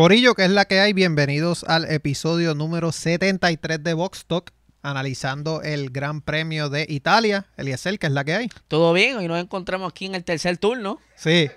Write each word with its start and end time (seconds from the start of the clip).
Corillo, 0.00 0.34
que 0.34 0.46
es 0.46 0.50
la 0.50 0.64
que 0.64 0.80
hay, 0.80 0.94
bienvenidos 0.94 1.62
al 1.64 1.84
episodio 1.84 2.54
número 2.54 2.90
73 2.90 3.84
de 3.84 3.92
Vox 3.92 4.24
Talk, 4.24 4.50
analizando 4.82 5.60
el 5.60 5.90
Gran 5.90 6.22
Premio 6.22 6.70
de 6.70 6.86
Italia, 6.88 7.48
Eliezer, 7.58 7.98
que 7.98 8.06
es 8.06 8.12
la 8.14 8.24
que 8.24 8.34
hay. 8.34 8.48
Todo 8.66 8.94
bien, 8.94 9.18
hoy 9.18 9.28
nos 9.28 9.38
encontramos 9.38 9.90
aquí 9.90 10.06
en 10.06 10.14
el 10.14 10.24
tercer 10.24 10.56
turno. 10.56 10.98
Sí, 11.16 11.50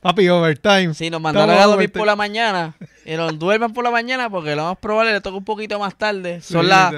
papi, 0.00 0.28
overtime. 0.28 0.94
Sí, 0.94 1.10
nos 1.10 1.20
mandaron 1.20 1.58
a 1.58 1.64
dormir 1.64 1.90
por 1.90 2.06
la 2.06 2.14
mañana. 2.14 2.76
Y 3.04 3.16
nos 3.16 3.36
duerman 3.36 3.72
por 3.72 3.82
la 3.82 3.90
mañana 3.90 4.30
porque 4.30 4.54
lo 4.54 4.62
más 4.62 4.78
probable 4.78 5.14
le 5.14 5.20
toca 5.20 5.36
un 5.36 5.44
poquito 5.44 5.76
más 5.80 5.98
tarde. 5.98 6.40
Sí, 6.40 6.52
Son 6.52 6.68
las. 6.68 6.94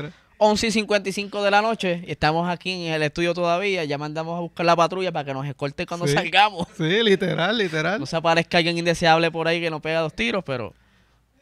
11 0.46 0.66
y 0.66 0.70
55 0.72 1.42
de 1.42 1.50
la 1.50 1.62
noche 1.62 2.04
y 2.06 2.10
estamos 2.10 2.48
aquí 2.48 2.70
en 2.86 2.92
el 2.92 3.02
estudio 3.02 3.32
todavía. 3.34 3.84
Ya 3.84 3.98
mandamos 3.98 4.36
a 4.36 4.40
buscar 4.40 4.66
la 4.66 4.76
patrulla 4.76 5.10
para 5.12 5.24
que 5.24 5.34
nos 5.34 5.46
escorte 5.46 5.86
cuando 5.86 6.06
Sí. 6.06 6.12
salgamos. 6.14 6.66
Sí, 6.76 7.02
literal, 7.02 7.56
literal. 7.56 7.98
No 8.00 8.06
se 8.06 8.16
aparezca 8.16 8.58
alguien 8.58 8.76
indeseable 8.78 9.30
por 9.30 9.48
ahí 9.48 9.60
que 9.60 9.70
nos 9.70 9.80
pega 9.80 10.00
dos 10.00 10.14
tiros, 10.14 10.44
pero 10.44 10.74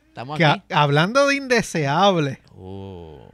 estamos 0.09 0.39
Que 0.39 0.45
aquí. 0.45 0.63
ha- 0.73 0.83
hablando 0.83 1.27
de 1.27 1.37
indeseable, 1.37 2.39
Oh. 2.57 3.29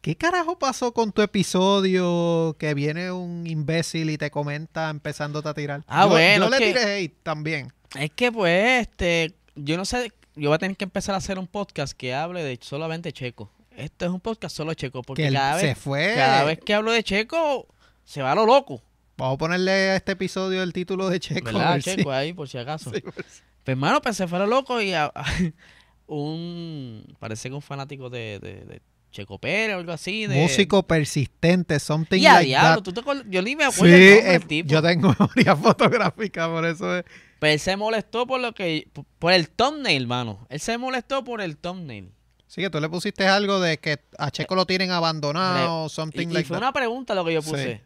¿qué 0.00 0.16
carajo 0.16 0.58
pasó 0.58 0.92
con 0.92 1.12
tu 1.12 1.22
episodio 1.22 2.56
que 2.58 2.72
viene 2.74 3.12
un 3.12 3.46
imbécil 3.46 4.10
y 4.10 4.18
te 4.18 4.30
comenta 4.30 4.90
empezándote 4.90 5.48
a 5.48 5.54
tirar? 5.54 5.84
Ah, 5.86 6.04
yo, 6.04 6.10
bueno, 6.10 6.44
Yo 6.46 6.50
le 6.50 6.58
que- 6.58 6.66
tiré 6.66 6.96
hate 6.96 7.16
también. 7.22 7.72
Es 7.98 8.10
que 8.12 8.30
pues, 8.32 8.82
este, 8.82 9.34
yo 9.56 9.76
no 9.76 9.84
sé, 9.84 10.12
yo 10.36 10.48
voy 10.48 10.54
a 10.56 10.58
tener 10.58 10.76
que 10.76 10.84
empezar 10.84 11.14
a 11.14 11.18
hacer 11.18 11.38
un 11.38 11.46
podcast 11.46 11.92
que 11.92 12.14
hable 12.14 12.42
de 12.42 12.58
solamente 12.62 13.12
Checo. 13.12 13.50
Este 13.80 14.04
es 14.04 14.10
un 14.10 14.20
podcast 14.20 14.54
solo 14.56 14.74
Checo, 14.74 15.02
porque 15.02 15.24
Que 15.28 15.32
cada 15.32 15.58
se 15.58 15.66
vez, 15.66 15.78
fue. 15.78 16.12
cada 16.14 16.44
vez 16.44 16.58
que 16.64 16.74
hablo 16.74 16.92
de 16.92 17.02
Checo, 17.02 17.66
se 18.04 18.22
va 18.22 18.32
a 18.32 18.34
lo 18.34 18.46
loco. 18.46 18.82
Vamos 19.16 19.34
a 19.34 19.38
ponerle 19.38 19.70
a 19.70 19.96
este 19.96 20.12
episodio 20.12 20.62
el 20.62 20.72
título 20.72 21.08
de 21.08 21.20
Checo. 21.20 21.44
¿Verdad, 21.46 21.72
ver 21.74 21.82
si- 21.82 21.96
Checo? 21.96 22.10
Ahí, 22.12 22.32
por 22.32 22.48
si 22.48 22.58
acaso. 22.58 22.90
Sí, 22.94 23.00
pues. 23.00 23.14
Pues 23.14 23.42
hermano, 23.74 24.00
pues 24.00 24.16
se 24.16 24.26
fue 24.26 24.38
a 24.38 24.42
lo 24.42 24.46
loco 24.48 24.80
y 24.80 24.92
a- 24.94 25.12
un, 26.06 27.16
parece 27.18 27.48
que 27.48 27.54
un 27.54 27.62
fanático 27.62 28.10
de, 28.10 28.38
de, 28.40 28.64
de 28.64 28.82
Checo 29.12 29.38
Pérez 29.38 29.76
o 29.76 29.78
algo 29.78 29.92
así. 29.92 30.26
De, 30.26 30.36
Músico 30.40 30.82
persistente, 30.86 31.78
something 31.80 32.20
Y 32.20 32.26
a 32.26 32.34
like 32.34 32.46
diablo, 32.46 32.82
that. 32.82 32.82
¿tú 32.82 32.92
te? 32.92 33.02
Yo 33.30 33.42
ni 33.42 33.56
me 33.56 33.64
Sí, 33.64 33.70
acuerdo 33.74 33.94
el 33.96 34.00
nombre 34.14 34.18
eh, 34.28 34.32
del 34.32 34.46
tipo. 34.46 34.68
yo 34.70 34.82
tengo 34.82 35.14
memoria 35.18 35.56
fotográfica, 35.56 36.48
por 36.48 36.64
eso 36.66 36.96
es. 36.98 37.04
Pero 37.38 37.52
él 37.52 37.60
se 37.60 37.76
molestó 37.76 38.26
por 38.26 38.40
lo 38.40 38.52
que, 38.52 38.88
por- 38.92 39.04
por 39.18 39.32
el 39.32 39.48
thumbnail, 39.50 40.02
hermano. 40.02 40.46
Él 40.50 40.60
se 40.60 40.76
molestó 40.78 41.24
por 41.24 41.40
el 41.40 41.56
thumbnail. 41.56 42.12
Sí, 42.50 42.60
que 42.62 42.68
tú 42.68 42.80
le 42.80 42.88
pusiste 42.88 43.28
algo 43.28 43.60
de 43.60 43.78
que 43.78 44.00
a 44.18 44.32
Checo 44.32 44.56
lo 44.56 44.66
tienen 44.66 44.90
abandonado, 44.90 45.86
Y, 45.86 45.88
something 45.88 46.30
y 46.30 46.32
like 46.32 46.48
fue 46.48 46.56
that. 46.56 46.62
una 46.64 46.72
pregunta 46.72 47.14
lo 47.14 47.24
que 47.24 47.32
yo 47.34 47.42
Sí. 47.42 47.50
puse. 47.50 47.80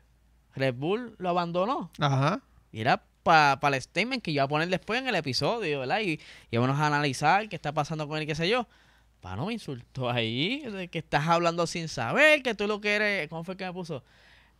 Red 0.54 0.74
Bull 0.76 1.14
lo 1.18 1.28
abandonó. 1.28 1.90
Ajá. 1.98 2.40
Y 2.72 2.80
era 2.80 3.04
para 3.22 3.58
el 3.76 3.82
statement 3.82 4.22
que 4.22 4.32
yo 4.32 4.36
iba 4.36 4.44
a 4.44 4.48
poner 4.48 4.68
después 4.68 5.02
en 5.02 5.08
el 5.08 5.16
episodio, 5.16 5.80
¿verdad? 5.80 6.00
Y, 6.00 6.18
y 6.50 6.56
vamos 6.56 6.78
a 6.80 6.86
analizar 6.86 7.46
qué 7.50 7.56
está 7.56 7.72
pasando 7.72 8.08
con 8.08 8.18
él, 8.18 8.26
qué 8.26 8.34
sé 8.34 8.48
yo. 8.48 8.66
Pano 9.20 9.44
me 9.44 9.52
insultó 9.52 10.08
ahí, 10.08 10.60
de 10.60 10.88
que 10.88 10.98
estás 11.00 11.28
hablando 11.28 11.66
sin 11.66 11.88
saber, 11.88 12.42
que 12.42 12.54
tú 12.54 12.66
lo 12.66 12.80
que 12.80 12.94
eres, 12.94 13.28
¿cómo 13.28 13.44
fue 13.44 13.58
que 13.58 13.66
me 13.66 13.72
puso? 13.74 14.02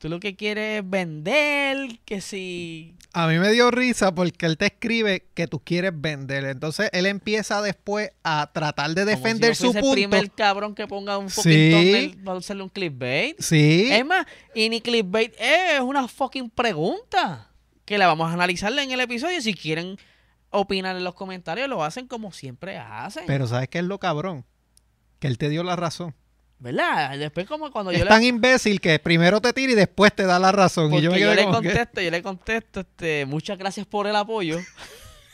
Tú 0.05 0.11
lo 0.11 0.21
que 0.21 0.37
quieres 0.37 0.83
es 0.83 0.91
vender, 0.91 1.99
que 2.05 2.21
si... 2.21 2.95
A 3.15 3.27
mí 3.27 3.39
me 3.39 3.51
dio 3.53 3.71
risa 3.71 4.15
porque 4.15 4.45
él 4.45 4.59
te 4.59 4.67
escribe 4.67 5.31
que 5.33 5.47
tú 5.47 5.61
quieres 5.61 5.93
vender. 5.95 6.45
Entonces 6.45 6.91
él 6.93 7.07
empieza 7.07 7.63
después 7.63 8.11
a 8.23 8.51
tratar 8.53 8.91
de 8.91 9.05
como 9.05 9.17
si 9.17 9.17
defender 9.17 9.55
yo 9.55 9.69
su 9.69 9.73
punto. 9.73 9.89
el 9.89 9.95
primer 9.95 10.31
cabrón 10.33 10.75
que 10.75 10.87
ponga 10.87 11.17
un 11.17 11.31
fucking 11.31 11.51
Sí. 11.51 11.71
thumbnail 11.71 12.17
para 12.23 12.39
hacerle 12.39 12.63
un 12.65 12.69
clickbait. 12.69 13.41
Sí. 13.41 13.89
Es 13.91 14.05
más, 14.05 14.27
y 14.55 14.69
ni 14.69 14.83
clickbait 14.83 15.33
es 15.41 15.81
una 15.81 16.07
fucking 16.07 16.51
pregunta. 16.51 17.51
Que 17.87 17.97
la 17.97 18.07
vamos 18.07 18.29
a 18.31 18.35
analizarla 18.35 18.83
en 18.83 18.91
el 18.93 19.01
episodio. 19.01 19.41
Si 19.41 19.55
quieren 19.55 19.97
opinar 20.51 20.97
en 20.97 21.05
los 21.05 21.15
comentarios, 21.15 21.67
lo 21.67 21.83
hacen 21.83 22.07
como 22.09 22.31
siempre 22.31 22.77
hacen. 22.77 23.25
Pero 23.27 23.47
¿sabes 23.47 23.71
qué 23.71 23.79
es 23.79 23.85
lo 23.87 23.99
cabrón? 23.99 24.45
Que 25.19 25.29
él 25.29 25.39
te 25.39 25.49
dio 25.49 25.63
la 25.63 25.77
razón. 25.77 26.15
¿Verdad? 26.65 27.19
Después 27.19 27.47
como 27.47 27.71
cuando 27.71 27.93
yo 27.93 27.99
Es 27.99 28.05
le, 28.05 28.09
tan 28.09 28.25
imbécil 28.25 28.81
que 28.81 28.99
primero 28.99 29.39
te 29.39 29.53
tira 29.53 29.73
y 29.73 29.75
después 29.75 30.15
te 30.15 30.23
da 30.25 30.39
la 30.39 30.51
razón. 30.51 30.89
porque 30.91 31.03
y 31.03 31.05
yo 31.05 31.11
me 31.13 31.21
yo 31.21 31.35
le 31.35 31.45
que- 31.45 31.51
contesto, 31.53 32.01
yo 32.01 32.11
le 32.11 32.23
contesto, 32.23 32.81
este, 32.81 33.27
muchas 33.27 33.59
gracias 33.59 33.87
por 33.87 34.07
el 34.07 34.17
apoyo. 34.17 34.59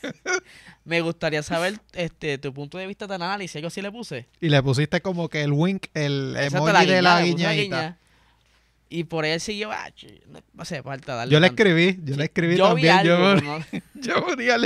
Me 0.84 1.00
gustaría 1.02 1.42
saber 1.42 1.78
este 1.92 2.38
tu 2.38 2.52
punto 2.52 2.78
de 2.78 2.86
vista 2.86 3.06
de 3.06 3.14
análisis, 3.14 3.60
yo 3.62 3.70
sí 3.70 3.80
le 3.82 3.92
puse. 3.92 4.26
Y 4.40 4.48
le 4.48 4.60
pusiste 4.62 5.00
como 5.02 5.28
que 5.28 5.42
el 5.42 5.52
wink, 5.52 5.86
el 5.94 6.34
emoji 6.36 6.86
de 6.86 7.02
la 7.02 7.22
guiñadita. 7.22 7.52
guiña. 7.62 7.98
Y 8.88 9.04
por 9.04 9.24
ahí 9.24 9.30
él 9.32 9.40
siguió, 9.40 9.70
ah, 9.70 9.88
no 10.26 10.40
hace 10.58 10.82
falta 10.82 11.14
darle 11.14 11.32
Yo 11.32 11.38
le 11.38 11.46
tanto. 11.48 11.62
escribí, 11.62 12.00
yo 12.02 12.14
Sí, 12.14 12.18
le 12.18 12.24
escribí 12.24 12.56
yo 12.56 12.74
vi 12.74 12.82
también. 12.88 13.04
yo, 13.06 13.24
algo, 13.28 13.40
pero 13.40 13.58
no- 13.58 13.64
yo 13.94 14.26
ponía 14.26 14.56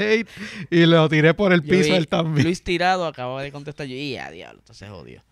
y 0.71 0.87
lo 0.87 1.09
tiré 1.11 1.35
por 1.35 1.53
el 1.53 1.61
Yo 1.63 1.69
piso 1.71 1.91
vi 1.91 1.97
él 1.97 2.09
también. 2.09 2.45
Luis 2.47 2.63
Tirado 2.63 3.05
acababa 3.07 3.43
de 3.43 3.53
contestar 3.53 3.87
yo, 3.87 3.95
y 3.97 4.17
a 4.17 4.31
diablo, 4.31 4.61
entonces 4.61 4.89
jodió. 4.89 5.23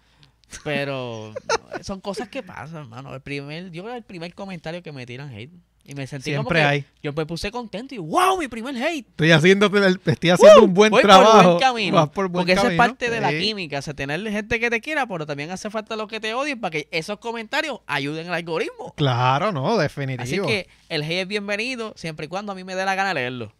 Pero 0.64 1.34
son 1.82 2.00
cosas 2.00 2.28
que 2.28 2.42
pasan, 2.42 2.82
hermano. 2.82 3.14
El 3.14 3.20
primer, 3.20 3.70
yo 3.70 3.92
el 3.92 4.02
primer 4.02 4.34
comentario 4.34 4.82
que 4.82 4.92
me 4.92 5.06
tiran 5.06 5.32
hate. 5.32 5.52
Y 5.84 5.96
me 5.96 6.06
sentí 6.06 6.30
como 6.30 6.42
Siempre 6.44 6.60
que 6.60 6.64
hay. 6.64 6.84
yo 7.02 7.12
me 7.12 7.26
puse 7.26 7.50
contento 7.50 7.92
y 7.92 7.98
wow, 7.98 8.38
mi 8.38 8.46
primer 8.46 8.76
hate. 8.76 9.04
Estoy 9.08 9.32
haciendo, 9.32 9.66
estoy 9.66 10.30
haciendo 10.30 10.62
un 10.62 10.74
buen 10.74 10.92
Voy 10.92 11.02
trabajo. 11.02 11.32
por 11.32 11.44
buen 11.44 11.58
camino. 11.58 11.96
Vas 11.96 12.08
por 12.10 12.28
buen 12.28 12.32
porque 12.46 12.52
esa 12.52 12.70
es 12.70 12.76
parte 12.76 13.10
de 13.10 13.20
la 13.20 13.30
química, 13.30 13.80
o 13.80 13.82
sea, 13.82 13.92
tener 13.92 14.20
gente 14.30 14.60
que 14.60 14.70
te 14.70 14.80
quiera, 14.80 15.08
pero 15.08 15.26
también 15.26 15.50
hace 15.50 15.70
falta 15.70 15.96
los 15.96 16.06
que 16.06 16.20
te 16.20 16.34
odien 16.34 16.60
para 16.60 16.70
que 16.70 16.86
esos 16.92 17.18
comentarios 17.18 17.80
ayuden 17.88 18.28
al 18.28 18.34
algoritmo. 18.34 18.94
Claro, 18.96 19.50
no, 19.50 19.70
Así 19.72 19.82
definitivo. 19.82 20.46
que 20.46 20.68
el 20.88 21.02
hate 21.02 21.22
es 21.22 21.26
bienvenido 21.26 21.94
siempre 21.96 22.26
y 22.26 22.28
cuando 22.28 22.52
a 22.52 22.54
mí 22.54 22.62
me 22.62 22.76
dé 22.76 22.84
la 22.84 22.94
gana 22.94 23.12
leerlo. 23.12 23.52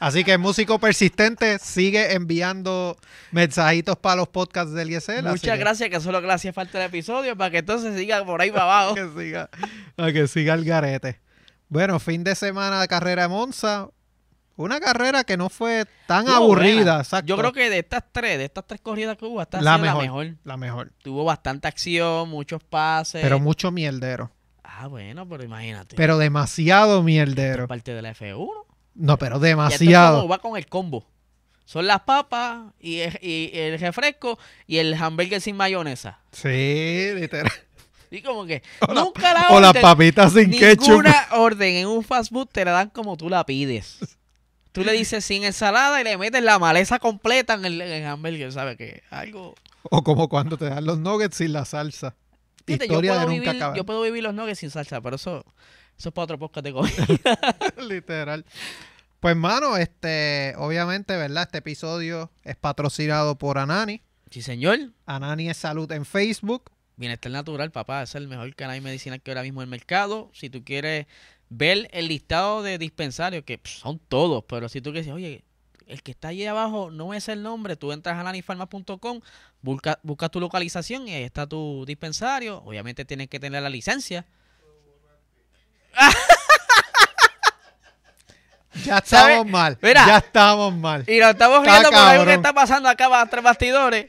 Así 0.00 0.22
que 0.24 0.38
músico 0.38 0.78
persistente 0.78 1.58
sigue 1.58 2.14
enviando 2.14 2.96
mensajitos 3.32 3.96
para 3.96 4.16
los 4.16 4.28
podcasts 4.28 4.72
del 4.72 4.90
ISL. 4.90 5.22
Muchas 5.24 5.40
que- 5.40 5.56
gracias, 5.56 5.90
que 5.90 6.00
solo 6.00 6.20
gracias 6.20 6.54
falta 6.54 6.78
el 6.78 6.86
episodio 6.86 7.36
para 7.36 7.50
que 7.50 7.58
entonces 7.58 7.96
siga 7.98 8.24
por 8.24 8.40
ahí 8.40 8.50
para 8.50 8.62
abajo. 8.64 8.94
que 8.94 9.08
siga, 9.16 9.50
a 9.96 10.12
que 10.12 10.28
siga 10.28 10.54
el 10.54 10.64
garete. 10.64 11.20
Bueno, 11.68 11.98
fin 11.98 12.24
de 12.24 12.34
semana 12.34 12.80
de 12.80 12.88
carrera 12.88 13.22
de 13.22 13.28
Monza. 13.28 13.88
Una 14.56 14.80
carrera 14.80 15.22
que 15.22 15.36
no 15.36 15.50
fue 15.50 15.84
tan 16.08 16.28
aburrida. 16.28 17.02
Yo 17.24 17.36
creo 17.36 17.52
que 17.52 17.70
de 17.70 17.78
estas 17.78 18.02
tres, 18.10 18.38
de 18.38 18.46
estas 18.46 18.66
tres 18.66 18.80
corridas 18.80 19.16
que 19.16 19.24
hubo, 19.24 19.40
esta 19.40 19.60
la 19.60 19.78
mejor, 19.78 19.96
la 19.96 20.02
mejor. 20.02 20.34
La 20.42 20.56
mejor. 20.56 20.92
Tuvo 21.00 21.24
bastante 21.24 21.68
acción, 21.68 22.28
muchos 22.28 22.64
pases. 22.64 23.22
Pero 23.22 23.38
mucho 23.38 23.70
mierdero. 23.70 24.32
Ah, 24.64 24.88
bueno, 24.88 25.28
pero 25.28 25.44
imagínate. 25.44 25.94
Pero 25.94 26.18
demasiado 26.18 26.94
Esto 26.94 27.02
mierdero. 27.04 27.62
es 27.64 27.68
parte 27.68 27.94
de 27.94 28.02
la 28.02 28.12
F1. 28.14 28.48
No, 28.98 29.16
pero 29.18 29.38
Y 29.38 29.40
demasiado. 29.40 30.16
como 30.18 30.28
va 30.28 30.38
con 30.38 30.56
el 30.56 30.66
combo. 30.66 31.06
Son 31.64 31.86
las 31.86 32.00
papas 32.00 32.72
y 32.80 32.98
el, 33.00 33.18
y 33.22 33.50
el 33.54 33.78
refresco 33.78 34.38
y 34.66 34.78
el 34.78 34.94
hamburger 34.94 35.40
sin 35.40 35.56
mayonesa. 35.56 36.18
Sí, 36.32 37.10
literal. 37.14 37.52
Y 38.10 38.22
como 38.22 38.46
que 38.46 38.62
O 38.80 38.94
la- 38.94 39.02
nunca 39.02 39.34
la 39.34 39.48
O 39.50 39.60
las 39.60 39.70
orden, 39.70 39.82
papitas 39.82 40.32
sin 40.32 40.50
ketchup. 40.50 40.88
ninguna 40.88 41.26
orden 41.32 41.76
en 41.76 41.86
un 41.88 42.02
fast 42.02 42.32
food 42.32 42.46
te 42.50 42.64
la 42.64 42.70
dan 42.72 42.88
como 42.90 43.16
tú 43.18 43.28
la 43.28 43.44
pides. 43.44 43.98
Tú 44.72 44.82
le 44.82 44.92
dices 44.92 45.24
sin 45.24 45.44
ensalada 45.44 46.00
y 46.00 46.04
le 46.04 46.16
metes 46.16 46.42
la 46.42 46.58
maleza 46.58 46.98
completa 46.98 47.54
en 47.54 47.64
el, 47.66 47.80
en 47.82 47.90
el 48.02 48.06
hamburger, 48.06 48.50
¿sabes? 48.52 48.76
Que 48.78 49.02
algo... 49.10 49.54
O 49.90 50.02
como 50.02 50.28
cuando 50.28 50.56
te 50.56 50.66
dan 50.70 50.84
los 50.86 50.98
nuggets 50.98 51.36
sin 51.36 51.52
la 51.52 51.64
salsa. 51.64 52.14
Fíjate, 52.66 52.86
Historia 52.86 53.12
yo, 53.12 53.18
de 53.20 53.24
puedo 53.26 53.36
nunca 53.36 53.50
vivir, 53.50 53.62
acabar. 53.62 53.76
yo 53.76 53.84
puedo 53.84 54.02
vivir 54.02 54.22
los 54.22 54.34
nuggets 54.34 54.58
sin 54.58 54.70
salsa, 54.70 55.00
pero 55.00 55.16
eso, 55.16 55.44
eso 55.98 56.10
es 56.10 56.12
para 56.12 56.24
otro 56.24 56.38
podcast 56.38 56.64
de 56.64 56.72
comida. 56.72 57.06
Literal. 57.88 58.44
Pues, 59.20 59.34
mano, 59.34 59.76
este, 59.76 60.54
obviamente, 60.56 61.16
¿verdad? 61.16 61.42
Este 61.44 61.58
episodio 61.58 62.30
es 62.44 62.56
patrocinado 62.56 63.36
por 63.36 63.58
Anani. 63.58 64.00
sí, 64.30 64.42
señor. 64.42 64.78
Anani 65.06 65.50
es 65.50 65.56
salud 65.56 65.90
en 65.90 66.04
Facebook. 66.04 66.70
Bienestar 66.96 67.32
natural, 67.32 67.70
papá, 67.72 68.02
es 68.02 68.14
el 68.14 68.28
mejor 68.28 68.54
canal 68.54 68.80
medicinal 68.80 69.20
que 69.20 69.30
ahora 69.32 69.42
mismo 69.42 69.60
en 69.60 69.66
el 69.66 69.70
mercado. 69.70 70.30
Si 70.34 70.50
tú 70.50 70.64
quieres 70.64 71.06
ver 71.48 71.88
el 71.92 72.08
listado 72.08 72.62
de 72.62 72.78
dispensarios, 72.78 73.44
que 73.44 73.58
pff, 73.58 73.78
son 73.78 74.00
todos, 74.08 74.44
pero 74.48 74.68
si 74.68 74.80
tú 74.80 74.92
quieres, 74.92 75.10
oye, 75.12 75.44
el 75.86 76.02
que 76.02 76.12
está 76.12 76.28
allí 76.28 76.44
abajo 76.46 76.90
no 76.90 77.14
es 77.14 77.28
el 77.28 77.42
nombre, 77.42 77.76
tú 77.76 77.92
entras 77.92 78.18
a 78.18 78.22
nanifarma.com, 78.22 79.20
busca, 79.62 79.98
busca 80.02 80.28
tu 80.28 80.38
localización 80.38 81.08
y 81.08 81.14
ahí 81.14 81.22
está 81.24 81.46
tu 81.46 81.84
dispensario. 81.86 82.58
Obviamente 82.64 83.04
tienes 83.04 83.28
que 83.28 83.40
tener 83.40 83.62
la 83.62 83.70
licencia. 83.70 84.26
Ya 88.84 88.98
estamos 88.98 89.46
mal. 89.46 89.76
Mira. 89.82 90.06
Ya 90.06 90.16
estamos 90.18 90.74
mal. 90.74 91.04
Y 91.08 91.18
nos 91.18 91.30
estamos 91.30 91.58
Está 91.60 91.72
riendo 91.72 91.90
por 91.90 91.98
algo 91.98 92.10
que 92.12 92.16
cabrón. 92.16 92.34
está 92.34 92.52
pasando 92.52 92.88
acá 92.88 93.26
tres 93.28 93.42
bastidores. 93.42 94.06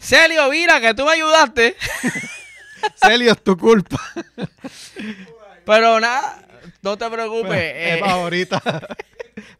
Celio, 0.00 0.48
mira 0.50 0.80
que 0.80 0.92
tú 0.94 1.04
me 1.04 1.12
ayudaste. 1.12 1.76
Celio, 2.96 3.32
es 3.32 3.42
tu 3.44 3.56
culpa. 3.56 4.00
Pero 5.64 6.00
nada, 6.00 6.42
no 6.82 6.96
te 6.98 7.08
preocupes. 7.10 7.52
Es 7.76 7.96
eh, 7.96 7.98
para 8.00 8.12
ahorita. 8.14 8.62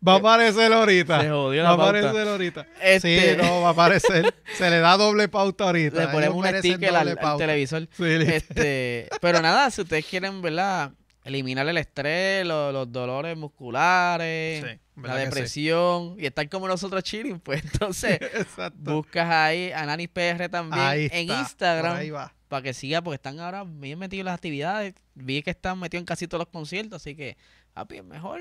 Va 0.06 0.14
a 0.14 0.16
aparecer 0.16 0.72
ahorita. 0.72 1.20
Se 1.20 1.28
jodió 1.30 1.62
Va 1.62 1.68
la 1.68 1.74
a 1.74 1.76
pauta. 1.76 1.98
aparecer 1.98 2.28
ahorita. 2.28 2.66
Este- 2.80 3.30
Sí, 3.30 3.36
no, 3.42 3.60
va 3.62 3.68
a 3.68 3.72
aparecer. 3.72 4.34
Se 4.56 4.70
le 4.70 4.80
da 4.80 4.96
doble 4.96 5.28
pauta 5.28 5.64
ahorita. 5.64 6.00
le 6.00 6.08
ponemos 6.08 6.36
un 6.44 6.58
sticker 6.58 6.96
al, 6.96 7.16
al 7.16 7.38
televisor. 7.38 7.86
Sí, 7.96 8.04
Este, 8.26 9.08
pero 9.20 9.40
nada, 9.40 9.70
si 9.70 9.82
ustedes 9.82 10.04
quieren, 10.04 10.42
¿verdad? 10.42 10.90
Eliminar 11.28 11.68
el 11.68 11.78
estrés, 11.78 12.44
lo- 12.46 12.72
los, 12.72 12.90
dolores 12.90 13.36
musculares, 13.36 14.64
Sí, 14.64 14.78
la 15.02 15.14
depresión 15.16 16.16
y 16.18 16.26
estar 16.26 16.48
como 16.48 16.66
nosotros 16.68 17.02
chilling, 17.04 17.38
pues 17.40 17.62
entonces 17.72 18.18
buscas 18.74 19.28
ahí 19.30 19.70
a 19.72 19.86
Nanis 19.86 20.08
PR 20.08 20.48
también 20.48 20.84
Ahí 20.84 21.04
en 21.12 21.30
está, 21.30 21.40
Instagram 21.40 21.96
ahí 21.96 22.10
va. 22.10 22.32
para 22.48 22.62
que 22.62 22.74
siga 22.74 23.02
porque 23.02 23.16
están 23.16 23.38
ahora 23.40 23.64
bien 23.64 23.98
metidos 23.98 24.20
en 24.20 24.26
las 24.26 24.34
actividades. 24.34 24.94
Vi 25.14 25.42
que 25.42 25.50
están 25.50 25.78
metidos 25.78 26.02
en 26.02 26.06
casi 26.06 26.26
todos 26.26 26.40
los 26.40 26.48
conciertos, 26.52 27.02
así 27.02 27.14
que 27.14 27.36
papi, 27.74 28.02
mejor. 28.02 28.40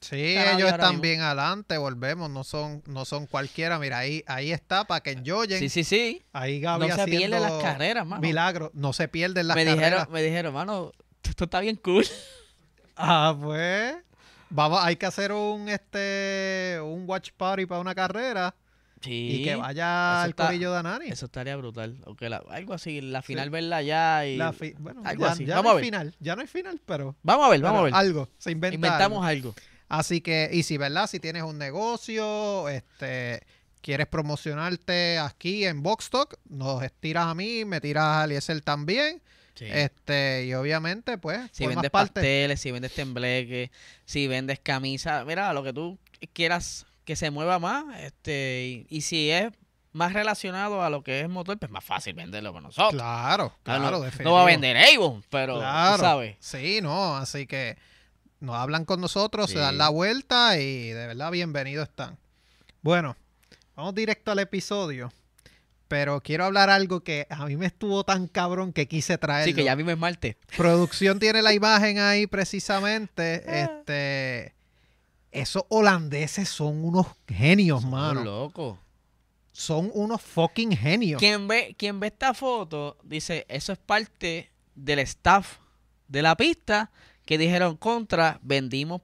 Sí, 0.00 0.34
ellos 0.36 0.68
están 0.68 1.00
bien 1.00 1.20
adelante, 1.20 1.78
volvemos, 1.78 2.28
no 2.28 2.42
son, 2.42 2.82
no 2.86 3.04
son 3.04 3.26
cualquiera. 3.26 3.78
Mira, 3.78 3.98
ahí, 3.98 4.24
ahí 4.26 4.50
está 4.50 4.84
para 4.84 5.00
que 5.00 5.12
enjoyen. 5.12 5.60
Sí, 5.60 5.68
sí, 5.68 5.84
sí. 5.84 6.24
Ahí 6.32 6.60
No 6.60 6.76
Gaby 6.80 6.90
se 6.90 7.04
pierden 7.06 7.40
las 7.42 7.52
carreras, 7.62 8.04
mano. 8.04 8.20
Milagros, 8.20 8.70
no 8.74 8.92
se 8.92 9.06
pierden 9.06 9.46
las 9.46 9.54
me 9.54 9.64
carreras. 9.64 9.90
dijeron, 9.90 10.12
me 10.12 10.22
dijeron, 10.24 10.54
mano, 10.54 10.92
esto 11.30 11.44
está 11.44 11.60
bien 11.60 11.76
cool. 11.76 12.04
Ah, 12.96 13.36
pues. 13.40 13.94
Vamos, 14.50 14.80
hay 14.82 14.96
que 14.96 15.06
hacer 15.06 15.32
un 15.32 15.68
este 15.68 16.78
un 16.82 17.04
watch 17.08 17.30
party 17.36 17.64
para 17.66 17.80
una 17.80 17.94
carrera 17.94 18.54
Sí. 19.00 19.40
y 19.40 19.44
que 19.44 19.56
vaya 19.56 20.22
al 20.22 20.34
corillo 20.34 20.72
de 20.72 20.78
Anani. 20.78 21.06
Eso 21.08 21.24
estaría 21.26 21.56
brutal. 21.56 21.96
Aunque 22.06 22.28
la- 22.28 22.42
algo 22.50 22.72
así, 22.74 23.00
la 23.00 23.20
final 23.22 23.50
verla 23.50 23.82
ya 23.82 24.24
y... 24.26 24.36
La 24.36 24.52
fi- 24.52 24.74
bueno, 24.78 25.02
algo 25.04 25.24
ya, 25.24 25.32
así. 25.32 25.44
ya 25.44 25.56
Vamos 25.56 25.64
no 25.64 25.70
a 25.70 25.72
hay 25.72 25.76
ver. 25.78 25.84
final, 25.86 26.14
ya 26.20 26.36
no 26.36 26.42
hay 26.42 26.46
final, 26.46 26.80
pero, 26.86 27.16
Vamos 27.22 27.46
a 27.46 27.48
ver, 27.48 27.60
vamos 27.62 27.80
a 27.80 27.82
ver. 27.84 27.94
algo, 27.94 28.28
se 28.38 28.52
inventa 28.52 28.74
Inventamos 28.76 29.24
algo. 29.26 29.48
algo. 29.48 29.54
Así 29.88 30.20
que, 30.20 30.50
y 30.52 30.62
si, 30.62 30.76
¿verdad? 30.76 31.08
Si 31.08 31.18
tienes 31.18 31.42
un 31.42 31.58
negocio, 31.58 32.68
este, 32.68 33.42
quieres 33.80 34.06
promocionarte 34.06 35.18
aquí 35.18 35.64
en 35.66 35.82
Box 35.82 36.08
Talk, 36.10 36.38
nos 36.48 36.80
tiras 37.00 37.26
a 37.26 37.34
mí, 37.34 37.64
me 37.64 37.80
tiras 37.80 38.04
a 38.04 38.24
Eliezer 38.24 38.60
también. 38.60 39.20
Sí. 39.54 39.66
Este, 39.68 40.46
y 40.46 40.54
obviamente, 40.54 41.18
pues, 41.18 41.40
si 41.52 41.66
vendes 41.66 41.90
parte. 41.90 42.14
pasteles, 42.14 42.60
si 42.60 42.70
vendes 42.70 42.94
tembleque, 42.94 43.70
si 44.04 44.26
vendes 44.26 44.58
camisa, 44.60 45.24
mira, 45.24 45.52
lo 45.52 45.62
que 45.62 45.72
tú 45.72 45.98
quieras 46.32 46.86
que 47.04 47.16
se 47.16 47.30
mueva 47.30 47.58
más, 47.58 47.84
este, 48.00 48.86
y, 48.88 48.96
y 48.96 49.00
si 49.02 49.30
es 49.30 49.52
más 49.92 50.12
relacionado 50.14 50.82
a 50.82 50.88
lo 50.88 51.02
que 51.02 51.20
es 51.20 51.28
motor, 51.28 51.58
pues 51.58 51.70
más 51.70 51.84
fácil 51.84 52.14
venderlo 52.14 52.52
con 52.52 52.62
nosotros. 52.62 52.92
Claro, 52.92 53.52
Claro, 53.62 54.00
claro, 54.00 54.10
no, 54.24 54.32
va 54.32 54.42
a 54.42 54.46
vender 54.46 54.76
Avon, 54.76 55.22
pero 55.28 55.58
Claro. 55.58 55.96
tú 55.96 56.00
sabes. 56.02 56.36
Sí, 56.40 56.80
no, 56.80 57.16
así 57.16 57.46
que 57.46 57.76
nos 58.40 58.56
hablan 58.56 58.84
con 58.86 59.00
nosotros, 59.00 59.50
se 59.50 59.58
dan 59.58 59.76
la 59.78 59.90
vuelta 59.90 60.58
y 60.58 60.88
de 60.88 61.06
verdad 61.08 61.30
bienvenidos 61.30 61.88
están. 61.90 62.16
Bueno, 62.80 63.16
vamos 63.76 63.94
directo 63.94 64.30
al 64.32 64.38
episodio, 64.38 65.12
pero 65.92 66.22
quiero 66.22 66.46
hablar 66.46 66.70
algo 66.70 67.00
que 67.00 67.26
a 67.28 67.44
mí 67.44 67.54
me 67.58 67.66
estuvo 67.66 68.02
tan 68.02 68.26
cabrón 68.26 68.72
que 68.72 68.88
quise 68.88 69.18
traerlo. 69.18 69.50
Sí, 69.50 69.54
que 69.54 69.62
ya 69.62 69.76
mismo 69.76 69.90
es 69.90 69.98
martes. 69.98 70.36
Producción 70.56 71.18
tiene 71.18 71.42
la 71.42 71.52
imagen 71.52 71.98
ahí 71.98 72.26
precisamente, 72.26 73.44
Ah. 73.46 73.60
este... 73.60 74.54
Esos 75.32 75.64
holandeses 75.68 76.48
son 76.48 76.82
unos 76.82 77.08
genios, 77.28 77.84
mano. 77.84 78.24
loco. 78.24 78.78
Son 79.52 79.90
unos 79.92 80.22
fucking 80.22 80.74
genios. 80.74 81.18
Quien 81.18 81.46
ve, 81.46 81.74
quien 81.76 82.00
ve 82.00 82.06
esta 82.06 82.32
foto 82.32 82.96
dice, 83.02 83.44
eso 83.50 83.74
es 83.74 83.78
parte 83.78 84.50
del 84.74 84.98
staff 85.00 85.58
de 86.08 86.22
la 86.22 86.38
pista 86.38 86.90
que 87.26 87.36
dijeron 87.36 87.76
contra, 87.76 88.40
vendimos 88.42 89.02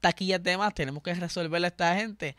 taquillas 0.00 0.42
de 0.42 0.58
más, 0.58 0.74
tenemos 0.74 1.00
que 1.00 1.14
resolverle 1.14 1.68
a 1.68 1.70
esta 1.70 1.94
gente. 1.94 2.34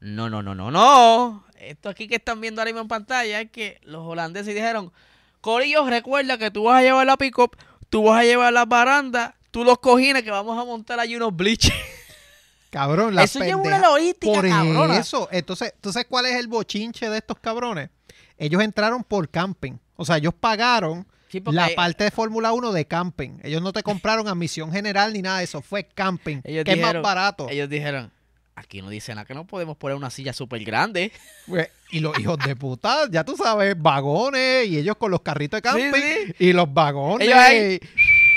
No, 0.00 0.28
no, 0.30 0.42
no, 0.42 0.54
no, 0.54 0.70
no. 0.70 1.44
Esto 1.58 1.88
aquí 1.88 2.06
que 2.06 2.16
están 2.16 2.40
viendo 2.40 2.60
ahora 2.60 2.70
mismo 2.70 2.82
en 2.82 2.88
pantalla 2.88 3.40
es 3.40 3.50
que 3.50 3.80
los 3.82 4.06
holandeses 4.06 4.54
dijeron, 4.54 4.92
Corillo, 5.40 5.86
recuerda 5.88 6.38
que 6.38 6.50
tú 6.50 6.64
vas 6.64 6.80
a 6.80 6.82
llevar 6.82 7.06
la 7.06 7.16
pick-up, 7.16 7.56
tú 7.88 8.04
vas 8.04 8.20
a 8.20 8.24
llevar 8.24 8.52
las 8.52 8.68
barandas, 8.68 9.34
tú 9.50 9.64
los 9.64 9.78
cojines 9.78 10.22
que 10.22 10.30
vamos 10.30 10.58
a 10.60 10.64
montar 10.64 11.00
allí 11.00 11.16
unos 11.16 11.34
bleachers. 11.34 11.74
Cabrón, 12.70 13.14
la 13.14 13.22
Eso 13.22 13.40
lleva 13.40 13.56
una 13.62 13.78
logística, 13.78 14.32
Por 14.32 14.48
cabrona. 14.48 14.98
eso. 14.98 15.28
Entonces, 15.32 15.72
¿tú 15.80 15.92
sabes 15.92 16.06
cuál 16.08 16.26
es 16.26 16.34
el 16.36 16.46
bochinche 16.46 17.08
de 17.08 17.18
estos 17.18 17.38
cabrones? 17.38 17.90
Ellos 18.36 18.60
entraron 18.62 19.02
por 19.02 19.30
camping. 19.30 19.78
O 19.94 20.04
sea, 20.04 20.18
ellos 20.18 20.34
pagaron 20.34 21.06
Sí, 21.28 21.42
la 21.46 21.70
parte 21.74 22.04
de 22.04 22.10
Fórmula 22.10 22.52
1 22.52 22.72
de 22.72 22.86
camping. 22.86 23.38
Ellos 23.42 23.62
no 23.62 23.72
te 23.72 23.82
compraron 23.82 24.28
admisión 24.28 24.70
general 24.72 25.12
ni 25.12 25.22
nada 25.22 25.38
de 25.38 25.44
eso. 25.44 25.62
Fue 25.62 25.84
camping. 25.84 26.40
Ellos 26.44 26.64
que 26.64 26.72
es 26.72 26.80
más 26.80 27.00
barato. 27.00 27.48
ellos 27.48 27.68
dijeron, 27.68 28.12
aquí 28.56 28.82
no 28.82 28.88
dice 28.90 29.14
nada 29.14 29.24
que 29.26 29.34
no 29.34 29.46
podemos 29.46 29.76
poner 29.76 29.96
una 29.96 30.10
silla 30.10 30.32
súper 30.32 30.64
grande. 30.64 31.12
Pues, 31.46 31.68
Y 31.92 32.00
los 32.00 32.18
hijos 32.18 32.38
de 32.44 32.56
puta, 32.56 33.08
ya 33.10 33.22
tú 33.22 33.36
sabes, 33.36 33.80
vagones 33.80 34.66
y 34.66 34.78
ellos 34.78 34.96
con 34.96 35.10
los 35.12 35.20
carritos 35.22 35.58
de 35.58 35.62
camping 35.62 35.92
sí. 35.92 36.34
y 36.40 36.52
los 36.52 36.72
vagones. 36.74 37.28
Ellos 37.28 37.38
ahí- 37.38 37.78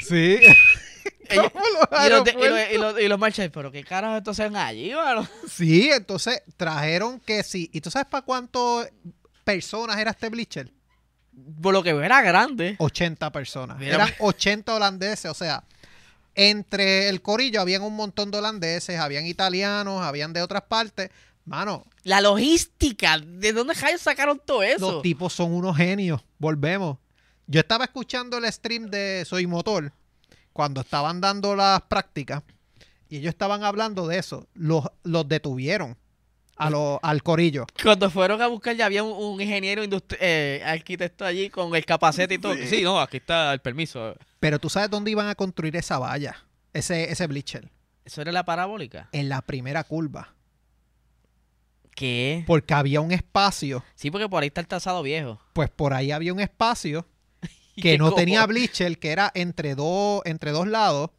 Sí. 0.07 0.38
Ellos- 1.30 1.51
Y 2.06 2.10
los, 2.10 2.24
de- 2.24 2.31
y 2.31 2.48
los- 2.50 2.71
y 2.74 2.77
los- 2.77 3.01
y 3.01 3.07
los 3.07 3.19
marchas, 3.19 3.50
pero 3.54 3.71
qué 3.71 3.83
carajo 3.83 4.18
estos 4.18 4.36
sean 4.38 4.56
allí, 4.56 4.94
mano. 4.94 5.27
Sí, 5.50 5.89
entonces 5.92 6.42
trajeron 6.57 7.19
que 7.19 7.42
sí. 7.44 7.69
¿Y 7.74 7.81
tú 7.81 7.89
sabes 7.92 8.07
para 8.07 8.24
cuántas 8.25 8.89
personas 9.44 9.98
era 9.98 10.12
este 10.12 10.30
bleacher? 10.30 10.72
Por 11.62 11.74
lo 11.74 11.81
que 11.83 11.94
veo 11.94 12.04
era 12.04 12.22
grande. 12.22 12.75
80 12.80 13.31
personas. 13.31 13.77
Mira, 13.80 13.95
Eran 13.95 14.07
pues. 14.18 14.36
80 14.36 14.75
holandeses, 14.75 15.30
o 15.31 15.33
sea, 15.33 15.63
entre 16.47 17.09
el 17.09 17.21
corillo 17.21 17.59
habían 17.62 17.81
un 17.81 17.95
montón 17.95 18.31
de 18.31 18.38
holandeses, 18.38 19.00
habían 19.00 19.25
italianos, 19.25 20.01
habían 20.01 20.31
de 20.33 20.41
otras 20.41 20.63
partes. 20.63 21.09
Mano, 21.45 21.86
La 22.03 22.21
logística, 22.21 23.18
¿de 23.19 23.53
dónde 23.53 23.74
rayos 23.74 24.01
sacaron 24.01 24.39
todo 24.45 24.62
eso? 24.63 24.91
los 24.94 25.01
tipos 25.01 25.33
son 25.33 25.51
unos 25.53 25.75
genios. 25.77 26.21
Volvemos. 26.38 26.97
Yo 27.47 27.59
estaba 27.59 27.86
escuchando 27.86 28.38
el 28.38 28.51
stream 28.51 28.86
de 28.89 29.24
Soy 29.25 29.47
Motor 29.47 29.91
cuando 30.53 30.81
estaban 30.81 31.19
dando 31.21 31.56
las 31.56 31.81
prácticas 31.83 32.44
y 33.09 33.18
ellos 33.18 33.30
estaban 33.30 33.63
hablando 33.63 34.07
de 34.07 34.19
eso. 34.19 34.47
Los, 34.53 34.86
los 35.03 35.27
detuvieron 35.27 35.97
a 36.57 36.69
los- 36.69 37.00
al 37.01 37.24
corillo. 37.24 37.65
Cuando 37.81 38.09
fueron 38.12 38.41
a 38.41 38.47
buscar 38.47 38.75
ya 38.75 38.86
había 38.86 39.01
un, 39.01 39.12
un 39.12 39.41
ingeniero 39.41 39.81
eh, 40.19 40.62
arquitecto 40.63 41.25
allí 41.25 41.50
con 41.50 41.74
el 41.75 41.86
capacete 41.86 42.36
y 42.36 42.38
todo. 42.38 42.53
Sí. 42.69 42.83
no, 42.83 43.00
aquí 43.01 43.18
está 43.18 43.51
el 43.53 43.59
permiso. 43.62 44.15
Pero 44.39 44.59
tú 44.59 44.69
sabes 44.69 44.89
dónde 44.89 45.12
iban 45.12 45.27
a 45.27 45.36
construir 45.36 45.75
esa 45.75 46.00
valla, 46.00 46.45
ese, 46.74 47.12
ese 47.12 47.27
bleacher. 47.27 47.69
¿Eso 48.06 48.21
era 48.21 48.31
la 48.31 48.45
parabólica? 48.45 49.09
En 49.12 49.30
la 49.30 49.41
primera 49.41 49.83
curva. 49.83 50.36
¿Qué? 51.95 52.44
Porque 52.47 52.74
había 52.74 53.01
un 53.01 53.12
espacio, 53.12 53.83
Sí, 53.95 54.09
porque 54.09 54.30
por 54.30 54.41
ahí 54.41 54.47
está 54.47 54.62
el 54.62 54.68
trazado 54.68 55.03
viejo. 55.03 55.39
pues 55.53 55.69
por 55.69 55.93
ahí 55.93 56.12
había 56.12 56.34
un 56.34 56.39
espacio 56.39 57.05
¿Y 57.75 57.81
que 57.81 57.98
no 57.98 58.13
tenía 58.13 58.46
bleacher, 58.46 58.98
que 59.00 59.12
era 59.12 59.31
entre 59.36 59.75
dos, 59.75 60.22
entre 60.25 60.51
dos 60.51 60.67
lados, 60.67 61.10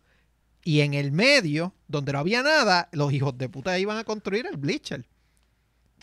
y 0.65 0.81
en 0.81 0.95
el 0.95 1.13
medio, 1.13 1.75
donde 1.89 2.13
no 2.13 2.19
había 2.19 2.43
nada, 2.43 2.89
los 2.93 3.13
hijos 3.13 3.37
de 3.37 3.49
puta 3.49 3.79
iban 3.79 3.99
a 3.99 4.05
construir 4.05 4.47
el 4.47 4.57
bleacher. 4.57 5.07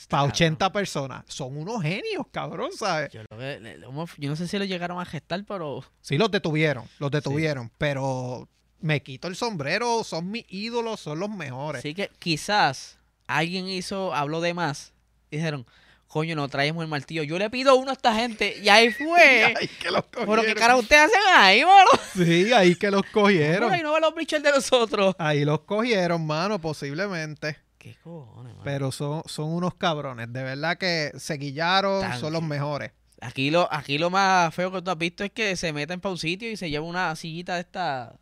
Para 0.06 0.22
cabrón. 0.22 0.32
80 0.32 0.72
personas. 0.72 1.24
Son 1.28 1.58
unos 1.58 1.82
genios, 1.82 2.26
cabrón, 2.32 2.72
¿sabes? 2.78 3.12
Yo, 3.12 3.22
lo 3.30 3.38
que- 3.38 3.80
yo 4.18 4.30
no 4.30 4.36
sé 4.36 4.48
si 4.48 4.58
lo 4.60 4.66
llegaron 4.66 5.00
a 5.00 5.06
gestar, 5.06 5.44
pero 5.48 5.84
Sí, 6.02 6.18
los 6.18 6.30
detuvieron, 6.30 6.86
los 7.00 7.10
detuvieron, 7.12 7.72
pero 7.78 8.48
me 8.80 9.02
quito 9.02 9.28
el 9.28 9.36
sombrero, 9.36 10.04
son 10.04 10.30
mis 10.30 10.46
ídolos, 10.50 11.00
son 11.00 11.20
los 11.20 11.30
mejores. 11.30 11.82
sí 11.82 11.94
que 11.96 12.12
quizás 12.20 12.98
alguien 13.28 13.68
hizo, 13.68 14.14
habló 14.14 14.40
de 14.42 14.54
más. 14.54 14.94
Dijeron, 15.32 15.66
coño, 16.08 16.36
no 16.38 16.48
traemos 16.48 16.82
el 16.84 16.88
martillo. 16.88 17.24
Yo 17.24 17.38
le 17.38 17.50
pido 17.50 17.76
uno 17.76 17.90
a 17.90 17.94
esta 17.94 18.16
gente. 18.16 18.56
Y 18.64 18.70
ahí 18.70 18.92
fue. 18.94 19.54
Ay, 19.60 19.68
que 19.68 19.92
los 19.92 20.04
Pero 20.06 20.26
cogieron. 20.28 20.46
qué 20.46 20.56
cara 20.56 20.78
ustedes 20.78 21.02
hacen 21.06 21.20
ahí, 21.36 21.66
mano. 21.66 21.90
Sí, 22.16 22.54
ahí 22.54 22.76
que 22.76 22.90
los 22.90 23.02
cogieron. 23.12 23.70
Ay, 23.74 23.82
no 23.84 23.92
ve 23.94 24.00
los 24.00 24.14
bleachers 24.16 24.42
de 24.44 24.52
nosotros. 24.52 25.16
Ahí 25.20 25.44
los 25.44 25.62
cogieron, 25.62 26.26
mano, 26.26 26.60
posiblemente. 26.60 27.58
¿Qué 27.94 28.00
cojones, 28.04 28.54
mano? 28.54 28.64
Pero 28.64 28.92
son, 28.92 29.24
son 29.26 29.50
unos 29.50 29.76
cabrones. 29.76 30.32
De 30.32 30.44
verdad 30.44 30.78
que 30.78 31.12
se 31.18 31.36
guillaron, 31.36 32.04
son 32.20 32.34
los 32.34 32.44
mejores. 32.44 32.92
Aquí 33.22 33.50
lo, 33.50 33.72
aquí 33.74 33.98
lo 33.98 34.10
más 34.10 34.54
feo 34.54 34.72
que 34.72 34.82
tú 34.82 34.92
has 34.92 34.98
visto 34.98 35.24
es 35.24 35.32
que 35.32 35.56
se 35.56 35.74
meten 35.74 36.00
para 36.00 36.12
un 36.12 36.20
sitio 36.20 36.52
y 36.52 36.58
se 36.58 36.70
lleva 36.70 36.86
una 36.86 37.16
sillita 37.16 37.56
de 37.56 37.62
esta. 37.62 38.16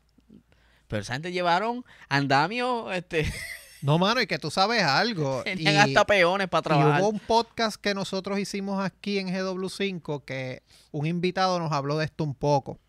Pero 0.87 1.01
esa 1.01 1.13
gente 1.13 1.31
llevaron 1.31 1.83
andamio, 2.07 2.91
este, 2.91 3.25
No, 3.85 3.99
mano, 3.99 4.19
y 4.19 4.25
que 4.25 4.39
tú 4.39 4.49
sabes 4.49 4.81
algo. 4.83 5.41
y, 5.45 5.55
tenían 5.55 5.77
hasta 5.77 6.05
peones 6.05 6.47
para 6.47 6.61
y 6.61 6.63
trabajar. 6.63 7.01
hubo 7.01 7.09
un 7.09 7.19
podcast 7.19 7.79
que 7.79 7.93
nosotros 7.93 8.39
hicimos 8.39 8.83
aquí 8.83 9.19
en 9.19 9.27
GW5 9.27 10.23
que 10.25 10.63
un 10.91 11.05
invitado 11.05 11.59
nos 11.59 11.71
habló 11.71 11.97
de 11.97 12.05
esto 12.05 12.23
un 12.23 12.33
poco. 12.33 12.79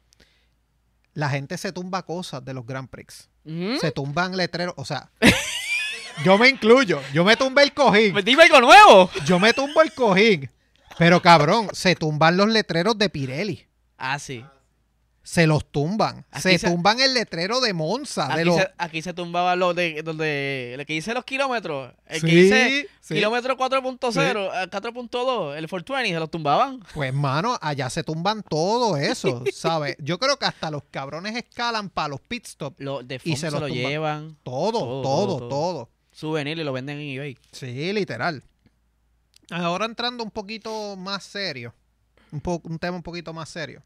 La 1.13 1.29
gente 1.29 1.59
se 1.59 1.73
tumba 1.73 2.05
cosas 2.05 2.45
de 2.45 2.55
los 2.55 2.67
Grand 2.67 2.89
Prix. 2.89 3.29
Se 3.81 3.93
tumban 3.93 4.37
letreros. 4.37 4.75
O 4.77 4.85
sea, 4.85 5.11
yo 6.25 6.39
me 6.39 6.49
incluyo. 6.49 7.01
Yo 7.13 7.25
me 7.25 7.37
tumbé 7.37 7.63
el 7.63 7.73
cojín. 7.73 8.13
Pues 8.13 8.25
dime 8.25 8.45
algo 8.45 8.61
nuevo. 8.61 9.11
Yo 9.25 9.39
me 9.39 9.53
tumbo 9.53 9.83
el 9.83 9.93
cojín. 9.93 10.51
Pero 10.99 11.21
cabrón, 11.21 11.69
se 11.73 11.95
tumban 11.95 12.37
los 12.37 12.49
letreros 12.49 12.97
de 12.99 13.11
Pirelli. 13.11 13.67
Ah, 13.99 14.19
sí. 14.19 14.45
se 15.23 15.47
los 15.47 15.65
tumban. 15.73 16.25
Aquí 16.31 16.43
se, 16.43 16.59
se- 16.59 16.69
tumban 16.71 17.01
el 17.01 17.13
letrero 17.13 17.61
de 17.61 17.73
Monza. 17.75 18.29
de 18.29 18.33
Aquí, 18.35 18.45
los... 18.45 18.57
se, 18.57 18.69
aquí 18.79 19.03
se 19.03 19.13
tumbaba 19.13 19.57
lo 19.57 19.75
de 19.75 20.03
donde 20.05 20.75
el 20.75 20.87
que 20.87 20.93
dice 20.93 21.13
los 21.15 21.25
kilómetros, 21.25 21.93
el 22.07 22.21
que 22.21 22.29
Sí, 22.29 22.35
dice 22.37 22.89
sí. 23.01 23.15
kilómetro 23.15 23.57
4.0, 23.59 24.51
eh, 24.55 24.71
4.2, 24.71 25.57
el 25.57 25.69
420 25.69 26.15
se 26.15 26.21
los 26.21 26.31
tumbaban. 26.31 26.81
Pues, 26.95 27.13
mano, 27.13 27.59
allá 27.61 27.91
se 27.91 28.05
tumban 28.05 28.43
todo 28.49 28.97
eso, 28.97 29.43
¿sabes? 29.53 29.97
Yo 29.99 30.19
creo 30.21 30.39
que 30.39 30.47
hasta 30.47 30.71
los 30.71 30.83
cabrones 30.93 31.35
escalan 31.37 31.91
para 31.91 32.09
los 32.09 32.21
pit 32.21 32.47
stops. 32.47 32.77
Lo, 32.79 33.03
de 33.03 33.21
Y 33.25 33.33
se 33.33 33.47
se, 33.49 33.51
los 33.51 33.61
lo 33.63 33.67
tumban. 33.67 33.85
llevan, 33.91 34.37
Todo, 34.45 34.71
Todo, 34.73 35.03
todo, 35.03 35.03
todo, 35.03 35.39
todo, 35.39 35.49
todo. 35.49 35.91
Souvenir 36.17 36.59
y 36.59 36.65
lo 36.65 36.73
venden 36.73 36.99
en 36.99 37.09
eBay. 37.17 37.37
Sí, 37.53 37.93
literal. 37.93 38.43
Ahora 39.51 39.85
entrando 39.85 40.25
un 40.25 40.31
poquito 40.31 40.97
más 40.97 41.23
serio. 41.25 41.75
Un, 42.33 42.41
po- 42.41 42.61
un 42.65 42.79
tema 42.79 42.97
un 42.97 43.03
poquito 43.03 43.33
más 43.35 43.49
serio. 43.51 43.83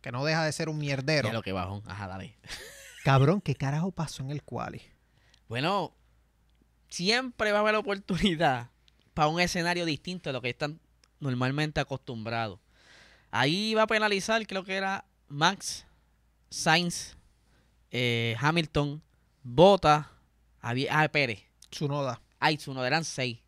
Que 0.00 0.12
no 0.12 0.24
deja 0.24 0.44
de 0.44 0.52
ser 0.52 0.68
un 0.68 0.78
mierdero. 0.78 1.32
Lo 1.32 1.42
que 1.42 1.52
bajó. 1.52 1.82
Ajá, 1.86 2.06
dale. 2.06 2.36
Cabrón, 3.04 3.40
¿qué 3.40 3.54
carajo 3.56 3.90
pasó 3.90 4.22
en 4.22 4.30
el 4.30 4.42
quali? 4.44 4.80
Bueno, 5.48 5.92
siempre 6.88 7.50
va 7.50 7.58
a 7.58 7.62
haber 7.62 7.74
oportunidad 7.74 8.70
para 9.12 9.28
un 9.28 9.40
escenario 9.40 9.84
distinto 9.84 10.30
a 10.30 10.32
lo 10.32 10.40
que 10.40 10.50
están 10.50 10.78
normalmente 11.18 11.80
acostumbrados. 11.80 12.60
Ahí 13.32 13.74
va 13.74 13.82
a 13.82 13.86
penalizar, 13.88 14.46
creo 14.46 14.62
que 14.64 14.76
era 14.76 15.04
Max, 15.28 15.84
Sainz, 16.48 17.16
eh, 17.90 18.36
Hamilton, 18.38 19.02
Bota, 19.42 20.10
ah, 20.60 21.08
Pérez. 21.10 21.42
Tsunoda. 21.72 22.20
Ay, 22.38 22.58
uno 22.66 22.84
eran 22.84 23.04
seis. 23.04 23.38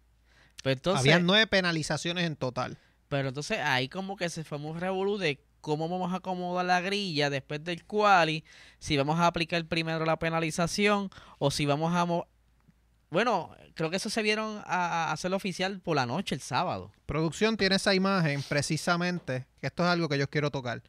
Pero 0.62 0.72
entonces, 0.72 1.00
Habían 1.00 1.26
nueve 1.26 1.46
penalizaciones 1.46 2.24
en 2.24 2.36
total. 2.36 2.78
pero 3.08 3.28
entonces 3.28 3.58
ahí 3.58 3.88
como 3.88 4.16
que 4.16 4.28
se 4.30 4.42
formó 4.44 4.70
un 4.70 4.80
revolú 4.80 5.18
de 5.18 5.38
cómo 5.60 5.88
vamos 5.88 6.12
a 6.12 6.16
acomodar 6.16 6.64
la 6.64 6.80
grilla 6.80 7.30
después 7.30 7.62
del 7.62 7.84
quali, 7.84 8.44
si 8.78 8.96
vamos 8.96 9.18
a 9.20 9.26
aplicar 9.26 9.64
primero 9.66 10.04
la 10.04 10.18
penalización 10.18 11.10
o 11.38 11.50
si 11.50 11.64
vamos 11.66 11.94
a... 11.94 12.04
Bueno, 13.10 13.54
creo 13.74 13.90
que 13.90 13.96
eso 13.96 14.10
se 14.10 14.22
vieron 14.22 14.58
a, 14.66 15.08
a 15.08 15.12
hacerlo 15.12 15.36
oficial 15.36 15.80
por 15.80 15.96
la 15.96 16.06
noche, 16.06 16.34
el 16.34 16.40
sábado. 16.40 16.90
Producción 17.06 17.56
tiene 17.56 17.76
esa 17.76 17.94
imagen 17.94 18.42
precisamente, 18.48 19.46
que 19.60 19.68
esto 19.68 19.84
es 19.84 19.88
algo 19.88 20.08
que 20.08 20.18
yo 20.18 20.28
quiero 20.28 20.50
tocar. 20.50 20.82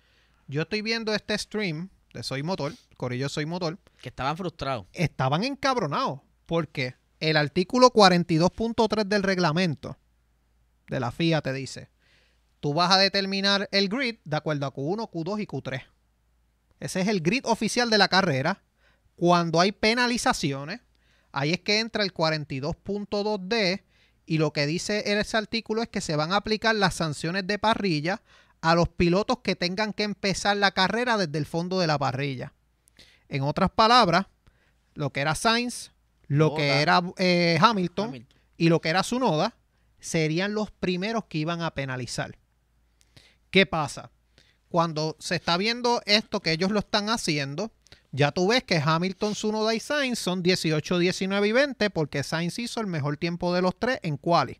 Yo 0.48 0.62
estoy 0.64 0.82
viendo 0.82 1.14
este 1.14 1.38
stream 1.38 1.90
de 2.14 2.24
Soy 2.24 2.44
Motor, 2.44 2.74
Corillo 2.98 3.30
Soy 3.30 3.46
Motor, 3.46 3.78
Que 4.02 4.10
estaban 4.10 4.36
frustrados. 4.38 4.86
estaban 4.94 5.44
encabronados 5.44 6.20
porque 6.46 6.96
el 7.30 7.38
artículo 7.38 7.92
42.3 7.92 9.06
del 9.06 9.24
reglamento 9.24 9.98
de 10.88 11.00
la 11.00 11.12
FIA 11.12 11.42
te 11.42 11.54
dice, 11.54 11.90
tú 12.60 12.74
vas 12.74 12.92
a 12.92 12.98
determinar 12.98 13.68
el 13.72 13.90
grid 13.90 14.18
de 14.24 14.38
acuerdo 14.38 14.68
a 14.68 14.74
Q1, 14.74 15.10
Q2 15.10 15.42
y 15.42 15.48
Q3. 15.48 15.84
Ese 16.80 17.02
es 17.02 17.08
el 17.08 17.22
grid 17.22 17.46
oficial 17.46 17.90
de 17.90 17.98
la 17.98 18.08
carrera. 18.08 18.64
Cuando 19.16 19.60
hay 19.60 19.72
penalizaciones, 19.72 20.82
ahí 21.32 21.54
es 21.54 21.62
que 21.62 21.80
entra 21.80 22.04
el 22.04 22.14
42.2D 22.14 23.84
y 24.26 24.38
lo 24.38 24.54
que 24.54 24.68
dice 24.68 25.20
ese 25.20 25.38
artículo 25.38 25.82
es 25.82 25.90
que 25.90 26.02
se 26.02 26.16
van 26.16 26.32
a 26.32 26.38
aplicar 26.38 26.76
las 26.76 26.96
sanciones 26.96 27.48
de 27.48 27.60
parrilla 27.60 28.22
a 28.62 28.76
los 28.76 28.90
pilotos 28.90 29.40
que 29.40 29.56
tengan 29.56 29.94
que 29.94 30.04
empezar 30.04 30.58
la 30.58 30.72
carrera 30.72 31.18
desde 31.18 31.38
el 31.38 31.46
fondo 31.46 31.80
de 31.80 31.88
la 31.88 31.98
parrilla. 31.98 32.54
En 33.30 33.44
otras 33.44 33.72
palabras, 33.72 34.28
lo 34.94 35.12
que 35.12 35.22
era 35.22 35.36
Sainz, 35.36 35.92
lo 36.28 36.56
que 36.56 36.82
era 36.82 37.02
eh, 37.18 37.58
Hamilton, 37.62 38.10
Hamilton. 38.10 38.40
y 38.58 38.70
lo 38.70 38.82
que 38.82 38.90
era 38.90 39.04
Sunoda 39.04 39.56
serían 40.00 40.54
los 40.54 40.72
primeros 40.72 41.26
que 41.26 41.40
iban 41.40 41.62
a 41.62 41.72
penalizar. 41.72 42.38
¿Qué 43.50 43.66
pasa? 43.66 44.12
Cuando 44.70 45.16
se 45.20 45.36
está 45.36 45.58
viendo 45.58 46.02
esto 46.06 46.42
que 46.42 46.52
ellos 46.52 46.72
lo 46.72 46.80
están 46.80 47.10
haciendo, 47.10 47.72
ya 48.12 48.32
tú 48.32 48.48
ves 48.48 48.64
que 48.64 48.82
Hamilton, 48.84 49.36
Sunoda 49.36 49.74
y 49.74 49.80
Sainz 49.80 50.20
son 50.20 50.42
18, 50.42 51.00
19 51.00 51.48
y 51.48 51.52
20 51.52 51.90
porque 51.90 52.24
Sainz 52.24 52.60
hizo 52.60 52.82
el 52.82 52.88
mejor 52.88 53.18
tiempo 53.18 53.54
de 53.54 53.62
los 53.62 53.78
tres 53.78 54.00
en 54.04 54.18
quali. 54.18 54.60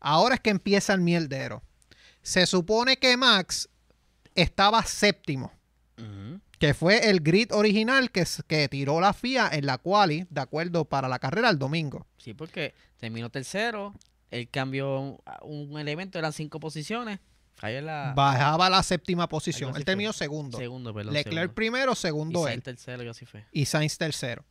Ahora 0.00 0.34
es 0.34 0.40
que 0.40 0.50
empieza 0.50 0.92
el 0.92 1.00
mierdero. 1.00 1.62
Se 2.22 2.46
supone 2.46 2.98
que 2.98 3.16
Max 3.16 3.68
estaba 4.34 4.82
séptimo. 4.84 5.52
Que 6.58 6.74
fue 6.74 7.10
el 7.10 7.20
grid 7.20 7.52
original 7.52 8.10
que, 8.10 8.24
que 8.46 8.68
tiró 8.68 9.00
la 9.00 9.12
FIA 9.12 9.50
en 9.52 9.66
la 9.66 9.78
quali, 9.78 10.26
de 10.30 10.40
acuerdo, 10.40 10.84
para 10.84 11.08
la 11.08 11.18
carrera 11.18 11.50
el 11.50 11.58
domingo. 11.58 12.06
Sí, 12.18 12.34
porque 12.34 12.74
terminó 12.98 13.30
tercero, 13.30 13.94
él 14.30 14.48
cambió 14.50 15.20
un, 15.42 15.78
elemento, 15.78 16.18
eran 16.18 16.32
cinco 16.32 16.58
posiciones. 16.60 17.20
La 17.62 18.12
Bajaba 18.14 18.68
la 18.68 18.82
séptima 18.82 19.28
posición. 19.28 19.74
Él 19.76 19.84
terminó 19.84 20.12
fue. 20.12 20.18
segundo. 20.18 20.58
segundo, 20.58 20.92
perdón. 20.92 21.14
Leclerc 21.14 21.34
segundo. 21.34 21.54
primero, 21.54 21.92
y 21.92 21.96
segundo 21.96 22.42
Sainz 22.42 22.56
él. 22.56 22.62
tercero, 22.62 23.04
y 23.04 23.08
así 23.08 23.24
fue. 23.26 23.46
Y 23.52 23.64
Sainz 23.64 23.96
tercero. 23.96 24.44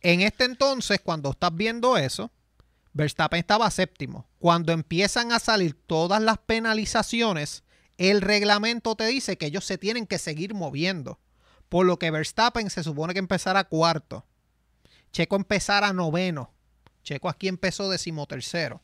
En 0.00 0.20
este 0.20 0.44
entonces, 0.44 1.00
cuando 1.02 1.30
estás 1.30 1.54
viendo 1.54 1.96
eso, 1.96 2.30
Verstappen 2.92 3.40
estaba 3.40 3.68
séptimo. 3.70 4.26
Cuando 4.38 4.72
empiezan 4.72 5.32
a 5.32 5.40
salir 5.40 5.74
todas 5.74 6.22
las 6.22 6.38
penalizaciones, 6.38 7.63
el 7.98 8.20
reglamento 8.20 8.96
te 8.96 9.06
dice 9.06 9.36
que 9.36 9.46
ellos 9.46 9.64
se 9.64 9.78
tienen 9.78 10.06
que 10.06 10.18
seguir 10.18 10.54
moviendo. 10.54 11.20
Por 11.68 11.86
lo 11.86 11.98
que 11.98 12.10
Verstappen 12.10 12.70
se 12.70 12.82
supone 12.82 13.14
que 13.14 13.18
empezara 13.18 13.64
cuarto. 13.64 14.24
Checo 15.12 15.36
empezara 15.36 15.92
noveno. 15.92 16.52
Checo 17.02 17.28
aquí 17.28 17.48
empezó 17.48 17.88
decimotercero. 17.88 18.82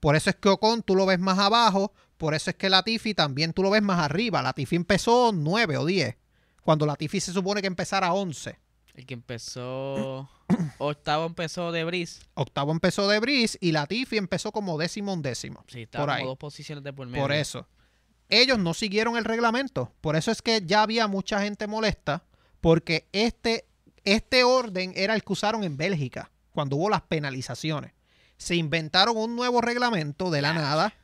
Por 0.00 0.16
eso 0.16 0.30
es 0.30 0.36
que 0.36 0.48
Ocon 0.48 0.82
tú 0.82 0.96
lo 0.96 1.06
ves 1.06 1.18
más 1.18 1.38
abajo. 1.38 1.92
Por 2.16 2.34
eso 2.34 2.50
es 2.50 2.56
que 2.56 2.70
Latifi 2.70 3.14
también 3.14 3.52
tú 3.52 3.62
lo 3.62 3.70
ves 3.70 3.82
más 3.82 4.00
arriba. 4.00 4.42
Latifi 4.42 4.76
empezó 4.76 5.30
9 5.32 5.76
o 5.76 5.84
10. 5.84 6.16
Cuando 6.62 6.86
Latifi 6.86 7.20
se 7.20 7.32
supone 7.32 7.60
que 7.60 7.66
empezara 7.66 8.12
11. 8.12 8.58
El 8.94 9.06
que 9.06 9.14
empezó 9.14 10.28
octavo 10.78 11.26
empezó 11.26 11.72
de 11.72 11.84
Brice. 11.84 12.22
Octavo 12.34 12.72
empezó 12.72 13.08
de 13.08 13.20
Brice 13.20 13.56
y 13.60 13.72
Latifi 13.72 14.16
empezó 14.16 14.52
como 14.52 14.78
décimo 14.78 15.12
undécimo. 15.12 15.64
Sí, 15.68 15.82
estaba 15.82 16.04
por 16.04 16.08
como 16.10 16.18
ahí. 16.18 16.26
dos 16.26 16.38
posiciones 16.38 16.84
de 16.84 16.92
por 16.92 17.06
medio. 17.06 17.22
Por 17.22 17.32
eso. 17.32 17.66
Ellos 18.30 18.58
no 18.58 18.74
siguieron 18.74 19.16
el 19.16 19.24
reglamento. 19.24 19.92
Por 20.00 20.16
eso 20.16 20.30
es 20.30 20.40
que 20.42 20.62
ya 20.64 20.82
había 20.82 21.06
mucha 21.08 21.40
gente 21.42 21.66
molesta. 21.66 22.22
Porque 22.60 23.08
este, 23.12 23.66
este 24.04 24.44
orden 24.44 24.92
era 24.96 25.14
el 25.14 25.22
que 25.24 25.32
usaron 25.32 25.64
en 25.64 25.76
Bélgica. 25.76 26.30
Cuando 26.52 26.76
hubo 26.76 26.88
las 26.90 27.02
penalizaciones. 27.02 27.92
Se 28.36 28.54
inventaron 28.56 29.16
un 29.16 29.36
nuevo 29.36 29.60
reglamento 29.60 30.30
de 30.30 30.42
la 30.42 30.52
nada. 30.52 30.94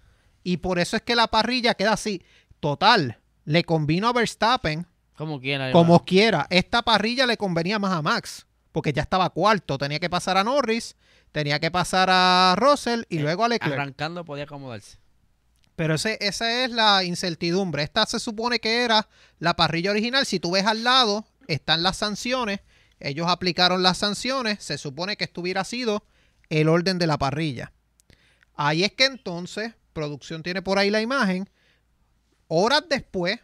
Y 0.42 0.58
por 0.58 0.78
eso 0.78 0.96
es 0.96 1.02
que 1.02 1.16
la 1.16 1.26
parrilla 1.28 1.74
queda 1.74 1.92
así. 1.94 2.22
Total. 2.60 3.18
Le 3.44 3.64
convino 3.64 4.08
a 4.08 4.12
Verstappen 4.12 4.86
Como 5.16 5.40
quiera. 5.40 5.70
como 5.72 6.04
quiera. 6.04 6.46
Esta 6.50 6.82
parrilla 6.82 7.26
le 7.26 7.36
convenía 7.36 7.78
más 7.78 7.92
a 7.92 8.02
Max. 8.02 8.46
Porque 8.72 8.92
ya 8.92 9.02
estaba 9.02 9.30
cuarto. 9.30 9.78
Tenía 9.78 9.98
que 9.98 10.10
pasar 10.10 10.36
a 10.36 10.44
Norris. 10.44 10.96
Tenía 11.32 11.58
que 11.60 11.70
pasar 11.70 12.08
a 12.10 12.54
Russell. 12.58 13.02
Y 13.08 13.18
Eh, 13.18 13.20
luego 13.20 13.44
a 13.44 13.48
Leclerc. 13.48 13.74
Arrancando 13.74 14.24
podía 14.24 14.44
acomodarse. 14.44 14.98
Pero 15.76 15.94
ese, 15.94 16.18
esa 16.20 16.64
es 16.64 16.70
la 16.70 17.04
incertidumbre. 17.04 17.82
Esta 17.82 18.06
se 18.06 18.18
supone 18.18 18.58
que 18.58 18.82
era 18.82 19.08
la 19.38 19.54
parrilla 19.54 19.90
original. 19.90 20.24
Si 20.26 20.40
tú 20.40 20.52
ves 20.52 20.66
al 20.66 20.82
lado, 20.82 21.26
están 21.46 21.82
las 21.82 21.98
sanciones. 21.98 22.60
Ellos 22.98 23.28
aplicaron 23.28 23.82
las 23.82 23.98
sanciones. 23.98 24.62
Se 24.64 24.78
supone 24.78 25.16
que 25.16 25.24
esto 25.24 25.42
hubiera 25.42 25.64
sido 25.64 26.04
el 26.48 26.68
orden 26.68 26.98
de 26.98 27.06
la 27.06 27.18
parrilla. 27.18 27.72
Ahí 28.54 28.84
es 28.84 28.92
que 28.92 29.04
entonces, 29.04 29.74
producción 29.92 30.42
tiene 30.42 30.62
por 30.62 30.78
ahí 30.78 30.88
la 30.88 31.02
imagen. 31.02 31.48
Horas 32.48 32.84
después 32.88 33.40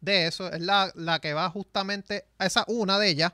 de 0.00 0.26
eso, 0.26 0.52
es 0.52 0.60
la, 0.60 0.90
la 0.94 1.20
que 1.20 1.34
va 1.34 1.48
justamente, 1.50 2.26
esa 2.38 2.64
una 2.66 2.98
de 2.98 3.10
ellas. 3.10 3.32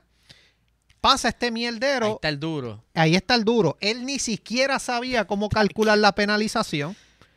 Pasa 1.01 1.29
este 1.29 1.47
Ahí 1.47 1.51
mierdero. 1.51 2.15
está 2.15 2.29
el 2.29 2.39
duro. 2.39 2.83
Ahí 2.93 3.15
está 3.15 3.35
el 3.35 3.43
duro. 3.43 3.77
Él 3.81 4.05
ni 4.05 4.19
siquiera 4.19 4.79
sabía 4.79 5.25
cómo 5.25 5.49
calcular 5.49 5.97
la 5.97 6.13
penalización. 6.15 6.95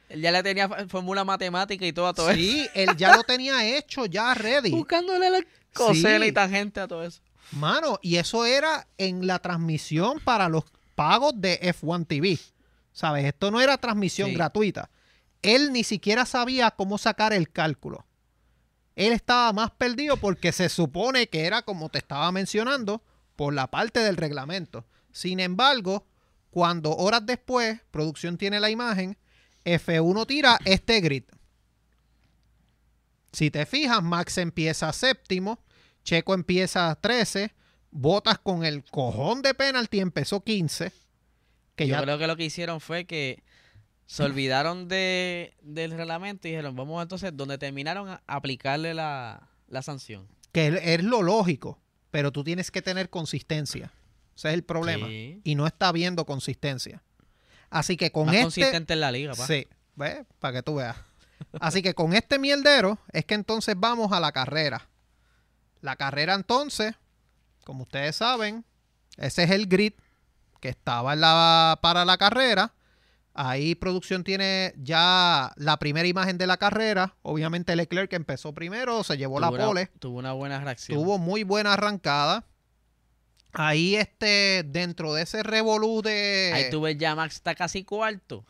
Él 0.08 0.20
ya 0.20 0.30
le 0.30 0.42
tenía 0.42 0.68
fórmula 0.88 1.24
matemática 1.24 1.84
y 1.84 1.92
todo 1.92 2.06
a 2.08 2.14
todo 2.14 2.30
eso. 2.30 2.38
Sí, 2.38 2.66
él 2.74 2.96
ya 2.96 3.16
lo 3.16 3.22
tenía 3.24 3.64
hecho, 3.76 4.06
ya 4.06 4.32
ready. 4.34 4.70
Buscándole 4.70 5.30
la 5.30 5.40
cosena 5.72 6.24
Sí. 6.24 6.30
y 6.30 6.32
tangente 6.32 6.80
a 6.80 6.88
todo 6.88 7.02
eso. 7.04 7.20
Mano, 7.52 7.98
y 8.02 8.16
eso 8.16 8.44
era 8.44 8.86
en 8.98 9.26
la 9.26 9.38
transmisión 9.38 10.20
para 10.20 10.48
los 10.48 10.64
pagos 10.94 11.32
de 11.36 11.60
F1 11.62 12.06
TV. 12.06 12.38
¿Sabes? 12.92 13.24
Esto 13.26 13.50
no 13.50 13.60
era 13.60 13.76
transmisión 13.78 14.30
Sí. 14.30 14.34
gratuita. 14.36 14.90
Él 15.42 15.72
ni 15.72 15.84
siquiera 15.84 16.24
sabía 16.24 16.70
cómo 16.70 16.98
sacar 16.98 17.32
el 17.32 17.50
cálculo. 17.50 18.06
Él 18.96 19.12
estaba 19.12 19.52
más 19.52 19.70
perdido 19.72 20.16
porque 20.16 20.52
se 20.52 20.68
supone 20.70 21.28
que 21.28 21.44
era 21.44 21.62
como 21.62 21.90
te 21.90 21.98
estaba 21.98 22.32
mencionando 22.32 23.02
por 23.36 23.52
la 23.52 23.66
parte 23.70 24.00
del 24.00 24.16
reglamento. 24.16 24.86
Sin 25.12 25.38
embargo, 25.40 26.06
cuando 26.50 26.96
horas 26.96 27.26
después, 27.26 27.80
producción 27.90 28.38
tiene 28.38 28.58
la 28.60 28.70
imagen, 28.70 29.18
F1 29.66 30.26
tira 30.26 30.58
este 30.64 31.00
grid. 31.00 31.24
Si 33.32 33.50
te 33.50 33.66
fijas, 33.66 34.02
Max 34.02 34.38
empieza 34.38 34.92
séptimo, 34.92 35.58
Checo 36.04 36.32
empieza 36.34 36.94
13, 37.00 37.52
Botas 37.90 38.38
con 38.38 38.64
el 38.64 38.84
cojón 38.84 39.42
de 39.42 39.54
penalti 39.54 40.00
empezó 40.00 40.42
15. 40.42 40.92
Que 41.76 41.86
Yo 41.86 41.94
ya 41.94 42.02
creo 42.02 42.18
que 42.18 42.26
lo 42.26 42.36
que 42.36 42.44
hicieron 42.44 42.80
fue 42.80 43.06
que 43.06 43.42
se 44.06 44.22
olvidaron 44.22 44.86
de, 44.88 45.54
del 45.62 45.90
reglamento 45.92 46.46
y 46.46 46.52
dijeron, 46.52 46.76
vamos 46.76 47.02
entonces, 47.02 47.32
donde 47.34 47.58
terminaron 47.58 48.08
a 48.08 48.22
aplicarle 48.26 48.94
la, 48.94 49.48
la 49.68 49.82
sanción. 49.82 50.28
Que 50.52 50.68
es- 50.94 51.02
lo 51.04 51.22
lógico, 51.22 51.80
pero 52.10 52.32
tú 52.32 52.44
tienes 52.44 52.70
que 52.70 52.82
tener 52.82 53.08
consistencia. 53.10 53.92
Ese 54.36 54.48
es 54.48 54.54
el 54.54 54.62
problema. 54.64 55.06
Sí. 55.06 55.40
Y 55.44 55.54
no 55.54 55.66
está 55.66 55.90
viendo 55.92 56.24
consistencia. 56.26 57.02
Así 57.70 57.96
que 57.96 58.10
con 58.12 58.26
Más 58.26 58.34
este... 58.36 58.44
consistente 58.44 58.92
en 58.94 59.00
la 59.00 59.10
liga, 59.12 59.34
pa. 59.34 59.46
Sí, 59.46 59.66
¿ves? 59.94 60.24
Para 60.38 60.54
que 60.54 60.62
tú 60.62 60.76
veas. 60.76 60.96
Así 61.60 61.82
que 61.82 61.94
con 61.94 62.12
este 62.14 62.38
mierdero 62.38 62.98
es 63.12 63.24
que 63.24 63.34
entonces 63.34 63.74
vamos 63.78 64.12
a 64.12 64.20
la 64.20 64.32
carrera. 64.32 64.88
La 65.80 65.96
carrera 65.96 66.34
entonces, 66.34 66.94
como 67.64 67.82
ustedes 67.82 68.16
saben, 68.16 68.64
ese 69.16 69.44
es 69.44 69.50
el 69.50 69.66
grid 69.66 69.92
que 70.60 70.68
estaba 70.68 71.12
en 71.12 71.20
la, 71.20 71.78
para 71.82 72.04
la 72.04 72.16
carrera. 72.16 72.72
Ahí 73.34 73.74
producción 73.74 74.24
tiene 74.24 74.72
ya 74.78 75.52
la 75.56 75.76
primera 75.78 76.08
imagen 76.08 76.38
de 76.38 76.46
la 76.46 76.56
carrera. 76.56 77.14
Obviamente 77.20 77.76
Leclerc 77.76 78.08
que 78.08 78.16
empezó 78.16 78.54
primero, 78.54 79.04
se 79.04 79.18
llevó 79.18 79.38
la 79.40 79.50
una- 79.50 79.66
pole. 79.66 79.90
Tuvo 79.98 80.18
una 80.18 80.32
buena 80.32 80.58
reacción. 80.60 80.98
Tuvo 80.98 81.18
muy 81.18 81.42
buena 81.42 81.74
arrancada. 81.74 82.44
Ahí 83.58 83.96
este, 83.96 84.62
dentro 84.66 85.14
de 85.14 85.22
ese 85.22 85.42
revolú 85.42 86.02
de... 86.02 86.52
Ahí 86.54 86.70
tú 86.70 86.82
ves 86.82 86.96
ya 86.98 87.14
Max 87.14 87.36
está 87.36 87.54
casi 87.54 87.84
cuarto. 87.84 88.44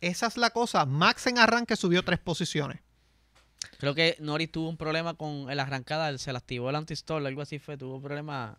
Esa 0.00 0.26
es 0.26 0.36
la 0.36 0.50
cosa. 0.50 0.84
Max 0.86 1.26
en 1.26 1.38
arranque 1.38 1.76
subió 1.76 2.02
tres 2.04 2.18
posiciones. 2.18 2.80
Creo 3.78 3.94
que 3.94 4.16
Norris 4.20 4.50
tuvo 4.50 4.68
un 4.68 4.76
problema 4.76 5.14
con 5.14 5.46
la 5.54 5.62
arrancada, 5.62 6.16
se 6.18 6.32
le 6.32 6.38
activó 6.38 6.70
el 6.70 6.76
antistall, 6.76 7.26
algo 7.26 7.42
así 7.42 7.58
fue, 7.58 7.76
tuvo 7.76 7.96
un 7.96 8.02
problema, 8.02 8.58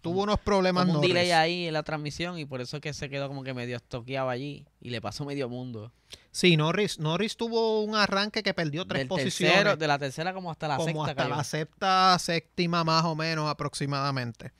Tuvo 0.00 0.22
unos 0.22 0.38
problemas 0.38 0.84
como 0.84 0.98
un 0.98 1.00
Norris. 1.00 1.14
delay 1.14 1.30
ahí 1.32 1.66
en 1.66 1.72
la 1.72 1.82
transmisión 1.82 2.38
y 2.38 2.44
por 2.44 2.60
eso 2.60 2.76
es 2.76 2.82
que 2.82 2.92
se 2.92 3.08
quedó 3.08 3.26
como 3.28 3.42
que 3.42 3.54
medio 3.54 3.76
estoqueado 3.76 4.28
allí 4.28 4.66
y 4.80 4.90
le 4.90 5.00
pasó 5.00 5.24
medio 5.24 5.48
mundo. 5.48 5.92
Sí, 6.30 6.56
Norris, 6.58 6.98
Norris 6.98 7.36
tuvo 7.38 7.82
un 7.82 7.94
arranque 7.94 8.42
que 8.42 8.52
perdió 8.52 8.84
tres 8.86 9.00
Del 9.00 9.08
posiciones. 9.08 9.54
tercero, 9.56 9.76
de 9.76 9.86
la 9.86 9.98
tercera 9.98 10.34
como 10.34 10.50
hasta 10.50 10.68
la 10.68 10.76
como 10.76 10.86
sexta 10.88 11.10
hasta 11.10 11.22
cayó. 11.22 11.36
la 11.36 11.44
sexta, 11.44 12.18
séptima 12.18 12.84
más 12.84 13.04
o 13.04 13.14
menos 13.14 13.48
aproximadamente. 13.48 14.52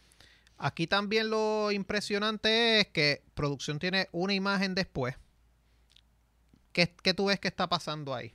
Aquí 0.64 0.86
también 0.86 1.28
lo 1.28 1.70
impresionante 1.72 2.80
es 2.80 2.86
que 2.86 3.22
producción 3.34 3.78
tiene 3.78 4.08
una 4.12 4.32
imagen 4.32 4.74
después. 4.74 5.14
¿Qué, 6.72 6.90
qué 7.02 7.12
tú 7.12 7.26
ves 7.26 7.38
que 7.38 7.48
está 7.48 7.68
pasando 7.68 8.14
ahí? 8.14 8.32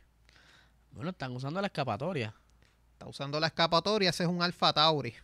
Bueno, 0.91 1.09
están 1.09 1.36
usando 1.36 1.59
la 1.59 1.65
escapatoria. 1.65 2.36
Está 2.91 3.07
usando 3.07 3.39
la 3.39 3.48
escapatoria, 3.48 4.12
ese 4.12 4.25
es 4.25 4.29
un 4.29 4.43
Alfa 4.43 4.71
Tauri. 4.71 5.15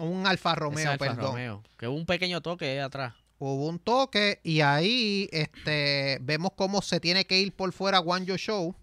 Un 0.00 0.26
Alfa 0.26 0.54
Romeo, 0.54 0.92
Alfa 0.92 1.04
perdón. 1.04 1.32
Romeo, 1.32 1.62
que 1.76 1.86
hubo 1.86 1.96
un 1.98 2.06
pequeño 2.06 2.40
toque 2.40 2.70
ahí 2.70 2.78
atrás. 2.78 3.12
Hubo 3.38 3.68
un 3.68 3.78
toque 3.78 4.40
y 4.42 4.62
ahí 4.62 5.28
este, 5.32 6.20
vemos 6.22 6.52
cómo 6.56 6.80
se 6.80 7.00
tiene 7.00 7.26
que 7.26 7.38
ir 7.38 7.54
por 7.54 7.70
fuera 7.74 7.98
Guanyo 7.98 8.38
Show. 8.38 8.74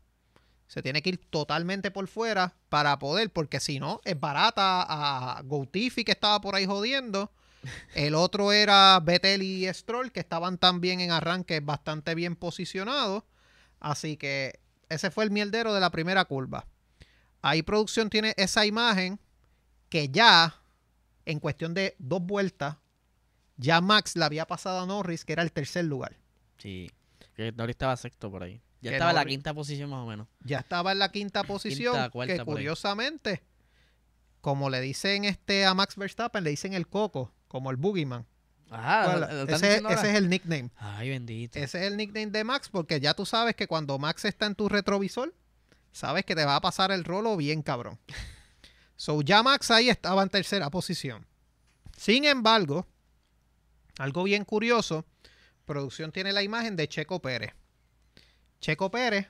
Se 0.67 0.83
tiene 0.83 1.01
que 1.01 1.09
ir 1.09 1.17
totalmente 1.31 1.89
por 1.89 2.07
fuera 2.07 2.53
para 2.69 2.99
poder, 2.99 3.33
porque 3.33 3.59
si 3.59 3.79
no, 3.79 3.99
es 4.05 4.19
barata 4.19 4.83
a 4.87 5.41
Goutifi 5.41 6.03
que 6.03 6.11
estaba 6.11 6.39
por 6.39 6.53
ahí 6.53 6.67
jodiendo. 6.67 7.31
El 7.93 8.15
otro 8.15 8.51
era 8.51 8.99
Vettel 8.99 9.41
y 9.41 9.65
Stroll, 9.73 10.11
que 10.11 10.19
estaban 10.19 10.57
también 10.57 10.99
en 11.01 11.11
arranque 11.11 11.59
bastante 11.59 12.15
bien 12.15 12.35
posicionados. 12.35 13.23
Así 13.79 14.17
que 14.17 14.59
ese 14.89 15.11
fue 15.11 15.23
el 15.23 15.31
mierdero 15.31 15.73
de 15.73 15.79
la 15.79 15.91
primera 15.91 16.25
curva. 16.25 16.67
Ahí 17.41 17.61
producción 17.61 18.09
tiene 18.09 18.33
esa 18.37 18.65
imagen 18.65 19.19
que 19.89 20.09
ya, 20.09 20.61
en 21.25 21.39
cuestión 21.39 21.73
de 21.73 21.95
dos 21.99 22.21
vueltas, 22.21 22.77
ya 23.57 23.81
Max 23.81 24.15
le 24.15 24.25
había 24.25 24.45
pasado 24.45 24.81
a 24.81 24.85
Norris, 24.85 25.25
que 25.25 25.33
era 25.33 25.43
el 25.43 25.51
tercer 25.51 25.85
lugar. 25.85 26.17
Sí, 26.57 26.91
que 27.35 27.51
Norris 27.51 27.75
estaba 27.75 27.95
sexto 27.97 28.29
por 28.31 28.43
ahí. 28.43 28.61
Ya 28.81 28.91
estaba 28.91 29.11
en 29.11 29.15
la 29.15 29.25
quinta 29.25 29.53
posición 29.53 29.89
más 29.89 29.99
o 29.99 30.05
menos. 30.05 30.27
Ya 30.41 30.59
estaba 30.59 30.91
en 30.91 30.99
la 30.99 31.11
quinta 31.11 31.43
posición, 31.43 32.09
cuarta 32.11 32.37
que 32.37 32.45
curiosamente, 32.45 33.43
como 34.41 34.69
le 34.69 34.81
dicen 34.81 35.25
este 35.25 35.65
a 35.65 35.73
Max 35.73 35.95
Verstappen, 35.95 36.43
le 36.43 36.51
dicen 36.51 36.73
el 36.73 36.87
coco, 36.87 37.33
como 37.47 37.71
el 37.71 37.77
boogeyman. 37.77 38.25
Ajá, 38.69 39.05
¿Cuál? 39.05 39.19
¿lo- 39.21 39.27
lo 39.27 39.41
están 39.53 39.55
ese, 39.55 39.77
ese 39.93 40.09
es 40.09 40.15
el 40.15 40.29
nickname. 40.29 40.69
Ay, 40.75 41.09
bendito. 41.09 41.57
Ese 41.57 41.79
es 41.79 41.91
el 41.91 41.95
nickname 41.97 42.27
de 42.27 42.43
Max, 42.43 42.67
porque 42.69 42.99
ya 42.99 43.13
tú 43.13 43.25
sabes 43.25 43.55
que 43.55 43.67
cuando 43.67 43.97
Max 43.97 44.25
está 44.25 44.45
en 44.45 44.55
tu 44.55 44.67
retrovisor, 44.67 45.33
sabes 45.93 46.25
que 46.25 46.35
te 46.35 46.43
va 46.45 46.57
a 46.57 46.61
pasar 46.61 46.91
el 46.91 47.03
rolo 47.03 47.35
bien 47.37 47.61
cabrón. 47.61 47.99
So, 48.99 49.21
ya 49.21 49.43
Max 49.43 49.69
ahí 49.69 49.89
estaba 49.91 50.23
en 50.23 50.29
tercera 50.29 50.71
posición. 50.71 51.27
Sin 51.95 52.25
embargo, 52.25 52.87
algo 53.99 54.23
bien 54.23 54.43
curioso, 54.43 55.05
producción 55.65 56.11
tiene 56.11 56.33
la 56.33 56.41
imagen 56.41 56.75
de 56.75 56.87
Checo 56.87 57.21
Pérez. 57.21 57.53
Checo 58.59 58.89
Pérez 58.89 59.27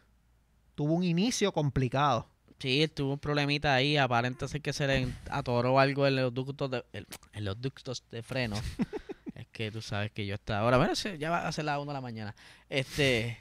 tuvo 0.74 0.94
un 0.94 1.04
inicio 1.04 1.52
complicado. 1.52 2.30
Sí, 2.60 2.88
tuvo 2.88 3.14
un 3.14 3.20
problemita 3.20 3.76
ahí. 3.76 3.98
Aparenta 3.98 4.48
ser 4.48 4.62
que 4.62 4.74
se 4.74 4.88
le 4.88 5.14
atoró 5.30 5.80
algo 5.80 6.08
en 6.08 6.16
los 6.16 6.34
ductos 6.34 6.72
de, 6.72 6.84
en 6.94 7.46
los 7.46 7.62
ductos 7.62 8.04
de 8.10 8.24
freno. 8.24 8.56
es 9.36 9.48
que 9.52 9.72
tú 9.72 9.82
sabes 9.82 10.12
que 10.12 10.26
yo 10.26 10.36
estaba. 10.36 10.62
Ahora, 10.62 10.78
bueno, 10.78 10.94
ya 10.94 11.30
va 11.30 11.48
a 11.48 11.52
ser 11.52 11.66
la 11.66 11.80
1 11.80 11.92
de 11.92 11.94
la 11.94 12.02
mañana. 12.02 12.36
Este. 12.70 13.38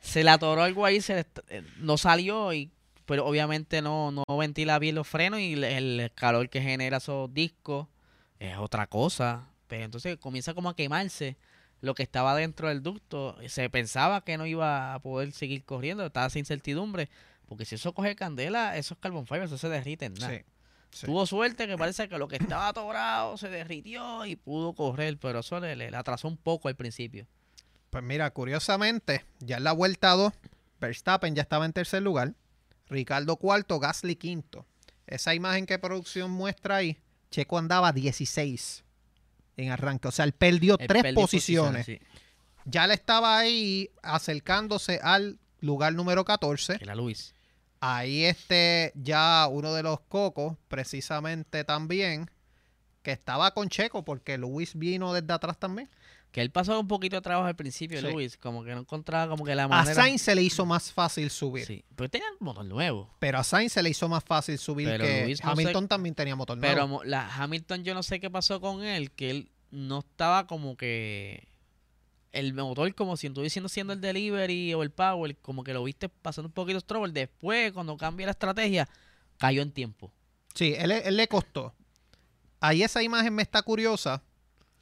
Se 0.00 0.24
le 0.24 0.30
atoró 0.30 0.62
algo 0.62 0.86
ahí, 0.86 1.02
se 1.02 1.14
le 1.14 1.26
eh, 1.48 1.62
no 1.78 1.96
salió 1.96 2.52
y. 2.52 2.70
Pero 3.06 3.26
obviamente 3.26 3.82
no, 3.82 4.12
no 4.12 4.24
ventila 4.38 4.78
bien 4.78 4.94
los 4.94 5.06
frenos 5.06 5.40
y 5.40 5.54
el 5.54 6.12
calor 6.14 6.48
que 6.48 6.62
genera 6.62 6.98
esos 6.98 7.32
discos 7.34 7.88
es 8.38 8.56
otra 8.56 8.86
cosa. 8.86 9.48
Pero 9.66 9.84
entonces 9.84 10.16
comienza 10.18 10.54
como 10.54 10.68
a 10.68 10.76
quemarse 10.76 11.36
lo 11.80 11.94
que 11.94 12.02
estaba 12.02 12.34
dentro 12.34 12.68
del 12.68 12.82
ducto. 12.82 13.36
Se 13.48 13.68
pensaba 13.70 14.22
que 14.24 14.36
no 14.36 14.46
iba 14.46 14.94
a 14.94 14.98
poder 15.00 15.32
seguir 15.32 15.64
corriendo, 15.64 16.04
estaba 16.04 16.26
esa 16.26 16.38
incertidumbre. 16.38 17.08
Porque 17.50 17.64
si 17.64 17.74
eso 17.74 17.92
coge 17.92 18.14
candela, 18.14 18.76
esos 18.78 18.96
carbon 18.98 19.26
fibers, 19.26 19.46
eso 19.50 19.58
se 19.58 19.68
derrite 19.68 20.04
en 20.04 20.14
nada. 20.14 20.32
Sí, 20.38 20.44
sí. 20.92 21.06
Tuvo 21.06 21.26
suerte 21.26 21.66
que 21.66 21.76
parece 21.76 22.08
que 22.08 22.16
lo 22.16 22.28
que 22.28 22.36
estaba 22.36 22.68
atorado 22.68 23.36
se 23.36 23.48
derritió 23.48 24.24
y 24.24 24.36
pudo 24.36 24.72
correr, 24.72 25.18
pero 25.18 25.40
eso 25.40 25.58
le, 25.58 25.74
le- 25.74 25.90
le 25.90 25.96
atrasó 25.96 26.28
un 26.28 26.36
poco 26.36 26.68
al 26.68 26.76
principio. 26.76 27.26
Pues 27.90 28.04
mira, 28.04 28.30
curiosamente, 28.30 29.24
ya 29.40 29.56
en 29.56 29.64
la 29.64 29.72
vuelta 29.72 30.10
2, 30.12 30.32
Verstappen 30.80 31.34
ya 31.34 31.42
estaba 31.42 31.66
en 31.66 31.72
tercer 31.72 32.02
lugar, 32.02 32.34
Ricardo 32.88 33.36
cuarto, 33.36 33.80
Gasly 33.80 34.14
quinto. 34.14 34.64
Esa 35.08 35.34
imagen 35.34 35.66
que 35.66 35.76
producción 35.80 36.30
muestra 36.30 36.76
ahí, 36.76 36.98
Checo 37.32 37.58
andaba 37.58 37.92
16 37.92 38.84
en 39.56 39.72
arranque, 39.72 40.06
o 40.06 40.12
sea, 40.12 40.24
él 40.24 40.32
perdió 40.32 40.76
Él 40.78 40.86
tres 40.86 41.02
perdió 41.02 41.20
posiciones. 41.20 41.84
sí, 41.84 41.98
Ya 42.64 42.86
le 42.86 42.94
estaba 42.94 43.36
ahí 43.38 43.90
acercándose 44.02 45.00
al 45.02 45.38
lugar 45.60 45.92
número 45.94 46.24
14. 46.24 46.78
que 46.78 46.84
era 46.84 46.94
Luis. 46.94 47.34
Ahí 47.80 48.24
este 48.24 48.92
ya 48.94 49.48
uno 49.50 49.72
de 49.74 49.82
los 49.82 50.00
cocos, 50.00 50.56
precisamente 50.68 51.64
también, 51.64 52.30
que 53.02 53.12
estaba 53.12 53.52
con 53.52 53.68
Checo, 53.70 54.04
porque 54.04 54.36
Luis 54.36 54.74
vino 54.76 55.12
desde 55.14 55.32
atrás 55.32 55.58
también. 55.58 55.88
Que 56.30 56.42
él 56.42 56.50
pasó 56.50 56.78
un 56.78 56.86
poquito 56.86 57.16
de 57.16 57.22
trabajo 57.22 57.48
al 57.48 57.56
principio, 57.56 58.00
Sí. 58.00 58.06
Luis, 58.06 58.36
como 58.36 58.62
que 58.62 58.72
no 58.72 58.80
encontraba 58.82 59.28
como 59.28 59.44
que 59.44 59.54
la 59.56 59.64
A 59.64 59.68
manera... 59.68 59.94
Sainz 59.96 60.22
se 60.22 60.34
le 60.36 60.42
hizo 60.42 60.64
más 60.64 60.92
fácil 60.92 61.28
subir. 61.28 61.66
Sí, 61.66 61.84
pero 61.96 62.08
tenían 62.08 62.34
motor 62.38 62.64
nuevo. 62.64 63.12
Pero 63.18 63.38
a 63.38 63.42
Sainz 63.44 63.72
se 63.72 63.82
le 63.82 63.90
hizo 63.90 64.08
más 64.08 64.22
fácil 64.22 64.56
subir 64.58 64.86
Pero 64.86 65.04
que 65.04 65.24
Luis 65.24 65.42
no 65.42 65.50
Hamilton 65.50 65.84
sé- 65.84 65.88
también 65.88 66.14
tenía 66.14 66.36
motor 66.36 66.60
Pero 66.60 66.82
nuevo. 66.86 66.88
mo- 66.98 67.04
la 67.04 67.34
Hamilton 67.34 67.82
yo 67.82 67.94
no 67.94 68.04
sé 68.04 68.20
qué 68.20 68.30
pasó 68.30 68.60
con 68.60 68.84
él, 68.84 69.10
que 69.10 69.30
él 69.30 69.50
no 69.72 70.00
estaba 70.00 70.46
como 70.46 70.76
que 70.76 71.48
el 72.32 72.54
motor 72.54 72.94
como 72.94 73.16
si 73.16 73.26
estuviese 73.26 73.54
siendo 73.54 73.68
siendo 73.68 73.92
el 73.92 74.00
delivery 74.00 74.74
o 74.74 74.82
el 74.82 74.90
power, 74.90 75.36
como 75.38 75.64
que 75.64 75.74
lo 75.74 75.84
viste 75.84 76.08
pasando 76.08 76.48
un 76.48 76.52
poquito 76.52 76.80
trouble. 76.80 77.12
Después, 77.12 77.72
cuando 77.72 77.96
cambia 77.96 78.26
la 78.26 78.32
estrategia, 78.32 78.88
cayó 79.38 79.62
en 79.62 79.72
tiempo. 79.72 80.12
Sí, 80.54 80.74
él, 80.76 80.90
él 80.92 81.16
le 81.16 81.28
costó. 81.28 81.74
Ahí 82.60 82.82
esa 82.82 83.02
imagen 83.02 83.34
me 83.34 83.42
está 83.42 83.62
curiosa 83.62 84.22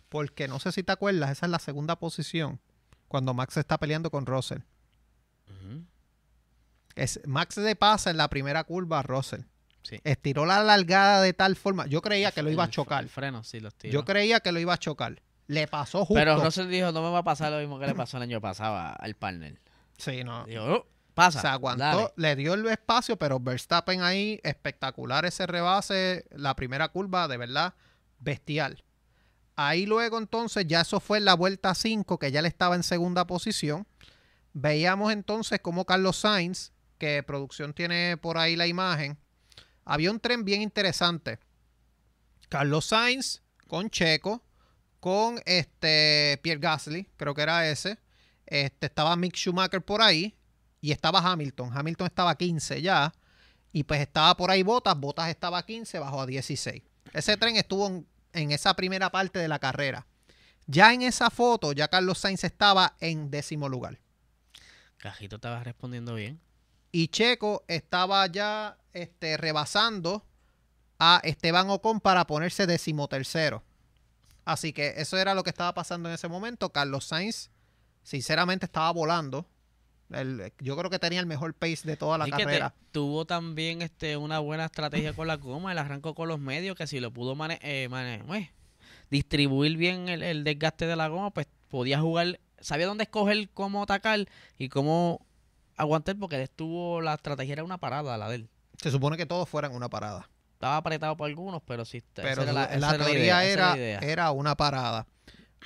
porque 0.09 0.49
no 0.49 0.59
sé 0.59 0.73
si 0.73 0.83
te 0.83 0.93
acuerdas, 0.93 1.31
esa 1.31 1.47
es 1.47 1.51
la 1.51 1.59
segunda 1.59 1.97
posición 1.97 2.61
cuando 3.09 3.35
Max 3.35 3.57
está 3.57 3.79
peleando 3.79 4.11
con 4.11 4.27
Russell. 4.27 4.61
Es, 6.95 7.21
Max 7.27 7.57
le 7.57 7.77
pasa 7.77 8.11
en 8.11 8.17
la 8.17 8.29
primera 8.29 8.65
curva 8.65 8.99
a 8.99 9.03
Russell. 9.03 9.43
Sí. 9.83 10.01
Estiró 10.03 10.45
la 10.45 10.63
largada 10.65 11.23
de 11.23 11.33
tal 11.33 11.55
forma. 11.55 11.87
Yo 11.87 12.03
creía 12.03 12.33
que 12.33 12.43
lo 12.43 12.51
iba 12.51 12.65
a 12.65 12.71
chocar. 12.71 13.05
El 13.05 13.09
freno, 13.09 13.45
sí, 13.45 13.61
los 13.61 13.75
tiró. 13.75 13.93
Yo 13.93 14.05
creía 14.05 14.41
que 14.41 14.51
lo 14.51 14.59
iba 14.59 14.75
a 14.75 14.79
chocar. 14.79 15.23
Le 15.49 15.67
pasó 15.67 16.01
justo. 16.05 16.15
Pero 16.15 16.43
Russell 16.43 16.69
dijo, 16.69 16.93
no 16.93 17.03
me 17.03 17.11
va 17.11 17.19
a 17.19 17.25
pasar 17.25 17.51
lo 17.51 17.59
mismo 17.59 17.79
que 17.79 17.87
le 17.87 17.95
pasó 17.95 18.19
el 18.19 18.23
año 18.23 18.41
pasado 18.41 18.95
al 18.99 19.15
partner. 19.15 19.61
Sí, 19.97 20.23
no. 20.23 20.45
Dijo, 20.45 20.63
"Oh, 20.63 20.87
pasa. 21.15 21.41
Se 21.41 21.47
aguantó, 21.49 21.83
dale". 21.83 22.13
le 22.17 22.37
dio 22.37 22.55
el 22.55 22.67
espacio, 22.69 23.19
pero 23.19 23.41
Verstappen 23.41 24.03
ahí, 24.03 24.41
espectacular 24.45 25.25
ese 25.25 25.47
rebase, 25.47 26.27
la 26.31 26.55
primera 26.55 26.89
curva, 26.89 27.27
de 27.29 27.39
verdad, 27.39 27.75
bestial. 28.19 28.85
Ahí 29.57 29.87
luego 29.87 30.19
entonces, 30.19 30.67
ya 30.69 30.83
eso 30.83 31.01
fue 31.01 31.19
en 31.19 31.25
la 31.25 31.35
vuelta 31.35 31.75
5, 31.75 32.19
que 32.19 32.31
ya 32.31 32.43
le 32.43 32.49
estaba 32.49 32.77
en 32.77 32.85
segunda 32.85 33.27
posición. 33.27 33.89
Veíamos 34.53 35.13
entonces 35.13 35.61
como 35.61 35.85
Carlos 35.85 36.19
Sainz, 36.19 36.73
que 36.99 37.23
producción 37.23 37.73
tiene 37.73 38.17
por 38.19 38.39
ahí 38.39 38.55
la 38.55 38.67
imagen, 38.67 39.19
había 39.85 40.11
un 40.11 40.21
tren 40.21 40.45
bien 40.45 40.63
interesante. 40.63 41.39
Carlos 42.49 42.85
Sainz 42.85 43.43
con 43.67 43.91
Checo, 43.91 44.43
con 45.09 45.41
este 45.47 46.39
Pierre 46.43 46.61
Gasly, 46.61 47.09
creo 47.17 47.33
que 47.33 47.41
era 47.41 47.67
ese. 47.67 47.97
Este, 48.45 48.89
estaba 48.89 49.17
Mick 49.17 49.35
Schumacher 49.35 49.83
por 49.83 50.03
ahí 50.03 50.37
y 50.83 50.93
estaba 50.93 51.21
Hamilton. 51.21 51.71
Hamilton 51.73 52.09
estaba 52.09 52.37
15 52.37 52.83
ya. 52.83 53.15
Y 53.73 53.85
pues 53.85 54.03
estaba 54.03 54.37
por 54.37 54.51
ahí 54.51 54.63
Botas, 54.63 55.01
Botas 55.01 55.31
estaba 55.31 55.57
a 55.57 55.65
15, 55.65 55.99
bajó 55.99 56.21
a 56.21 56.27
16. 56.27 56.83
Ese 57.15 57.39
tren 57.39 57.57
estuvo 57.57 57.87
en, 57.87 58.07
en 58.35 58.53
esa 58.53 58.77
primera 58.77 59.09
parte 59.09 59.39
de 59.39 59.49
la 59.49 59.59
carrera. 59.59 60.07
Ya 60.67 60.93
en 60.93 61.01
esa 61.01 61.31
foto, 61.31 61.73
ya 61.73 61.89
Carlos 61.89 62.19
Sainz 62.19 62.45
estaba 62.45 62.95
en 63.01 63.31
décimo 63.31 63.71
lugar. 63.71 63.99
Cajito 64.99 65.37
estaba 65.37 65.65
respondiendo 65.65 66.17
bien. 66.17 66.39
Y 66.93 67.09
Checo 67.09 67.65
estaba 67.67 68.27
ya 68.27 68.77
este, 68.93 69.39
rebasando 69.39 70.27
a 70.99 71.23
Esteban 71.25 71.71
Ocon 71.71 71.99
para 71.99 72.27
ponerse 72.27 72.67
decimotercero. 72.67 73.65
Así 74.49 74.73
que 74.73 74.95
eso 74.97 75.19
era 75.19 75.35
lo 75.35 75.43
que 75.45 75.51
estaba 75.51 75.75
pasando 75.75 76.09
en 76.09 76.15
ese 76.15 76.27
momento. 76.27 76.71
Carlos 76.73 77.05
Sainz, 77.05 77.51
sinceramente, 78.03 78.65
estaba 78.65 78.91
volando. 78.93 79.47
El- 80.11 80.55
yo 80.61 80.75
creo 80.75 80.89
que 80.89 80.99
tenía 80.99 81.21
el 81.21 81.27
mejor 81.27 81.53
pace 81.53 81.83
de 81.87 81.99
toda 81.99 82.17
la 82.17 82.25
Así 82.25 82.31
que 82.31 82.39
te- 82.39 82.45
carrera. 82.45 82.75
tuvo 82.91 83.27
también 83.27 83.83
este 83.83 84.17
una 84.17 84.39
buena 84.39 84.65
estrategia 84.65 85.13
con 85.13 85.27
la 85.27 85.37
goma. 85.37 85.71
Él 85.73 85.77
arrancó 85.77 86.15
con 86.15 86.29
los 86.29 86.39
medios 86.41 86.77
que 86.79 86.87
si 86.87 86.99
lo 86.99 87.11
pudo 87.13 87.35
mane- 87.35 87.59
eh, 87.61 87.89
mane- 87.91 88.23
eh, 88.39 88.51
distribuir 89.11 89.77
bien 89.77 90.09
el, 90.09 90.23
el 90.23 90.45
desgaste 90.45 90.87
de 90.87 90.97
la 90.97 91.09
goma, 91.09 91.31
pues 91.31 91.47
podía 91.69 92.01
jugar. 92.01 92.41
Sabía 92.59 92.87
dónde 92.87 93.05
escoger 93.05 93.51
cómo 93.51 93.83
atacar 93.83 94.27
y 94.57 94.71
cómo 94.71 95.27
aguantar 95.77 96.17
porque 96.19 96.37
él 96.37 96.43
estuvo, 96.43 97.03
la 97.03 97.13
estrategia 97.15 97.53
era 97.53 97.65
una 97.65 97.77
parada, 97.77 98.17
la 98.17 98.31
de 98.31 98.37
él. 98.37 98.49
Se 98.81 98.91
supone 98.91 99.19
que 99.19 99.27
todos 99.27 99.47
fueran 99.47 99.75
una 99.75 99.91
parada. 99.91 100.31
Estaba 100.59 100.77
apretado 100.79 101.17
por 101.17 101.29
algunos, 101.29 101.63
pero 101.65 101.85
sí. 101.85 102.03
Pero 102.15 102.43
era 102.43 102.53
la, 102.53 102.65
esa 102.65 102.79
la 102.81 102.95
era 102.95 103.05
teoría 103.05 103.21
idea, 103.23 103.45
esa 103.45 103.53
era, 103.53 103.71
la 103.71 103.77
idea. 103.77 103.99
era 104.01 104.31
una 104.33 104.57
parada. 104.57 105.07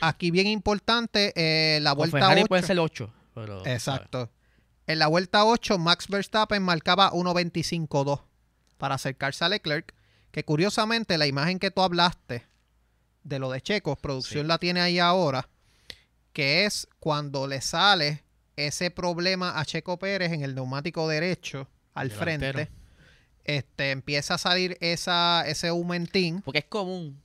Aquí 0.03 0.31
bien 0.31 0.47
importante, 0.47 1.33
eh, 1.35 1.81
la 1.81 1.95
vuelta 1.95 2.19
Ferrari 2.19 2.43
8. 2.43 2.49
puede 2.49 2.63
ser 2.63 2.79
8. 2.79 3.13
Pero, 3.35 3.59
¿sabes? 3.61 3.73
Exacto. 3.75 4.31
En 4.87 4.99
la 4.99 5.07
vuelta 5.07 5.45
8, 5.47 5.79
Max 5.79 6.09
Verstappen 6.09 6.63
marcaba 6.63 7.11
1.25.2 7.13 8.21
para 8.77 8.97
acercarse 8.97 9.45
a 9.45 9.49
Leclerc. 9.49 9.95
Que 10.31 10.45
curiosamente, 10.45 11.17
la 11.19 11.27
imagen 11.27 11.59
que 11.59 11.71
tú 11.71 11.81
hablaste 11.83 12.45
de 13.23 13.39
lo 13.39 13.51
de 13.51 13.61
Checo, 13.63 13.97
producción 13.97 14.45
Sí. 14.45 14.49
la 14.49 14.59
tiene 14.59 14.81
ahí 14.81 14.99
ahora, 14.99 15.49
que 16.35 16.65
es 16.67 16.89
cuando 16.99 17.47
le 17.47 17.61
sale 17.63 18.25
ese 18.57 18.91
problema 18.91 19.59
a 19.59 19.65
Checo 19.65 19.99
Pérez 19.99 20.33
en 20.33 20.43
el 20.43 20.55
neumático 20.55 21.09
derecho 21.09 21.69
al 21.95 22.09
Delantero. 22.11 22.53
frente. 22.53 22.82
Este, 23.45 23.91
empieza 23.91 24.35
a 24.35 24.39
salir 24.39 24.77
esa, 24.81 25.45
ese 25.47 25.69
aumentín. 25.69 26.43
Porque 26.43 26.61
es 26.61 26.65
común, 26.65 27.21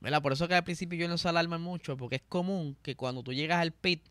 ¿verdad? 0.00 0.20
Por 0.22 0.32
eso 0.32 0.46
que 0.48 0.54
al 0.54 0.64
principio 0.64 0.98
yo 0.98 1.08
no 1.08 1.16
se 1.18 1.28
alarma 1.28 1.58
mucho, 1.58 1.96
porque 1.96 2.16
es 2.16 2.22
común 2.28 2.76
que 2.82 2.94
cuando 2.96 3.22
tú 3.22 3.32
llegas 3.32 3.60
al 3.60 3.72
pit, 3.72 4.02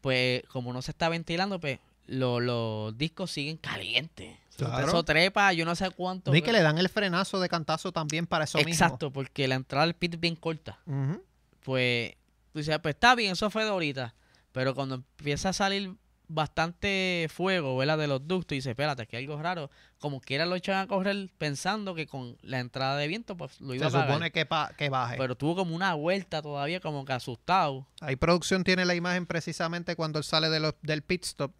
pues 0.00 0.42
como 0.48 0.72
no 0.72 0.82
se 0.82 0.92
está 0.92 1.08
ventilando, 1.08 1.60
pues 1.60 1.78
lo- 2.06 2.40
los 2.40 2.96
discos 2.96 3.30
siguen 3.30 3.56
calientes. 3.56 4.36
Claro. 4.56 4.86
Eso 4.88 5.02
trepa, 5.04 5.52
yo 5.54 5.64
no 5.64 5.74
sé 5.74 5.90
cuánto. 5.90 6.30
No, 6.30 6.36
y 6.36 6.42
que 6.42 6.52
le 6.52 6.60
dan 6.62 6.76
el 6.78 6.88
frenazo 6.90 7.40
de 7.40 7.48
cantazo 7.48 7.92
también 7.92 8.26
para 8.26 8.44
eso 8.44 8.58
Exacto, 8.58 9.10
porque 9.10 9.48
la 9.48 9.54
entrada 9.54 9.84
al 9.84 9.94
pit 9.94 10.14
es 10.14 10.20
bien 10.20 10.36
corta. 10.36 10.78
mismo. 10.86 11.18
Pues 11.62 12.12
tú 12.52 12.58
dices, 12.58 12.78
pues 12.82 12.94
está 12.94 13.14
bien, 13.14 13.32
eso 13.32 13.48
fue 13.50 13.64
de 13.64 13.70
ahorita. 13.70 14.14
Pero 14.52 14.74
cuando 14.74 14.96
empieza 14.96 15.50
a 15.50 15.52
salir 15.52 15.94
bastante 16.32 17.26
fuego, 17.32 17.76
¿verdad? 17.76 17.98
De 17.98 18.06
los 18.06 18.26
ductos, 18.26 18.52
y 18.54 18.56
dice, 18.58 18.70
espérate, 18.70 19.06
hay 19.16 19.24
algo 19.24 19.40
raro. 19.42 19.70
Como 19.98 20.20
quiera 20.20 20.46
lo 20.46 20.54
echan 20.56 20.78
a 20.78 20.86
correr 20.86 21.28
pensando 21.38 21.94
que 21.94 22.06
con 22.06 22.36
la 22.42 22.60
entrada 22.60 22.96
de 22.96 23.06
viento, 23.08 23.36
pues 23.36 23.60
lo 23.60 23.74
iba 23.74 23.90
Se 23.90 23.96
a 23.96 24.00
pagar. 24.00 24.08
supone 24.14 24.30
que, 24.30 24.46
pa- 24.46 24.72
que 24.76 24.88
baje. 24.88 25.16
Pero 25.18 25.34
tuvo 25.36 25.56
como 25.56 25.74
una 25.74 25.94
vuelta 25.94 26.40
todavía 26.40 26.80
como 26.80 27.04
que 27.04 27.12
asustado. 27.12 27.86
Ahí 28.00 28.16
producción 28.16 28.64
tiene 28.64 28.84
la 28.84 28.94
imagen 28.94 29.26
precisamente 29.26 29.96
cuando 29.96 30.18
él 30.18 30.24
sale 30.24 30.48
de 30.48 30.60
los- 30.60 30.74
del 30.82 31.02
pit 31.02 31.24
stop, 31.24 31.52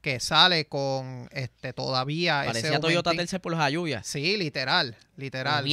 que 0.00 0.20
sale 0.20 0.66
con 0.66 1.28
este 1.32 1.72
todavía 1.72 2.42
ese 2.42 2.48
Parecía 2.52 2.80
Toyota 2.80 3.10
aumentín. 3.10 3.22
Tercer 3.26 3.40
por 3.40 3.52
las 3.56 3.70
lluvias. 3.72 4.06
Sí, 4.06 4.36
literal, 4.36 4.96
literal. 5.16 5.64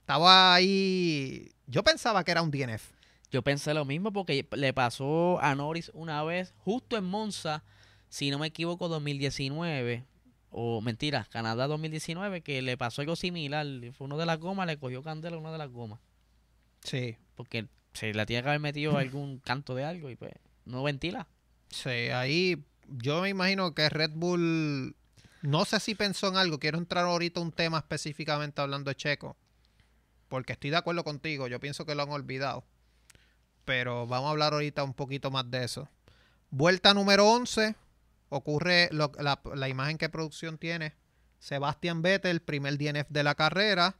Estaba 0.00 0.54
ahí. 0.54 1.50
Yo 1.66 1.82
pensaba 1.82 2.22
que 2.24 2.30
era 2.32 2.42
un 2.42 2.50
DNF. 2.50 2.90
Yo 3.32 3.42
pensé 3.42 3.72
lo 3.72 3.86
mismo 3.86 4.12
porque 4.12 4.46
le 4.52 4.72
pasó 4.74 5.40
a 5.40 5.54
Norris 5.54 5.90
una 5.94 6.22
vez, 6.22 6.52
justo 6.58 6.98
en 6.98 7.04
Monza, 7.04 7.64
si 8.10 8.30
no 8.30 8.38
me 8.38 8.48
equivoco, 8.48 8.88
2019. 8.88 10.04
O 10.50 10.82
mentira, 10.82 11.26
Canadá 11.30 11.66
2019, 11.66 12.42
que 12.42 12.60
le 12.60 12.76
pasó 12.76 13.00
algo 13.00 13.16
similar. 13.16 13.66
Fue 13.94 14.04
uno 14.04 14.18
de 14.18 14.26
las 14.26 14.38
gomas, 14.38 14.66
le 14.66 14.76
cogió 14.76 15.02
candela 15.02 15.36
a 15.36 15.38
una 15.38 15.50
de 15.50 15.56
las 15.56 15.70
gomas. 15.70 15.98
Sí, 16.82 17.16
Porque 17.34 17.68
se 17.94 18.12
la 18.12 18.26
tiene 18.26 18.42
que 18.42 18.48
haber 18.50 18.60
metido 18.60 18.96
algún 18.98 19.38
canto 19.38 19.74
de 19.74 19.84
algo 19.84 20.10
y 20.10 20.16
pues 20.16 20.34
no 20.66 20.82
ventila. 20.82 21.26
sí, 21.70 21.88
ahí 21.88 22.62
yo 22.88 23.22
me 23.22 23.30
imagino 23.30 23.74
que 23.74 23.88
Red 23.88 24.10
Bull. 24.14 24.94
No 25.40 25.64
sé 25.64 25.80
si 25.80 25.94
pensó 25.94 26.28
en 26.28 26.36
algo. 26.36 26.58
Quiero 26.58 26.76
entrar 26.76 27.06
ahorita 27.06 27.40
a 27.40 27.42
un 27.42 27.50
tema 27.50 27.78
específicamente 27.78 28.60
hablando 28.60 28.90
de 28.90 28.94
Checo. 28.94 29.38
Porque 30.28 30.52
estoy 30.52 30.68
de 30.68 30.76
acuerdo 30.76 31.02
contigo. 31.02 31.48
Yo 31.48 31.58
pienso 31.60 31.86
que 31.86 31.94
lo 31.94 32.02
han 32.02 32.10
olvidado. 32.10 32.64
Pero 33.64 34.06
vamos 34.06 34.28
a 34.28 34.30
hablar 34.32 34.52
ahorita 34.54 34.82
un 34.84 34.94
poquito 34.94 35.30
más 35.30 35.50
de 35.50 35.64
eso. 35.64 35.88
Vuelta 36.50 36.94
número 36.94 37.28
11. 37.28 37.74
Ocurre 38.28 38.88
lo- 38.92 39.12
la, 39.20 39.40
la 39.54 39.68
imagen 39.68 39.98
que 39.98 40.08
producción 40.08 40.58
tiene. 40.58 40.94
Sebastián 41.38 42.02
Vettel, 42.02 42.40
primer 42.40 42.78
DNF 42.78 43.08
de 43.08 43.22
la 43.22 43.34
carrera. 43.34 43.96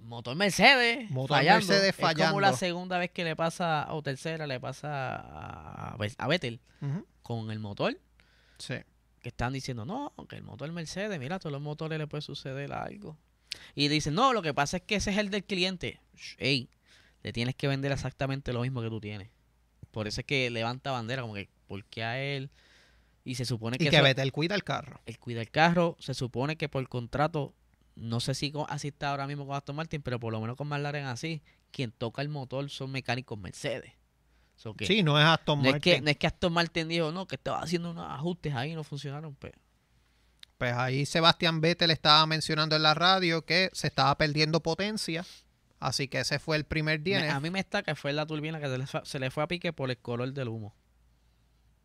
Motor 0.00 0.36
Mercedes. 0.36 1.10
Motor 1.10 1.38
fallando. 1.38 1.66
Mercedes 1.66 1.90
Es 1.90 1.96
como 1.96 2.08
fallando. 2.08 2.40
la 2.40 2.52
segunda 2.54 2.98
vez 2.98 3.10
que 3.10 3.24
le 3.24 3.36
pasa, 3.36 3.86
o 3.90 4.02
tercera, 4.02 4.46
le 4.46 4.58
pasa 4.60 5.14
a, 5.16 5.96
a 6.18 6.26
Vettel 6.28 6.60
con 7.22 7.50
el 7.50 7.58
motor. 7.58 7.98
Sí. 8.58 8.74
que 9.22 9.28
están 9.28 9.52
diciendo, 9.52 9.84
no, 9.84 10.12
que 10.28 10.36
el 10.36 10.42
motor 10.42 10.70
Mercedes, 10.72 11.18
mira, 11.18 11.36
a 11.36 11.38
todos 11.38 11.52
los 11.52 11.62
motores 11.62 11.98
le 11.98 12.06
puede 12.06 12.22
suceder 12.22 12.72
algo. 12.72 13.16
Y 13.74 13.88
dicen, 13.88 14.14
no, 14.14 14.32
lo 14.32 14.42
que 14.42 14.52
pasa 14.54 14.78
es 14.78 14.82
que 14.82 14.96
ese 14.96 15.10
es 15.12 15.18
el 15.18 15.30
del 15.30 15.44
cliente. 15.44 16.00
Ey, 16.38 16.68
le 17.22 17.32
tienes 17.32 17.54
que 17.54 17.68
vender 17.68 17.92
exactamente 17.92 18.52
lo 18.52 18.62
mismo 18.62 18.82
que 18.82 18.88
tú 18.88 19.00
tienes. 19.00 19.30
Por 19.90 20.06
eso 20.08 20.20
es 20.22 20.26
que 20.26 20.50
levanta 20.50 20.90
bandera, 20.90 21.22
como 21.22 21.34
que, 21.34 21.48
¿por 21.66 21.84
qué 21.84 22.02
a 22.04 22.20
él? 22.20 22.50
Y 23.24 23.34
se 23.36 23.44
supone 23.44 23.78
que, 23.78 23.84
Y 23.84 23.88
que 23.90 23.96
eso- 23.96 24.04
Vettel 24.04 24.32
cuida 24.32 24.54
el 24.54 24.64
carro. 24.64 25.00
él 25.06 25.18
cuida 25.18 25.40
el 25.40 25.50
carro, 25.50 25.96
se 26.00 26.14
supone 26.14 26.56
que 26.56 26.68
por 26.68 26.88
contrato, 26.88 27.54
no 27.94 28.18
sé 28.20 28.34
si 28.34 28.50
con- 28.50 28.66
así 28.68 28.88
está 28.88 29.10
ahora 29.10 29.26
mismo 29.26 29.46
con 29.46 29.54
Aston 29.56 29.76
Martin, 29.76 30.02
pero 30.02 30.18
por 30.18 30.32
lo 30.32 30.40
menos 30.40 30.56
con 30.56 30.66
McLaren 30.68 31.04
así, 31.06 31.42
quien 31.70 31.92
toca 31.92 32.22
el 32.22 32.28
motor 32.28 32.68
son 32.70 32.90
mecánicos 32.90 33.38
Mercedes. 33.38 33.92
So 34.56 34.74
que- 34.74 34.86
Sí, 34.86 35.02
no 35.02 35.18
es 35.18 35.24
Aston 35.24 35.60
no, 35.60 35.66
es 35.68 35.72
Martin. 35.74 35.92
que, 35.94 36.00
no 36.00 36.10
es 36.10 36.16
que 36.16 36.26
Aston 36.26 36.52
Martin 36.52 36.88
dijo, 36.88 37.12
no, 37.12 37.26
que 37.26 37.36
estaba 37.36 37.60
haciendo 37.60 37.90
unos 37.90 38.06
ajustes 38.10 38.54
ahí 38.54 38.72
y 38.72 38.74
no 38.74 38.82
funcionaron, 38.84 39.34
pues. 39.36 39.52
Pues 40.58 40.72
ahí 40.74 41.06
Sebastián 41.06 41.60
Vettel 41.60 41.90
estaba 41.90 42.24
mencionando 42.26 42.76
en 42.76 42.82
la 42.82 42.94
radio 42.94 43.44
que 43.44 43.68
se 43.72 43.88
estaba 43.88 44.16
perdiendo 44.16 44.60
potencia. 44.60 45.24
Así 45.84 46.06
que 46.06 46.20
ese 46.20 46.38
fue 46.38 46.56
el 46.56 46.64
primer 46.64 47.00
Me- 47.00 47.10
DNF. 47.18 47.30
a 47.34 47.40
mí 47.40 47.50
me 47.50 47.58
está 47.58 47.82
que 47.82 47.96
fue 47.96 48.12
la 48.12 48.24
turbina 48.24 48.60
que 48.60 48.68
se 48.68 48.78
le, 48.78 48.86
fue, 48.86 49.00
se 49.04 49.18
le 49.18 49.30
fue 49.32 49.42
a 49.42 49.48
pique 49.48 49.72
por 49.72 49.90
el 49.90 49.98
color 49.98 50.32
del 50.32 50.46
humo. 50.48 50.74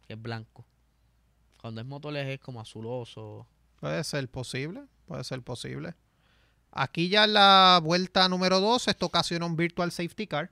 Que 0.05 0.13
es 0.13 0.21
blanco. 0.21 0.65
Cuando 1.59 1.81
es 1.81 1.87
motor 1.87 2.15
es 2.15 2.39
como 2.39 2.61
azuloso. 2.61 3.47
Puede 3.79 4.03
ser 4.03 4.29
posible, 4.29 4.83
puede 5.07 5.23
ser 5.23 5.41
posible. 5.41 5.95
Aquí 6.71 7.09
ya 7.09 7.23
en 7.23 7.33
la 7.33 7.79
vuelta 7.83 8.29
número 8.29 8.59
2, 8.59 8.87
esto 8.87 9.07
ocasiona 9.07 9.47
un 9.47 9.55
virtual 9.55 9.91
safety 9.91 10.27
car. 10.27 10.51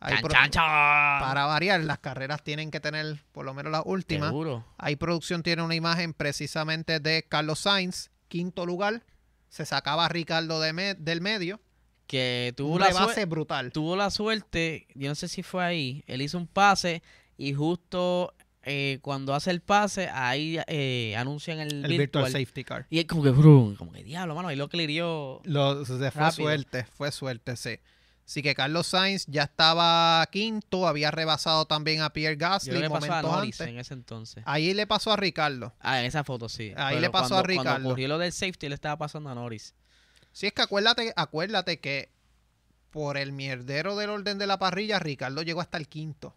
¡Chan, 0.00 0.22
chan, 0.28 0.50
chan! 0.50 1.20
Para 1.20 1.44
variar, 1.44 1.80
las 1.84 1.98
carreras 1.98 2.42
tienen 2.42 2.70
que 2.72 2.80
tener 2.80 3.22
por 3.30 3.44
lo 3.44 3.54
menos 3.54 3.70
las 3.70 3.82
últimas. 3.84 4.30
Seguro. 4.30 4.64
Ahí 4.76 4.96
producción 4.96 5.42
tiene 5.44 5.62
una 5.62 5.76
imagen 5.76 6.14
precisamente 6.14 6.98
de 6.98 7.22
Carlos 7.28 7.60
Sainz, 7.60 8.10
quinto 8.26 8.66
lugar. 8.66 9.04
Se 9.50 9.64
sacaba 9.66 10.06
a 10.06 10.08
Ricardo 10.08 10.58
de 10.60 10.72
me- 10.72 10.94
del 10.94 11.20
medio. 11.20 11.60
Que 12.10 12.52
tuvo 12.56 12.74
Un 12.74 12.80
la, 12.80 13.24
brutal. 13.26 13.70
tuvo 13.70 13.94
la 13.94 14.10
suerte, 14.10 14.88
yo 14.96 15.08
no 15.08 15.14
sé 15.14 15.28
si 15.28 15.44
fue 15.44 15.62
ahí, 15.62 16.02
él 16.08 16.22
hizo 16.22 16.38
un 16.38 16.48
pase 16.48 17.04
y 17.38 17.52
justo 17.54 18.34
eh, 18.64 18.98
cuando 19.00 19.32
hace 19.32 19.52
el 19.52 19.60
pase, 19.60 20.08
ahí 20.12 20.58
eh, 20.66 21.14
anuncian 21.16 21.60
el, 21.60 21.68
El 21.84 21.96
virtual 21.96 22.24
virtual. 22.24 22.32
safety 22.32 22.64
car. 22.64 22.86
Y 22.90 22.98
es 22.98 23.04
como 23.04 23.22
que, 23.22 23.30
brum, 23.30 23.76
como 23.76 23.92
que 23.92 24.02
diablo, 24.02 24.34
mano, 24.34 24.48
ahí 24.48 24.56
lo 24.56 24.68
clirió. 24.68 25.40
Lo, 25.44 25.84
se 25.84 26.10
fue 26.10 26.32
suerte, 26.32 26.84
fue 26.96 27.12
suerte, 27.12 27.54
sí. 27.54 27.78
Así 28.26 28.42
que 28.42 28.56
Carlos 28.56 28.88
Sainz 28.88 29.26
ya 29.28 29.44
estaba 29.44 30.28
quinto, 30.32 30.88
había 30.88 31.12
rebasado 31.12 31.66
también 31.66 32.00
a 32.00 32.12
Pierre 32.12 32.34
Gasly 32.34 32.72
que 32.80 32.90
pasó 32.90 33.12
a 33.12 33.22
momentos 33.22 33.32
Norris 33.32 33.60
antes. 33.60 33.72
en 33.72 33.78
ese 33.78 33.94
entonces. 33.94 34.42
Ahí 34.46 34.74
le 34.74 34.88
pasó 34.88 35.12
a 35.12 35.16
Ricardo. 35.16 35.74
Ah, 35.78 36.00
en 36.00 36.06
esa 36.06 36.24
foto 36.24 36.48
sí. 36.48 36.72
Ahí 36.76 36.96
Pero 36.96 37.00
le 37.02 37.10
pasó 37.10 37.36
a 37.36 37.42
Ricardo. 37.44 37.70
Cuando 37.70 37.88
ocurrió 37.90 38.08
lo 38.08 38.18
del 38.18 38.32
safety, 38.32 38.68
le 38.68 38.74
estaba 38.74 38.96
pasando 38.98 39.30
a 39.30 39.34
Norris. 39.36 39.74
Sí, 40.32 40.46
es 40.46 40.52
que 40.52 40.62
acuérdate, 40.62 41.12
acuérdate 41.16 41.80
que 41.80 42.08
por 42.90 43.16
el 43.16 43.32
mierdero 43.32 43.96
del 43.96 44.10
orden 44.10 44.38
de 44.38 44.46
la 44.46 44.58
parrilla, 44.58 44.98
Ricardo 44.98 45.42
llegó 45.42 45.60
hasta 45.60 45.78
el 45.78 45.88
quinto. 45.88 46.34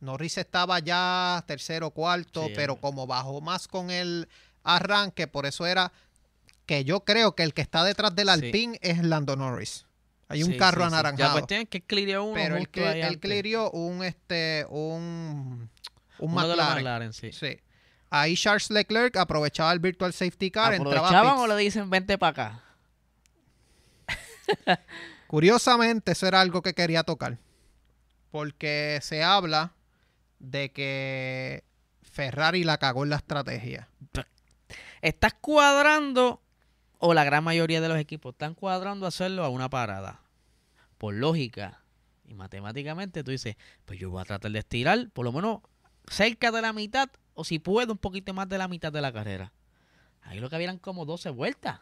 Norris 0.00 0.38
estaba 0.38 0.78
ya 0.80 1.44
tercero, 1.46 1.90
cuarto, 1.90 2.46
Sí, 2.46 2.52
pero 2.56 2.72
hombre. 2.74 2.80
como 2.82 3.06
bajó 3.06 3.40
más 3.40 3.68
con 3.68 3.90
el 3.90 4.28
arranque, 4.64 5.26
por 5.28 5.46
eso 5.46 5.66
era 5.66 5.92
que 6.66 6.84
yo 6.84 7.00
creo 7.04 7.34
que 7.34 7.42
el 7.42 7.54
que 7.54 7.62
está 7.62 7.84
detrás 7.84 8.14
del 8.14 8.26
Sí. 8.28 8.32
Alpine 8.32 8.78
es 8.82 9.02
Lando 9.02 9.36
Norris. 9.36 9.86
Hay 10.28 10.42
un 10.42 10.52
Sí, 10.52 10.56
carro 10.56 10.84
anaranjado. 10.84 11.34
La 11.34 11.40
cuestión 11.40 11.62
es 11.62 11.68
que 11.68 11.82
clirió 11.82 12.24
uno 12.24 12.34
pero 12.34 12.56
él, 12.56 12.68
clirió 13.20 13.70
un 13.70 14.02
este 14.02 14.66
un 14.70 15.68
un 16.18 16.30
Uno 16.30 16.42
de 16.42 16.48
los 16.48 16.56
McLaren. 16.56 16.84
McLaren, 16.84 17.12
sí. 17.12 17.30
Ahí 18.14 18.36
Charles 18.36 18.68
Leclerc 18.68 19.16
aprovechaba 19.16 19.72
el 19.72 19.78
virtual 19.78 20.12
safety 20.12 20.50
car, 20.50 20.74
¿Aprovechaban 20.74 21.38
o 21.38 21.46
le 21.46 21.56
dicen 21.56 21.88
vente 21.88 22.18
para 22.18 22.30
acá? 22.30 22.62
Curiosamente, 25.26 26.12
eso 26.12 26.26
era 26.26 26.42
algo 26.42 26.60
que 26.60 26.74
quería 26.74 27.04
tocar. 27.04 27.38
Porque 28.30 28.98
se 29.00 29.24
habla 29.24 29.72
de 30.40 30.72
que 30.72 31.64
Ferrari 32.02 32.64
la 32.64 32.76
cagó 32.76 33.04
en 33.04 33.08
la 33.08 33.16
estrategia. 33.16 33.88
Estás 35.00 35.32
cuadrando, 35.32 36.42
o 36.98 37.14
la 37.14 37.24
gran 37.24 37.42
mayoría 37.42 37.80
de 37.80 37.88
los 37.88 37.96
equipos 37.96 38.34
están 38.34 38.52
cuadrando 38.52 39.06
hacerlo 39.06 39.42
a 39.42 39.48
una 39.48 39.70
parada. 39.70 40.20
Por 40.98 41.14
lógica 41.14 41.80
y 42.26 42.34
matemáticamente, 42.34 43.24
tú 43.24 43.30
dices, 43.30 43.56
pues 43.86 43.98
yo 43.98 44.10
voy 44.10 44.20
a 44.20 44.26
tratar 44.26 44.50
de 44.50 44.58
estirar 44.58 45.08
por 45.14 45.24
lo 45.24 45.32
menos 45.32 45.60
cerca 46.08 46.50
de 46.50 46.60
la 46.60 46.74
mitad, 46.74 47.08
o 47.34 47.44
si 47.44 47.58
puedo, 47.58 47.92
un 47.92 47.98
poquito 47.98 48.34
más 48.34 48.48
de 48.48 48.58
la 48.58 48.68
mitad 48.68 48.92
de 48.92 49.00
la 49.00 49.12
carrera. 49.12 49.52
Ahí 50.22 50.40
lo 50.40 50.48
que 50.48 50.56
habían 50.56 50.78
como 50.78 51.04
12 51.04 51.30
vueltas. 51.30 51.80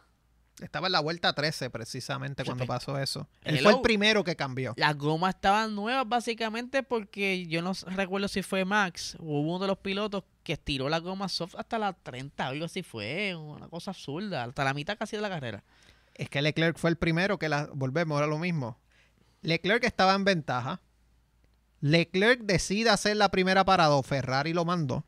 Estaba 0.59 0.87
en 0.87 0.93
la 0.93 0.99
vuelta 0.99 1.33
13 1.33 1.69
precisamente 1.69 2.43
cuando 2.43 2.65
pasó 2.65 2.99
eso. 2.99 3.27
Él 3.43 3.59
fue 3.59 3.71
el 3.71 3.81
primero 3.81 4.23
que 4.23 4.35
cambió. 4.35 4.73
Las 4.77 4.95
gomas 4.95 5.35
estaban 5.35 5.73
nuevas 5.75 6.07
básicamente 6.07 6.83
porque 6.83 7.47
yo 7.47 7.61
no 7.61 7.73
recuerdo 7.87 8.27
si 8.27 8.43
fue 8.43 8.63
Max 8.65 9.15
o 9.19 9.39
hubo 9.39 9.55
uno 9.55 9.59
de 9.59 9.67
los 9.67 9.77
pilotos 9.79 10.23
que 10.43 10.53
estiró 10.53 10.89
la 10.89 10.99
goma 10.99 11.29
soft 11.29 11.55
hasta 11.57 11.79
la 11.79 11.93
30, 11.93 12.45
algo 12.45 12.65
así 12.65 12.83
fue, 12.83 13.35
una 13.35 13.69
cosa 13.69 13.91
absurda, 13.91 14.43
hasta 14.43 14.63
la 14.63 14.73
mitad 14.73 14.97
casi 14.97 15.15
de 15.15 15.21
la 15.21 15.29
carrera. 15.29 15.63
Es 16.13 16.29
que 16.29 16.41
Leclerc 16.41 16.77
fue 16.77 16.89
el 16.89 16.97
primero 16.97 17.39
que 17.39 17.49
la 17.49 17.69
volvemos, 17.73 18.17
era 18.17 18.27
lo 18.27 18.37
mismo. 18.37 18.77
Leclerc 19.41 19.83
estaba 19.83 20.13
en 20.13 20.25
ventaja. 20.25 20.81
Leclerc 21.79 22.41
decide 22.41 22.91
hacer 22.91 23.17
la 23.17 23.29
primera 23.29 23.65
parada, 23.65 24.01
Ferrari 24.03 24.53
lo 24.53 24.65
mandó. 24.65 25.05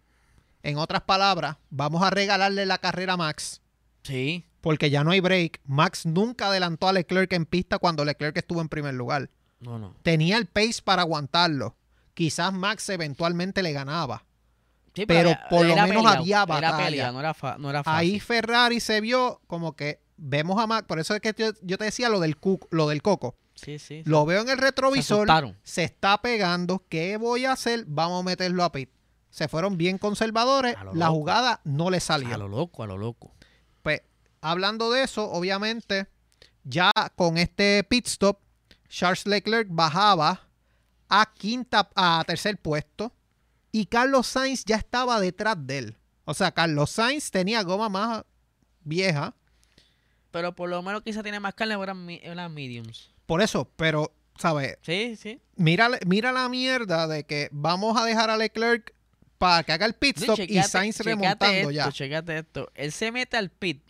En 0.64 0.78
otras 0.78 1.02
palabras, 1.04 1.58
vamos 1.70 2.02
a 2.04 2.10
regalarle 2.10 2.66
la 2.66 2.78
carrera 2.78 3.14
a 3.14 3.18
Max, 3.18 3.62
Sí, 4.04 4.46
porque 4.62 4.90
ya 4.90 5.04
no 5.04 5.12
hay 5.12 5.20
break. 5.22 5.60
Max 5.66 6.06
nunca 6.06 6.48
adelantó 6.48 6.88
a 6.88 6.94
Leclerc 6.94 7.32
en 7.34 7.46
pista 7.46 7.80
cuando 7.80 8.04
Leclerc 8.06 8.36
estuvo 8.38 8.60
en 8.62 8.70
primer 8.70 8.94
lugar. 8.96 9.30
no, 9.60 9.78
no. 9.80 9.96
Tenía 10.04 10.38
el 10.38 10.46
pace 10.46 10.82
para 10.84 11.02
aguantarlo. 11.04 11.76
Quizás 12.14 12.52
Max 12.54 12.88
eventualmente 12.90 13.64
le 13.64 13.72
ganaba. 13.74 14.26
Sí, 14.94 15.06
Pero 15.06 15.32
por 15.50 15.66
lo 15.66 15.74
menos 15.76 15.88
peleado, 16.04 16.08
había 16.20 16.36
Era 16.38 16.46
batalla. 16.46 16.78
pelea, 16.86 17.12
no 17.12 17.20
era, 17.22 17.34
fa- 17.34 17.58
no 17.58 17.70
era 17.70 17.84
fácil. 17.84 17.98
Ahí 18.00 18.20
Ferrari 18.20 18.80
se 18.80 19.02
vio 19.02 19.42
como 19.48 19.76
que 19.76 20.02
vemos 20.18 20.62
a 20.62 20.68
Max. 20.68 20.86
Por 20.88 21.00
eso 21.00 21.16
es 21.16 21.22
que 21.22 21.34
yo, 21.38 21.52
yo 21.62 21.78
te 21.78 21.86
decía 21.86 22.10
lo 22.10 22.20
del, 22.20 22.38
cu- 22.38 22.60
lo 22.70 22.88
del 22.90 23.02
coco. 23.02 23.36
sí, 23.56 23.80
sí. 23.80 24.04
sí. 24.04 24.10
Lo 24.10 24.26
veo 24.26 24.42
en 24.42 24.50
el 24.50 24.58
Se 24.58 24.62
retrovisor. 24.62 25.20
asustaron. 25.20 25.58
Se 25.64 25.84
está 25.84 26.22
pegando. 26.22 26.84
¿Qué 26.90 27.18
voy 27.18 27.46
a 27.46 27.54
hacer? 27.54 27.86
Vamos 27.88 28.22
a 28.22 28.24
meterlo 28.26 28.64
a 28.64 28.72
pit. 28.72 28.90
Se 29.34 29.48
fueron 29.48 29.78
bien 29.80 29.98
conservadores. 29.98 30.76
A 30.78 30.84
lo 30.84 30.94
La 30.94 31.08
loco. 31.08 31.18
jugada 31.18 31.60
no 31.64 31.90
le 31.90 31.98
A 31.98 32.02
salió. 32.02 32.38
lo 32.38 32.48
loco, 32.48 32.84
a 32.84 32.88
lo 32.88 33.00
loco. 33.00 33.34
Pues, 33.82 34.04
hablando 34.42 34.92
de 34.92 35.02
eso, 35.02 35.28
obviamente, 35.32 36.06
ya 36.64 36.92
con 37.16 37.40
este 37.40 37.84
pit 37.84 38.06
stop, 38.06 38.38
Charles 38.90 39.26
Leclerc 39.26 39.68
bajaba 39.72 40.48
a 41.10 41.34
quinta, 41.34 41.90
a 41.96 42.24
tercer 42.28 42.60
puesto. 42.60 43.12
Y 43.72 43.88
Carlos 43.88 44.28
Sainz 44.28 44.66
ya 44.66 44.76
estaba 44.76 45.20
detrás 45.20 45.56
de 45.66 45.80
él. 45.80 45.98
O 46.26 46.36
sea, 46.36 46.52
Carlos 46.52 46.92
Sainz 46.92 47.32
tenía 47.32 47.64
goma 47.64 47.90
más 47.90 48.24
vieja. 48.84 49.34
Pero 50.30 50.54
por 50.56 50.70
lo 50.70 50.84
menos 50.84 51.02
quizá 51.02 51.24
tiene 51.24 51.40
más 51.40 51.56
carne, 51.56 51.76
mi- 51.96 52.20
eran 52.22 52.54
mediums. 52.54 53.10
Por 53.26 53.42
eso, 53.42 53.68
pero, 53.78 54.14
¿sabes? 54.38 54.78
Sí, 54.84 55.16
sí. 55.16 55.42
Mira, 55.56 55.90
mira 56.06 56.32
la 56.32 56.48
mierda 56.50 57.08
de 57.08 57.24
que 57.26 57.50
vamos 57.52 58.00
a 58.00 58.06
dejar 58.06 58.30
a 58.30 58.38
Leclerc 58.38 58.94
para 59.44 59.64
que 59.64 59.72
haga 59.74 59.86
el 59.86 59.94
pit 59.94 60.18
stop 60.18 60.40
y 60.40 60.62
Sainz 60.64 61.00
remontando 61.02 61.46
esto, 61.48 61.72
ya. 61.72 61.92
chequéate 61.92 62.38
esto. 62.40 62.72
Él 62.76 62.92
se 62.92 63.12
mete 63.12 63.36
al 63.38 63.50
pit, 63.50 63.84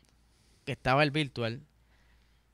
que 0.65 0.71
estaba 0.71 1.03
el 1.03 1.11
virtual. 1.11 1.61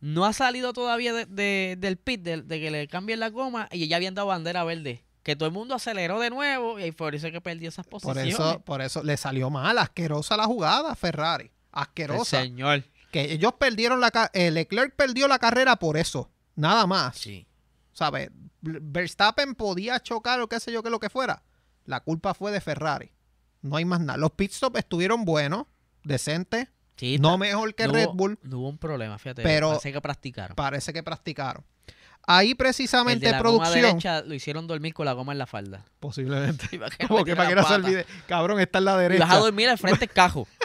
No 0.01 0.25
ha 0.25 0.33
salido 0.33 0.73
todavía 0.73 1.13
de- 1.13 1.25
de- 1.25 1.75
del 1.77 1.97
pit, 1.97 2.21
de, 2.21 2.41
de 2.41 2.59
que 2.59 2.71
le 2.71 2.87
cambien 2.87 3.19
la 3.19 3.29
goma, 3.29 3.67
y 3.71 3.87
ya 3.87 3.95
habían 3.97 4.15
dado 4.15 4.27
bandera 4.27 4.63
verde. 4.63 5.03
Que 5.23 5.35
todo 5.35 5.47
el 5.47 5.53
mundo 5.53 5.75
aceleró 5.75 6.19
de 6.19 6.29
nuevo, 6.29 6.79
y 6.79 6.91
por 6.91 7.15
eso 7.15 7.27
es 7.27 7.33
que 7.33 7.41
perdió 7.41 7.69
esas 7.69 7.85
Por 7.85 8.01
posiciones. 8.01 8.33
eso, 8.33 8.61
por 8.61 8.81
eso 8.81 9.03
le 9.03 9.17
salió 9.17 9.49
mal, 9.49 9.77
asquerosa 9.77 10.37
la 10.37 10.45
jugada 10.45 10.91
a 10.91 10.95
Ferrari. 10.95 11.45
El 11.45 11.51
Asquerosa. 11.71 12.41
señor. 12.41 12.83
Que 13.11 13.31
ellos 13.33 13.53
perdieron 13.59 13.99
la 13.99 14.11
eh, 14.33 14.51
Leclerc 14.51 14.95
perdió 14.95 15.27
la 15.27 15.39
carrera 15.39 15.75
por 15.77 15.97
eso. 15.97 16.29
Nada 16.55 16.85
más. 16.87 17.17
Sí. 17.17 17.45
¿Sabes? 17.91 18.29
Verstappen 18.61 19.55
podía 19.55 19.99
chocar 19.99 20.39
o 20.41 20.47
qué 20.47 20.59
sé 20.59 20.71
yo 20.71 20.83
que 20.83 20.89
lo 20.89 20.99
que 20.99 21.09
fuera. 21.09 21.41
La 21.89 22.01
culpa 22.01 22.35
fue 22.35 22.51
de 22.51 22.61
Ferrari. 22.61 23.11
No 23.63 23.75
hay 23.77 23.83
más 23.83 23.99
nada. 23.99 24.15
Los 24.17 24.31
pit 24.31 24.51
stops 24.51 24.77
estuvieron 24.77 25.25
buenos, 25.25 25.65
decentes, 26.03 26.67
Sí, 26.97 27.17
no 27.17 27.37
mejor 27.37 27.73
que 27.75 27.87
no 27.87 27.93
Red 27.93 28.07
hubo- 28.09 28.13
Bull. 28.13 28.39
No 28.43 28.59
hubo 28.59 28.69
un 28.69 28.77
problema, 28.77 29.17
fíjate. 29.17 29.41
Pero- 29.41 29.69
Parece 29.69 29.91
que 29.93 30.01
practicaron. 30.01 30.55
Parece 30.55 30.93
que 30.93 31.01
practicaron. 31.01 31.63
Ahí 32.27 32.51
El 32.51 32.57
precisamente 32.57 33.25
de 33.25 33.31
la 33.31 33.41
goma 33.41 33.63
producción. 33.63 33.81
derecha 33.85 34.21
lo 34.21 34.33
hicieron 34.35 34.67
dormir 34.67 34.93
con 34.93 35.05
la 35.05 35.13
goma 35.13 35.31
en 35.31 35.39
la 35.39 35.47
falda. 35.47 35.85
Posiblemente. 35.99 36.67
Y 36.71 36.77
para 36.77 36.95
que 36.95 37.03
no 37.05 37.07
Como 37.07 37.25
que 37.25 37.31
metiera 37.35 37.37
para 37.37 37.49
que 37.49 37.55
no 37.55 37.67
se 37.67 37.73
olvide. 37.73 38.05
Cabrón, 38.27 38.59
está 38.59 38.77
en 38.79 38.85
la 38.85 38.91
Y 38.91 38.95
vas 38.95 38.99
a 38.99 39.09
derecha. 39.09 39.37
dormir 39.37 39.69
al 39.69 39.77
frente 39.79 39.99
del 40.01 40.09
cajo. 40.09 40.47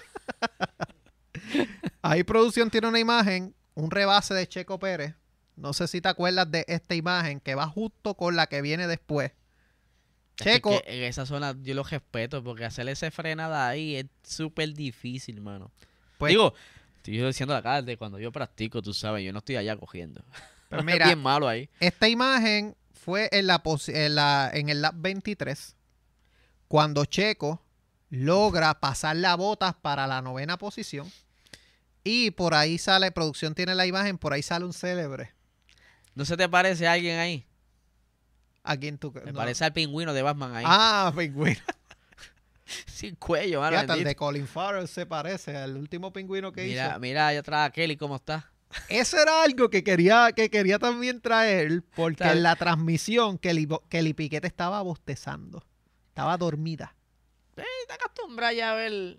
Ahí 2.02 2.22
producción 2.24 2.70
tiene 2.70 2.88
una 2.88 2.98
imagen, 2.98 3.54
un 3.74 3.90
rebase 3.90 4.34
de 4.34 4.46
Checo 4.46 4.78
Pérez. 4.78 5.14
No 5.56 5.72
sé 5.72 5.86
si 5.88 6.00
te 6.00 6.08
acuerdas 6.08 6.50
de 6.50 6.64
esta 6.68 6.94
imagen 6.94 7.40
que 7.40 7.54
va 7.54 7.66
justo 7.68 8.14
con 8.14 8.36
la 8.36 8.46
que 8.48 8.60
viene 8.60 8.86
después. 8.86 9.32
Checo, 10.36 10.74
Es 10.76 10.82
que 10.82 10.96
en 10.98 11.02
esa 11.04 11.26
zona 11.26 11.54
yo 11.62 11.74
lo 11.74 11.84
respeto 11.84 12.42
porque 12.42 12.64
hacer 12.64 12.88
ese 12.88 13.10
frenada 13.10 13.68
ahí 13.68 13.96
es 13.96 14.06
súper 14.22 14.72
difícil, 14.74 15.40
mano. 15.40 15.70
pues, 16.18 16.30
Digo, 16.30 16.54
estoy 16.96 17.18
diciendo 17.18 17.54
acá 17.54 17.82
de 17.82 17.96
cuando 17.96 18.18
yo 18.18 18.32
practico, 18.32 18.82
tú 18.82 18.92
sabes, 18.94 19.24
yo 19.24 19.32
no 19.32 19.38
estoy 19.38 19.56
allá 19.56 19.76
cogiendo. 19.76 20.22
pues 20.68 20.80
es 20.80 20.84
mira, 20.84 21.06
bien 21.06 21.18
malo 21.20 21.46
ahí. 21.48 21.68
esta 21.80 22.08
imagen 22.08 22.74
fue 22.92 23.28
en, 23.32 23.46
la, 23.46 23.62
en, 23.88 24.14
la- 24.14 24.50
en 24.52 24.68
el 24.70 24.82
lap 24.82 24.94
23, 24.98 25.76
cuando 26.68 27.04
Checo 27.04 27.62
logra 28.10 28.80
pasar 28.80 29.16
la 29.16 29.34
botas 29.36 29.74
para 29.74 30.06
la 30.06 30.22
novena 30.22 30.56
posición. 30.58 31.10
Y 32.02 32.32
por 32.32 32.54
ahí 32.54 32.76
sale, 32.78 33.10
producción 33.12 33.54
tiene 33.54 33.74
la 33.74 33.86
imagen, 33.86 34.18
por 34.18 34.32
ahí 34.32 34.42
sale 34.42 34.64
un 34.64 34.72
célebre. 34.72 35.32
¿No 36.14 36.24
se 36.24 36.36
te 36.36 36.48
parece 36.48 36.86
a 36.86 36.92
alguien 36.92 37.18
ahí? 37.18 37.46
¿A 38.64 38.76
quién 38.76 38.98
tú 38.98 39.12
Me 39.12 39.30
no. 39.32 39.38
parece 39.38 39.64
al 39.64 39.72
pingüino 39.72 40.12
de 40.14 40.22
Batman 40.22 40.56
ahí. 40.56 40.64
Ah, 40.66 41.12
pingüino. 41.16 41.60
Sin 42.86 43.14
cuello, 43.16 43.60
mano. 43.60 43.78
Fíjate, 43.78 43.98
el 43.98 44.04
de 44.04 44.16
Colin 44.16 44.46
Farrell 44.46 44.88
se 44.88 45.04
parece 45.06 45.56
al 45.56 45.76
último 45.76 46.12
pingüino 46.12 46.50
que 46.50 46.64
Mira, 46.64 46.88
hizo. 46.90 47.00
mira 47.00 47.28
allá 47.28 47.40
atrás 47.40 47.68
a 47.68 47.72
Kelly 47.72 47.96
cómo 47.96 48.16
está. 48.16 48.50
Eso 48.88 49.18
era 49.18 49.42
algo 49.44 49.68
que 49.70 49.84
quería, 49.84 50.32
que 50.34 50.50
quería 50.50 50.78
también 50.78 51.20
traer, 51.20 51.82
porque 51.94 52.24
en 52.24 52.42
la 52.42 52.56
transmisión 52.56 53.38
Kelly, 53.38 53.68
Kelly 53.88 54.14
Piquete 54.14 54.46
estaba 54.48 54.80
bostezando. 54.82 55.62
Estaba 56.08 56.36
dormida. 56.38 56.96
Está 57.56 57.94
acostumbrada 57.96 58.52
ya 58.54 58.72
a 58.72 58.74
ver 58.74 59.18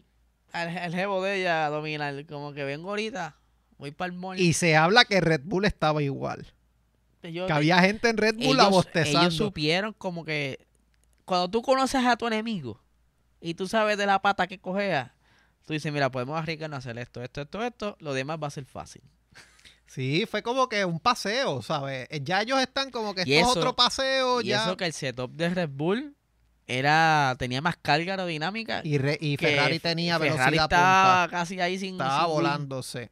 al, 0.51 0.77
al 0.77 0.93
jevo 0.93 1.21
de 1.23 1.39
ella 1.41 1.69
dominar. 1.69 2.25
Como 2.25 2.51
que 2.53 2.63
vengo 2.63 2.89
ahorita, 2.89 3.37
voy 3.77 3.91
para 3.91 4.11
el 4.11 4.17
mall. 4.17 4.39
Y 4.39 4.53
se 4.53 4.75
habla 4.75 5.05
que 5.05 5.21
Red 5.21 5.41
Bull 5.43 5.65
estaba 5.65 6.01
igual. 6.01 6.47
Que 7.47 7.53
había 7.53 7.79
gente 7.81 8.09
en 8.09 8.17
Red 8.17 8.35
Bull 8.35 8.57
ellos, 8.59 8.69
bostezando. 8.69 9.19
ellos 9.21 9.35
supieron 9.35 9.93
como 9.93 10.23
que 10.25 10.65
cuando 11.25 11.49
tú 11.49 11.61
conoces 11.61 12.05
a 12.05 12.15
tu 12.17 12.27
enemigo 12.27 12.79
y 13.41 13.53
tú 13.55 13.67
sabes 13.67 13.97
de 13.97 14.05
la 14.05 14.21
pata 14.21 14.47
que 14.47 14.59
cogea, 14.59 15.15
tú 15.65 15.73
dices, 15.73 15.91
mira, 15.91 16.11
podemos 16.11 16.37
arriesgarnos 16.37 16.77
a 16.77 16.79
hacer 16.79 16.97
esto, 16.99 17.21
esto, 17.23 17.41
esto, 17.41 17.63
esto, 17.63 17.97
lo 17.99 18.13
demás 18.13 18.37
va 18.41 18.47
a 18.47 18.51
ser 18.51 18.65
fácil. 18.65 19.01
Sí, 19.87 20.25
fue 20.29 20.41
como 20.43 20.67
que 20.67 20.83
un 20.83 20.99
paseo, 20.99 21.61
¿sabes? 21.61 22.07
Ya 22.23 22.41
ellos 22.41 22.59
están 22.59 22.89
como 22.91 23.13
que 23.13 23.21
esto 23.21 23.33
es 23.33 23.41
eso- 23.41 23.59
otro 23.59 23.75
paseo, 23.75 24.41
y 24.41 24.45
ya. 24.47 24.63
eso 24.63 24.75
que 24.77 24.85
el 24.85 24.93
setup 24.93 25.31
de 25.31 25.49
Red 25.49 25.69
Bull 25.69 26.15
era 26.67 27.35
tenía 27.37 27.61
más 27.61 27.77
carga 27.77 28.13
aerodinámica. 28.13 28.81
Y, 28.83 28.97
Re- 28.97 29.17
y 29.21 29.37
que 29.37 29.47
Ferrari 29.47 29.79
tenía 29.79 30.17
Ferrari 30.17 30.37
velocidad 30.39 30.63
estaba 30.65 31.23
punta. 31.25 31.37
casi 31.37 31.61
ahí 31.61 31.77
sin 31.77 31.91
Estaba 31.93 32.23
sin 32.25 32.33
volándose. 32.33 33.11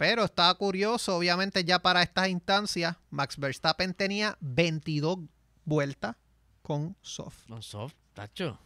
Pero 0.00 0.24
estaba 0.24 0.54
curioso, 0.54 1.14
obviamente 1.14 1.62
ya 1.62 1.78
para 1.82 2.02
estas 2.02 2.30
instancias, 2.30 2.96
Max 3.10 3.36
Verstappen 3.36 3.92
tenía 3.92 4.38
22 4.40 5.18
vueltas 5.66 6.16
con 6.62 6.96
soft. 7.02 7.46
No, 7.50 7.60
soft, 7.60 7.92
tacho. 8.14 8.58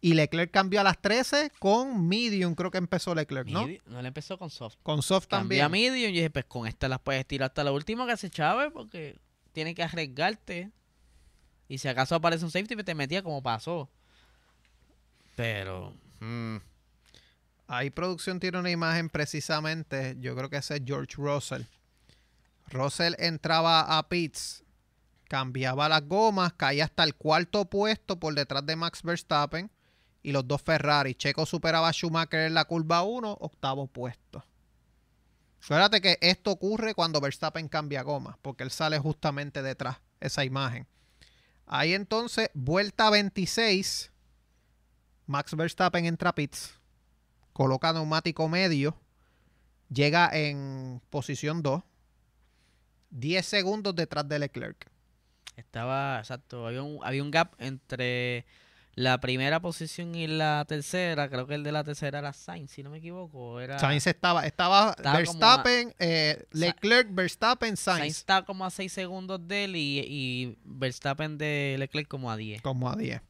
Y 0.00 0.14
Leclerc 0.14 0.50
cambió 0.50 0.80
a 0.80 0.82
las 0.82 1.00
13 1.00 1.52
con 1.60 2.08
medium, 2.08 2.56
creo 2.56 2.72
que 2.72 2.78
empezó 2.78 3.14
Leclerc, 3.14 3.46
¿no? 3.50 3.68
No 3.86 4.02
le 4.02 4.08
empezó 4.08 4.36
con 4.36 4.50
soft. 4.50 4.78
Con 4.82 5.00
soft 5.00 5.28
Cambié 5.28 5.60
a 5.60 5.66
también. 5.66 5.92
medium 5.92 6.10
y 6.10 6.14
dije, 6.14 6.30
pues 6.30 6.46
con 6.46 6.66
esta 6.66 6.88
las 6.88 6.98
puedes 6.98 7.24
tirar 7.24 7.50
hasta 7.50 7.62
la 7.62 7.70
última 7.70 8.04
que 8.04 8.16
se 8.16 8.28
chave 8.28 8.72
porque 8.72 9.16
tiene 9.52 9.76
que 9.76 9.84
arriesgarte. 9.84 10.72
Y 11.68 11.78
si 11.78 11.86
acaso 11.86 12.16
aparece 12.16 12.44
un 12.44 12.50
safety, 12.50 12.74
pues 12.74 12.84
te 12.86 12.96
metía 12.96 13.22
como 13.22 13.40
pasó. 13.44 13.88
Pero... 15.36 15.94
mm, 16.18 16.56
Ahí 17.72 17.90
producción 17.90 18.40
tiene 18.40 18.58
una 18.58 18.72
imagen 18.72 19.08
precisamente, 19.08 20.16
yo 20.18 20.34
creo 20.34 20.50
que 20.50 20.56
ese 20.56 20.74
es 20.74 20.82
George 20.84 21.14
Russell. 21.18 21.62
Russell 22.66 23.14
entraba 23.16 23.96
a 23.96 24.08
pits, 24.08 24.64
cambiaba 25.28 25.88
las 25.88 26.02
gomas, 26.02 26.52
caía 26.54 26.86
hasta 26.86 27.04
el 27.04 27.14
cuarto 27.14 27.66
puesto 27.66 28.18
por 28.18 28.34
detrás 28.34 28.66
de 28.66 28.74
Max 28.74 29.04
Verstappen 29.04 29.70
y 30.20 30.32
los 30.32 30.48
dos 30.48 30.60
Ferrari. 30.62 31.14
Checo 31.14 31.46
superaba 31.46 31.86
a 31.86 31.92
Schumacher 31.92 32.40
en 32.40 32.54
la 32.54 32.64
curva 32.64 33.04
1, 33.04 33.38
octavo 33.40 33.86
puesto. 33.86 34.44
Fíjate 35.60 36.00
que 36.00 36.18
esto 36.22 36.50
ocurre 36.50 36.92
cuando 36.96 37.20
Verstappen 37.20 37.68
cambia 37.68 38.02
goma, 38.02 38.36
porque 38.42 38.64
él 38.64 38.72
sale 38.72 38.98
justamente 38.98 39.62
detrás, 39.62 39.98
esa 40.18 40.44
imagen. 40.44 40.88
Ahí 41.66 41.94
entonces, 41.94 42.50
vuelta 42.52 43.10
26, 43.10 44.10
Max 45.26 45.54
Verstappen 45.54 46.04
entra 46.04 46.30
a 46.30 46.34
pits, 46.34 46.79
coloca 47.52 47.92
neumático 47.92 48.48
medio, 48.48 48.96
llega 49.88 50.30
en 50.32 51.00
posición 51.10 51.62
2, 51.62 51.82
10 53.10 53.46
segundos 53.46 53.94
detrás 53.94 54.28
de 54.28 54.38
Leclerc. 54.38 54.88
Estaba, 55.56 56.18
exacto, 56.18 56.66
había 56.66 56.82
un, 56.82 57.00
había 57.02 57.22
un 57.22 57.30
gap 57.30 57.54
entre 57.58 58.46
la 58.94 59.20
primera 59.20 59.60
posición 59.60 60.14
y 60.14 60.26
la 60.26 60.64
tercera. 60.66 61.28
Creo 61.28 61.46
que 61.46 61.54
el 61.54 61.62
de 61.62 61.72
la 61.72 61.84
tercera 61.84 62.18
era 62.18 62.32
Sainz, 62.32 62.70
si 62.70 62.82
no 62.82 62.90
me 62.90 62.98
equivoco. 62.98 63.60
Era... 63.60 63.78
Sainz 63.78 64.06
estaba, 64.06 64.46
estaba, 64.46 64.94
Estaba 64.96 65.16
Verstappen, 65.16 65.94
eh, 65.98 66.44
Leclerc, 66.52 67.08
Verstappen, 67.12 67.76
Sainz 67.76 68.00
Sainz, 68.00 68.16
está 68.18 68.42
como 68.42 68.64
a 68.64 68.70
6 68.70 68.92
segundos 68.92 69.46
de 69.46 69.64
él 69.64 69.76
y, 69.76 70.04
y 70.06 70.58
Verstappen 70.64 71.38
de 71.38 71.76
Leclerc 71.78 72.08
como 72.08 72.30
a 72.30 72.36
10. 72.36 72.62
como 72.62 72.90
a 72.90 72.96
10. 72.96 73.20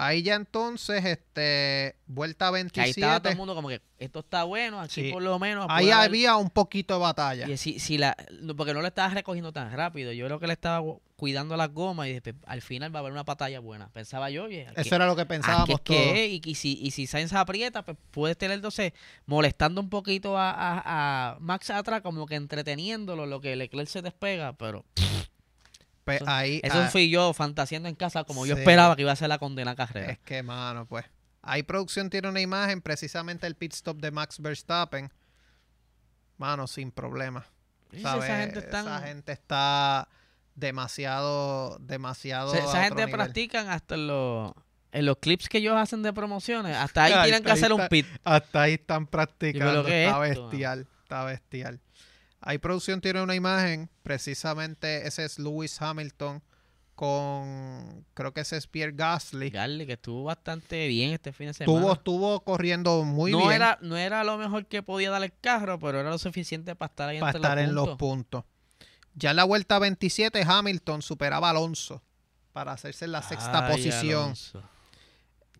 Ahí 0.00 0.22
ya 0.22 0.36
entonces, 0.36 1.04
este, 1.04 1.96
vuelta 2.06 2.52
Que 2.72 2.80
ahí 2.80 2.90
estaba 2.90 3.20
todo 3.20 3.22
27. 3.24 3.28
el 3.30 3.36
mundo 3.36 3.54
como 3.56 3.68
que 3.68 3.80
esto 3.98 4.20
está 4.20 4.44
bueno, 4.44 4.80
aquí 4.80 4.94
Sí. 5.06 5.10
por 5.12 5.20
lo 5.22 5.38
menos. 5.40 5.66
Ahí 5.68 5.86
puede 5.86 5.92
haber- 5.92 6.08
había 6.08 6.36
un 6.36 6.50
poquito 6.50 6.94
de 6.94 7.00
batalla. 7.00 7.48
Y 7.50 7.56
si, 7.56 7.80
si 7.80 7.98
la, 7.98 8.16
porque 8.56 8.72
no 8.74 8.80
le 8.80 8.88
estaba 8.88 9.12
recogiendo 9.12 9.52
tan 9.52 9.72
rápido. 9.72 10.12
Yo 10.12 10.26
creo 10.26 10.38
que 10.38 10.46
le 10.46 10.52
estaba 10.52 10.80
cuidando 11.16 11.56
las 11.56 11.72
gomas 11.74 12.06
y 12.06 12.12
después, 12.12 12.36
al 12.46 12.62
final 12.62 12.94
va 12.94 12.98
a 12.98 13.00
haber 13.00 13.12
una 13.12 13.24
batalla 13.24 13.58
buena. 13.58 13.88
Pensaba 13.88 14.30
yo, 14.30 14.44
oye, 14.44 14.68
Eso 14.76 14.94
era 14.94 15.04
lo 15.06 15.16
que 15.16 15.26
pensábamos 15.26 15.68
es 15.70 15.80
que 15.80 15.94
todos. 15.96 16.16
es, 16.16 16.28
y, 16.30 16.40
y 16.44 16.54
si, 16.54 16.78
y 16.80 16.92
si 16.92 17.08
Sainz 17.08 17.32
aprieta, 17.32 17.84
pues 17.84 17.96
puedes 18.12 18.38
tener 18.38 18.54
entonces 18.54 18.92
molestando 19.26 19.80
un 19.80 19.90
poquito 19.90 20.38
a, 20.38 20.52
a- 20.52 21.32
a 21.32 21.38
Max 21.40 21.70
atrás, 21.70 22.02
como 22.02 22.24
que 22.26 22.36
entreteniéndolo, 22.36 23.26
lo 23.26 23.40
que 23.40 23.56
Leclerc 23.56 23.88
se 23.88 24.00
despega, 24.02 24.52
pero 24.52 24.84
Pues 26.08 26.22
eso- 26.22 26.30
ahí, 26.30 26.60
eso 26.64 26.78
ah, 26.80 26.88
fui 26.90 27.10
yo 27.10 27.32
fantaseando 27.32 27.88
en 27.88 27.94
casa 27.94 28.24
como 28.24 28.46
yo 28.46 28.56
esperaba 28.56 28.96
que 28.96 29.02
iba 29.02 29.12
a 29.12 29.16
ser 29.16 29.28
la 29.28 29.38
condena 29.38 29.74
carrera. 29.76 30.12
es 30.12 30.18
que, 30.20 30.42
mano, 30.42 30.86
pues. 30.86 31.04
Ahí 31.42 31.62
producción 31.62 32.10
tiene 32.10 32.28
una 32.28 32.40
imagen, 32.40 32.80
precisamente 32.82 33.46
el 33.46 33.54
pit 33.54 33.72
stop 33.72 33.98
de 34.00 34.10
Max 34.10 34.40
Verstappen. 34.40 35.10
Mano, 36.36 36.66
sin 36.66 36.90
problema. 36.90 37.46
¿sabes? 38.02 38.24
esa 38.24 38.38
gente 38.38 38.58
están- 38.58 38.86
Esa 38.86 39.00
gente 39.06 39.32
está 39.32 40.08
demasiado, 40.54 41.78
demasiado. 41.80 42.52
Se- 42.52 42.58
esa 42.58 42.84
gente 42.84 43.08
practican 43.08 43.68
hasta 43.70 43.94
en 43.94 44.06
los, 44.08 44.52
en 44.92 45.06
los 45.06 45.16
clips 45.18 45.48
que 45.48 45.58
ellos 45.58 45.76
hacen 45.76 46.02
de 46.02 46.12
promociones. 46.12 46.76
Hasta 46.76 47.04
ahí 47.04 47.12
tienen 47.24 47.42
que 47.44 47.50
hacer 47.52 47.72
un 47.72 47.80
está. 47.80 47.88
pit. 47.88 48.06
Hasta 48.24 48.62
ahí 48.62 48.74
están 48.74 49.06
practicando. 49.06 49.84
¿qué 49.84 50.04
es 50.04 50.08
Está 50.08 50.18
bestial. 50.18 50.86
Está 51.02 51.24
bestial. 51.24 51.80
Ahí 52.40 52.58
producción 52.58 53.00
tiene 53.00 53.22
una 53.22 53.34
imagen. 53.34 53.90
Precisamente 54.02 55.06
ese 55.06 55.24
es 55.24 55.38
Lewis 55.38 55.80
Hamilton 55.80 56.42
con. 56.94 58.04
Creo 58.14 58.32
que 58.32 58.40
ese 58.40 58.56
es 58.56 58.66
Pierre 58.66 58.92
Gasly. 58.92 59.50
Gasly, 59.50 59.86
que 59.86 59.92
estuvo 59.94 60.24
bastante 60.24 60.88
bien 60.88 61.12
este 61.12 61.32
fin 61.32 61.48
de 61.48 61.54
semana. 61.54 61.78
Estuvo, 61.78 61.92
estuvo 61.92 62.40
corriendo 62.40 63.04
muy 63.04 63.30
no 63.32 63.38
bien 63.38 63.52
Era, 63.52 63.78
no 63.82 63.96
era 63.96 64.24
lo 64.24 64.36
mejor 64.36 64.66
que 64.66 64.82
podía 64.82 65.10
dar 65.10 65.22
el 65.22 65.32
carro, 65.40 65.78
pero 65.78 66.00
era 66.00 66.10
lo 66.10 66.18
suficiente 66.18 66.74
para 66.74 66.90
estar 66.90 67.08
ahí 67.08 67.20
para 67.20 67.30
entre 67.30 67.40
estar 67.40 67.58
los 67.58 67.68
en 67.68 67.74
los 67.74 67.96
puntos. 67.96 68.44
Ya 69.14 69.30
en 69.30 69.36
la 69.36 69.44
vuelta 69.44 69.78
27, 69.78 70.42
Hamilton 70.46 71.02
superaba 71.02 71.48
a 71.48 71.50
Alonso 71.50 72.02
para 72.52 72.72
hacerse 72.72 73.04
en 73.04 73.12
la 73.12 73.22
sexta 73.22 73.66
Ay, 73.66 73.72
posición. 73.72 74.22
Alonso. 74.22 74.62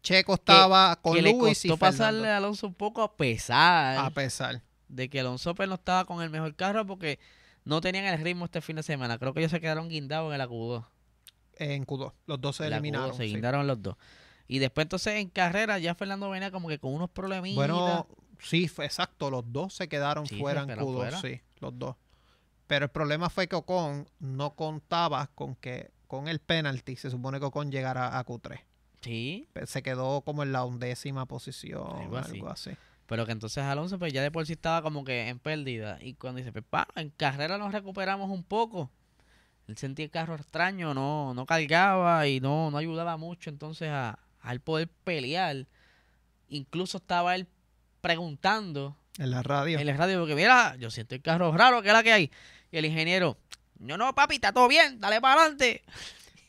Checo 0.03 0.35
estaba 0.35 0.97
con 0.97 1.15
que 1.15 1.23
le 1.23 1.33
Lewis 1.33 1.65
y 1.65 1.69
costó 1.69 1.79
pasarle 1.79 2.21
Fernando, 2.21 2.35
a 2.35 2.37
Alonso 2.37 2.67
un 2.69 2.75
poco 2.75 3.03
a 3.03 3.17
pesar 3.17 3.99
a 3.99 4.11
pesar. 4.11 4.63
De 4.89 5.09
que 5.09 5.21
Alonso 5.21 5.55
pues, 5.55 5.69
no 5.69 5.77
estaba 5.77 6.05
con 6.05 6.23
el 6.23 6.31
mejor 6.31 6.55
carro 6.55 6.87
porque 6.87 7.19
no 7.65 7.81
tenían 7.81 8.05
el 8.07 8.19
ritmo 8.23 8.45
este 8.47 8.61
fin 8.61 8.77
de 8.77 8.83
semana. 8.83 9.19
Creo 9.19 9.33
que 9.35 9.41
ellos 9.41 9.51
se 9.53 9.61
quedaron 9.61 9.89
guindados 9.89 10.35
en 10.35 10.41
el 10.41 10.49
Q2. 10.49 10.85
En 11.57 11.85
Q2. 11.87 12.13
Los 12.27 12.41
dos 12.41 12.57
se 12.57 12.65
En 12.65 12.71
la 12.71 12.77
Q2 12.77 12.81
eliminaron. 12.81 13.17
se 13.17 13.25
sí. 13.25 13.29
guindaron 13.31 13.67
los 13.67 13.83
dos. 13.83 13.97
Y 14.47 14.59
después 14.61 14.85
entonces 14.87 15.15
en 15.17 15.29
carrera 15.29 15.79
ya 15.79 15.95
Fernando 15.95 16.31
venía 16.31 16.51
como 16.51 16.69
que 16.69 16.79
con 16.79 16.95
unos 16.95 17.11
problemitas. 17.11 17.57
Bueno, 17.57 18.07
sí, 18.41 18.69
fue 18.69 18.87
exacto. 18.87 19.31
Los 19.31 19.45
dos 19.53 19.75
se 19.75 19.89
quedaron 19.89 20.27
Sí, 20.27 20.39
fuera 20.39 20.61
en 20.63 20.69
quedaron 20.69 20.87
Q2, 20.87 20.95
fuera. 20.97 21.21
sí, 21.21 21.41
los 21.61 21.79
dos. 21.79 21.97
Pero 22.67 22.85
el 22.87 22.91
problema 22.91 23.29
fue 23.31 23.49
que 23.49 23.57
Ocon 23.57 24.09
no 24.21 24.55
contaba 24.55 25.27
con 25.35 25.55
que 25.57 25.91
con 26.07 26.29
el 26.29 26.39
penalty 26.39 26.97
se 26.97 27.11
supone 27.11 27.39
que 27.39 27.45
Ocon 27.47 27.71
llegara 27.71 28.19
a 28.19 28.25
Q3. 28.25 28.61
sí, 29.03 29.49
Se 29.67 29.83
quedó 29.83 30.23
como 30.23 30.43
en 30.43 30.53
la 30.53 30.65
undécima 30.65 31.27
posición, 31.27 31.87
Algo 31.97 32.17
algo 32.19 32.49
así. 32.49 32.71
Pero 33.09 33.25
que 33.25 33.33
entonces 33.33 33.65
Alonso 33.65 33.99
pues 33.99 34.13
ya 34.13 34.23
de 34.23 34.31
por 34.31 34.47
sí 34.47 34.53
estaba 34.53 34.83
como 34.83 35.03
que 35.03 35.29
en 35.29 35.39
pérdida. 35.39 35.99
Y 36.03 36.13
cuando 36.13 36.39
dice, 36.39 36.53
pues 36.53 36.85
en 36.95 37.09
carrera 37.09 37.57
nos 37.57 37.73
recuperamos 37.73 38.29
un 38.31 38.45
poco. 38.45 38.91
Él 39.67 39.79
sentía 39.79 40.05
el 40.05 40.11
carro 40.11 40.35
extraño, 40.35 40.93
no, 40.93 41.33
no 41.33 41.47
cargaba 41.47 42.27
y 42.29 42.39
no, 42.39 42.71
no 42.71 42.77
ayudaba 42.77 43.17
mucho 43.17 43.49
entonces 43.49 43.89
a, 43.89 44.19
a 44.43 44.53
él 44.53 44.61
poder 44.61 44.89
pelear. 45.05 45.67
Incluso 46.49 46.99
estaba 46.99 47.35
él 47.35 47.47
preguntando 48.03 48.95
En 49.19 49.31
la 49.31 49.43
radio. 49.43 49.79
en 49.79 49.87
la 49.87 49.95
radio, 49.95 50.21
porque 50.21 50.35
mira, 50.35 50.77
yo 50.77 50.91
siento 50.91 51.15
el 51.15 51.23
carro 51.23 51.51
raro, 51.57 51.81
¿qué 51.81 51.89
es 51.89 51.95
la 51.95 52.03
que 52.03 52.13
hay? 52.13 52.31
Y 52.71 52.77
el 52.77 52.85
ingeniero, 52.85 53.39
no, 53.79 53.97
no, 53.97 54.15
papi, 54.15 54.35
está 54.35 54.53
todo 54.53 54.69
bien, 54.69 55.01
dale 55.01 55.21
para 55.21 55.41
adelante. 55.41 55.83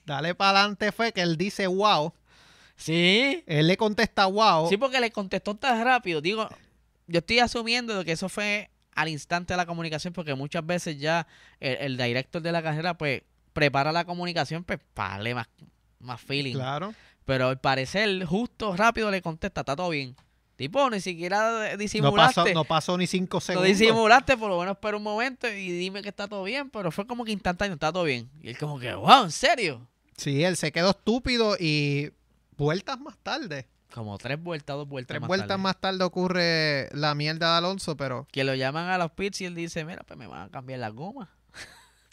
Dale 0.05 0.35
para 0.35 0.59
adelante 0.59 0.91
fue 0.91 1.13
que 1.13 1.21
él 1.21 1.37
dice 1.37 1.67
wow. 1.67 2.13
Sí, 2.79 3.43
Él 3.45 3.67
le 3.67 3.75
contesta 3.77 4.25
wow. 4.25 4.69
Sí, 4.69 4.77
porque 4.77 4.99
le 4.99 5.11
contestó 5.11 5.53
tan 5.55 5.83
rápido. 5.83 6.21
Digo, 6.21 6.47
yo 7.07 7.19
estoy 7.19 7.39
asumiendo 7.39 7.97
de 7.97 8.05
que 8.05 8.13
eso 8.13 8.29
fue 8.29 8.69
al 8.95 9.09
instante 9.09 9.53
de 9.53 9.57
la 9.57 9.65
comunicación, 9.65 10.13
porque 10.13 10.33
muchas 10.33 10.65
veces 10.65 10.97
ya 10.97 11.27
el, 11.59 11.77
el 11.77 11.97
director 11.97 12.41
de 12.41 12.51
la 12.51 12.63
carrera, 12.63 12.97
pues, 12.97 13.21
prepara 13.53 13.91
la 13.91 14.05
comunicación, 14.05 14.63
pues, 14.63 14.79
para 14.93 15.15
darle 15.15 15.35
más, 15.35 15.47
más 15.99 16.21
feeling. 16.21 16.55
Claro. 16.55 16.93
Pero 17.25 17.49
al 17.49 17.59
parecer, 17.59 18.23
justo, 18.25 18.75
rápido 18.75 19.11
le 19.11 19.21
contesta, 19.21 19.61
está 19.61 19.75
todo 19.75 19.89
bien. 19.89 20.15
Tipo, 20.55 20.89
ni 20.89 20.99
siquiera 20.99 21.51
No 21.51 21.59
pasó, 21.69 21.77
disimulaste. 21.77 22.53
no 22.53 22.63
pasó 22.65 22.97
ni 22.97 23.07
cinco 23.07 23.37
No 23.37 23.41
segundos. 23.41 23.67
disimulaste, 23.67 24.35
por 24.35 24.49
lo 24.49 24.59
menos 24.59 24.75
espera 24.75 24.97
un 24.97 25.03
momento 25.03 25.47
y 25.47 25.71
dime 25.71 26.01
que 26.01 26.09
está 26.09 26.27
todo 26.27 26.43
bien, 26.43 26.69
pero 26.69 26.91
fue 26.91 27.05
como 27.07 27.23
que 27.23 27.31
instantáneo, 27.31 27.75
está 27.75 27.93
todo 27.93 28.03
bien. 28.03 28.29
Y 28.41 28.49
él 28.49 28.57
como 28.57 28.77
que, 28.79 28.93
wow, 28.93 29.23
¿en 29.23 29.31
serio? 29.31 29.87
Sí, 30.17 30.43
él 30.43 30.57
se 30.57 30.71
quedó 30.73 30.89
estúpido 30.89 31.55
y 31.57 32.11
vueltas 32.59 32.99
más 32.99 33.17
tarde. 33.23 33.67
Como 33.91 34.15
tres 34.19 34.39
vueltas, 34.39 34.75
dos 34.75 34.87
vueltas 34.87 35.07
Tres 35.15 35.21
más 35.21 35.27
vueltas 35.27 35.47
tarde. 35.47 35.63
más 35.63 35.77
tarde 35.81 36.03
ocurre 36.03 36.89
la 36.91 37.15
mierda 37.15 37.53
de 37.53 37.57
Alonso, 37.57 37.97
pero 37.97 38.27
Que 38.31 38.43
lo 38.43 38.53
llaman 38.53 38.87
a 38.89 38.99
los 38.99 39.09
pits 39.11 39.41
y 39.41 39.45
él 39.45 39.55
dice, 39.55 39.83
mira, 39.83 40.03
pues 40.05 40.17
me 40.19 40.27
van 40.27 40.43
a 40.43 40.49
cambiar 40.49 40.79
las 40.79 40.93
gomas. 40.93 41.27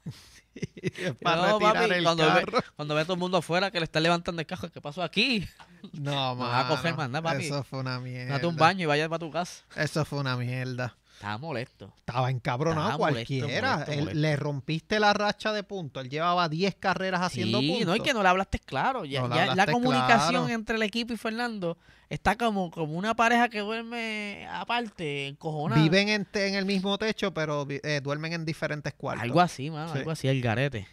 es 0.54 1.14
para 1.22 1.36
No, 1.48 1.58
retirar 1.58 1.74
papi, 1.74 1.94
el 1.94 2.04
cuando 2.04 2.24
ve- 2.24 2.44
carro. 2.44 2.58
Cuando 2.76 2.94
ve 2.94 3.02
todo 3.04 3.12
el 3.14 3.18
mundo 3.20 3.36
afuera 3.38 3.70
que 3.70 3.78
le 3.78 3.84
está 3.84 4.00
levantando 4.00 4.40
el 4.40 4.46
cajo, 4.46 4.70
¿qué 4.70 4.80
pasó 4.80 5.02
aquí? 5.02 5.46
No, 5.92 6.34
No 6.34 6.36
vas 6.36 6.64
a 6.64 6.68
coger 6.68 6.92
mano, 6.92 6.96
más 6.96 7.10
nada, 7.10 7.22
papi. 7.34 7.44
Eso 7.46 7.62
fue 7.62 7.80
una 7.80 8.00
mierda. 8.00 8.32
Date 8.34 8.46
un 8.46 8.56
baño 8.56 8.82
y 8.84 8.86
vaya 8.86 9.08
para 9.08 9.18
tu 9.18 9.30
casa. 9.30 9.62
Eso 9.76 10.04
fue 10.06 10.18
una 10.20 10.36
mierda. 10.36 10.96
Estaba 11.16 11.38
molesto. 11.38 11.92
Estaba 11.98 12.30
encabronado 12.30 12.86
Estaba 12.90 12.98
cualquiera. 12.98 13.72
molesto, 13.72 13.92
Él- 13.92 13.98
molesto. 14.00 14.20
Le 14.20 14.36
rompiste 14.36 15.00
la 15.00 15.12
racha 15.14 15.52
de 15.52 15.62
puntos. 15.62 16.04
Él 16.04 16.10
llevaba 16.10 16.48
10 16.48 16.74
carreras 16.76 17.22
haciendo 17.22 17.60
sí, 17.60 17.68
puntos. 17.68 17.86
no, 17.86 17.96
y 17.96 18.00
que 18.00 18.12
no 18.14 18.22
le 18.22 18.28
hablaste 18.28 18.58
claro. 18.58 19.04
Ya, 19.04 19.22
No 19.22 19.54
la 19.54 19.66
comunicación 19.66 20.44
claro. 20.44 20.48
entre 20.50 20.76
el 20.76 20.82
equipo 20.82 21.12
y 21.14 21.16
Fernando 21.16 21.78
está 22.10 22.36
como, 22.36 22.70
como 22.70 22.94
una 22.98 23.14
pareja 23.14 23.48
que 23.48 23.60
duerme 23.60 24.46
aparte, 24.50 25.28
encojonada. 25.28 25.82
Viven 25.82 26.08
en, 26.10 26.26
el 26.54 26.64
mismo 26.66 26.98
techo, 26.98 27.32
pero 27.32 27.66
eh, 27.68 28.00
duermen 28.02 28.34
en 28.34 28.44
diferentes 28.44 28.92
cuartos. 28.94 29.22
Algo 29.22 29.40
así, 29.40 29.70
mano, 29.70 29.92
Sí. 29.92 29.98
algo 29.98 30.10
así, 30.10 30.28
el 30.28 30.40
garete. 30.42 30.86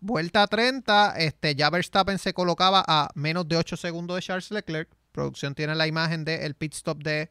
Vuelta 0.00 0.46
30, 0.46 1.14
este, 1.18 1.54
ya 1.54 1.70
Verstappen 1.70 2.18
se 2.18 2.34
colocaba 2.34 2.84
a 2.86 3.10
menos 3.14 3.48
de 3.48 3.56
8 3.56 3.76
segundos 3.76 4.16
de 4.16 4.22
Charles 4.22 4.50
Leclerc. 4.50 4.88
Producción 5.12 5.54
tiene 5.54 5.74
la 5.74 5.86
imagen 5.86 6.24
del 6.24 6.54
pit 6.54 6.74
stop 6.74 7.02
de 7.02 7.30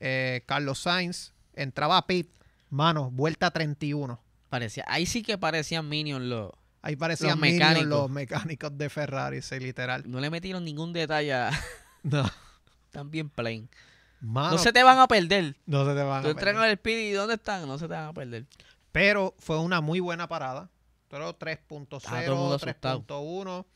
eh, 0.00 0.42
Carlos 0.46 0.80
Sainz. 0.80 1.32
Entraba 1.60 1.96
a 1.98 2.06
pit. 2.06 2.30
Mano, 2.70 3.10
vuelta 3.10 3.50
31. 3.50 4.20
Parecía, 4.48 4.84
ahí 4.88 5.06
sí 5.06 5.22
que 5.22 5.38
parecían 5.38 5.88
Minions 5.88 6.24
los. 6.24 6.52
Ahí 6.82 6.96
parecían 6.96 7.30
Los 7.32 7.40
Minions 7.40 7.58
mecánicos. 7.60 7.88
los 7.88 8.10
mecánicos 8.10 8.78
de 8.78 8.88
Ferrari, 8.88 9.42
sí, 9.42 9.58
literal. 9.60 10.02
No 10.10 10.18
le 10.20 10.30
metieron 10.30 10.64
ningún 10.64 10.92
detalle. 10.92 11.34
a- 11.34 11.50
No, 12.02 12.24
Están 12.86 13.10
bien 13.10 13.28
plain. 13.28 13.68
mano, 14.20 14.52
no 14.52 14.58
se 14.58 14.72
te 14.72 14.82
van 14.82 14.98
a 14.98 15.06
perder. 15.06 15.56
no 15.66 15.84
se 15.84 15.94
te 15.94 16.02
van 16.02 16.22
Tú 16.22 16.30
a 16.30 16.34
perder. 16.34 16.56
el 16.64 16.72
speed 16.72 16.98
y 17.10 17.12
¿dónde 17.12 17.34
están? 17.34 17.66
No 17.68 17.76
se 17.78 17.86
te 17.86 17.94
van 17.94 18.06
a 18.06 18.12
perder. 18.14 18.46
Pero 18.92 19.34
fue 19.38 19.58
una 19.58 19.80
muy 19.82 20.00
buena 20.00 20.26
parada. 20.28 20.70
Pero 21.08 21.30
Estaba 21.30 21.56
todo 21.56 22.34
el 22.34 22.38
mundo 22.38 22.56
3.0, 22.58 22.70
asustado. 22.70 23.04
3.1. 23.06 23.66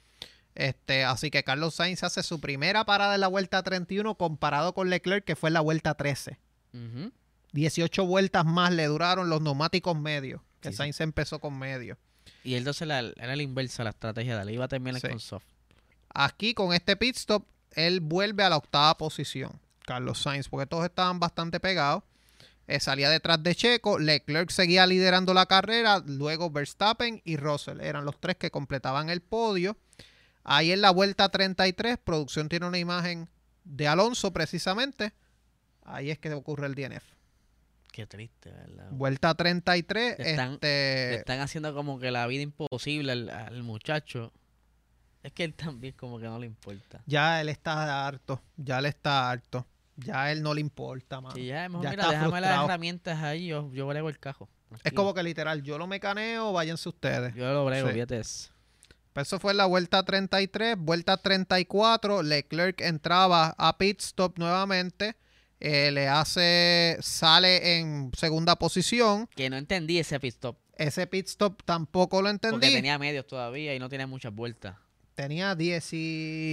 Este, 0.55 1.05
así 1.05 1.31
que 1.31 1.43
Carlos 1.43 1.75
Sainz 1.75 2.05
hace 2.05 2.23
su 2.23 2.41
primera 2.41 2.85
parada 2.85 3.17
en 3.17 3.21
la 3.21 3.27
vuelta 3.29 3.63
31 3.63 4.15
comparado 4.17 4.73
con 4.73 4.89
Leclerc 4.89 5.25
que 5.25 5.35
fue 5.37 5.51
en 5.51 5.55
la 5.55 5.61
vuelta 5.61 5.95
13. 5.95 6.39
Ujú. 6.73 7.13
18 7.55 8.05
vueltas 8.05 8.45
más 8.45 8.73
le 8.73 8.85
duraron 8.87 9.29
los 9.31 9.41
neumáticos 9.41 9.99
medios. 9.99 10.41
Que 10.61 10.69
Sí, 10.69 10.73
sí. 10.75 10.77
Sainz 10.79 11.01
empezó 11.01 11.39
con 11.41 11.59
medio. 11.59 11.97
Y 12.43 12.53
él 12.55 12.59
entonces 12.59 12.87
la- 12.87 13.01
era 13.01 13.37
la 13.37 13.43
inversa 13.43 13.85
la 13.85 13.91
estrategia 13.91 14.37
de 14.37 14.43
él. 14.43 14.51
Iba 14.51 14.65
a 14.67 14.69
terminar 14.69 15.01
Sí. 15.01 15.09
con 15.09 15.21
soft. 15.21 15.45
Aquí 16.13 16.55
con 16.55 16.73
este 16.75 16.97
pit 16.97 17.17
stop, 17.17 17.45
él 17.73 18.01
vuelve 18.01 18.43
a 18.45 18.49
la 18.51 18.57
octava 18.57 18.97
posición, 18.97 19.59
Carlos 19.87 20.21
Sainz, 20.21 20.49
porque 20.49 20.67
todos 20.67 20.85
estaban 20.85 21.19
bastante 21.21 21.61
pegados. 21.61 22.03
Eh, 22.67 22.81
salía 22.81 23.11
detrás 23.11 23.43
de 23.43 23.55
Checo, 23.55 23.99
Leclerc 23.99 24.49
seguía 24.51 24.87
liderando 24.87 25.35
la 25.35 25.47
carrera, 25.47 26.03
luego 26.07 26.51
Verstappen 26.51 27.21
y 27.25 27.37
Russell 27.37 27.81
eran 27.81 28.05
los 28.07 28.19
tres 28.21 28.37
que 28.37 28.51
completaban 28.51 29.11
el 29.11 29.21
podio. 29.21 29.77
Ahí 30.45 30.73
en 30.73 30.81
la 30.81 30.91
vuelta 30.91 31.29
33, 31.29 31.99
producción 31.99 32.49
tiene 32.49 32.67
una 32.67 32.79
imagen 32.79 33.29
de 33.65 33.87
Alonso 33.89 34.33
precisamente. 34.33 35.13
Ahí 35.85 36.11
es 36.11 36.19
que 36.19 36.33
ocurre 36.33 36.67
el 36.67 36.75
DNF. 36.75 37.05
Qué 37.95 38.09
triste, 38.09 38.51
¿verdad? 38.51 38.89
Vuelta 38.91 39.35
33, 39.37 40.19
Le 40.19 40.31
están- 40.31 40.55
este, 40.55 40.67
Le 41.11 41.15
están 41.15 41.39
haciendo 41.39 41.73
como 41.75 42.01
que 42.01 42.11
la 42.11 42.27
vida 42.27 42.43
imposible 42.43 43.13
al, 43.13 43.31
al 43.31 43.63
muchacho. 43.63 44.33
Es 45.23 45.31
que 45.33 45.45
él 45.45 45.55
también 45.55 45.95
como 45.97 46.19
que 46.19 46.25
no 46.25 46.41
le 46.41 46.47
importa. 46.47 47.01
ya 47.07 47.41
él 47.41 47.49
está 47.49 48.05
harto, 48.05 48.43
ya 48.57 48.81
él 48.81 48.87
está 48.87 49.31
harto. 49.31 49.65
Ya 49.97 50.25
a 50.25 50.33
él 50.33 50.43
no 50.43 50.55
le 50.55 50.61
importa, 50.61 51.21
mano. 51.21 51.39
Y 51.39 51.47
ya, 51.47 51.69
mejor, 51.69 51.85
ya 51.85 51.91
mira, 51.91 52.03
está 52.03 52.13
déjame 52.15 52.31
las 52.41 52.51
frustrado. 52.51 52.65
herramientas 52.65 53.23
ahí, 53.23 53.47
yo, 53.47 53.71
yo 53.73 53.87
brego 53.87 54.09
el 54.09 54.19
cajo. 54.19 54.49
Es 54.83 54.93
como 54.93 55.15
que 55.15 55.23
literal, 55.23 55.63
yo 55.63 55.79
lo 55.79 55.87
mecaneo, 55.87 56.53
váyanse 56.53 56.89
ustedes. 56.89 57.33
Yo 57.37 57.53
lo 57.53 57.65
brego, 57.65 57.87
Sí. 57.87 57.95
fíjate. 57.95 58.19
eso. 58.19 58.51
Pues 59.13 59.29
Eso 59.29 59.39
fue 59.39 59.53
en 59.53 59.59
la 59.59 59.67
vuelta 59.67 60.03
33, 60.03 60.75
vuelta 60.77 61.17
34, 61.17 62.25
Leclerc 62.25 62.81
entraba 62.81 63.55
a 63.57 63.79
pit 63.79 64.01
stop 64.01 64.37
nuevamente, 64.41 65.15
eh, 65.61 65.91
le 65.93 66.09
hace, 66.09 66.99
sale 67.01 67.79
en 67.79 68.11
segunda 68.17 68.57
posición, 68.57 69.27
Que 69.35 69.49
no 69.51 69.57
entendí 69.57 69.99
ese 69.99 70.19
pit 70.21 70.35
stop. 70.35 70.57
ese 70.77 71.07
pit 71.07 71.27
stop 71.29 71.63
tampoco 71.65 72.21
lo 72.23 72.29
entendí, 72.31 72.55
Porque 72.57 72.71
tenía 72.75 72.99
medios 72.99 73.27
todavía 73.27 73.75
y 73.75 73.79
no 73.79 73.89
tenía 73.89 74.07
muchas 74.07 74.35
vueltas. 74.35 74.77
tenía 75.15 75.55
10 75.55 75.93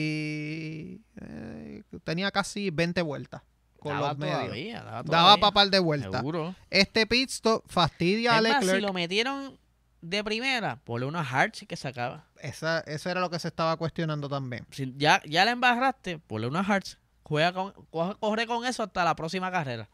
y... 0.02 1.02
eh, 1.22 1.84
tenía 2.04 2.32
casi 2.32 2.70
20 2.70 3.02
vueltas 3.02 3.42
con 3.80 3.94
daba 3.96 4.10
los 4.10 4.18
medios. 4.20 4.40
todavía, 4.42 4.76
daba 4.84 4.92
Daba 4.92 5.04
todavía. 5.04 5.42
para 5.42 5.54
par 5.54 5.70
de 5.72 5.80
vueltas. 5.80 6.12
Seguro. 6.22 6.56
Este 6.70 7.08
pit 7.08 7.30
stop 7.32 7.64
fastidia 7.68 8.34
a 8.36 8.38
Es 8.38 8.44
más, 8.44 8.60
si 8.60 8.66
Leclerc. 8.66 8.84
lo 8.88 8.94
metieron 8.94 9.58
de 10.02 10.24
primera, 10.24 10.76
ponle 10.84 11.08
unos 11.08 11.26
hearts 11.28 11.64
y 11.64 11.66
que 11.66 11.76
sacaba. 11.76 12.26
Esa- 12.40 12.82
eso 12.82 13.10
era 13.10 13.20
lo 13.22 13.30
que 13.32 13.40
se 13.40 13.48
estaba 13.48 13.76
cuestionando 13.78 14.30
también. 14.30 14.66
Si 14.72 14.94
ya, 14.98 15.22
ya 15.26 15.46
la 15.46 15.52
embarraste, 15.52 16.20
ponle 16.20 16.46
unos 16.48 16.68
hearts. 16.68 17.00
Juega 17.32 17.54
con, 17.54 17.72
coge- 17.90 18.18
corre 18.20 18.46
con 18.46 18.66
eso 18.66 18.84
hasta 18.84 19.06
la 19.06 19.16
próxima 19.16 19.50
carrera. 19.50 19.88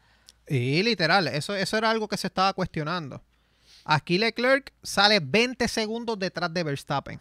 Y 0.48 0.82
literal, 0.82 1.28
eso, 1.28 1.54
eso 1.54 1.76
era 1.76 1.88
algo 1.88 2.08
que 2.08 2.16
se 2.16 2.26
estaba 2.26 2.52
cuestionando. 2.52 3.22
Aquí 3.84 4.18
Leclerc 4.18 4.72
sale 4.82 5.20
20 5.22 5.68
segundos 5.68 6.18
detrás 6.18 6.52
de 6.52 6.64
Verstappen. 6.64 7.20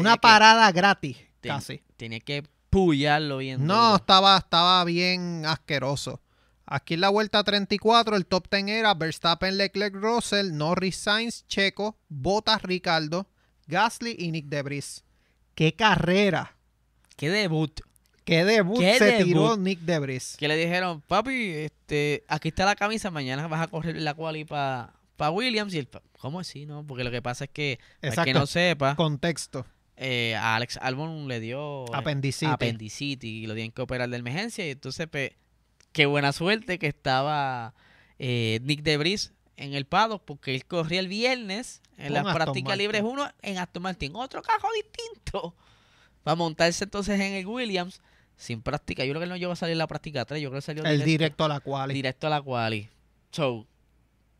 Una 0.00 0.14
que- 0.14 0.18
parada 0.20 0.72
gratis, 0.72 1.16
ten- 1.40 1.52
casi. 1.52 1.82
Tenía 1.96 2.18
que 2.18 2.42
pullarlo 2.68 3.36
bien. 3.38 3.64
No, 3.64 3.74
duro. 3.84 3.96
estaba, 3.96 4.36
estaba 4.38 4.82
bien 4.84 5.44
asqueroso. 5.46 6.20
Aquí 6.66 6.94
en 6.94 7.02
la 7.02 7.10
vuelta 7.10 7.44
34, 7.44 8.16
el 8.16 8.26
top 8.26 8.48
10 8.50 8.68
era 8.70 8.92
Verstappen, 8.94 9.56
Leclerc, 9.56 9.94
Russell, 9.94 10.52
Norris, 10.56 10.96
Sainz, 10.96 11.46
Checo, 11.46 11.96
Bottas, 12.08 12.60
Ricardo, 12.62 13.28
Gasly 13.68 14.16
y 14.18 14.32
Nick 14.32 14.46
Debris. 14.46 15.04
¡Qué 15.54 15.76
carrera! 15.76 16.56
Qué 17.16 17.30
debut. 17.30 17.80
¡Qué 18.24 18.44
debut 18.44 18.78
¡Qué 18.80 18.98
se 18.98 19.04
debut! 19.04 19.24
tiró 19.26 19.56
Nick 19.56 19.80
Debris! 19.80 20.36
Que 20.38 20.48
le 20.48 20.56
dijeron, 20.56 21.02
papi, 21.02 21.50
este, 21.50 22.24
aquí 22.28 22.48
está 22.48 22.64
la 22.64 22.74
camisa, 22.76 23.10
mañana 23.10 23.46
vas 23.48 23.60
a 23.62 23.66
correr 23.68 23.96
la 24.00 24.14
quali 24.14 24.44
para 24.44 24.92
Williams. 25.30 25.74
Y 25.74 25.78
el, 25.78 25.86
pa- 25.86 26.02
¿cómo 26.18 26.40
así? 26.40 26.64
No, 26.66 26.86
porque 26.86 27.04
lo 27.04 27.10
que 27.10 27.20
pasa 27.22 27.44
es 27.44 27.50
que, 27.50 27.78
para 28.00 28.24
que 28.24 28.32
no 28.32 28.46
sepa, 28.46 28.96
Contexto. 28.96 29.66
eh, 29.96 30.34
a 30.36 30.56
Alex 30.56 30.78
Albon 30.78 31.28
le 31.28 31.38
dio 31.40 31.84
eh, 31.86 31.90
Apendicitis. 31.92 32.52
apendicitis 32.52 33.30
y 33.42 33.46
lo 33.46 33.54
tienen 33.54 33.72
que 33.72 33.82
operar 33.82 34.08
de 34.08 34.16
emergencia. 34.16 34.66
Y 34.66 34.70
entonces, 34.70 35.06
pues, 35.10 35.32
qué 35.92 36.06
buena 36.06 36.32
suerte 36.32 36.78
que 36.78 36.86
estaba 36.86 37.74
eh, 38.18 38.58
Nick 38.62 38.82
Debris 38.82 39.32
en 39.56 39.74
el 39.74 39.84
paddock 39.84 40.22
porque 40.24 40.54
él 40.54 40.64
corría 40.64 40.98
el 41.00 41.08
viernes 41.08 41.80
en 41.98 42.12
las 42.14 42.24
prácticas 42.34 42.76
libres 42.78 43.02
1 43.04 43.30
en 43.42 43.58
Aston 43.58 43.82
Martin. 43.82 44.12
Otro 44.16 44.40
cajo 44.42 44.66
distinto. 44.74 45.54
Va 46.26 46.32
a 46.32 46.36
montarse 46.36 46.84
entonces 46.84 47.20
en 47.20 47.34
el 47.34 47.46
Williams 47.46 48.00
sin 48.36 48.62
práctica. 48.62 49.04
Yo 49.04 49.12
creo 49.12 49.20
que 49.20 49.24
él 49.24 49.30
no 49.30 49.36
llegó 49.36 49.52
a 49.52 49.56
salir 49.56 49.76
la 49.76 49.86
práctica 49.86 50.24
3. 50.24 50.40
Yo 50.42 50.50
creo 50.50 50.58
que 50.60 50.64
salió 50.66 50.82
El 50.84 50.90
directo, 50.98 51.06
directo 51.10 51.44
a 51.44 51.48
la 51.48 51.60
cual. 51.60 51.92
directo 51.92 52.26
a 52.26 52.30
la 52.30 52.42
quali. 52.42 52.88
So, 53.30 53.66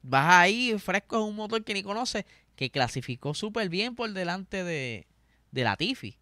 vas 0.02 0.32
ahí 0.34 0.76
fresco 0.78 1.16
en 1.16 1.22
un 1.24 1.36
motor 1.36 1.62
que 1.64 1.74
ni 1.74 1.82
conoce 1.82 2.26
que 2.56 2.70
clasificó 2.70 3.34
súper 3.34 3.68
bien 3.68 3.94
por 3.94 4.12
delante 4.12 4.62
de, 4.64 5.06
de 5.50 5.64
la 5.64 5.76
Tifi. 5.76 6.16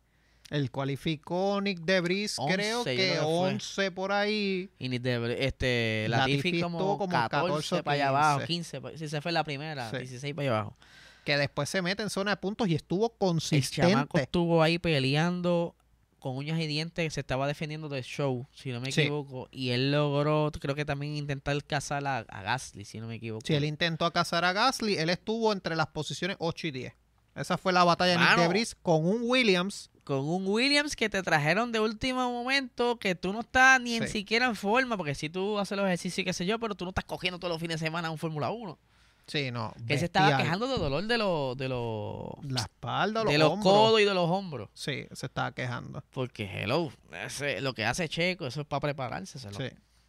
El 0.51 0.71
cualificó 0.71 1.61
Nick 1.63 1.81
Debris, 1.81 2.39
11, 2.39 2.55
creo 2.55 2.85
que 2.85 2.97
que 2.97 3.09
fue. 3.17 3.21
11 3.21 3.91
por 3.93 4.13
ahí. 4.13 4.69
Y 4.79 4.89
ni 4.91 4.99
de, 4.99 5.37
este, 5.47 6.07
la 6.11 6.19
Latifi 6.19 6.43
Tifi 6.53 6.63
como, 6.63 6.99
como 6.99 7.09
14, 7.09 7.47
14 7.47 7.75
o 7.77 7.83
para 7.85 7.95
allá 7.95 8.09
abajo, 8.09 8.39
15. 8.45 8.79
15. 8.79 8.81
pa- 8.83 8.99
Si 8.99 9.09
se 9.09 9.21
fue 9.23 9.33
la 9.33 9.45
primera, 9.45 9.91
Sí. 9.91 9.97
16 9.99 10.35
para 10.35 10.49
allá 10.49 10.57
abajo. 10.59 10.77
Que 11.25 11.39
después 11.39 11.69
se 11.71 11.81
mete 11.81 12.03
en 12.03 12.11
zona 12.11 12.33
de 12.33 12.37
puntos 12.37 12.69
y 12.69 12.75
estuvo 12.75 13.07
El 13.07 13.11
chamaco 13.11 13.19
consistente. 13.19 14.21
estuvo 14.23 14.63
ahí 14.63 14.79
peleando 14.79 15.75
con 16.23 16.37
uñas 16.37 16.59
y 16.61 16.67
dientes, 16.67 17.13
se 17.13 17.21
estaba 17.21 17.47
defendiendo 17.47 17.89
del 17.89 18.05
show, 18.05 18.47
si 18.55 18.71
no 18.71 18.81
me 18.81 18.91
Sí. 18.93 19.03
equivoco. 19.03 19.49
Y 19.51 19.71
él 19.71 19.91
logró, 19.93 20.51
creo 20.59 20.75
que 20.75 20.85
también 20.85 21.17
intentar 21.17 21.63
cazar 21.65 22.07
a, 22.07 22.19
a 22.19 22.43
Gasly, 22.43 22.85
si 22.85 23.01
no 23.01 23.07
me 23.09 23.17
equivoco. 23.17 23.45
Si 23.47 23.55
él 23.55 23.65
intentó 23.65 24.11
cazar 24.13 24.45
a 24.45 24.53
Gasly, 24.53 24.97
él 24.97 25.11
estuvo 25.11 25.53
entre 25.53 25.77
las 25.77 25.89
posiciones 25.89 26.37
8 26.41 26.69
y 26.69 26.71
10. 26.71 26.93
Esa 27.35 27.59
fue 27.59 27.73
la 27.73 27.83
batalla 27.85 28.13
de 28.13 28.19
Nick 28.19 28.29
Mano. 28.29 28.43
Debris 28.43 28.75
con 28.83 29.07
un 29.07 29.23
Williams. 29.23 29.91
Con 30.05 30.19
un 30.29 30.47
Williams 30.47 30.97
que 30.97 31.09
te 31.09 31.23
trajeron 31.23 31.71
de 31.73 31.79
último 31.81 32.31
momento, 32.31 32.99
que 32.99 33.15
tú 33.15 33.33
no 33.33 33.41
estás 33.41 33.81
ni 33.81 33.95
en 33.97 34.07
Sí. 34.07 34.15
siquiera 34.19 34.47
en 34.47 34.57
forma, 34.57 34.97
porque 34.97 35.15
si 35.15 35.31
tú 35.31 35.59
haces 35.59 35.77
los 35.79 35.87
ejercicios 35.87 36.19
y 36.19 36.25
qué 36.25 36.33
sé 36.33 36.45
yo, 36.45 36.59
pero 36.59 36.75
tú 36.75 36.85
no 36.85 36.91
estás 36.91 37.05
cogiendo 37.05 37.39
todos 37.39 37.53
los 37.53 37.61
fines 37.61 37.81
de 37.81 37.87
semana 37.87 38.11
un 38.11 38.19
Fórmula 38.19 38.51
1. 38.51 38.79
Sí, 39.27 39.51
no. 39.51 39.73
Que 39.87 39.99
se 39.99 40.07
estaba 40.07 40.37
quejando 40.37 40.67
de 40.67 40.79
dolor 40.79 41.05
de 41.05 41.17
los 41.19 41.57
de 41.57 41.69
los 41.69 42.27
La 42.49 42.63
espalda, 42.63 43.23
los, 43.25 43.33
de 43.33 43.39
los 43.39 43.51
hombros. 43.53 43.73
codos 43.73 44.01
y 44.01 44.05
de 44.05 44.15
los 44.15 44.29
hombros. 44.29 44.69
Sí, 44.75 45.07
se 45.13 45.27
estaba 45.27 45.53
quejando. 45.53 46.03
Porque, 46.11 46.45
hello, 46.63 46.91
ese- 47.25 47.61
lo 47.61 47.73
que 47.73 47.85
hace 47.85 48.09
Checo, 48.09 48.47
eso 48.47 48.61
es 48.63 48.67
para 48.67 48.81
prepararse. 48.81 49.39
Sí. 49.39 49.49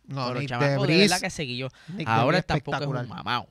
No, 0.05 0.25
Pero 0.27 0.31
el 0.33 0.39
Nick 0.39 0.49
chamaco 0.49 0.85
de 0.87 0.97
verdad 0.97 1.21
que 1.21 1.29
seguí 1.29 1.57
yo. 1.57 1.69
Nick 1.89 2.07
Ahora 2.07 2.41
tampoco 2.41 2.77
es 2.77 2.87
un 2.87 3.07
mamado. 3.07 3.47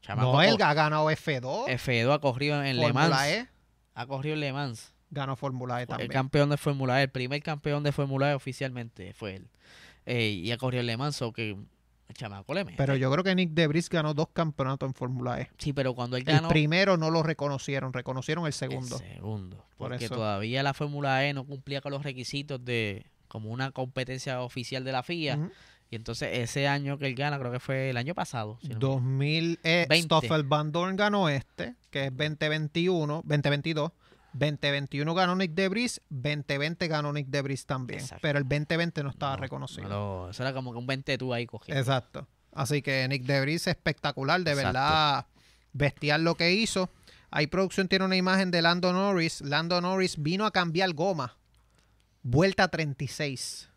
Chamaco 0.00 0.32
No, 0.32 0.42
él 0.42 0.56
ha 0.62 0.74
ganado 0.74 1.10
F2. 1.10 1.66
F2 1.68 2.14
ha 2.14 2.18
corrido 2.20 2.62
en 2.62 2.76
Le 2.78 2.92
Mans. 2.92 3.26
E. 3.26 3.48
Ha 3.94 4.06
corrido 4.06 4.34
en 4.34 4.40
Le 4.40 4.52
Mans. 4.52 4.92
Ganó 5.10 5.36
Fórmula 5.36 5.82
E 5.82 5.86
Fue 5.86 5.94
el 5.94 5.98
también. 5.98 6.10
campeón 6.12 6.50
de 6.50 6.56
Fórmula 6.56 7.00
E. 7.00 7.04
El 7.04 7.10
primer 7.10 7.42
campeón 7.42 7.82
de 7.82 7.92
Fórmula 7.92 8.30
E 8.30 8.34
oficialmente 8.34 9.12
fue 9.14 9.36
él. 9.36 9.48
Eh, 10.06 10.28
y 10.28 10.50
ha 10.52 10.56
corrido 10.58 10.80
en 10.80 10.86
Le 10.86 10.96
Mans, 10.96 11.20
o 11.22 11.32
que 11.32 11.56
el 12.08 12.14
chamaco 12.14 12.54
le 12.54 12.64
mete. 12.64 12.76
Pero 12.76 12.96
yo 12.96 13.10
creo 13.10 13.24
que 13.24 13.34
Nick 13.34 13.50
Debris 13.50 13.88
ganó 13.88 14.14
dos 14.14 14.28
campeonatos 14.32 14.88
en 14.88 14.94
Fórmula 14.94 15.40
E. 15.40 15.50
sí, 15.58 15.72
pero 15.72 15.94
cuando 15.94 16.16
él 16.16 16.24
El 16.26 16.34
ganó... 16.34 16.48
primero 16.48 16.96
no 16.96 17.10
lo 17.10 17.22
reconocieron, 17.22 17.92
reconocieron 17.92 18.46
el 18.46 18.52
segundo. 18.52 18.96
El 19.00 19.14
segundo. 19.14 19.56
Por 19.76 19.88
Porque 19.90 20.04
eso. 20.06 20.14
todavía 20.14 20.62
la 20.62 20.74
Fórmula 20.74 21.24
E 21.26 21.32
no 21.32 21.44
cumplía 21.44 21.80
con 21.80 21.92
los 21.92 22.02
requisitos 22.02 22.64
de 22.64 23.06
como 23.28 23.50
una 23.50 23.70
competencia 23.72 24.42
oficial 24.42 24.84
de 24.84 24.92
la 24.92 25.02
FIA. 25.02 25.50
Y 25.90 25.96
entonces 25.96 26.30
ese 26.38 26.66
año 26.66 26.98
que 26.98 27.06
él 27.06 27.14
gana, 27.14 27.38
creo 27.38 27.52
que 27.52 27.60
fue 27.60 27.90
el 27.90 27.96
año 27.96 28.14
pasado. 28.14 28.58
si 28.60 28.68
no 28.68 28.74
me 28.74 28.80
2000, 28.80 29.60
eh, 29.62 29.86
20. 29.88 30.04
Stoffel 30.06 30.42
Van 30.44 30.72
Dorn 30.72 30.96
ganó 30.96 31.28
este, 31.28 31.74
que 31.90 32.06
es 32.06 32.16
2021, 32.16 33.22
2022. 33.24 33.92
2021 34.34 35.14
ganó 35.14 35.34
Nick 35.36 35.52
Debris, 35.52 36.00
2020 36.10 36.88
ganó 36.88 37.12
Nick 37.12 37.28
Debris 37.28 37.66
también. 37.66 38.00
Exacto. 38.00 38.20
Pero 38.22 38.38
el 38.38 38.44
2020 38.44 39.02
no 39.02 39.10
estaba 39.10 39.36
No, 39.36 39.42
reconocido. 39.42 39.88
no 39.88 40.30
eso 40.30 40.42
era 40.42 40.52
como 40.52 40.72
que 40.72 40.78
un 40.78 40.86
20 40.86 41.16
tú 41.18 41.32
ahí 41.32 41.46
cogiendo. 41.46 41.80
Exacto. 41.80 42.26
Así 42.52 42.82
que 42.82 43.06
Nick 43.08 43.24
Debris 43.24 43.66
espectacular, 43.66 44.40
de 44.42 44.50
Exacto. 44.52 44.68
verdad, 44.68 45.26
bestial 45.72 46.22
lo 46.24 46.36
que 46.36 46.52
hizo. 46.52 46.90
Ahí 47.30 47.46
producción 47.48 47.88
tiene 47.88 48.04
una 48.04 48.16
imagen 48.16 48.50
de 48.52 48.62
Lando 48.62 48.92
Norris. 48.92 49.40
Lando 49.40 49.80
Norris 49.80 50.22
vino 50.22 50.46
a 50.46 50.52
cambiar 50.52 50.92
goma. 50.92 51.36
Vuelta 52.22 52.68
36. 52.68 53.70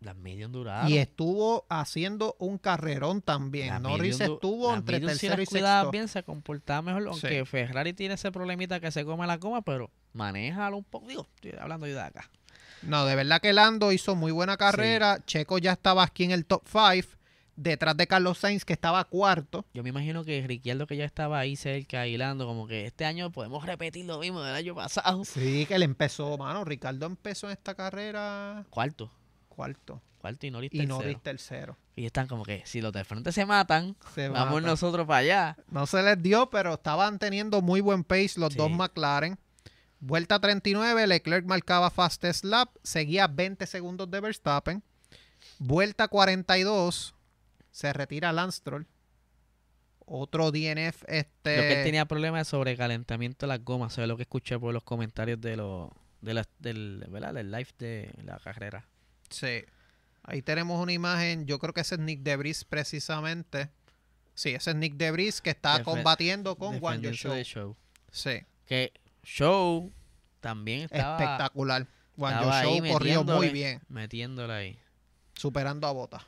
Las 0.00 0.16
medium 0.16 0.50
duraron. 0.50 0.90
Y 0.90 0.96
estuvo 0.96 1.66
haciendo 1.68 2.34
un 2.38 2.56
carrerón 2.56 3.20
también. 3.20 3.68
Las 3.68 3.82
Norris 3.82 4.18
medium 4.18 4.34
estuvo 4.34 4.74
entre 4.74 4.96
medium, 4.96 5.12
si 5.12 5.26
tercero 5.28 5.42
y 5.42 5.46
sexto. 5.46 5.90
bien, 5.90 6.08
se 6.08 6.22
comportaba 6.22 6.80
mejor. 6.82 7.06
Aunque 7.08 7.40
Sí. 7.40 7.44
Ferrari 7.44 7.92
tiene 7.92 8.14
ese 8.14 8.32
problemita 8.32 8.80
que 8.80 8.90
se 8.90 9.04
come 9.04 9.26
la 9.26 9.38
coma, 9.38 9.60
pero 9.62 9.90
manéjalo 10.14 10.78
un 10.78 10.84
poco. 10.84 11.06
Digo, 11.06 11.26
estoy 11.34 11.52
hablando 11.60 11.86
yo 11.86 11.94
de 11.94 12.00
acá. 12.00 12.30
No, 12.82 13.04
de 13.04 13.14
verdad 13.14 13.42
que 13.42 13.52
Lando 13.52 13.92
hizo 13.92 14.16
muy 14.16 14.32
buena 14.32 14.56
carrera. 14.56 15.22
Checo 15.26 15.58
ya 15.58 15.72
estaba 15.72 16.02
aquí 16.02 16.24
en 16.24 16.30
el 16.30 16.46
top 16.46 16.62
5. 16.66 17.16
Detrás 17.56 17.94
de 17.94 18.06
Carlos 18.06 18.38
Sainz, 18.38 18.64
que 18.64 18.72
estaba 18.72 19.04
cuarto. 19.04 19.66
Yo 19.74 19.82
me 19.82 19.90
imagino 19.90 20.24
que 20.24 20.40
Ricciardo, 20.46 20.86
que 20.86 20.96
ya 20.96 21.04
estaba 21.04 21.38
ahí 21.38 21.56
cerca, 21.56 22.06
hilando, 22.06 22.46
como 22.46 22.66
que 22.66 22.86
este 22.86 23.04
año 23.04 23.30
podemos 23.30 23.66
repetir 23.66 24.06
lo 24.06 24.18
mismo 24.18 24.40
del 24.40 24.54
año 24.54 24.74
pasado. 24.74 25.26
Sí, 25.26 25.66
que 25.66 25.74
él 25.74 25.82
empezó, 25.82 26.38
mano. 26.38 26.64
Ricardo 26.64 27.04
empezó 27.04 27.48
en 27.48 27.52
esta 27.52 27.74
carrera 27.74 28.64
Cuarto. 28.70 29.10
Cuarto. 29.60 30.02
Cuarto 30.18 30.46
y 30.46 30.50
Norris 30.50 30.70
Y 30.72 30.78
tercero. 30.78 30.94
Norris 30.98 31.22
tercero. 31.22 31.76
Y 31.96 32.06
están 32.06 32.26
como 32.28 32.44
que, 32.44 32.62
si 32.66 32.80
los 32.80 32.92
de 32.92 33.04
frente 33.04 33.30
se 33.32 33.44
matan, 33.46 33.96
Se 34.14 34.28
vamos 34.28 34.54
mata. 34.62 34.66
nosotros 34.68 35.06
para 35.06 35.18
allá. 35.18 35.56
No 35.70 35.86
se 35.86 36.02
les 36.02 36.22
dio, 36.22 36.48
pero 36.50 36.74
estaban 36.74 37.18
teniendo 37.18 37.60
muy 37.62 37.80
buen 37.80 38.04
pace 38.04 38.32
los 38.38 38.52
Sí. 38.52 38.58
dos 38.58 38.70
McLaren. 38.70 39.38
Vuelta 40.00 40.38
39, 40.40 41.06
Leclerc 41.06 41.44
marcaba 41.46 41.90
fastest 41.90 42.44
lap, 42.44 42.70
seguía 42.82 43.26
20 43.26 43.66
segundos 43.66 44.10
de 44.10 44.20
Verstappen. 44.20 44.82
Vuelta 45.58 46.08
42, 46.08 47.14
se 47.70 47.92
retira 47.92 48.32
Lance. 48.32 48.62
Otro 50.12 50.50
DNF, 50.50 51.04
este... 51.06 51.30
Creo 51.42 51.62
que 51.62 51.78
él 51.80 51.84
tenía 51.84 52.04
problemas 52.06 52.40
de 52.46 52.50
sobrecalentamiento 52.50 53.46
de 53.46 53.48
las 53.48 53.64
gomas, 53.64 53.92
eso 53.92 54.02
es 54.02 54.08
lo 54.08 54.16
que 54.16 54.22
escuché 54.22 54.58
por 54.58 54.72
los 54.74 54.82
comentarios 54.82 55.40
de 55.40 55.56
los 55.56 55.90
de 56.20 56.34
la- 56.34 56.44
del, 56.58 57.06
¿verdad? 57.08 57.32
del 57.34 57.50
live 57.50 57.68
de 57.78 58.10
la 58.24 58.38
carrera. 58.38 58.86
Sí. 59.30 59.64
Ahí 60.22 60.42
tenemos 60.42 60.80
una 60.80 60.92
imagen, 60.92 61.46
yo 61.46 61.58
creo 61.58 61.72
que 61.72 61.80
ese 61.80 61.94
es 61.94 62.00
Nick 62.00 62.20
Debris 62.20 62.64
precisamente. 62.64 63.70
Sí, 64.34 64.50
ese 64.50 64.70
es 64.70 64.76
Nick 64.76 64.94
Debris 64.94 65.40
que 65.40 65.50
está 65.50 65.82
combatiendo 65.82 66.56
con 66.56 66.78
Juan 66.78 67.00
Show. 67.02 67.42
Show. 67.42 67.76
Sí, 68.10 68.40
Que 68.66 68.92
Show 69.22 69.92
también 70.40 70.82
estaba, 70.82 71.18
espectacular. 71.18 71.86
Juan 72.16 72.62
Show 72.62 72.92
corrió 72.92 73.24
muy 73.24 73.50
bien, 73.50 73.80
metiéndola 73.88 74.56
ahí. 74.56 74.78
superando 75.34 75.86
a 75.86 75.92
Bota. 75.92 76.26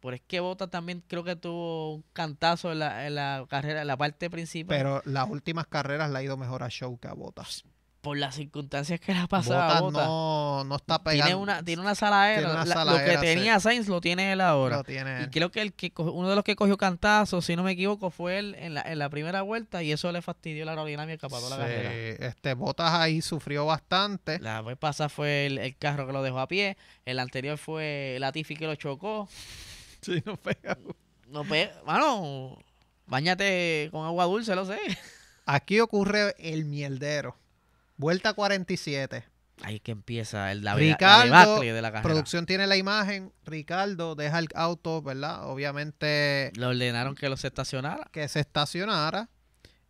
Por 0.00 0.12
es 0.12 0.20
que 0.20 0.40
Bota 0.40 0.68
también 0.68 1.02
creo 1.06 1.24
que 1.24 1.34
tuvo 1.34 1.94
un 1.94 2.04
cantazo 2.12 2.72
en 2.72 2.80
la, 2.80 3.06
en 3.06 3.14
la 3.14 3.46
carrera, 3.48 3.80
en 3.82 3.86
la 3.86 3.96
parte 3.96 4.28
principal. 4.28 4.76
Pero 4.76 5.02
las 5.06 5.28
últimas 5.30 5.66
carreras 5.66 6.10
le 6.10 6.18
ha 6.18 6.22
ido 6.22 6.36
mejor 6.36 6.62
a 6.62 6.68
Show 6.68 6.98
que 6.98 7.08
a 7.08 7.14
Bota. 7.14 7.44
Por 8.04 8.16
las 8.18 8.36
circunstancias 8.36 9.00
que 9.00 9.12
le 9.14 9.18
ha 9.20 9.26
pasado 9.26 9.60
a 9.60 9.80
Bota 9.80 9.80
Bota. 9.80 10.04
no, 10.06 10.62
no 10.64 10.76
está 10.76 11.02
pegando. 11.02 11.24
tiene 11.24 11.34
una, 11.40 11.62
tiene 11.64 11.82
una 11.82 11.94
saladera. 11.96 12.38
Tiene 12.42 12.52
una 12.54 12.64
La- 12.64 12.74
saladera, 12.74 13.14
lo 13.14 13.20
que 13.20 13.26
sí. 13.28 13.34
tenía 13.34 13.58
Sainz 13.58 13.88
lo 13.88 14.00
tiene 14.00 14.30
él 14.32 14.40
ahora. 14.40 14.76
Lo 14.76 14.84
tiene 14.84 15.20
Y 15.20 15.22
él. 15.24 15.30
creo 15.30 15.50
que 15.50 15.62
el 15.62 15.72
que 15.72 15.90
uno 15.96 16.28
de 16.28 16.36
los 16.36 16.44
que 16.44 16.54
cogió 16.54 16.76
cantazo, 16.76 17.42
si 17.42 17.56
no 17.56 17.62
me 17.64 17.72
equivoco, 17.72 18.10
fue 18.10 18.38
él 18.38 18.54
en 18.60 18.74
la, 18.74 18.82
en 18.82 18.98
la 19.00 19.08
primera 19.08 19.42
vuelta 19.42 19.82
y 19.82 19.90
eso 19.90 20.12
le 20.12 20.22
fastidió 20.22 20.64
la 20.64 20.72
aerodinámica 20.72 21.28
para 21.28 21.40
toda 21.42 21.58
la 21.58 21.66
Sí, 21.66 21.72
carrera. 21.72 22.26
este 22.28 22.54
Botas 22.54 22.92
ahí 22.92 23.22
sufrió 23.22 23.66
bastante. 23.66 24.38
La 24.38 24.60
vez 24.62 24.76
pasada 24.76 25.08
fue 25.08 25.46
el, 25.46 25.58
el 25.58 25.76
carro 25.76 26.06
que 26.06 26.12
lo 26.12 26.22
dejó 26.22 26.38
a 26.40 26.46
pie, 26.46 26.76
el 27.06 27.18
anterior 27.18 27.58
fue 27.58 28.18
Latifi 28.20 28.54
que 28.54 28.66
lo 28.66 28.74
chocó. 28.76 29.28
Sí, 30.02 30.22
no 30.26 30.36
pega. 30.36 30.76
No 31.28 31.42
pe 31.44 31.70
mano, 31.86 32.58
bañate 33.06 33.88
con 33.90 34.04
agua 34.06 34.24
dulce, 34.26 34.54
lo 34.54 34.66
sé. 34.66 34.78
Aquí 35.46 35.80
ocurre 35.80 36.34
el 36.38 36.64
mierdero. 36.66 37.36
Vuelta 37.96 38.32
47. 38.34 39.24
Ahí 39.62 39.76
es 39.76 39.80
que 39.82 39.92
empieza 39.92 40.50
el 40.50 40.64
la, 40.64 40.74
Ricardo, 40.74 41.30
la 41.30 41.72
de 41.72 41.82
la 41.82 41.92
carrera. 41.92 42.02
Producción 42.02 42.44
tiene 42.44 42.66
la 42.66 42.76
imagen. 42.76 43.32
Ricardo 43.44 44.14
deja 44.16 44.40
el 44.40 44.48
auto, 44.54 45.00
¿verdad? 45.00 45.48
Obviamente 45.48 46.52
Le 46.56 46.66
ordenaron 46.66 47.14
que 47.14 47.28
los 47.28 47.44
estacionara. 47.44 48.08
que 48.12 48.26
se 48.28 48.40
estacionara. 48.40 49.28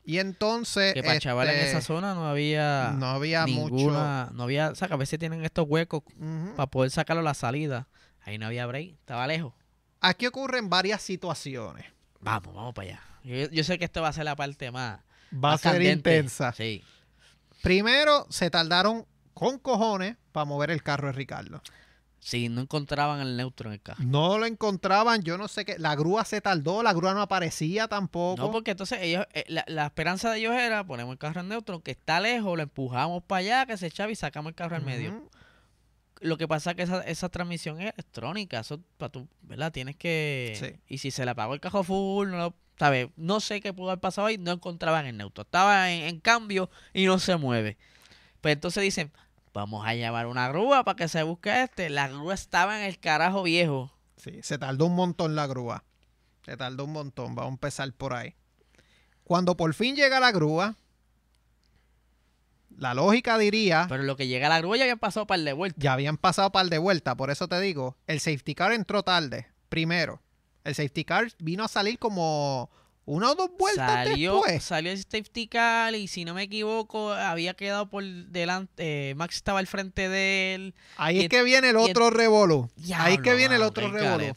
Y 0.04 0.18
entonces. 0.18 0.92
Que 0.92 1.02
para 1.02 1.18
chaval 1.18 1.48
en 1.48 1.54
este, 1.56 1.70
esa 1.70 1.80
zona 1.80 2.14
no 2.14 2.28
había 2.28 2.92
No 2.98 3.06
había 3.06 3.46
ninguna, 3.46 4.30
no 4.34 4.42
había, 4.42 4.68
o 4.68 4.74
sea, 4.74 4.86
que 4.88 4.94
a 4.94 4.98
veces 4.98 5.18
tienen 5.18 5.42
estos 5.44 5.66
huecos 5.66 6.02
mucho. 6.16 6.56
Para 6.56 6.66
poder 6.66 6.90
sacarlo 6.90 7.20
a 7.20 7.24
la 7.24 7.34
salida. 7.34 7.88
Ahí 8.20 8.36
no 8.36 8.46
había 8.46 8.66
break, 8.66 8.92
estaba 9.00 9.26
lejos. 9.26 9.54
Aquí 10.00 10.26
ocurren 10.26 10.68
varias 10.68 11.00
situaciones. 11.00 11.86
Vamos, 12.20 12.54
vamos 12.54 12.74
para 12.74 12.88
allá. 12.88 13.00
Yo, 13.22 13.50
yo 13.50 13.64
sé 13.64 13.78
que 13.78 13.86
esto 13.86 14.02
va 14.02 14.08
a 14.08 14.12
ser 14.12 14.24
la 14.26 14.36
parte 14.36 14.70
más, 14.70 15.00
Va 15.32 15.54
a 15.54 15.58
ser 15.58 15.72
candente. 15.72 16.16
intensa. 16.16 16.52
Sí. 16.52 16.84
Primero, 17.64 18.26
se 18.28 18.50
tardaron 18.50 19.06
con 19.32 19.58
cojones 19.58 20.16
para 20.32 20.44
mover 20.44 20.70
el 20.70 20.82
carro 20.82 21.06
de 21.06 21.14
Ricardo. 21.14 21.62
Sí, 22.20 22.48
no 22.48 22.60
encontraban 22.60 23.20
el 23.20 23.36
neutro 23.36 23.70
en 23.70 23.74
el 23.74 23.82
carro. 23.82 24.04
No 24.04 24.38
lo 24.38 24.46
encontraban, 24.46 25.22
yo 25.22 25.36
no 25.38 25.48
sé 25.48 25.64
qué. 25.64 25.78
La 25.78 25.96
grúa 25.96 26.24
se 26.24 26.40
tardó, 26.40 26.82
la 26.82 26.92
grúa 26.92 27.14
no 27.14 27.22
aparecía 27.22 27.88
tampoco. 27.88 28.40
No, 28.40 28.50
porque 28.50 28.72
entonces 28.72 28.98
ellos, 29.00 29.26
eh, 29.32 29.44
la, 29.48 29.64
la 29.66 29.86
esperanza 29.86 30.30
de 30.30 30.40
ellos 30.40 30.54
era 30.54 30.84
ponemos 30.84 31.12
el 31.12 31.18
carro 31.18 31.40
en 31.40 31.48
neutro, 31.48 31.80
que 31.80 31.92
está 31.92 32.20
lejos, 32.20 32.54
lo 32.56 32.62
empujamos 32.62 33.22
para 33.22 33.38
allá, 33.40 33.66
que 33.66 33.78
se 33.78 33.86
echaba 33.86 34.12
y 34.12 34.14
sacamos 34.14 34.50
el 34.50 34.54
carro 34.54 34.76
al 34.76 34.84
medio. 34.84 35.28
Lo 36.20 36.38
que 36.38 36.46
pasa 36.46 36.70
es 36.70 36.76
que 36.76 36.82
esa, 36.82 37.00
esa 37.02 37.28
transmisión 37.30 37.80
es 37.80 37.92
electrónica, 37.92 38.60
eso 38.60 38.80
para 38.96 39.12
tú, 39.12 39.28
¿verdad? 39.42 39.72
Tienes 39.72 39.96
que... 39.96 40.56
Sí. 40.58 40.80
Y 40.86 40.98
si 40.98 41.10
se 41.10 41.24
le 41.24 41.30
apagó 41.30 41.54
el 41.54 41.60
carro 41.60 41.82
full, 41.82 42.28
no 42.28 42.36
lo... 42.36 42.54
¿sabes? 42.78 43.08
No 43.16 43.40
sé 43.40 43.60
qué 43.60 43.72
pudo 43.72 43.90
haber 43.90 44.00
pasado 44.00 44.26
ahí, 44.26 44.38
no 44.38 44.52
encontraban 44.52 45.06
el 45.06 45.16
neutro. 45.16 45.42
Estaba 45.42 45.90
en, 45.90 46.02
en 46.04 46.20
cambio 46.20 46.70
y 46.92 47.06
no 47.06 47.18
se 47.18 47.36
mueve. 47.36 47.76
Pues 48.40 48.54
entonces 48.54 48.82
dicen, 48.82 49.12
vamos 49.52 49.86
a 49.86 49.94
llamar 49.94 50.26
una 50.26 50.48
grúa 50.48 50.84
para 50.84 50.96
que 50.96 51.08
se 51.08 51.22
busque 51.22 51.62
este. 51.62 51.88
La 51.90 52.08
grúa 52.08 52.34
estaba 52.34 52.78
en 52.80 52.86
el 52.86 52.98
carajo 52.98 53.42
viejo. 53.42 53.92
Sí, 54.16 54.40
se 54.42 54.58
tardó 54.58 54.86
un 54.86 54.94
montón 54.94 55.34
la 55.34 55.46
grúa. 55.46 55.84
Se 56.44 56.56
tardó 56.56 56.84
un 56.84 56.92
montón. 56.92 57.34
Vamos 57.34 57.50
a 57.50 57.54
empezar 57.54 57.92
por 57.92 58.12
ahí. 58.14 58.34
Cuando 59.22 59.56
por 59.56 59.72
fin 59.72 59.96
llega 59.96 60.20
la 60.20 60.32
grúa, 60.32 60.74
la 62.76 62.92
lógica 62.92 63.38
diría, 63.38 63.86
Pero 63.88 64.02
lo 64.02 64.16
que 64.16 64.26
llega 64.26 64.46
a 64.48 64.50
la 64.50 64.58
grúa 64.58 64.76
ya 64.76 64.82
habían 64.84 64.98
pasado 64.98 65.26
par 65.26 65.40
de 65.40 65.52
vueltas. 65.52 65.82
ya 65.82 65.92
habían 65.92 66.18
pasado 66.18 66.50
par 66.50 66.66
de 66.66 66.78
vueltas. 66.78 67.14
Por 67.14 67.30
eso 67.30 67.48
te 67.48 67.60
digo, 67.60 67.96
el 68.06 68.20
safety 68.20 68.54
car 68.54 68.72
entró 68.72 69.02
tarde. 69.02 69.46
Primero, 69.68 70.20
el 70.64 70.74
safety 70.74 71.04
car 71.04 71.28
vino 71.38 71.64
a 71.64 71.68
salir 71.68 71.98
como 71.98 72.70
una 73.06 73.30
o 73.32 73.34
dos 73.34 73.50
vueltas 73.58 74.08
Salió, 74.08 74.36
después. 74.36 74.64
salió 74.64 74.90
el 74.90 74.98
safety 74.98 75.46
car 75.46 75.94
y 75.94 76.08
si 76.08 76.24
no 76.24 76.32
me 76.32 76.44
equivoco 76.44 77.12
había 77.12 77.52
quedado 77.54 77.90
por 77.90 78.02
delante, 78.02 79.10
eh, 79.10 79.14
Max 79.14 79.36
estaba 79.36 79.58
al 79.58 79.66
frente 79.66 80.08
de 80.08 80.54
él. 80.54 80.74
Ahí 80.96 81.20
es 81.20 81.28
que 81.28 81.42
viene 81.42 81.68
el 81.68 81.76
otro 81.76 82.08
revolú. 82.10 82.70
Ahí 82.78 82.84
Diablo, 82.86 83.22
que 83.22 83.34
viene 83.34 83.56
el 83.56 83.62
otro 83.62 83.90
revolú. 83.90 84.32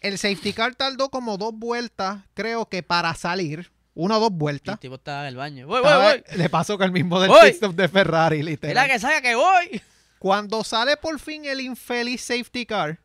El 0.00 0.18
safety 0.18 0.52
car 0.52 0.74
tardó 0.74 1.08
como 1.08 1.38
dos 1.38 1.54
vueltas, 1.54 2.18
creo 2.34 2.68
que 2.68 2.82
para 2.82 3.14
salir. 3.14 3.72
Una 3.96 4.16
o 4.18 4.20
dos 4.20 4.32
vueltas. 4.32 4.74
el 4.74 4.80
tipo 4.80 4.96
estaba 4.96 5.20
en 5.22 5.28
el 5.28 5.36
baño. 5.36 5.66
Voy, 5.68 5.80
voy, 5.80 5.86
Estaba- 5.88 6.08
voy. 6.10 6.22
Le 6.36 6.50
pasó 6.50 6.76
que 6.76 6.84
el 6.84 6.90
mismo 6.90 7.20
del 7.20 7.30
pit 7.30 7.54
stop 7.54 7.74
de 7.76 7.88
Ferrari, 7.88 8.38
Mira 8.38 8.50
literal. 8.50 8.88
que 8.90 8.98
salga 8.98 9.22
que 9.22 9.34
voy. 9.36 9.80
Cuando 10.18 10.64
sale 10.64 10.96
por 10.96 11.18
fin 11.20 11.44
el 11.44 11.60
infeliz 11.60 12.20
safety 12.22 12.66
car, 12.66 12.98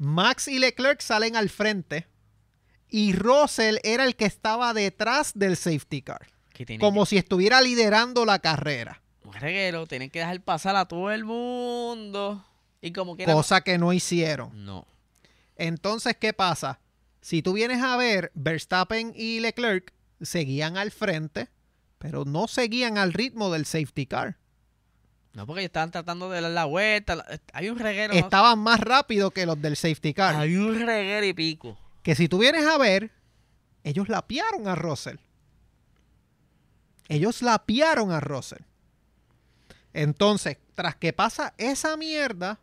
Max 0.00 0.48
y 0.48 0.58
Leclerc 0.58 1.02
salen 1.02 1.36
al 1.36 1.50
frente 1.50 2.06
y 2.88 3.12
Russell 3.12 3.76
era 3.84 4.06
el 4.06 4.16
que 4.16 4.24
estaba 4.24 4.72
detrás 4.72 5.32
del 5.34 5.58
safety 5.58 6.00
car, 6.00 6.26
Que 6.54 6.78
como 6.78 7.04
si 7.04 7.18
estuviera 7.18 7.60
liderando 7.60 8.24
la 8.24 8.38
carrera, 8.38 9.02
un 9.22 9.34
reguero, 9.34 9.86
tienen 9.86 10.08
que 10.08 10.20
dejar 10.20 10.40
pasar 10.40 10.74
a 10.76 10.86
todo 10.86 11.10
el 11.10 11.24
mundo. 11.24 12.42
Y 12.80 12.92
como 12.92 13.14
que 13.14 13.26
cosa 13.26 13.60
que 13.60 13.76
no 13.76 13.92
hicieron. 13.92 14.64
No. 14.64 14.86
Entonces, 15.56 16.16
¿qué 16.18 16.32
pasa? 16.32 16.80
Si 17.20 17.42
tú 17.42 17.52
vienes 17.52 17.82
a 17.82 17.98
ver, 17.98 18.32
Verstappen 18.34 19.12
y 19.14 19.40
Leclerc 19.40 19.92
seguían 20.22 20.78
al 20.78 20.90
frente, 20.90 21.48
pero 21.98 22.24
no 22.24 22.48
seguían 22.48 22.96
al 22.96 23.12
ritmo 23.12 23.50
del 23.50 23.66
safety 23.66 24.06
car. 24.06 24.38
No, 25.32 25.46
porque 25.46 25.60
ellos 25.60 25.68
estaban 25.68 25.90
tratando 25.92 26.28
de 26.30 26.40
dar 26.40 26.50
la 26.50 26.64
vuelta. 26.64 27.24
Había 27.52 27.72
un 27.72 27.78
reguero. 27.78 28.12
no- 28.14 28.18
Estaban 28.18 28.58
más 28.58 28.80
rápido 28.80 29.30
que 29.30 29.46
los 29.46 29.60
del 29.62 29.76
safety 29.76 30.12
car. 30.12 30.34
Había 30.34 30.58
un 30.60 30.74
reguero 30.84 31.24
y 31.26 31.32
pico. 31.34 31.78
que 32.02 32.14
si 32.14 32.28
tú 32.28 32.38
vienes 32.38 32.66
a 32.66 32.78
ver, 32.78 33.10
ellos 33.84 34.08
lapiaron 34.08 34.66
a 34.66 34.74
Russell. 34.74 35.16
Ellos 37.08 37.42
lapiaron 37.42 38.12
a 38.12 38.20
Russell. 38.20 38.62
Entonces, 39.92 40.58
tras 40.74 40.96
que 40.96 41.12
pasa 41.12 41.54
esa 41.58 41.96
mierda, 41.96 42.60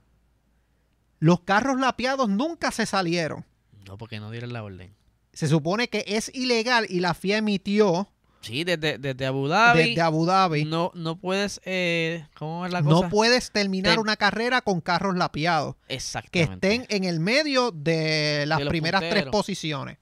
los 1.20 1.41
carros 1.41 1.80
lapiados 1.80 2.30
nunca 2.30 2.72
se 2.72 2.86
salieron. 2.86 3.45
No, 3.86 3.97
porque 3.97 4.20
no 4.20 4.32
dieron 4.32 4.53
la 4.53 4.63
orden. 4.63 4.93
Se 5.34 5.47
supone 5.47 5.89
que 5.89 6.03
es 6.07 6.32
ilegal 6.34 6.86
y 6.89 6.99
la 6.99 7.13
FIA 7.13 7.38
emitió 7.38 8.09
Sí, 8.42 8.64
desde, 8.64 8.98
desde 8.98 9.26
Abu 9.26 9.48
Dhabi. 9.48 9.90
desde 9.90 10.02
Abu 10.02 10.26
Dhabi. 10.26 10.64
No, 10.66 10.92
no 10.94 11.18
puedes. 11.20 11.60
Eh, 11.66 12.26
¿Cómo 12.36 12.66
es 12.66 12.72
la 12.72 12.82
No 12.82 12.90
cosa? 12.98 13.10
puedes 13.10 13.52
terminar 13.52 13.96
Te- 13.96 14.00
una 14.00 14.16
carrera 14.16 14.62
con 14.62 14.80
carros 14.80 15.16
lapiados 15.18 15.76
que 15.88 15.96
Exactamente. 15.96 16.54
estén 16.74 16.86
en 16.90 17.04
el 17.04 17.20
medio 17.20 17.72
de 17.72 18.46
las 18.48 18.60
De 18.60 18.66
primeras 18.68 19.02
tres 19.10 19.26
posiciones. 19.26 19.98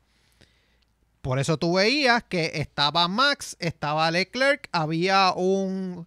Por 1.21 1.39
eso 1.39 1.57
tú 1.57 1.73
veías 1.75 2.23
que 2.23 2.51
estaba 2.55 3.07
Max, 3.07 3.55
estaba 3.59 4.11
Leclerc, 4.11 4.69
había 4.71 5.33
un 5.35 6.05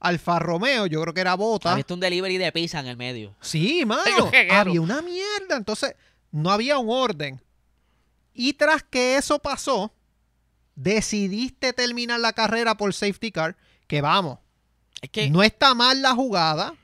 Alfa 0.00 0.38
Romeo, 0.40 0.86
yo 0.86 1.00
creo 1.02 1.14
que 1.14 1.20
era 1.20 1.34
Bota. 1.34 1.72
Había 1.72 1.84
un 1.90 2.00
delivery 2.00 2.38
de 2.38 2.50
pizza 2.50 2.80
en 2.80 2.86
el 2.86 2.96
medio. 2.96 3.36
Sí, 3.40 3.84
mano. 3.86 4.30
Había 4.50 4.80
una 4.80 5.00
mierda. 5.02 5.56
Entonces, 5.56 5.94
no 6.32 6.50
había 6.50 6.78
un 6.78 6.88
orden. 6.90 7.40
Y 8.34 8.52
tras 8.54 8.82
que 8.82 9.16
eso 9.16 9.38
pasó, 9.38 9.92
decidiste 10.78 11.72
terminar 11.72 12.20
la 12.20 12.32
carrera 12.32 12.76
por 12.76 12.94
safety 12.94 13.32
car. 13.32 13.56
Que 13.86 14.00
vamos, 14.00 14.38
Es 15.00 15.10
que 15.10 15.30
no 15.30 15.42
está 15.42 15.74
mal 15.74 16.02
la 16.02 16.14
jugada, 16.14 16.74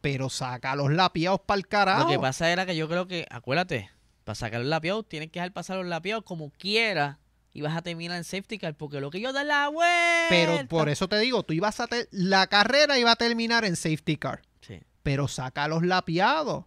pero 0.00 0.28
saca 0.30 0.74
los 0.74 0.90
lapiados 0.90 1.40
para 1.46 1.58
el 1.58 1.66
carajo. 1.68 2.04
lo 2.04 2.08
que 2.08 2.18
pasa 2.18 2.50
era 2.50 2.64
que 2.66 2.74
yo 2.76 2.88
creo 2.88 3.06
que, 3.06 3.26
acuérdate, 3.30 3.90
para 4.24 4.34
sacar 4.34 4.60
los 4.60 4.68
lapiados 4.68 5.08
tienes 5.08 5.30
que 5.30 5.38
dejar 5.40 5.52
pasar 5.52 5.76
los 5.76 5.86
lapiados 5.86 6.24
como 6.24 6.50
quiera 6.50 7.18
y 7.52 7.60
vas 7.62 7.76
a 7.76 7.82
terminar 7.82 8.16
en 8.16 8.24
safety 8.24 8.58
car 8.58 8.74
porque 8.76 9.00
lo 9.00 9.10
que 9.10 9.20
yo 9.20 9.32
da 9.32 9.44
la 9.44 9.68
vuelta. 9.68 10.26
Pero 10.28 10.66
por 10.68 10.88
eso 10.88 11.08
te 11.08 11.18
digo, 11.18 11.42
tú 11.42 11.52
ibas 11.52 11.80
a 11.80 11.88
la 12.10 12.46
carrera 12.46 12.98
iba 12.98 13.10
a 13.12 13.16
terminar 13.16 13.64
en 13.64 13.76
safety 13.76 14.16
car, 14.16 14.42
Sí. 14.60 14.80
pero 15.02 15.28
saca 15.28 15.68
los 15.68 15.82
lapiados. 15.84 16.64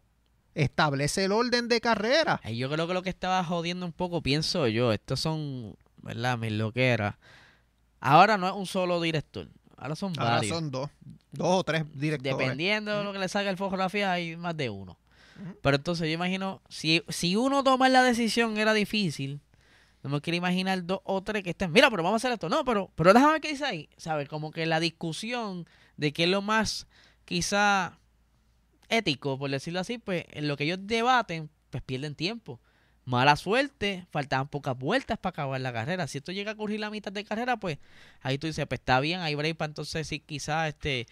Establece 0.56 1.24
el 1.26 1.32
orden 1.32 1.68
de 1.68 1.82
carrera. 1.82 2.40
Yo 2.54 2.70
creo 2.70 2.88
que 2.88 2.94
lo 2.94 3.02
que 3.02 3.10
estaba 3.10 3.44
jodiendo 3.44 3.88
un 3.88 3.92
poco, 3.94 4.22
pienso 4.22 4.68
yo, 4.68 4.94
estos 4.94 5.20
son, 5.20 5.76
¿verdad? 6.04 6.38
Mis 6.38 6.52
loqueras. 6.52 7.16
Ahora 8.00 8.38
no 8.38 8.48
es 8.48 8.54
un 8.54 8.66
solo 8.66 9.02
director. 9.02 9.48
Ahora 9.78 9.96
son 9.96 10.14
Ahora 10.20 10.36
varios. 10.36 10.56
son 10.56 10.70
dos. 10.72 10.90
Dos 11.32 11.48
o 11.48 11.64
tres 11.64 11.84
directores. 11.94 12.38
Dependiendo 12.38 12.98
de 12.98 13.04
lo 13.04 13.12
que 13.12 13.20
le 13.20 13.28
salga 13.28 13.50
el 13.50 13.58
fotografía, 13.58 14.12
hay 14.12 14.36
más 14.38 14.56
de 14.56 14.70
uno. 14.70 14.98
Pero 15.62 15.78
entonces 15.78 16.08
yo 16.08 16.14
imagino, 16.14 16.62
si, 16.70 17.04
si 17.10 17.36
uno 17.36 17.64
tomar 17.64 17.90
la 17.90 18.04
decisión 18.04 18.58
era 18.58 18.74
difícil, 18.74 19.42
no 20.04 20.10
me 20.12 20.22
quiero 20.22 20.38
imaginar 20.38 20.86
dos 20.86 21.00
o 21.06 21.24
tres 21.24 21.44
que 21.44 21.50
estén, 21.50 21.72
mira, 21.72 21.90
pero 21.90 22.04
vamos 22.04 22.24
a 22.24 22.28
hacer 22.28 22.34
esto. 22.34 22.50
No, 22.50 22.64
pero, 22.64 22.92
pero 22.96 23.14
déjame 23.14 23.34
ver 23.34 23.42
qué 23.42 23.50
dice 23.50 23.66
ahí. 23.66 23.90
¿Sabes? 23.98 24.30
Como 24.30 24.52
que 24.52 24.66
la 24.68 24.80
discusión 24.80 25.66
de 25.98 26.14
qué 26.14 26.26
es 26.26 26.30
lo 26.30 26.42
más 26.42 26.88
quizá 27.26 27.98
ético, 28.90 29.40
por 29.40 29.50
decirlo 29.50 29.80
así, 29.80 29.98
pues 29.98 30.26
en 30.32 30.48
lo 30.48 30.56
que 30.56 30.66
ellos 30.66 30.80
debaten, 30.82 31.50
pues 31.72 31.82
pierden 31.84 32.16
tiempo. 32.16 32.60
Mala 33.06 33.36
suerte, 33.36 34.08
faltaban 34.12 34.48
pocas 34.48 34.78
vueltas 34.78 35.18
para 35.18 35.32
acabar 35.32 35.60
la 35.60 35.74
carrera. 35.74 36.08
Si 36.08 36.20
esto 36.20 36.32
llega 36.32 36.52
a 36.52 36.54
ocurrir 36.54 36.80
la 36.80 36.90
mitad 36.90 37.12
de 37.12 37.26
carrera, 37.26 37.58
pues 37.58 37.78
ahí 38.22 38.38
tú 38.38 38.48
dices, 38.48 38.66
pues 38.66 38.80
está 38.80 39.00
bien, 39.02 39.20
hay 39.20 39.36
break 39.36 39.58
para 39.58 39.70
entonces 39.70 40.08
sí 40.08 40.20
quizás 40.20 40.70
este 40.70 41.08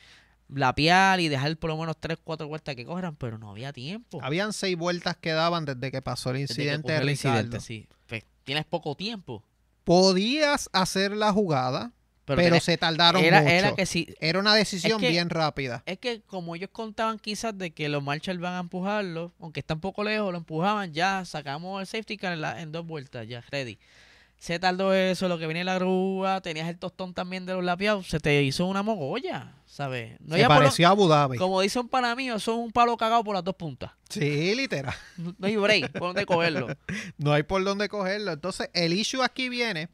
lapear 0.53 1.19
y 1.19 1.27
dejar 1.27 1.57
por 1.57 1.69
lo 1.69 1.77
menos 1.77 1.97
tres, 1.99 2.17
cuatro 2.23 2.47
vueltas 2.47 2.75
que 2.75 2.85
corran, 2.85 3.15
pero 3.15 3.37
no 3.37 3.49
había 3.49 3.73
tiempo. 3.73 4.19
Habían 4.21 4.53
seis 4.53 4.77
vueltas 4.77 5.17
que 5.17 5.31
daban 5.31 5.65
desde 5.65 5.91
que 5.91 6.01
pasó 6.01 6.31
el 6.31 6.37
Desde 6.37 6.55
que 6.55 6.61
incidente 6.61 6.95
el 6.97 7.09
incidente, 7.09 7.59
sí. 7.59 7.87
Pues, 8.07 8.23
tienes 8.43 8.65
poco 8.65 8.95
tiempo. 8.95 9.43
Podías 9.83 10.69
hacer 10.73 11.11
la 11.13 11.33
jugada, 11.33 11.91
Pero, 12.25 12.37
pero, 12.41 12.55
tenés- 12.55 12.63
se 12.63 12.77
tardaron 12.77 13.23
era, 13.23 13.41
mucho. 13.41 13.51
era 13.53 13.75
que 13.75 13.85
sí. 13.85 14.07
Era 14.19 14.39
una 14.39 14.53
decisión 14.55 14.93
Es 15.01 15.07
que- 15.07 15.09
bien 15.09 15.29
rápida. 15.29 15.83
Es 15.85 15.97
que 15.97 16.21
como 16.21 16.55
ellos 16.55 16.69
contaban 16.71 17.17
quizás 17.19 17.57
de 17.57 17.71
que 17.71 17.89
los 17.89 18.03
Marshall 18.03 18.37
van 18.39 18.53
a 18.53 18.59
empujarlo, 18.59 19.33
aunque 19.39 19.59
está 19.61 19.73
un 19.73 19.81
poco 19.81 20.03
lejos, 20.03 20.31
lo 20.31 20.37
empujaban, 20.37 20.93
ya 20.93 21.25
sacamos 21.25 21.81
el 21.81 21.87
safety 21.87 22.17
car 22.17 22.33
en, 22.33 22.41
la- 22.41 22.61
en 22.61 22.71
dos 22.71 22.85
vueltas, 22.85 23.27
ya 23.27 23.41
ready. 23.51 23.77
Se 24.37 24.57
tardó 24.57 24.91
eso, 24.95 25.27
lo 25.27 25.37
que 25.37 25.45
viene 25.45 25.63
la 25.63 25.75
grúa, 25.75 26.41
tenías 26.41 26.67
el 26.67 26.79
tostón 26.79 27.13
también 27.13 27.45
de 27.45 27.53
los 27.53 27.63
lapiados, 27.63 28.07
se 28.07 28.19
te 28.19 28.41
hizo 28.41 28.65
una 28.65 28.81
mogolla, 28.81 29.53
¿sabes? 29.67 30.19
No 30.19 30.35
se 30.35 30.41
por 30.45 30.55
lo- 30.55 30.61
pareció 30.61 30.87
a 30.87 30.91
Abu 30.91 31.07
Dhabi. 31.07 31.37
como 31.37 31.61
dicen 31.61 31.87
para 31.87 32.15
mí, 32.15 32.27
eso 32.27 32.37
es 32.37 32.47
un 32.57 32.71
palo 32.71 32.97
cagado 32.97 33.23
por 33.23 33.35
las 33.35 33.43
dos 33.43 33.53
puntas. 33.55 33.91
Sí, 34.09 34.55
literal. 34.55 34.95
No 35.17 35.35
no 35.37 35.47
hay 35.47 35.55
break 35.57 35.91
por 35.91 36.01
dónde 36.09 36.25
cogerlo. 36.25 36.67
No 37.19 37.33
hay 37.33 37.43
por 37.43 37.63
dónde 37.63 37.87
cogerlo. 37.87 38.31
Entonces, 38.31 38.69
el 38.73 38.93
issue 38.93 39.21
aquí 39.23 39.47
viene 39.47 39.89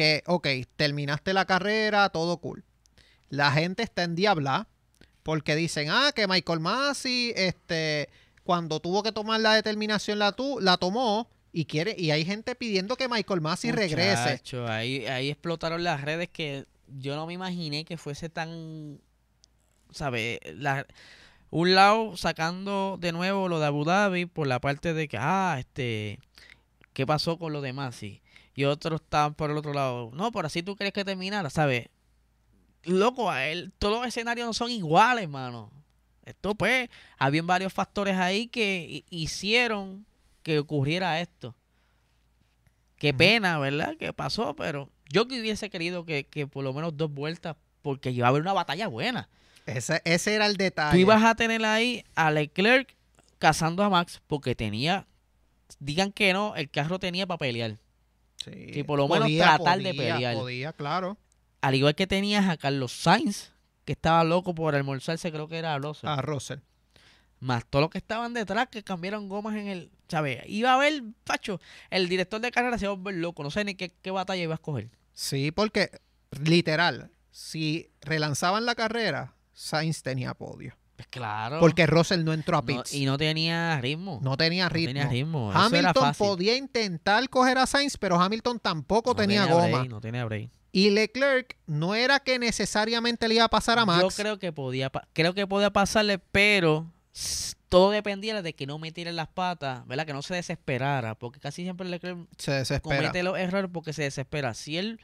que, 0.00 0.22
ok, 0.24 0.48
terminaste 0.76 1.34
la 1.34 1.44
carrera, 1.44 2.08
todo 2.08 2.38
cool. 2.38 2.64
La 3.28 3.52
gente 3.52 3.82
está 3.82 4.02
en 4.04 4.14
diabla 4.14 4.66
porque 5.22 5.54
dicen, 5.54 5.88
ah, 5.90 6.12
que 6.14 6.26
Michael 6.26 6.60
Massey, 6.60 7.34
este, 7.36 8.08
cuando 8.42 8.80
tuvo 8.80 9.02
que 9.02 9.12
tomar 9.12 9.40
la 9.40 9.52
determinación, 9.52 10.18
la, 10.18 10.32
tu, 10.32 10.58
la 10.58 10.78
tomó 10.78 11.28
y 11.52 11.66
quiere, 11.66 11.94
y 11.98 12.12
hay 12.12 12.24
gente 12.24 12.54
pidiendo 12.54 12.96
que 12.96 13.08
Michael 13.08 13.42
Massey 13.42 13.72
regrese. 13.72 14.22
Muchacho, 14.22 14.66
ahí, 14.66 15.04
ahí 15.04 15.28
explotaron 15.28 15.84
las 15.84 16.00
redes 16.00 16.30
que 16.30 16.64
yo 16.88 17.14
no 17.14 17.26
me 17.26 17.34
imaginé 17.34 17.84
que 17.84 17.98
fuese 17.98 18.30
tan, 18.30 19.02
¿sabes? 19.90 20.40
La, 20.54 20.86
un 21.50 21.74
lado 21.74 22.16
sacando 22.16 22.96
de 22.98 23.12
nuevo 23.12 23.48
lo 23.48 23.60
de 23.60 23.66
Abu 23.66 23.84
Dhabi 23.84 24.24
por 24.24 24.46
la 24.46 24.60
parte 24.60 24.94
de 24.94 25.08
que, 25.08 25.18
ah, 25.20 25.56
este, 25.58 26.20
¿qué 26.94 27.06
pasó 27.06 27.38
con 27.38 27.52
lo 27.52 27.60
demás? 27.60 27.96
Sí. 27.96 28.22
Y 28.60 28.64
otros 28.64 29.00
estaban 29.00 29.32
por 29.34 29.50
el 29.50 29.56
otro 29.56 29.72
lado, 29.72 30.10
no, 30.12 30.30
por 30.32 30.44
así 30.44 30.62
tú 30.62 30.76
crees 30.76 30.92
que 30.92 31.02
terminara, 31.02 31.48
¿sabes? 31.48 31.88
Loco, 32.84 33.30
a 33.30 33.46
él, 33.46 33.72
todos 33.78 33.98
los 33.98 34.06
escenarios 34.06 34.46
no 34.46 34.52
son 34.52 34.70
iguales, 34.70 35.28
mano. 35.30 35.70
Esto 36.26 36.54
pues, 36.54 36.90
habían 37.16 37.46
varios 37.46 37.72
factores 37.72 38.16
ahí 38.18 38.48
que 38.48 38.86
hi- 38.88 39.04
hicieron 39.08 40.04
que 40.42 40.58
ocurriera 40.58 41.20
esto. 41.22 41.54
Qué 42.96 43.14
pena, 43.14 43.58
¿verdad? 43.58 43.96
Que 43.96 44.12
pasó, 44.12 44.54
pero 44.54 44.90
yo 45.08 45.26
que 45.26 45.40
hubiese 45.40 45.70
querido 45.70 46.04
que, 46.04 46.24
que 46.24 46.46
por 46.46 46.62
lo 46.62 46.74
menos 46.74 46.94
dos 46.96 47.10
vueltas, 47.10 47.56
porque 47.80 48.10
iba 48.10 48.26
a 48.26 48.28
haber 48.30 48.42
una 48.42 48.52
batalla 48.52 48.88
buena. 48.88 49.30
Ese, 49.64 50.02
ese 50.04 50.34
era 50.34 50.44
el 50.46 50.56
detalle. 50.58 50.92
Tú 50.92 50.98
ibas 50.98 51.24
a 51.24 51.34
tener 51.34 51.64
ahí 51.64 52.04
a 52.14 52.30
Leclerc 52.30 52.94
cazando 53.38 53.82
a 53.82 53.88
Max 53.88 54.20
porque 54.26 54.54
tenía, 54.54 55.06
digan 55.78 56.12
que 56.12 56.34
no, 56.34 56.54
el 56.56 56.68
carro 56.68 56.98
tenía 56.98 57.26
para 57.26 57.38
pelear. 57.38 57.78
Sí, 58.44 58.82
por 58.84 58.98
lo 58.98 59.08
menos 59.08 59.28
tratar 59.36 59.78
de 59.78 59.94
pelear. 59.94 60.34
Podía, 60.34 60.72
claro. 60.72 61.18
Al 61.60 61.74
igual 61.74 61.94
que 61.94 62.06
tenías 62.06 62.48
a 62.48 62.56
Carlos 62.56 62.92
Sainz, 62.92 63.52
que 63.84 63.92
estaba 63.92 64.24
loco 64.24 64.54
por 64.54 64.74
almorzarse, 64.74 65.30
creo 65.30 65.48
que 65.48 65.58
era. 65.58 65.74
A 65.74 66.22
Russell. 66.22 66.58
Más 67.40 67.64
todos 67.64 67.82
los 67.84 67.90
que 67.90 67.98
estaban 67.98 68.34
detrás 68.34 68.68
que 68.68 68.82
cambiaron 68.82 69.28
gomas 69.28 69.56
en 69.56 69.68
el. 69.68 69.90
¿Sabes? 70.08 70.42
Iba 70.46 70.72
a 70.72 70.74
haber, 70.74 71.02
Pacho, 71.24 71.60
el 71.90 72.08
director 72.08 72.40
de 72.40 72.50
carrera 72.50 72.78
se 72.78 72.86
iba 72.86 72.92
a 72.92 72.96
volver 72.96 73.14
loco. 73.14 73.42
No 73.42 73.50
sé 73.50 73.64
ni 73.64 73.74
qué, 73.74 73.94
qué 74.02 74.10
batalla 74.10 74.42
iba 74.42 74.54
a 74.54 74.56
escoger. 74.56 74.90
Sí, 75.12 75.50
porque 75.50 75.90
literal, 76.42 77.10
si 77.30 77.90
relanzaban 78.00 78.66
la 78.66 78.74
carrera, 78.74 79.34
Sainz 79.52 80.02
tenía 80.02 80.34
podio. 80.34 80.76
Claro. 81.08 81.60
Porque 81.60 81.86
Russell 81.86 82.24
no 82.24 82.32
entró 82.32 82.56
a 82.58 82.60
No, 82.60 82.66
pits. 82.66 82.92
y 82.94 83.06
no 83.06 83.16
tenía 83.18 83.80
ritmo. 83.80 84.18
no 84.22 84.36
tenía 84.36 84.64
No 84.64 84.68
ritmo. 84.70 84.88
tenía 84.88 85.08
ritmo. 85.08 85.52
Hamilton 85.52 86.12
podía 86.18 86.56
intentar 86.56 87.28
coger 87.28 87.58
a 87.58 87.66
Sainz, 87.66 87.96
pero 87.96 88.20
Hamilton 88.20 88.58
tampoco 88.60 89.10
No 89.10 89.16
tenía, 89.16 89.46
goma. 89.46 89.66
break, 89.78 89.88
no 89.90 90.00
tenía 90.00 90.24
break. 90.24 90.50
Y 90.72 90.90
Leclerc 90.90 91.56
no 91.66 91.94
era 91.96 92.20
que 92.20 92.38
necesariamente 92.38 93.26
le 93.26 93.34
iba 93.36 93.44
a 93.44 93.48
pasar 93.50 93.78
a 93.78 93.84
Max. 93.86 94.02
Yo 94.02 94.08
creo 94.10 94.38
que 94.38 94.52
podía 94.52 94.90
creo 95.12 95.34
que 95.34 95.46
podía 95.46 95.70
pasarle, 95.72 96.18
pero 96.18 96.86
todo 97.68 97.90
dependía 97.90 98.40
de 98.40 98.52
que 98.54 98.66
no 98.66 98.78
metiera 98.78 99.10
las 99.12 99.28
patas, 99.28 99.84
¿verdad? 99.86 100.06
Que 100.06 100.12
no 100.12 100.22
se 100.22 100.34
desesperara, 100.34 101.16
porque 101.16 101.40
casi 101.40 101.62
siempre 101.62 101.88
Leclerc 101.88 102.18
Se 102.38 102.52
desespera. 102.52 102.98
comete 102.98 103.22
los 103.24 103.36
errores 103.38 103.70
porque 103.72 103.92
se 103.92 104.02
desespera. 104.02 104.54
Si 104.54 104.76
él 104.78 105.00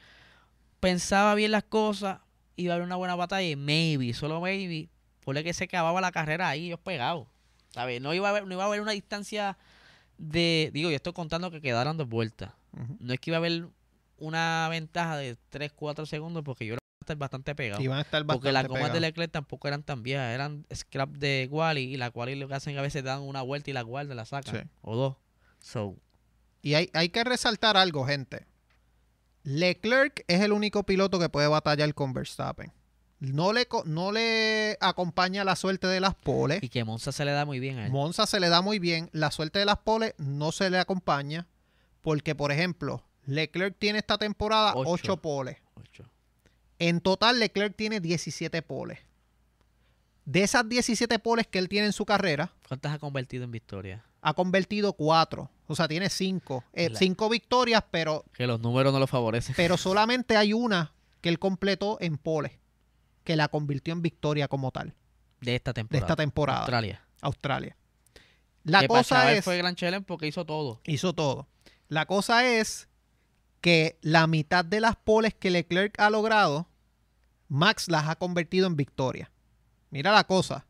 pensaba 0.80 1.34
bien 1.34 1.51
las 1.51 1.64
cosas, 1.64 2.20
iba 2.57 2.72
a 2.72 2.76
haber 2.76 2.86
una 2.86 2.97
buena 2.97 3.14
batalla 3.16 3.49
y 3.49 3.57
maybe, 3.57 4.14
solo 4.14 4.40
maybe, 4.40 4.88
por 5.27 5.43
que 5.43 5.53
se 5.53 5.64
acababa 5.64 6.01
la 6.01 6.12
carrera 6.12 6.49
ahí 6.49 6.66
ellos 6.66 6.79
pegados. 6.79 7.27
¿Sabes? 7.70 8.01
No 8.01 8.14
iba 8.14 8.29
a 8.29 8.31
haber, 8.31 8.47
no 8.47 8.55
iba 8.55 8.62
a 8.62 8.66
haber 8.66 8.81
una 8.81 8.93
distancia 8.93 9.59
de, 10.18 10.70
digo, 10.72 10.89
yo 10.89 10.95
estoy 10.95 11.14
contando 11.14 11.51
que 11.51 11.61
quedaron 11.61 11.97
dos 11.97 12.09
vueltas. 12.09 12.53
No 13.01 13.12
es 13.12 13.18
que 13.18 13.31
iba 13.31 13.37
a 13.37 13.39
haber 13.39 13.66
una 14.18 14.68
ventaja 14.70 15.16
de 15.16 15.37
3, 15.51 15.72
4 15.72 16.07
segundos 16.07 16.45
porque 16.45 16.64
yo 16.64 16.74
iba 16.74 16.79
a 16.79 17.03
estar 17.03 17.16
bastante 17.16 17.57
pegado. 17.57 17.83
Iban 17.83 17.99
a 17.99 18.03
estar 18.03 18.24
Porque 18.24 18.53
bastante 18.53 18.53
las 18.53 18.68
gomas 18.68 18.93
de. 18.93 19.01
Leclerc 19.01 19.33
tampoco 19.33 19.66
eran 19.66 19.83
tan 19.83 20.05
viejas, 20.05 20.33
eran 20.33 20.64
scrap 20.72 21.11
de 21.11 21.49
Wally 21.51 21.93
y 21.93 21.97
la 21.97 22.11
Wally 22.14 22.37
lo 22.37 22.47
que 22.47 22.55
hacen 22.55 22.79
a 22.79 22.83
veces 22.83 23.03
dan 23.03 23.22
una 23.22 23.43
vuelta 23.43 23.68
y 23.68 23.72
la 23.72 23.83
guardan, 23.83 24.16
la 24.16 24.27
sacan. 24.27 24.62
Sí. 24.62 24.70
O 24.83 24.95
dos. 24.95 25.16
So, 25.59 25.97
Y 26.62 26.74
hay, 26.74 26.89
hay 26.93 27.09
que 27.09 27.24
resaltar 27.24 27.77
algo, 27.77 28.07
gente. 28.07 28.47
Leclerc 29.43 30.24
es 30.29 30.41
el 30.41 30.53
único 30.53 30.85
piloto 30.85 31.18
que 31.18 31.29
puede 31.29 31.49
batallar 31.49 31.93
con 31.95 32.12
Verstappen. 32.12 32.72
No 33.18 33.52
le, 33.52 33.66
co- 33.66 33.82
no 33.86 34.12
le 34.12 34.76
acompaña 34.80 35.42
la 35.44 35.56
suerte 35.56 35.86
de 35.86 36.00
las 36.00 36.14
poles. 36.14 36.62
y 36.62 36.68
que 36.68 36.84
Monza 36.84 37.12
se 37.12 37.24
le 37.24 37.32
da 37.32 37.44
muy 37.46 37.58
bien 37.60 37.78
a 37.78 37.86
él. 37.86 37.92
Monza 37.92 38.26
se 38.26 38.40
le 38.40 38.48
da 38.50 38.60
muy 38.60 38.78
bien. 38.78 39.08
La 39.12 39.30
suerte 39.30 39.58
de 39.58 39.64
las 39.64 39.78
poles 39.78 40.14
no 40.18 40.52
se 40.52 40.68
le 40.70 40.78
acompaña. 40.78 41.46
Porque, 42.02 42.34
por 42.34 42.52
ejemplo, 42.52 43.02
Leclerc 43.24 43.74
tiene 43.78 43.98
esta 43.98 44.18
temporada 44.18 44.72
Ocho. 44.76 44.90
8 44.90 45.16
poles. 45.16 45.56
Ocho. 45.80 46.04
En 46.78 47.00
total, 47.00 47.38
Leclerc 47.40 47.74
tiene 47.74 48.00
17 48.00 48.60
poles. 48.62 48.98
De 50.24 50.42
esas 50.42 50.68
17 50.68 51.18
poles 51.20 51.46
que 51.46 51.58
él 51.58 51.68
tiene 51.68 51.86
en 51.86 51.92
su 51.92 52.04
carrera, 52.04 52.52
¿Cuántas 52.68 52.92
ha 52.92 52.98
convertido 52.98 53.44
en 53.44 53.50
victoria? 53.52 54.04
ha 54.20 54.34
convertido 54.34 54.92
4. 54.92 55.48
O 55.68 55.74
sea, 55.76 55.88
tiene 55.88 56.10
5. 56.10 56.64
La- 56.74 56.98
5 56.98 57.28
victorias, 57.28 57.82
pero, 57.90 58.24
Que 58.34 58.46
los 58.46 58.60
números 58.60 58.92
no 58.92 58.98
lo 58.98 59.06
favorecen. 59.06 59.54
pero 59.56 59.76
solamente 59.76 60.36
hay 60.36 60.52
una 60.52 60.92
que 61.20 61.28
él 61.28 61.38
completó 61.38 61.96
en 62.00 62.18
poles. 62.18 62.52
Que 63.27 63.37
la 63.37 63.49
convirtió 63.49 63.93
en 63.93 64.01
victoria 64.01 64.49
como 64.49 64.70
tal. 64.70 64.95
De 65.41 65.57
esta 65.57 65.72
De 65.72 65.74
temporada. 65.74 66.07
esta 66.07 66.16
temporada. 66.16 66.59
Australia. 66.61 67.05
Australia. 67.20 67.77
La 68.62 68.81
que 68.81 68.89
cosa 68.89 69.33
es... 69.35 69.45
fue 69.45 69.59
Gran 69.59 69.74
Chelem 69.74 70.03
porque 70.05 70.27
hizo 70.27 70.47
todo. 70.47 70.81
hizo 70.85 71.12
todo. 71.12 71.47
La 71.89 72.07
cosa 72.07 72.47
es 72.47 72.89
que 73.61 73.99
la 74.01 74.27
mitad 74.27 74.64
de 74.64 74.81
las 74.81 74.97
poles 74.97 75.35
que 75.35 75.51
Leclerc 75.51 75.99
ha 76.01 76.09
logrado, 76.09 76.68
Max 77.49 77.89
las 77.89 78.09
ha 78.09 78.16
convertido 78.16 78.66
en 78.66 78.77
victoria. 78.77 79.31
Mira 79.91 80.12
la 80.12 80.24
cosa. 80.24 80.66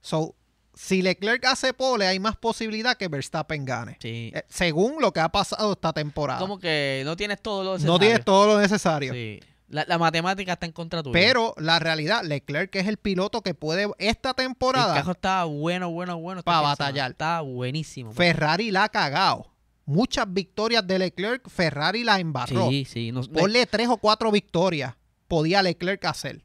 So, 0.00 0.34
si 0.74 1.02
Leclerc 1.02 1.44
hace 1.46 1.72
pole, 1.72 2.06
hay 2.06 2.18
más 2.20 2.36
posibilidad 2.36 2.96
que 2.96 3.08
Verstappen 3.08 3.64
gane. 3.64 3.96
Sí. 4.00 4.32
Eh, 4.34 4.44
según 4.48 5.00
lo 5.00 5.12
que 5.12 5.20
ha 5.20 5.30
pasado 5.30 5.72
esta 5.72 5.92
temporada. 5.92 6.38
Como 6.40 6.58
que 6.58 7.02
no 7.04 7.16
tienes 7.16 7.40
todo 7.42 7.64
lo 7.64 7.70
no 7.70 7.74
necesario. 7.76 7.98
tienes 7.98 8.24
todo 8.24 8.46
lo 8.46 8.60
necesario. 8.60 9.12
Sí. 9.14 9.40
La, 9.68 9.84
la 9.88 9.98
matemática 9.98 10.52
está 10.52 10.66
en 10.66 10.72
contra 10.72 11.02
tuya. 11.02 11.12
Pero 11.12 11.54
la 11.58 11.78
realidad, 11.78 12.22
Leclerc 12.24 12.74
es 12.76 12.86
el 12.86 12.98
piloto 12.98 13.42
que 13.42 13.52
puede 13.54 13.88
esta 13.98 14.30
el 14.30 14.34
temporada. 14.36 14.94
carro 14.94 15.12
estaba 15.12 15.44
bueno, 15.44 15.90
bueno, 15.90 16.16
bueno. 16.18 16.38
esta 16.40 16.50
Pa' 16.50 16.58
semana. 16.58 16.68
batallar. 16.70 17.10
Estaba 17.10 17.40
buenísimo. 17.40 18.12
Ferrari 18.12 18.70
la 18.70 18.84
ha 18.84 18.88
cagado. 18.88 19.50
Muchas 19.84 20.32
victorias 20.32 20.86
de 20.86 20.98
Leclerc, 20.98 21.48
Ferrari 21.48 22.04
la 22.04 22.18
embarró. 22.20 22.68
Sí, 22.68 22.84
sí. 22.84 23.12
No, 23.12 23.22
Ponle 23.22 23.66
tres 23.66 23.88
o 23.88 23.96
cuatro 23.96 24.30
victorias. 24.32 24.94
Podía 25.28 25.62
Leclerc 25.62 26.04
hacer. 26.04 26.42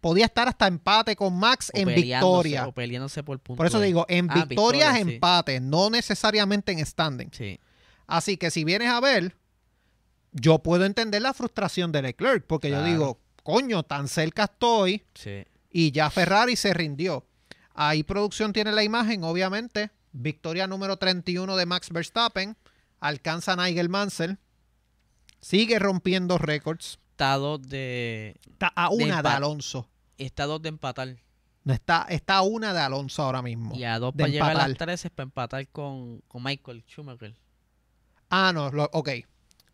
Podía 0.00 0.26
estar 0.26 0.46
hasta 0.48 0.66
empate 0.66 1.16
con 1.16 1.34
Max 1.38 1.70
O 1.74 1.78
en 1.78 1.94
victoria. 1.94 2.66
O 2.66 2.72
peleándose 2.72 3.22
por 3.22 3.38
puntos. 3.38 3.56
Por 3.56 3.66
eso 3.66 3.80
digo, 3.80 4.04
en 4.08 4.30
Ah, 4.30 4.44
victorias, 4.44 4.94
sí. 4.96 5.00
empate, 5.00 5.60
no 5.60 5.88
necesariamente 5.88 6.72
en 6.72 6.84
standing. 6.84 7.30
Sí. 7.32 7.58
Así 8.06 8.36
que 8.36 8.50
si 8.50 8.64
vienes 8.64 8.90
a 8.90 9.00
ver, 9.00 9.34
yo 10.34 10.58
puedo 10.58 10.84
entender 10.84 11.22
la 11.22 11.32
frustración 11.32 11.90
de 11.92 12.02
Leclerc, 12.02 12.44
porque 12.46 12.68
yo 12.70 12.84
digo, 12.84 13.20
coño, 13.42 13.82
tan 13.84 14.08
cerca 14.08 14.44
estoy. 14.44 15.02
Sí. 15.14 15.44
Y 15.70 15.90
ya 15.92 16.10
Ferrari 16.10 16.54
se 16.56 16.74
rindió. 16.74 17.24
Ahí 17.74 18.02
producción 18.02 18.52
tiene 18.52 18.70
la 18.72 18.84
imagen, 18.84 19.24
obviamente. 19.24 19.90
Victoria 20.12 20.66
número 20.66 20.96
31 20.96 21.56
de 21.56 21.66
Max 21.66 21.90
Verstappen. 21.90 22.56
Alcanza 23.00 23.54
a 23.54 23.56
Nigel 23.66 23.88
Mansell. 23.88 24.38
Sigue 25.40 25.78
rompiendo 25.78 26.38
récords. 26.38 26.98
Está 27.12 27.34
a 27.34 27.38
dos 27.38 27.62
de. 27.68 28.36
Está 28.50 28.68
a 28.74 28.90
una 28.90 29.22
de 29.22 29.28
Alonso. 29.28 29.88
Está 30.18 30.44
a 30.44 30.46
dos 30.46 30.62
de 30.62 30.68
empatar. 30.68 31.16
No 31.64 31.72
está, 31.72 32.06
está 32.10 32.36
a 32.36 32.42
una 32.42 32.72
de 32.74 32.80
Alonso 32.80 33.22
ahora 33.22 33.40
mismo. 33.42 33.74
Y 33.74 33.84
a 33.84 33.98
dos 33.98 34.14
de 34.14 34.22
para 34.24 34.30
llegar 34.32 34.50
a 34.50 34.54
las 34.54 34.66
empatar. 34.68 34.86
13 34.88 35.10
para 35.10 35.24
empatar 35.24 35.68
con, 35.68 36.20
con 36.28 36.42
Michael 36.42 36.84
Schumacher. 36.86 37.34
Ah, 38.30 38.52
no, 38.54 38.70
lo- 38.70 38.90
ok. 38.92 39.10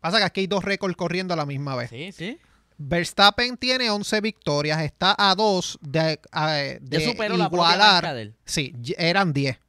Pasa 0.01 0.17
que 0.17 0.23
aquí 0.25 0.41
hay 0.41 0.47
dos 0.47 0.63
récords 0.65 0.95
corriendo 0.97 1.33
a 1.33 1.37
la 1.37 1.45
misma 1.45 1.75
vez. 1.75 1.89
Sí, 1.89 2.11
sí. 2.11 2.37
Verstappen 2.77 3.57
tiene 3.57 3.89
11 3.91 4.21
victorias, 4.21 4.81
está 4.81 5.15
a 5.17 5.35
dos 5.35 5.77
de, 5.81 6.19
a- 6.31 6.51
de 6.81 6.99
superó 7.05 7.37
la 7.37 7.45
igualar. 7.45 8.13
de 8.15 8.21
él. 8.23 8.35
Sí, 8.43 8.73
eran 8.97 9.31
10. 9.33 9.59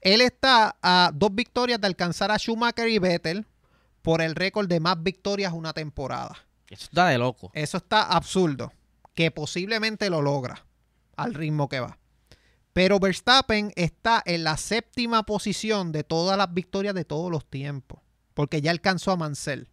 Él 0.00 0.20
está 0.20 0.76
a 0.82 1.10
dos 1.12 1.34
victorias 1.34 1.80
de 1.80 1.86
alcanzar 1.88 2.30
a 2.30 2.38
Schumacher 2.38 2.88
y 2.88 2.98
Vettel 2.98 3.46
por 4.02 4.20
el 4.22 4.34
récord 4.36 4.68
de 4.68 4.78
más 4.78 5.02
victorias 5.02 5.52
una 5.52 5.72
temporada. 5.72 6.36
Eso 6.68 6.84
está 6.84 7.08
de 7.08 7.18
loco. 7.18 7.50
Eso 7.54 7.78
está 7.78 8.02
absurdo. 8.04 8.72
Que 9.14 9.30
posiblemente 9.30 10.10
lo 10.10 10.22
logra 10.22 10.64
al 11.16 11.34
ritmo 11.34 11.68
que 11.68 11.80
va. 11.80 11.98
Pero 12.72 12.98
Verstappen 13.00 13.72
está 13.76 14.22
en 14.26 14.44
la 14.44 14.56
séptima 14.56 15.22
posición 15.24 15.90
de 15.92 16.04
todas 16.04 16.36
las 16.36 16.52
victorias 16.52 16.94
de 16.94 17.04
todos 17.04 17.30
los 17.30 17.48
tiempos. 17.48 18.00
Porque 18.34 18.60
ya 18.60 18.70
alcanzó 18.70 19.12
a 19.12 19.16
Mansell. 19.16 19.68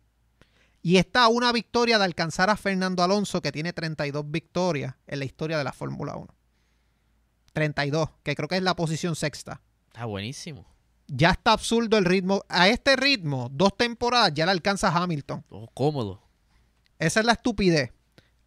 Y 0.84 0.97
está 0.97 1.26
a 1.26 1.28
una 1.28 1.51
victoria 1.51 1.99
de 1.99 2.05
alcanzar 2.05 2.49
a 2.49 2.57
Fernando 2.57 3.03
Alonso, 3.03 3.41
que 3.41 3.51
tiene 3.51 3.74
32 3.74 4.30
victorias 4.30 4.95
en 5.05 5.20
la 5.20 5.26
historia 5.26 5.57
de 5.57 5.64
la 5.64 5.74
Fórmula 5.74 6.16
1. 6.16 6.28
32, 7.53 8.09
que 8.24 8.36
creo 8.36 8.47
que 8.47 8.57
es 8.57 8.64
la 8.64 8.76
posición 8.76 9.16
sexta. 9.16 9.62
Está 9.88 10.05
buenísimo. 10.05 10.66
Ya 11.07 11.32
está 11.32 11.51
absurdo 11.51 11.97
el 11.97 12.05
ritmo. 12.05 12.43
A 12.47 12.70
este 12.70 12.95
ritmo, 12.95 13.49
dos 13.51 13.76
temporadas 13.76 14.34
ya 14.34 14.45
le 14.45 14.51
alcanza 14.51 14.88
a 14.88 15.03
Hamilton. 15.03 15.43
Todo 15.47 15.68
cómodo. 15.74 16.24
Esa 16.97 17.20
es 17.20 17.26
la 17.26 17.34
estupidez. 17.34 17.91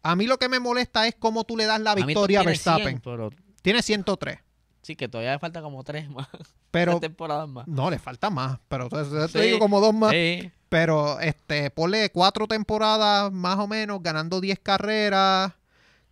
A 0.01 0.15
mí 0.15 0.27
lo 0.27 0.37
que 0.37 0.49
me 0.49 0.59
molesta 0.59 1.07
es 1.07 1.15
cómo 1.15 1.43
tú 1.43 1.57
le 1.57 1.65
das 1.65 1.79
la 1.81 1.95
victoria 1.95 2.41
a 2.41 2.43
Verstappen. 2.43 3.01
100, 3.01 3.01
pero 3.01 3.29
Tiene 3.61 3.81
103. 3.81 4.39
Sí, 4.85 4.95
que 4.95 5.07
todavía 5.07 5.33
le 5.33 5.39
falta 5.39 5.61
como 5.61 5.83
tres 5.83 6.09
más. 6.09 6.27
Pero 6.71 6.93
tres 6.93 7.01
temporadas 7.01 7.47
más. 7.49 7.67
no, 7.67 7.89
le 7.89 7.99
falta 7.99 8.29
más. 8.29 8.59
Pero 8.67 8.83
entonces 8.85 9.31
te 9.31 9.39
Sí, 9.39 9.45
digo 9.47 9.59
como 9.59 9.81
dos 9.81 9.93
más. 9.93 10.11
Sí. 10.11 10.51
Pero 10.69 11.19
este, 11.19 11.69
ponle 11.71 12.09
cuatro 12.11 12.47
temporadas 12.47 13.31
más 13.31 13.57
o 13.59 13.67
menos, 13.67 14.01
ganando 14.03 14.41
10 14.41 14.59
carreras. 14.59 15.53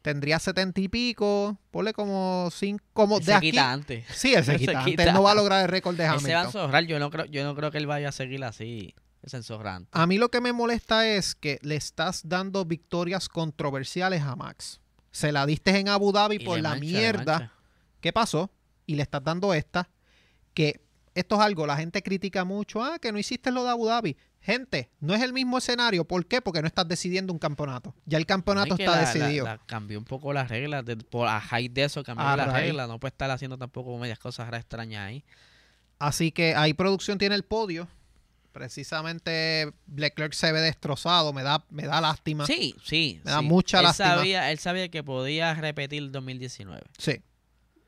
Tendría 0.01 0.37
70 0.39 0.81
y 0.81 0.87
pico. 0.89 1.57
Ponle 1.71 1.93
como 1.93 2.49
5. 2.51 2.83
Como 2.93 3.17
Él 3.17 3.21
de 3.21 3.25
se 3.25 3.33
aquí. 3.33 3.51
quita 3.51 3.71
antes. 3.71 4.05
Sí, 4.13 4.33
él 4.33 4.43
se 4.43 4.57
quita. 4.57 4.79
antes. 4.79 4.91
quita. 4.91 5.03
Él 5.03 5.13
no 5.13 5.23
va 5.23 5.31
a 5.31 5.35
lograr 5.35 5.61
el 5.63 5.69
récord 5.69 5.95
de 5.95 6.05
Él 6.05 6.19
se 6.19 6.33
va 6.33 6.41
a 6.41 6.43
Hamilton. 6.43 6.87
Yo 6.87 6.99
no 6.99 7.09
creo, 7.09 7.25
yo 7.25 7.43
no 7.45 7.55
creo 7.55 7.71
que 7.71 7.77
él 7.77 7.87
vaya 7.87 8.09
a 8.09 8.11
seguir 8.11 8.43
así. 8.43 8.95
Es 9.21 9.33
enzorrante. 9.33 9.89
A 9.93 10.05
mí 10.05 10.17
lo 10.17 10.29
que 10.29 10.41
me 10.41 10.51
molesta 10.51 11.07
es 11.07 11.35
que 11.35 11.57
le 11.61 11.75
estás 11.77 12.27
dando 12.27 12.65
victorias 12.65 13.29
controversiales 13.29 14.21
a 14.23 14.35
Max. 14.35 14.81
Se 15.11 15.31
la 15.31 15.45
diste 15.45 15.77
en 15.77 15.87
Abu 15.87 16.11
Dhabi 16.11 16.35
Y 16.37 16.39
por 16.45 16.59
la 16.59 16.69
mancha, 16.71 16.81
mierda. 16.85 17.53
¿Qué 18.01 18.11
pasó? 18.11 18.49
Y 18.85 18.95
le 18.95 19.03
estás 19.03 19.23
dando 19.23 19.53
esta. 19.53 19.89
Que 20.53 20.81
esto 21.15 21.35
es 21.35 21.41
algo, 21.41 21.65
la 21.67 21.77
gente 21.77 22.01
critica 22.01 22.43
mucho. 22.43 22.83
Ah, 22.83 22.97
que 22.99 23.11
no 23.11 23.17
hiciste 23.19 23.51
lo 23.51 23.63
de 23.63 23.69
Abu 23.69 23.85
Dhabi. 23.87 24.17
Gente, 24.41 24.89
no 24.99 25.13
es 25.13 25.21
el 25.21 25.31
mismo 25.31 25.57
escenario. 25.57 26.05
¿Por 26.05 26.25
qué? 26.25 26.41
Porque 26.41 26.61
no 26.61 26.67
estás 26.67 26.87
decidiendo 26.87 27.31
un 27.31 27.39
campeonato. 27.39 27.95
Ya 28.05 28.17
el 28.17 28.25
campeonato 28.25 28.69
No, 28.69 28.73
y 28.75 28.77
que 28.77 28.83
está 28.83 29.01
la- 29.01 29.07
decidido. 29.13 29.45
la- 29.45 29.57
cambió 29.65 29.97
un 29.97 30.05
poco 30.05 30.33
las 30.33 30.49
reglas. 30.49 30.83
de- 30.85 30.97
por 30.97 31.27
a 31.27 31.39
raíz 31.39 31.73
de 31.73 31.83
eso 31.85 32.03
cambió 32.03 32.25
las 32.35 32.51
reglas. 32.51 32.87
No 32.89 32.99
puede 32.99 33.11
estar 33.11 33.31
haciendo 33.31 33.57
tampoco 33.57 33.97
medias 33.97 34.19
cosas 34.19 34.51
extrañas 34.53 35.07
ahí. 35.07 35.23
Así 35.99 36.31
que 36.31 36.55
ahí 36.55 36.73
producción 36.73 37.17
tiene 37.17 37.35
el 37.35 37.43
podio. 37.43 37.87
Precisamente 38.51 39.73
Leclerc 39.95 40.33
se 40.33 40.51
ve 40.51 40.61
destrozado. 40.61 41.33
Me 41.33 41.43
da, 41.43 41.63
me 41.69 41.83
da 41.83 42.01
lástima. 42.01 42.45
Sí, 42.45 42.75
sí. 42.83 43.21
Me 43.23 43.31
da 43.31 43.39
sí. 43.39 43.45
mucha 43.45 43.77
él 43.79 43.83
lástima. 43.85 44.15
Sabía, 44.15 44.51
él 44.51 44.59
sabía 44.59 44.89
que 44.89 45.03
podía 45.03 45.53
repetir 45.55 46.11
2019. 46.11 46.83
Sí. 46.97 47.21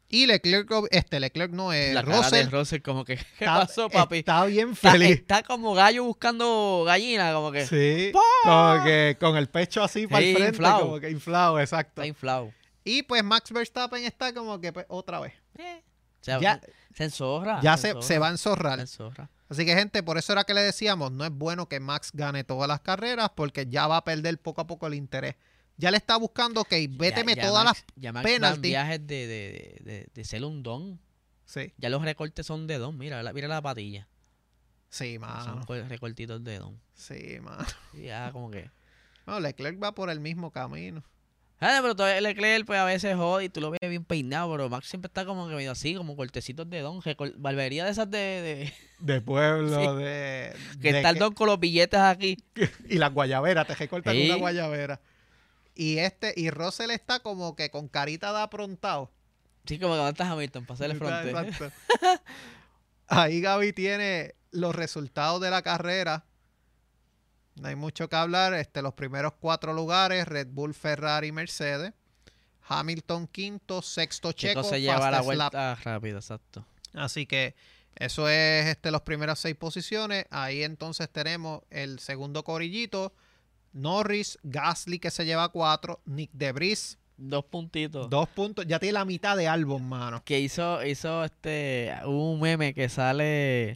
Y 0.08 0.28
Leclerc, 0.28 0.70
este 0.92 1.20
Leclerc 1.20 1.52
no 1.52 1.74
es 1.74 1.94
la 1.94 2.04
cara 2.04 2.18
de 2.18 2.44
Russell. 2.44 2.50
Russell 2.52 2.82
como 2.82 3.04
que, 3.06 3.16
¿qué 3.40 3.46
está- 3.46 3.66
pasó, 3.66 3.90
papi? 3.90 4.20
Está 4.20 4.46
bien 4.46 4.76
feliz. 4.76 5.12
está 5.18 5.42
como 5.44 5.74
gallo 5.74 6.04
buscando 6.04 6.84
gallina, 6.86 7.34
como 7.34 7.52
que 7.52 7.66
Sí, 7.66 8.12
como 8.44 8.84
que 8.84 9.18
con 9.20 9.36
el 9.36 9.48
pecho 9.50 9.84
así 9.84 10.06
para 10.08 10.24
el 10.24 10.34
frente, 10.36 10.50
inflado. 10.52 10.82
como 10.82 11.00
que 11.00 11.10
inflado, 11.10 11.60
exacto. 11.60 12.02
está 12.02 12.06
inflado. 12.08 12.52
Y 12.84 13.02
pues 13.04 13.24
Max 13.24 13.52
Verstappen 13.52 14.04
está 14.06 14.32
como 14.34 14.60
que 14.62 14.72
pues, 14.72 14.86
otra 14.90 15.20
vez. 15.20 15.34
Eh, 15.58 15.82
se, 16.22 16.40
Ya- 16.40 16.62
se 16.94 17.04
enzorra. 17.06 17.60
Ya 17.62 17.76
se, 17.76 17.88
enzorra, 17.90 18.06
se 18.08 18.20
va 18.20 18.28
a 18.28 18.30
se 18.30 18.34
enzorrar. 18.34 18.80
enzorra. 18.80 19.30
Así 19.50 19.66
que 19.66 19.76
gente, 19.76 20.02
por 20.04 20.18
eso 20.20 20.34
era 20.34 20.44
que 20.44 20.54
le 20.54 20.62
decíamos, 20.62 21.12
no 21.12 21.26
es 21.26 21.32
bueno 21.32 21.68
que 21.68 21.80
Max 21.80 22.12
gane 22.14 22.44
todas 22.44 22.68
las 22.68 22.80
carreras 22.82 23.32
porque 23.36 23.66
ya 23.68 23.86
va 23.88 23.98
a 23.98 24.04
perder 24.04 24.38
poco 24.40 24.62
a 24.62 24.68
poco 24.68 24.86
el 24.88 24.94
interés. 24.94 25.36
Ya 25.78 25.92
le 25.92 25.98
está 25.98 26.16
buscando, 26.18 26.62
ok, 26.62 26.74
véteme 26.92 27.36
Ya- 27.36 27.44
ya 27.44 27.48
todas 27.50 27.66
Max- 27.66 27.86
Ya 27.96 28.14
Max 28.14 28.24
penalty. 28.26 28.70
viajes 28.70 29.06
de, 29.08 29.28
de, 29.28 29.78
de, 29.84 30.08
de 30.14 30.24
ser 30.24 30.44
un 30.46 30.64
don. 30.64 30.90
las... 30.92 31.00
Sí, 31.46 31.74
Ya 31.78 31.90
los 31.90 32.02
recortes 32.02 32.46
son 32.46 32.66
de 32.68 32.78
don. 32.78 32.98
Mira, 32.98 33.22
la, 33.24 33.34
mira 33.34 33.48
la 33.48 33.62
patilla. 33.62 34.08
sí, 34.90 35.14
son 35.16 35.22
mano. 35.22 35.66
co- 35.66 35.76
recortitos 35.84 36.44
de 36.44 36.60
don. 36.60 36.80
Sí, 36.94 37.40
mano. 37.42 37.66
Y 37.94 38.04
ya 38.04 38.32
como 38.32 38.50
que... 38.52 38.70
No, 39.28 39.40
Leclerc 39.40 39.82
va 39.82 39.94
por 39.96 40.10
el 40.12 40.20
mismo 40.20 40.52
camino. 40.52 41.04
Ah, 41.60 41.80
pero 41.82 41.96
todavía 41.96 42.22
Leclerc 42.22 42.66
pues 42.66 42.78
a 42.80 42.86
veces 42.86 43.16
jode 43.16 43.46
y 43.46 43.50
tú 43.50 43.60
lo 43.60 43.72
ves 43.72 43.80
bien 43.82 44.04
peinado, 44.06 44.52
pero 44.52 44.70
Max 44.70 44.88
siempre 44.88 45.08
está 45.08 45.26
como 45.26 45.48
que 45.48 45.56
medio 45.56 45.72
así, 45.72 45.96
como 45.96 46.16
cortecitos 46.16 46.70
de 46.70 46.82
don, 46.82 47.02
barbería 47.38 47.86
de 47.86 47.92
esas 47.92 48.10
de, 48.12 48.18
de- 48.18 48.74
De 49.00 49.22
pueblo, 49.22 49.70
Sí. 49.96 50.04
de... 50.04 50.54
que 50.82 50.92
de 50.92 50.98
está 51.00 51.10
el 51.10 51.16
que- 51.16 51.20
don 51.22 51.34
con 51.34 51.48
los 51.48 51.60
billetes 51.60 52.00
aquí. 52.00 52.38
Y 52.90 52.98
las 53.00 53.12
guayaberas, 53.14 53.66
te 53.68 53.74
recortan 53.76 54.14
Sí. 54.16 54.26
una 54.28 54.36
guayabera. 54.36 55.02
Y 55.76 56.00
este, 56.00 56.34
y 56.36 56.50
Russell 56.50 56.90
está 56.92 57.20
como 57.20 57.56
que 57.56 57.70
con 57.70 57.90
carita 57.90 58.32
de 58.32 58.42
aprontado. 58.42 59.12
Sí, 59.66 59.78
como 59.78 59.94
que 59.94 59.98
¿dónde 59.98 60.12
estás 60.12 60.30
Hamilton? 60.30 60.66
Para 60.66 60.76
hacerle 60.76 60.96
fronte. 60.96 61.30
Exacto. 61.30 61.72
Ahí 63.08 63.42
Gaby 63.42 63.74
tiene 63.74 64.36
los 64.52 64.74
resultados 64.74 65.42
de 65.42 65.50
la 65.50 65.62
carrera. 65.62 66.26
No 67.56 67.68
hay 67.68 67.76
mucho 67.76 68.10
que 68.10 68.16
hablar. 68.16 68.54
Este, 68.54 68.82
los 68.82 68.94
primeros 68.94 69.34
cuatro 69.34 69.74
lugares, 69.74 70.28
Red 70.28 70.48
Bull, 70.48 70.74
Ferrari, 70.74 71.32
Mercedes. 71.32 71.94
Hamilton 72.68 73.28
quinto, 73.28 73.82
sexto 73.82 74.32
Checo 74.32 74.62
Checo, 74.62 74.64
se 74.64 74.82
lleva 74.82 75.12
la 75.12 75.22
vuelta 75.22 75.76
rápido, 75.76 76.18
exacto. 76.18 76.66
Así 76.94 77.28
que 77.28 77.56
eso 77.96 78.28
es 78.28 78.66
este, 78.68 78.92
las 78.92 79.02
primeras 79.02 79.40
seis 79.40 79.56
posiciones. 79.56 80.26
Ahí 80.32 80.64
entonces 80.64 81.10
tenemos 81.10 81.62
el 81.70 82.00
segundo 82.00 82.44
corillito. 82.44 83.14
Norris, 83.76 84.40
Gasly 84.44 84.98
que 85.00 85.12
se 85.12 85.26
lleva 85.26 85.50
cuatro, 85.50 86.02
Nick 86.06 86.32
Debris, 86.34 86.98
Dos 87.18 87.46
puntitos. 87.46 88.10
dos 88.10 88.28
puntos. 88.28 88.66
Ya 88.68 88.78
tiene 88.80 88.94
la 88.94 89.06
mitad 89.06 89.38
de 89.38 89.48
álbum, 89.48 89.82
mano. 89.88 90.22
Que 90.26 90.40
hizo, 90.42 90.86
hizo 90.86 91.24
este, 91.24 91.94
un 92.06 92.42
meme 92.42 92.74
que 92.74 92.90
sale, 92.90 93.76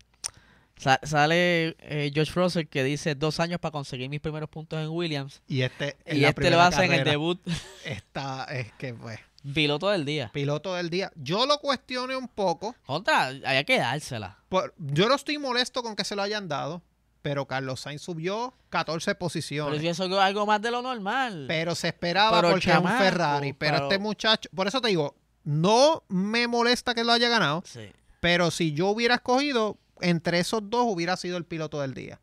sa- 0.77 0.99
sale 1.03 1.75
eh, 1.79 2.11
George 2.13 2.33
Russell 2.35 2.65
que 2.67 2.83
dice 2.83 3.15
dos 3.15 3.39
años 3.39 3.59
para 3.61 3.71
conseguir 3.71 4.09
mis 4.09 4.19
primeros 4.19 4.49
puntos 4.49 4.79
en 4.81 4.89
Williams. 4.89 5.41
Y 5.47 5.61
este, 5.61 5.95
y 6.05 6.25
este 6.25 6.49
lo 6.49 6.59
hace 6.59 6.83
en 6.83 6.91
el 6.93 7.03
debut, 7.05 7.39
Está, 7.85 8.43
es 8.45 8.73
que 8.73 8.93
pues, 8.93 9.19
piloto 9.53 9.89
del 9.89 10.03
día. 10.03 10.29
piloto 10.33 10.75
del 10.75 10.89
día. 10.89 11.09
Yo 11.15 11.45
lo 11.45 11.59
cuestioné 11.59 12.17
un 12.17 12.27
poco. 12.27 12.75
Contra, 12.85 13.27
había 13.27 13.63
que 13.63 13.77
dársela. 13.79 14.37
por- 14.49 14.73
yo 14.77 15.07
no 15.07 15.15
estoy 15.15 15.37
molesto 15.37 15.81
con 15.81 15.95
que 15.95 16.03
se 16.03 16.15
lo 16.17 16.21
hayan 16.23 16.49
dado, 16.49 16.81
pero 17.22 17.45
Carlos 17.47 17.82
Sainz 17.82 18.01
subió 18.01 18.53
14 18.70 19.11
Pero 19.11 19.20
posiciones. 19.20 19.82
si 19.82 19.88
eso 19.88 20.05
es 20.05 20.11
algo 20.13 20.45
más 20.45 20.61
de 20.61 20.72
lo 20.72 20.82
normal. 20.82 21.45
Pero 21.47 21.76
se 21.76 21.88
esperaba 21.89 22.39
Pero, 22.41 22.51
porque 22.53 22.72
es 22.72 22.78
un 22.78 22.88
Ferrari. 22.88 23.53
Pero, 23.53 23.76
pero- 23.78 23.84
este 23.89 23.99
muchacho, 23.99 24.49
por 24.55 24.67
eso 24.67 24.80
te 24.82 24.88
digo, 24.89 25.15
no 25.43 26.03
me 26.07 26.47
molesta 26.47 26.93
que 26.93 27.03
lo 27.03 27.11
haya 27.11 27.30
ganado, 27.30 27.63
Sí. 27.65 27.91
pero 28.20 28.51
si 28.51 28.74
yo 28.74 28.88
hubiera 28.88 29.15
escogido, 29.15 29.78
entre 30.01 30.39
esos 30.39 30.70
dos 30.70 30.86
hubiera 30.88 31.17
sido 31.17 31.38
el 31.38 31.45
piloto 31.45 31.82
del 31.82 31.93
día. 31.93 32.20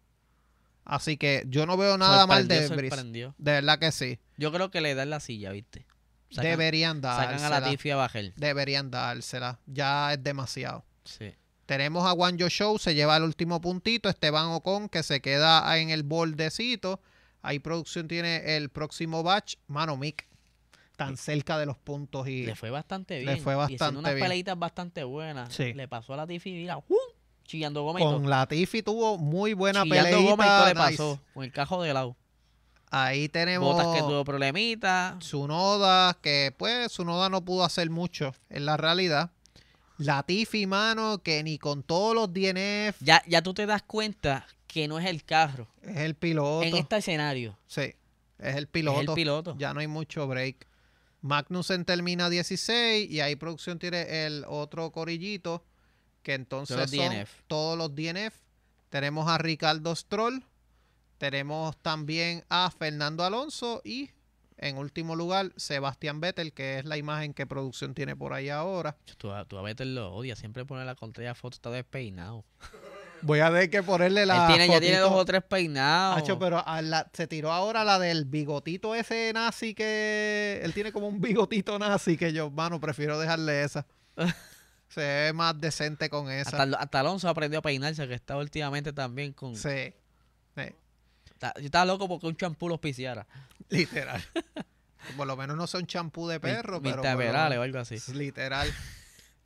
Así 0.84 1.16
que 1.16 1.44
yo 1.48 1.66
no 1.66 1.76
veo 1.76 1.98
nada 1.98 2.26
mal 2.26 2.46
de 2.46 2.68
Brice. 2.68 3.04
De 3.04 3.32
verdad 3.52 3.78
que 3.78 3.90
sí. 3.92 4.18
Yo 4.36 4.52
creo 4.52 4.70
que 4.70 4.80
le 4.80 4.94
dan 4.94 5.10
la 5.10 5.18
silla, 5.20 5.50
¿viste? 5.50 5.84
Sacan, 6.30 6.50
Deberían 6.50 7.02
sacan 7.02 7.34
a 7.34 7.38
la 7.38 7.48
dársela. 7.60 7.70
Tiffy 7.70 7.90
a 7.90 7.96
Bajel. 7.96 8.32
Deberían 8.36 8.90
dársela. 8.90 9.58
Ya 9.66 10.12
es 10.12 10.22
demasiado. 10.22 10.84
Sí. 11.04 11.34
Tenemos 11.66 12.06
a 12.06 12.12
Wanjo 12.12 12.48
Show, 12.48 12.78
se 12.78 12.94
lleva 12.94 13.16
el 13.16 13.24
último 13.24 13.60
puntito. 13.60 14.08
Esteban 14.08 14.46
Ocon, 14.46 14.88
que 14.88 15.02
se 15.02 15.20
queda 15.20 15.76
en 15.78 15.90
el 15.90 16.04
bordecito. 16.04 17.00
Ahí 17.42 17.58
producción 17.58 18.08
tiene 18.08 18.56
el 18.56 18.70
próximo 18.70 19.22
batch. 19.22 19.56
Mano, 19.66 19.96
Mick, 19.96 20.26
tan 20.96 21.16
cerca 21.16 21.58
de 21.58 21.66
los 21.66 21.76
puntos 21.76 22.26
y 22.28 22.46
Le 22.46 22.54
fue 22.54 22.70
bastante 22.70 23.18
Le 23.18 23.32
bien. 23.32 23.40
fue 23.44 23.52
y 23.54 23.56
bastante 23.56 23.84
haciendo 23.84 24.00
unas 24.00 24.14
bien. 24.14 24.24
peleitas 24.24 24.58
bastante 24.58 25.04
buenas. 25.04 25.52
Sí. 25.52 25.72
Le 25.74 25.88
pasó 25.88 26.14
a 26.14 26.16
la 26.18 26.26
Tiffy, 26.26 26.52
mira, 26.52 26.78
¡uh! 26.78 26.84
chillando 27.44 27.80
y 27.96 27.98
todo. 28.02 28.14
con 28.14 28.28
Latifi 28.28 28.82
tuvo 28.82 29.18
muy 29.18 29.52
buena 29.52 29.82
chillando 29.84 30.10
peleita. 30.36 30.62
y 30.62 30.74
le 30.74 30.74
nice. 30.74 30.96
pasó. 30.96 31.20
Con 31.34 31.44
el 31.44 31.52
cajo 31.52 31.82
de 31.82 31.94
lado. 31.94 32.16
Ahí 32.90 33.28
tenemos 33.28 33.74
Botas 33.74 33.94
que 33.94 34.00
tuvo 34.00 34.24
problemitas. 34.24 35.22
Sunoda, 35.24 36.16
que 36.22 36.54
pues 36.56 36.92
Sunoda 36.92 37.28
no 37.28 37.44
pudo 37.44 37.64
hacer 37.64 37.90
mucho 37.90 38.34
en 38.48 38.64
la 38.66 38.76
realidad. 38.76 39.30
Latifi, 39.98 40.66
mano, 40.66 41.22
que 41.22 41.42
ni 41.42 41.58
con 41.58 41.82
todos 41.82 42.14
los 42.14 42.32
DNF 42.32 43.00
Ya, 43.00 43.22
ya 43.26 43.42
tú 43.42 43.54
te 43.54 43.66
das 43.66 43.82
cuenta 43.82 44.46
que 44.66 44.88
no 44.88 44.98
es 44.98 45.06
el 45.06 45.24
carro. 45.24 45.68
es 45.82 45.96
el 45.98 46.14
piloto. 46.14 46.62
En 46.62 46.76
este 46.76 46.96
escenario. 46.98 47.58
Sí, 47.66 47.94
es 48.38 48.56
el 48.56 48.66
piloto. 48.66 49.00
Es 49.00 49.08
el 49.08 49.14
piloto. 49.14 49.56
Ya 49.58 49.72
no 49.72 49.80
hay 49.80 49.86
mucho 49.86 50.26
break. 50.26 50.66
Magnussen 51.22 51.84
termina 51.84 52.28
16 52.30 53.10
y 53.10 53.20
ahí 53.20 53.36
producción 53.36 53.78
tiene 53.78 54.26
el 54.26 54.44
otro 54.46 54.92
corillito 54.92 55.64
que 56.22 56.34
entonces 56.34 56.76
los 56.76 56.90
son 56.90 56.98
DNF. 57.14 57.30
todos 57.46 57.78
los 57.78 57.94
DNF. 57.94 58.34
Tenemos 58.90 59.28
a 59.28 59.38
Ricardo 59.38 59.94
Stroll, 59.96 60.44
tenemos 61.18 61.76
también 61.82 62.44
a 62.48 62.70
Fernando 62.70 63.24
Alonso 63.24 63.80
y 63.84 64.10
en 64.58 64.78
último 64.78 65.16
lugar 65.16 65.52
Sebastián 65.56 66.20
Vettel, 66.20 66.52
que 66.52 66.78
es 66.78 66.84
la 66.84 66.96
imagen 66.96 67.34
que 67.34 67.46
producción 67.46 67.94
tiene 67.94 68.16
por 68.16 68.32
ahí 68.32 68.48
ahora. 68.48 68.96
Tú, 69.18 69.30
a- 69.32 69.44
tú 69.44 69.58
a 69.58 69.62
Vettel 69.62 69.94
lo 69.94 70.12
odia. 70.14 70.34
Siempre 70.36 70.64
pone 70.64 70.84
la 70.84 70.94
contraria 70.94 71.34
foto, 71.34 71.54
está 71.56 71.70
despeinado. 71.70 72.44
Voy 73.22 73.40
a 73.40 73.46
tener 73.48 73.70
que 73.70 73.82
ponerle 73.82 74.26
la 74.26 74.42
Él 74.46 74.54
tiene, 74.54 74.68
ya 74.72 74.78
tiene 74.80 74.98
dos 74.98 75.12
o 75.12 75.24
tres 75.24 75.42
peinados. 75.42 76.18
Hacho, 76.18 76.38
pero 76.38 76.62
a 76.66 76.82
la- 76.82 77.10
se 77.12 77.26
tiró 77.26 77.50
ahora 77.52 77.82
la 77.84 77.98
del 77.98 78.24
bigotito 78.26 78.94
ese 78.94 79.32
nazi 79.34 79.74
que 79.74 80.60
él 80.62 80.72
tiene 80.74 80.92
como 80.92 81.08
un 81.08 81.20
bigotito 81.20 81.78
nazi 81.78 82.16
que 82.16 82.32
yo, 82.32 82.50
mano, 82.50 82.78
prefiero 82.80 83.18
dejarle 83.18 83.62
esa. 83.64 83.86
Se 84.88 85.00
ve 85.00 85.32
más 85.34 85.60
decente 85.60 86.08
con 86.08 86.30
esa. 86.30 86.62
hasta, 86.62 86.78
hasta 86.78 87.00
Alonso 87.00 87.28
aprendió 87.28 87.58
a 87.58 87.62
peinarse, 87.62 88.06
que 88.06 88.14
está 88.14 88.36
últimamente 88.36 88.92
también 88.92 89.32
con... 89.32 89.56
Sí, 89.56 89.92
sí, 90.54 90.62
yo 91.40 91.64
estaba 91.66 91.84
loco 91.84 92.08
porque 92.08 92.26
un 92.26 92.36
champú 92.36 92.68
lo 92.68 92.74
auspiciara. 92.74 93.26
literal. 93.68 94.22
por 95.16 95.26
lo 95.26 95.36
menos 95.36 95.56
no 95.56 95.66
son 95.66 95.86
champú 95.86 96.26
de 96.28 96.40
perro, 96.40 96.80
pero 96.82 97.02
por 97.02 97.12
lo 97.12 97.18
Perales 97.18 97.58
o 97.58 97.62
algo 97.62 97.78
así. 97.78 97.96
literal. 98.12 98.72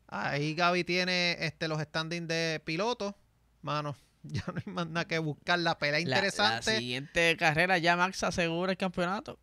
Ahí 0.08 0.54
Gaby 0.54 0.84
tiene 0.84 1.36
este 1.40 1.68
los 1.68 1.80
standings 1.80 2.26
de 2.28 2.60
piloto. 2.64 3.16
Mano, 3.62 3.96
ya 4.22 4.42
no 4.48 4.54
hay 4.64 4.72
más 4.72 4.86
nada 4.88 5.06
que 5.06 5.18
buscar. 5.18 5.58
La 5.58 5.78
pelea 5.78 6.00
La- 6.00 6.16
interesante 6.16 6.72
La, 6.72 6.78
siguiente 6.78 7.36
carrera 7.38 7.78
ya 7.78 7.96
Max 7.96 8.22
asegura 8.24 8.72
el 8.72 8.78
campeonato. 8.78 9.38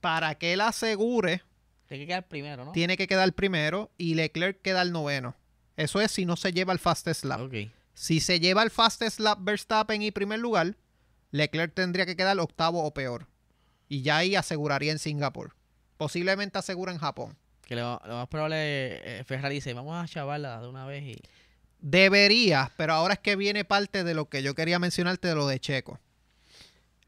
para 0.00 0.34
que 0.36 0.52
él 0.54 0.60
asegure 0.60 1.42
Tiene 1.86 2.02
que 2.04 2.06
quedar 2.08 2.28
primero, 2.28 2.64
¿no? 2.64 2.72
tiene 2.72 2.96
que 2.96 3.06
quedar 3.06 3.32
primero 3.32 3.90
y 3.96 4.14
Leclerc 4.14 4.60
queda 4.62 4.82
el 4.82 4.92
noveno. 4.92 5.36
Eso 5.76 6.00
es 6.00 6.10
si 6.10 6.24
no 6.24 6.36
se 6.36 6.52
lleva 6.52 6.72
el 6.72 6.78
fastest 6.80 7.24
lap. 7.24 7.40
Ok. 7.42 7.54
Si 7.94 8.18
se 8.20 8.40
lleva 8.40 8.62
el 8.64 8.70
fastest 8.70 9.20
lap 9.20 9.38
Verstappen 9.42 10.02
y 10.02 10.10
primer 10.10 10.40
lugar, 10.40 10.76
Leclerc 11.30 11.74
tendría 11.74 12.06
que 12.06 12.16
quedar 12.16 12.38
octavo 12.38 12.84
o 12.84 12.92
peor. 12.92 13.26
Y 13.88 14.02
ya 14.02 14.18
ahí 14.18 14.36
aseguraría 14.36 14.92
en 14.92 14.98
Singapur. 14.98 15.54
Posiblemente 15.96 16.58
asegura 16.58 16.92
en 16.92 16.98
Japón. 16.98 17.36
Que 17.66 17.76
lo, 17.76 18.00
lo 18.06 18.14
más 18.14 18.28
probable 18.28 18.56
eh, 18.58 19.24
Ferrari 19.24 19.56
dice, 19.56 19.74
vamos 19.74 20.02
a 20.02 20.08
chavarla 20.08 20.60
de 20.60 20.68
una 20.68 20.86
vez 20.86 21.02
y... 21.04 21.16
Debería, 21.80 22.72
pero 22.76 22.92
ahora 22.92 23.14
es 23.14 23.20
que 23.20 23.36
viene 23.36 23.64
parte 23.64 24.02
de 24.02 24.14
lo 24.14 24.28
que 24.28 24.42
yo 24.42 24.54
quería 24.54 24.78
mencionarte 24.78 25.28
de 25.28 25.34
lo 25.34 25.46
de 25.46 25.60
Checo. 25.60 26.00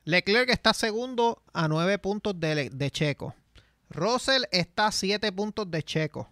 Leclerc 0.04 0.48
está 0.48 0.72
segundo 0.74 1.42
a 1.52 1.66
nueve 1.66 1.98
puntos 1.98 2.38
de, 2.38 2.70
de 2.70 2.90
Checo. 2.90 3.34
Russell 3.88 4.44
está 4.52 4.86
a 4.86 4.92
siete 4.92 5.32
puntos 5.32 5.70
de 5.70 5.82
Checo. 5.82 6.28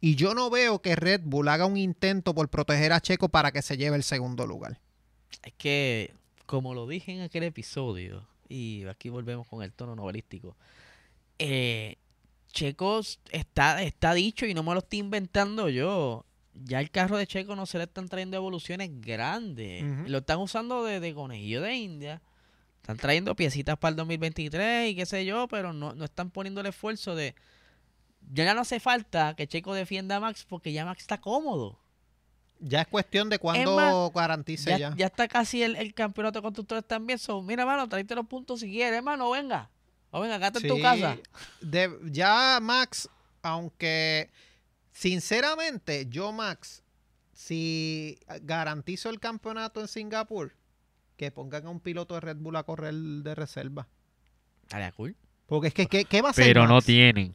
Y 0.00 0.16
yo 0.16 0.34
no 0.34 0.50
veo 0.50 0.82
que 0.82 0.96
Red 0.96 1.20
Bull 1.24 1.48
haga 1.48 1.66
un 1.66 1.76
intento 1.76 2.34
por 2.34 2.48
proteger 2.48 2.92
a 2.92 3.00
Checo 3.00 3.28
para 3.28 3.52
que 3.52 3.62
se 3.62 3.76
lleve 3.76 3.96
el 3.96 4.02
segundo 4.02 4.46
lugar. 4.46 4.80
Es 5.44 5.52
que, 5.56 6.14
como 6.50 6.74
lo 6.74 6.88
dije 6.88 7.12
en 7.12 7.20
aquel 7.20 7.44
episodio, 7.44 8.26
y 8.48 8.84
aquí 8.86 9.08
volvemos 9.08 9.46
con 9.46 9.62
el 9.62 9.72
tono 9.72 9.94
novelístico, 9.94 10.56
eh, 11.38 11.94
Checo 12.48 13.02
está, 13.30 13.80
está 13.84 14.14
dicho 14.14 14.46
y 14.46 14.52
no 14.52 14.64
me 14.64 14.72
lo 14.72 14.80
estoy 14.80 14.98
inventando 14.98 15.68
yo. 15.68 16.26
Ya 16.52 16.80
el 16.80 16.90
carro 16.90 17.16
de 17.18 17.28
Checo 17.28 17.54
no 17.54 17.66
se 17.66 17.78
le 17.78 17.84
están 17.84 18.08
trayendo 18.08 18.36
evoluciones 18.36 18.90
grandes. 19.00 19.84
Lo 20.10 20.18
están 20.18 20.40
usando 20.40 20.82
de, 20.82 20.98
de 20.98 21.14
conejillo 21.14 21.62
de 21.62 21.72
India. 21.76 22.20
Están 22.80 22.96
trayendo 22.96 23.36
piecitas 23.36 23.78
para 23.78 23.90
el 23.90 23.96
2023 23.98 24.90
y 24.90 24.96
qué 24.96 25.06
sé 25.06 25.24
yo, 25.24 25.46
pero 25.46 25.72
no, 25.72 25.94
no 25.94 26.04
están 26.04 26.32
poniendo 26.32 26.62
el 26.62 26.66
esfuerzo 26.66 27.14
de... 27.14 27.36
Ya 28.32 28.52
no 28.54 28.62
hace 28.62 28.80
falta 28.80 29.36
que 29.36 29.46
Checo 29.46 29.72
defienda 29.72 30.16
a 30.16 30.20
Max 30.20 30.44
porque 30.48 30.72
ya 30.72 30.84
Max 30.84 31.02
está 31.02 31.20
cómodo. 31.20 31.78
Ya 32.60 32.82
es 32.82 32.88
cuestión 32.88 33.28
de 33.30 33.38
cuándo 33.38 34.12
garantice 34.14 34.70
Ya, 34.70 34.78
ya. 34.78 34.94
ya 34.96 35.06
está 35.06 35.26
casi 35.28 35.62
el, 35.62 35.76
el 35.76 35.94
campeonato 35.94 36.38
de 36.38 36.42
constructores 36.42 36.84
también. 36.86 37.18
So, 37.18 37.40
mira, 37.42 37.64
mano, 37.64 37.88
tráete 37.88 38.14
los 38.14 38.26
puntos 38.26 38.60
si 38.60 38.70
quieres, 38.70 38.98
hermano, 38.98 39.30
venga. 39.30 39.70
O 40.10 40.20
venga, 40.20 40.36
acá 40.36 40.48
en 40.48 40.68
tu 40.68 40.76
Sí, 40.76 40.82
casa. 40.82 41.16
de- 41.60 41.98
ya 42.10 42.58
Max, 42.60 43.08
aunque 43.42 44.28
sinceramente 44.92 46.06
yo 46.08 46.32
Max, 46.32 46.82
si 47.32 48.18
garantizo 48.42 49.08
el 49.08 49.18
campeonato 49.20 49.80
en 49.80 49.88
Singapur, 49.88 50.54
que 51.16 51.30
pongan 51.30 51.66
a 51.66 51.70
un 51.70 51.80
piloto 51.80 52.14
de 52.14 52.20
Red 52.20 52.36
Bull 52.36 52.56
a 52.56 52.62
correr 52.64 52.94
de 52.94 53.34
reserva. 53.34 53.88
Estaría 54.62 54.92
cool. 54.92 55.16
Porque 55.46 55.68
es 55.68 55.74
que, 55.74 55.86
¿qué, 55.86 56.04
qué 56.04 56.22
va 56.22 56.28
a 56.28 56.30
hacer 56.30 56.44
Pero 56.44 56.66
no 56.68 56.80
tienen. 56.82 57.34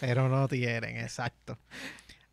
Pero 0.00 0.28
no 0.28 0.46
tienen, 0.48 0.96
exacto. 0.98 1.58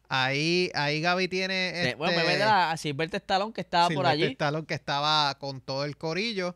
Ahí, 0.10 0.70
ahí 0.76 1.02
Gaby 1.02 1.28
tiene 1.28 1.70
este, 1.70 1.96
Bueno, 1.96 2.18
me 2.18 2.24
ve 2.24 2.44
a, 2.44 2.72
a 2.72 2.78
Silvestre 2.78 3.18
Stallone 3.18 3.54
que 3.54 3.62
estaba 3.62 3.90
por 3.90 4.06
allí. 4.06 4.26
Stallone 4.26 4.66
que 4.66 4.74
estaba 4.76 5.38
con 5.40 5.62
todo 5.62 5.86
el 5.86 5.98
corillo. 5.98 6.56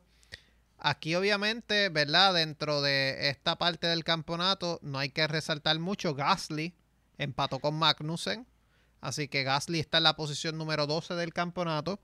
Aquí 0.79 1.15
obviamente, 1.15 1.89
¿verdad? 1.89 2.35
Dentro 2.35 2.81
de 2.81 3.29
esta 3.29 3.57
parte 3.57 3.87
del 3.87 4.03
campeonato 4.03 4.79
no 4.83 4.99
hay 4.99 5.09
que 5.09 5.25
resaltar 5.27 5.79
mucho. 5.79 6.13
Gasly 6.13 6.75
empató 7.17 7.59
con 7.59 7.75
Magnussen. 7.75 8.45
Así 9.01 9.27
que 9.27 9.43
Gasly 9.43 9.79
está 9.79 9.97
en 9.97 10.03
la 10.03 10.15
posición 10.15 10.57
número 10.57 10.85
12 10.85 11.15
del 11.15 11.33
campeonato. 11.33 11.99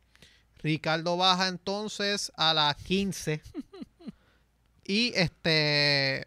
Ricardo 0.57 1.17
baja 1.17 1.49
entonces 1.49 2.31
a 2.35 2.53
la 2.53 2.75
15. 2.83 3.41
y 4.85 5.11
este... 5.15 6.25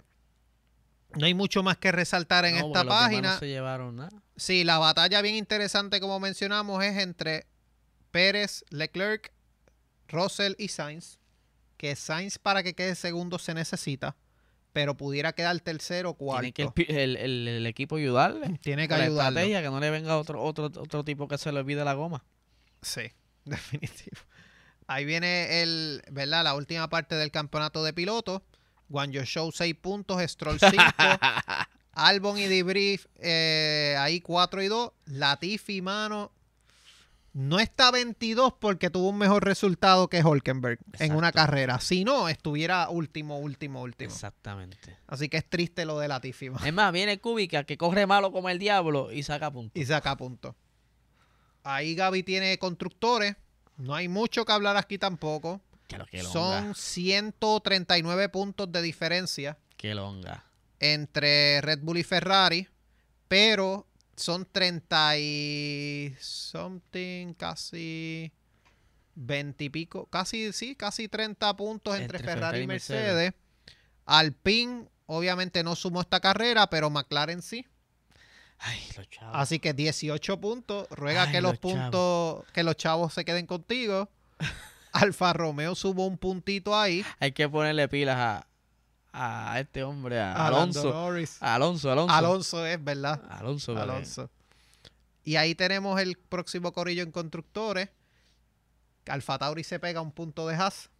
No 1.16 1.26
hay 1.26 1.34
mucho 1.34 1.62
más 1.62 1.78
que 1.78 1.90
resaltar 1.90 2.44
en 2.44 2.58
No, 2.58 2.66
esta 2.66 2.84
los 2.84 2.92
demás 2.92 3.02
página. 3.04 3.32
No 3.32 3.38
se 3.38 3.48
llevaron 3.48 3.96
nada. 3.96 4.22
Sí, 4.36 4.64
la 4.64 4.78
batalla 4.78 5.22
bien 5.22 5.34
interesante, 5.36 6.00
como 6.00 6.20
mencionamos, 6.20 6.82
es 6.84 6.96
entre 6.98 7.46
Pérez, 8.10 8.64
Leclerc, 8.70 9.32
Russell 10.08 10.54
y 10.58 10.68
Sainz. 10.68 11.18
Que 11.76 11.96
Sainz 11.96 12.38
para 12.38 12.62
que 12.62 12.74
quede 12.74 12.94
segundo 12.94 13.38
se 13.38 13.52
necesita, 13.54 14.16
pero 14.72 14.96
pudiera 14.96 15.32
quedar 15.32 15.58
tercero 15.60 16.10
o 16.10 16.14
cuarto. 16.14 16.50
Tiene 16.52 16.72
que 16.74 16.82
el, 17.04 17.16
el, 17.16 17.16
el- 17.16 17.48
el 17.48 17.66
equipo 17.66 17.96
ayudarle. 17.96 18.58
Tiene 18.62 18.88
que 18.88 18.94
ayudarlo. 18.94 19.38
estrategia, 19.40 19.62
que 19.62 19.68
no 19.70 19.80
le 19.80 19.90
venga 19.90 20.16
otro, 20.18 20.42
otro, 20.42 20.66
otro 20.66 21.04
tipo 21.04 21.28
que 21.28 21.38
se 21.38 21.52
le 21.52 21.60
olvide 21.60 21.84
la 21.84 21.94
goma. 21.94 22.24
Sí, 22.82 23.02
definitivo. 23.44 24.18
Ahí 24.86 25.04
viene 25.04 25.62
el, 25.62 26.02
¿verdad? 26.10 26.44
La 26.44 26.54
última 26.54 26.88
parte 26.88 27.14
del 27.16 27.30
campeonato 27.30 27.82
de 27.84 27.92
pilotos. 27.92 28.42
Guanyo 28.88 29.24
Show 29.24 29.50
6 29.50 29.74
puntos, 29.74 30.22
Stroll 30.22 30.60
5, 30.60 30.74
Albon 31.96 32.36
y 32.38 32.46
Debrief 32.46 33.06
eh, 33.16 33.96
ahí 33.98 34.20
4 34.20 34.62
y 34.62 34.68
2. 34.68 34.92
Latifi, 35.06 35.80
mano, 35.80 36.30
no 37.32 37.58
está 37.58 37.90
22 37.90 38.52
porque 38.60 38.90
tuvo 38.90 39.08
un 39.08 39.18
mejor 39.18 39.44
resultado 39.44 40.08
que 40.08 40.22
Hulkenberg 40.22 40.78
en 40.98 41.14
una 41.14 41.32
carrera. 41.32 41.80
Si 41.80 42.04
no, 42.04 42.28
estuviera 42.28 42.90
último, 42.90 43.38
último, 43.38 43.80
último. 43.80 44.10
Exactamente. 44.10 44.98
Así 45.06 45.30
que 45.30 45.38
es 45.38 45.48
triste 45.48 45.86
lo 45.86 45.98
de 45.98 46.08
Latifi, 46.08 46.50
mano. 46.50 46.66
Es 46.66 46.72
más, 46.72 46.92
viene 46.92 47.18
Kubica 47.18 47.64
que 47.64 47.78
corre 47.78 48.06
malo 48.06 48.30
como 48.30 48.50
el 48.50 48.58
diablo 48.58 49.10
y 49.10 49.22
saca 49.22 49.50
puntos. 49.50 49.82
Y 49.82 49.86
saca 49.86 50.16
puntos. 50.16 50.54
Ahí 51.62 51.94
Gaby 51.94 52.22
tiene 52.22 52.58
constructores. 52.58 53.36
No 53.78 53.94
hay 53.94 54.08
mucho 54.08 54.44
que 54.44 54.52
hablar 54.52 54.76
aquí 54.76 54.98
tampoco. 54.98 55.62
Que. 55.88 56.22
Son 56.22 56.74
139 56.74 58.28
puntos 58.28 58.70
de 58.70 58.82
diferencia 58.82 59.56
Que 59.76 59.94
longa. 59.94 60.44
Entre 60.80 61.60
Red 61.60 61.80
Bull 61.80 61.98
y 61.98 62.02
Ferrari, 62.02 62.68
pero 63.28 63.86
son 64.16 64.46
30 64.50 65.18
y 65.18 66.16
something, 66.18 67.34
casi 67.34 68.32
20 69.14 69.64
y 69.64 69.70
pico, 69.70 70.06
casi, 70.06 70.52
sí, 70.52 70.74
casi 70.74 71.08
30 71.08 71.56
puntos 71.56 71.94
entre, 71.94 72.18
Entre 72.18 72.18
Ferrari, 72.18 72.40
Ferrari 72.40 72.64
y 72.64 72.66
Mercedes. 72.66 73.14
Mercedes. 73.14 73.34
Alpine 74.06 74.88
obviamente 75.06 75.62
no 75.62 75.74
sumó 75.74 76.00
esta 76.00 76.20
carrera, 76.20 76.68
pero 76.68 76.90
McLaren 76.90 77.42
sí. 77.42 77.66
Ay, 78.58 78.80
los 78.96 79.08
chavos. 79.10 79.34
Así 79.34 79.58
que 79.58 79.74
18 79.74 80.40
puntos. 80.40 80.88
Ruega 80.90 81.24
Ay, 81.24 81.32
que 81.32 81.40
los 81.40 81.52
los 81.52 81.58
puntos, 81.58 82.44
que 82.52 82.62
los 82.62 82.76
chavos 82.76 83.12
se 83.12 83.24
queden 83.24 83.46
contigo. 83.46 84.08
Alfa 84.92 85.32
Romeo 85.32 85.74
subo 85.74 86.06
un 86.06 86.16
puntito 86.16 86.78
ahí. 86.78 87.04
Hay 87.18 87.32
que 87.32 87.48
ponerle 87.48 87.88
pilas 87.88 88.16
a, 88.16 88.46
a 89.18 89.58
este 89.60 89.82
hombre, 89.82 90.20
a, 90.20 90.46
Alonso. 90.46 90.94
A 91.40 91.54
Alonso, 91.54 91.90
Alonso. 91.90 92.14
Alonso 92.14 92.66
es, 92.66 92.84
¿verdad? 92.84 93.22
Alonso, 93.30 93.72
vale. 93.72 93.92
Alonso. 93.92 94.30
Y 95.24 95.36
ahí 95.36 95.54
tenemos 95.54 95.98
el 96.00 96.16
próximo 96.16 96.72
corillo 96.72 97.02
en 97.02 97.10
constructores. 97.10 97.88
Alfa 99.06 99.38
Tauri 99.38 99.64
se 99.64 99.80
pega 99.80 100.02
un 100.02 100.12
punto 100.12 100.46
de 100.46 100.56
Haas. 100.56 100.90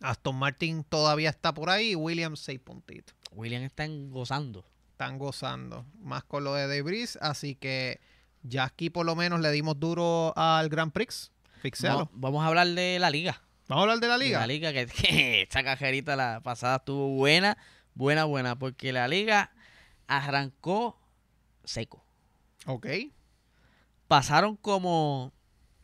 Aston 0.00 0.34
Martin 0.34 0.82
todavía 0.82 1.30
está 1.30 1.54
por 1.54 1.70
ahí. 1.70 1.94
Williams, 1.94 2.40
6 2.40 2.58
puntitos. 2.60 3.14
William 3.30 3.62
está 3.62 3.86
gozando. 3.88 4.64
Están 4.90 5.18
gozando. 5.18 5.86
Más 6.00 6.24
con 6.24 6.42
lo 6.42 6.54
de 6.54 6.66
Debris. 6.66 7.16
Así 7.20 7.54
que 7.54 8.00
ya 8.42 8.64
aquí 8.64 8.90
por 8.90 9.06
lo 9.06 9.14
menos 9.14 9.40
le 9.40 9.52
dimos 9.52 9.78
duro 9.78 10.32
al 10.36 10.68
Grand 10.68 10.92
Prix. 10.92 11.30
Fixéalo. 11.60 12.00
No, 12.00 12.10
vamos 12.14 12.42
a 12.42 12.48
hablar 12.48 12.66
de 12.66 12.98
la 12.98 13.10
liga. 13.10 13.40
Vamos 13.68 13.80
a 13.80 13.82
hablar 13.82 14.00
de 14.00 14.08
la 14.08 14.18
De 14.18 14.24
liga. 14.24 14.40
La 14.40 14.46
liga, 14.46 14.72
que, 14.72 14.86
que 15.02 15.42
esta 15.42 15.62
cajerita 15.62 16.16
la 16.16 16.40
pasada 16.40 16.76
estuvo 16.76 17.08
buena, 17.08 17.56
buena, 17.94 18.24
buena, 18.24 18.58
porque 18.58 18.92
la 18.92 19.08
liga 19.08 19.52
arrancó 20.06 20.98
seco. 21.64 22.04
Ok. 22.66 22.86
Pasaron 24.08 24.56
como 24.56 25.32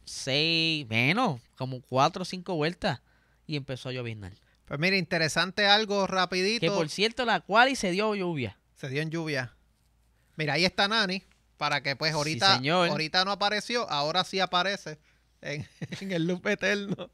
seis, 0.04 0.86
menos, 0.88 1.40
como 1.56 1.80
cuatro 1.80 2.22
o 2.22 2.24
cinco 2.24 2.54
vueltas 2.54 3.00
y 3.46 3.56
empezó 3.56 3.88
a 3.88 3.92
lloviznar. 3.92 4.32
Pues 4.66 4.78
mira, 4.78 4.96
interesante 4.96 5.66
algo 5.66 6.06
rapidito. 6.06 6.60
Que 6.60 6.70
por 6.70 6.88
cierto, 6.90 7.24
la 7.24 7.40
cual 7.40 7.70
y 7.70 7.76
se 7.76 7.90
dio 7.90 8.14
lluvia. 8.14 8.58
Se 8.74 8.88
dio 8.88 9.00
en 9.00 9.10
lluvia. 9.10 9.56
Mira, 10.36 10.54
ahí 10.54 10.64
está 10.64 10.88
Nani. 10.88 11.24
Para 11.56 11.82
que 11.82 11.96
pues 11.96 12.12
ahorita, 12.12 12.60
ahorita 12.60 13.24
no 13.24 13.32
apareció, 13.32 13.90
ahora 13.90 14.22
sí 14.22 14.38
aparece 14.38 14.98
en, 15.42 15.66
en 16.00 16.12
el 16.12 16.26
loop 16.26 16.46
eterno. 16.46 17.10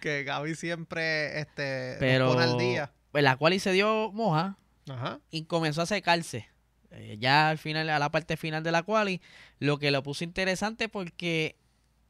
Que 0.00 0.24
Gaby 0.24 0.54
siempre 0.54 1.40
este, 1.40 1.96
Pero 1.98 2.28
pone 2.32 2.44
al 2.44 2.58
día. 2.58 2.92
pues, 3.10 3.22
la 3.24 3.36
cual 3.36 3.54
y 3.54 3.58
se 3.58 3.72
dio 3.72 4.10
moja 4.12 4.56
Ajá. 4.88 5.20
y 5.30 5.44
comenzó 5.44 5.82
a 5.82 5.86
secarse. 5.86 6.48
Eh, 6.90 7.16
ya 7.18 7.48
al 7.48 7.58
final, 7.58 7.88
a 7.88 7.98
la 7.98 8.10
parte 8.10 8.36
final 8.36 8.62
de 8.62 8.72
la 8.72 8.82
quali, 8.82 9.20
lo 9.58 9.78
que 9.78 9.90
lo 9.90 10.02
puso 10.02 10.24
interesante 10.24 10.88
porque 10.88 11.56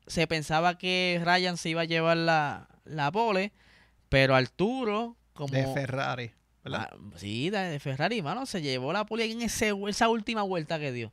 se 0.09 0.27
pensaba 0.27 0.77
que 0.79 1.21
Ryan 1.25 1.57
se 1.57 1.69
iba 1.69 1.83
a 1.83 1.85
llevar 1.85 2.17
la, 2.17 2.69
la 2.85 3.13
pole, 3.13 3.53
pero 4.09 4.35
Arturo, 4.35 5.17
como... 5.35 5.55
De 5.55 5.67
Ferrari. 5.73 6.33
¿verdad? 6.65 6.91
Ah, 6.93 6.97
sí, 7.17 7.51
de, 7.51 7.59
de 7.59 7.79
Ferrari, 7.81 8.23
mano, 8.23 8.47
se 8.47 8.61
llevó 8.63 8.93
la 8.93 9.07
pole 9.07 9.31
en 9.31 9.43
ese, 9.43 9.73
esa 9.89 10.09
última 10.09 10.43
vuelta 10.43 10.79
que 10.81 10.91
dio. 10.93 11.13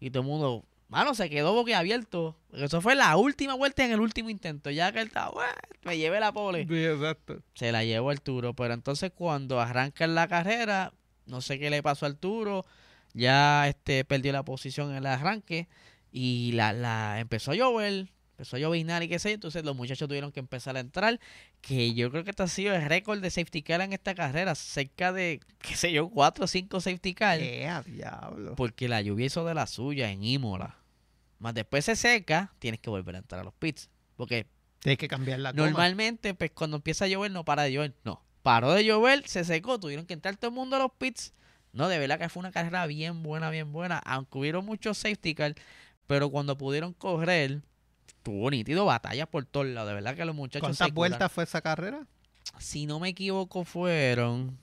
Y 0.00 0.10
todo 0.10 0.22
el 0.22 0.28
mundo, 0.28 0.64
mano, 0.90 1.14
se 1.14 1.30
quedó 1.30 1.54
boquiabierto. 1.54 2.36
Eso 2.52 2.80
fue 2.82 2.94
la 2.94 3.16
última 3.16 3.54
vuelta 3.54 3.84
en 3.84 3.92
el 3.92 4.00
último 4.00 4.28
intento. 4.28 4.70
Ya 4.70 4.92
que 4.92 5.00
él 5.00 5.06
estaba, 5.06 5.30
"Ué, 5.34 5.46
me 5.84 5.96
llevé 5.96 6.20
la 6.20 6.32
pole 6.32 6.66
Sí, 6.68 6.84
exacto. 6.84 7.40
se 7.54 7.72
la 7.72 7.84
llevó 7.84 8.10
Arturo. 8.10 8.52
Pero 8.54 8.74
entonces 8.74 9.10
cuando 9.14 9.60
arrancan 9.60 10.14
la 10.14 10.28
carrera, 10.28 10.92
no 11.26 11.40
sé 11.40 11.58
qué 11.58 11.70
le 11.70 11.82
pasó 11.82 12.04
a 12.04 12.10
Arturo, 12.10 12.66
ya 13.14 13.66
este 13.68 14.04
perdió 14.04 14.32
la 14.32 14.42
posición 14.44 14.90
en 14.90 14.96
el 14.96 15.06
arranque 15.06 15.68
y 16.12 16.52
la, 16.52 16.72
la 16.72 17.20
empezó 17.20 17.52
a 17.52 17.54
llover, 17.54 18.08
empezó 18.32 18.56
a 18.56 18.58
lloviznar 18.58 19.02
y 19.04 19.08
qué 19.08 19.18
sé 19.20 19.28
yo, 19.30 19.34
entonces 19.34 19.64
los 19.64 19.76
muchachos 19.76 20.08
tuvieron 20.08 20.32
que 20.32 20.40
empezar 20.40 20.76
a 20.76 20.80
entrar, 20.80 21.20
que 21.60 21.92
yo 21.94 22.10
creo 22.10 22.24
que 22.24 22.30
este 22.30 22.42
ha 22.42 22.48
sido 22.48 22.74
el 22.74 22.82
récord 22.86 23.20
de 23.20 23.30
safety 23.30 23.62
car 23.62 23.80
en 23.82 23.92
esta 23.92 24.14
carrera, 24.14 24.54
cerca 24.56 25.12
de, 25.12 25.40
qué 25.60 25.76
sé 25.76 25.92
yo, 25.92 26.08
cuatro 26.08 26.46
o 26.46 26.48
cinco 26.48 26.80
safety 26.80 27.14
car, 27.14 27.38
¡Qué 27.38 27.66
a 27.68 27.82
diablo! 27.82 28.54
porque 28.56 28.88
la 28.88 29.02
lluvia 29.02 29.26
hizo 29.26 29.44
de 29.44 29.54
la 29.54 29.66
suya 29.68 30.10
en 30.10 30.24
Imola. 30.24 30.76
Más 31.40 31.54
después 31.54 31.84
se 31.84 31.96
seca, 31.96 32.52
tienes 32.60 32.80
que 32.80 32.90
volver 32.90 33.16
a 33.16 33.18
entrar 33.18 33.40
a 33.40 33.44
los 33.44 33.54
pits, 33.54 33.90
porque 34.16 34.46
Tienes 34.80 34.98
que 34.98 35.08
cambiar 35.08 35.38
la. 35.38 35.52
Normalmente, 35.52 36.34
pues 36.34 36.50
cuando 36.52 36.78
empieza 36.78 37.04
a 37.04 37.08
llover, 37.08 37.30
no 37.30 37.44
para 37.44 37.62
de 37.64 37.72
llover. 37.72 37.94
No. 38.04 38.22
Paró 38.42 38.72
de 38.72 38.84
llover, 38.84 39.28
se 39.28 39.44
secó, 39.44 39.78
tuvieron 39.78 40.06
que 40.06 40.14
entrar 40.14 40.36
todo 40.36 40.48
el 40.48 40.54
mundo 40.54 40.76
a 40.76 40.78
los 40.78 40.92
pits. 40.92 41.34
No, 41.72 41.88
de 41.88 41.98
verdad 41.98 42.18
que 42.18 42.28
fue 42.30 42.40
una 42.40 42.50
carrera 42.50 42.86
bien 42.86 43.22
buena, 43.22 43.50
bien 43.50 43.72
buena. 43.72 43.98
Aunque 43.98 44.38
hubieron 44.38 44.64
muchos 44.64 44.96
safety 44.96 45.34
car, 45.34 45.54
pero 46.06 46.30
cuando 46.30 46.56
pudieron 46.56 46.94
correr, 46.94 47.60
tuvo 48.22 48.50
nítido 48.50 48.86
batallas 48.86 49.28
por 49.28 49.44
todos 49.44 49.66
lados. 49.66 49.90
De 49.90 49.94
verdad 49.94 50.16
que 50.16 50.24
los 50.24 50.34
muchachos. 50.34 50.62
¿Cuántas 50.62 50.92
vueltas 50.92 51.30
fue 51.30 51.44
esa 51.44 51.60
carrera? 51.60 52.06
Si 52.58 52.86
no 52.86 52.98
me 52.98 53.10
equivoco, 53.10 53.64
fueron 53.64 54.58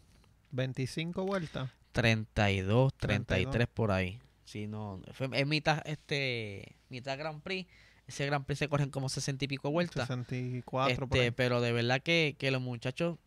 25 0.51 1.25
vueltas. 1.25 1.69
32, 1.91 2.93
32. 2.97 3.51
33 3.51 3.67
por 3.67 3.91
ahí. 3.91 4.19
Si 4.48 4.66
no, 4.66 5.02
fue, 5.12 5.28
es 5.34 5.45
mitad, 5.45 5.82
este, 5.86 6.78
mitad 6.88 7.18
Grand 7.18 7.41
Prix. 7.41 7.68
Ese 8.08 8.26
Grand 8.26 8.45
Prix 8.45 8.60
se 8.60 8.70
corren 8.70 8.89
como 8.89 9.10
60 9.10 9.43
y 9.43 9.48
pico 9.50 9.70
vueltas. 9.72 10.08
64 10.08 11.08
por 11.10 11.18
Este, 11.18 11.26
ahí. 11.26 11.32
pero 11.32 11.60
de 11.60 11.74
verdad 11.74 12.02
que, 12.02 12.38
que 12.39 12.50
los 12.52 12.62
muchachos 12.62 13.18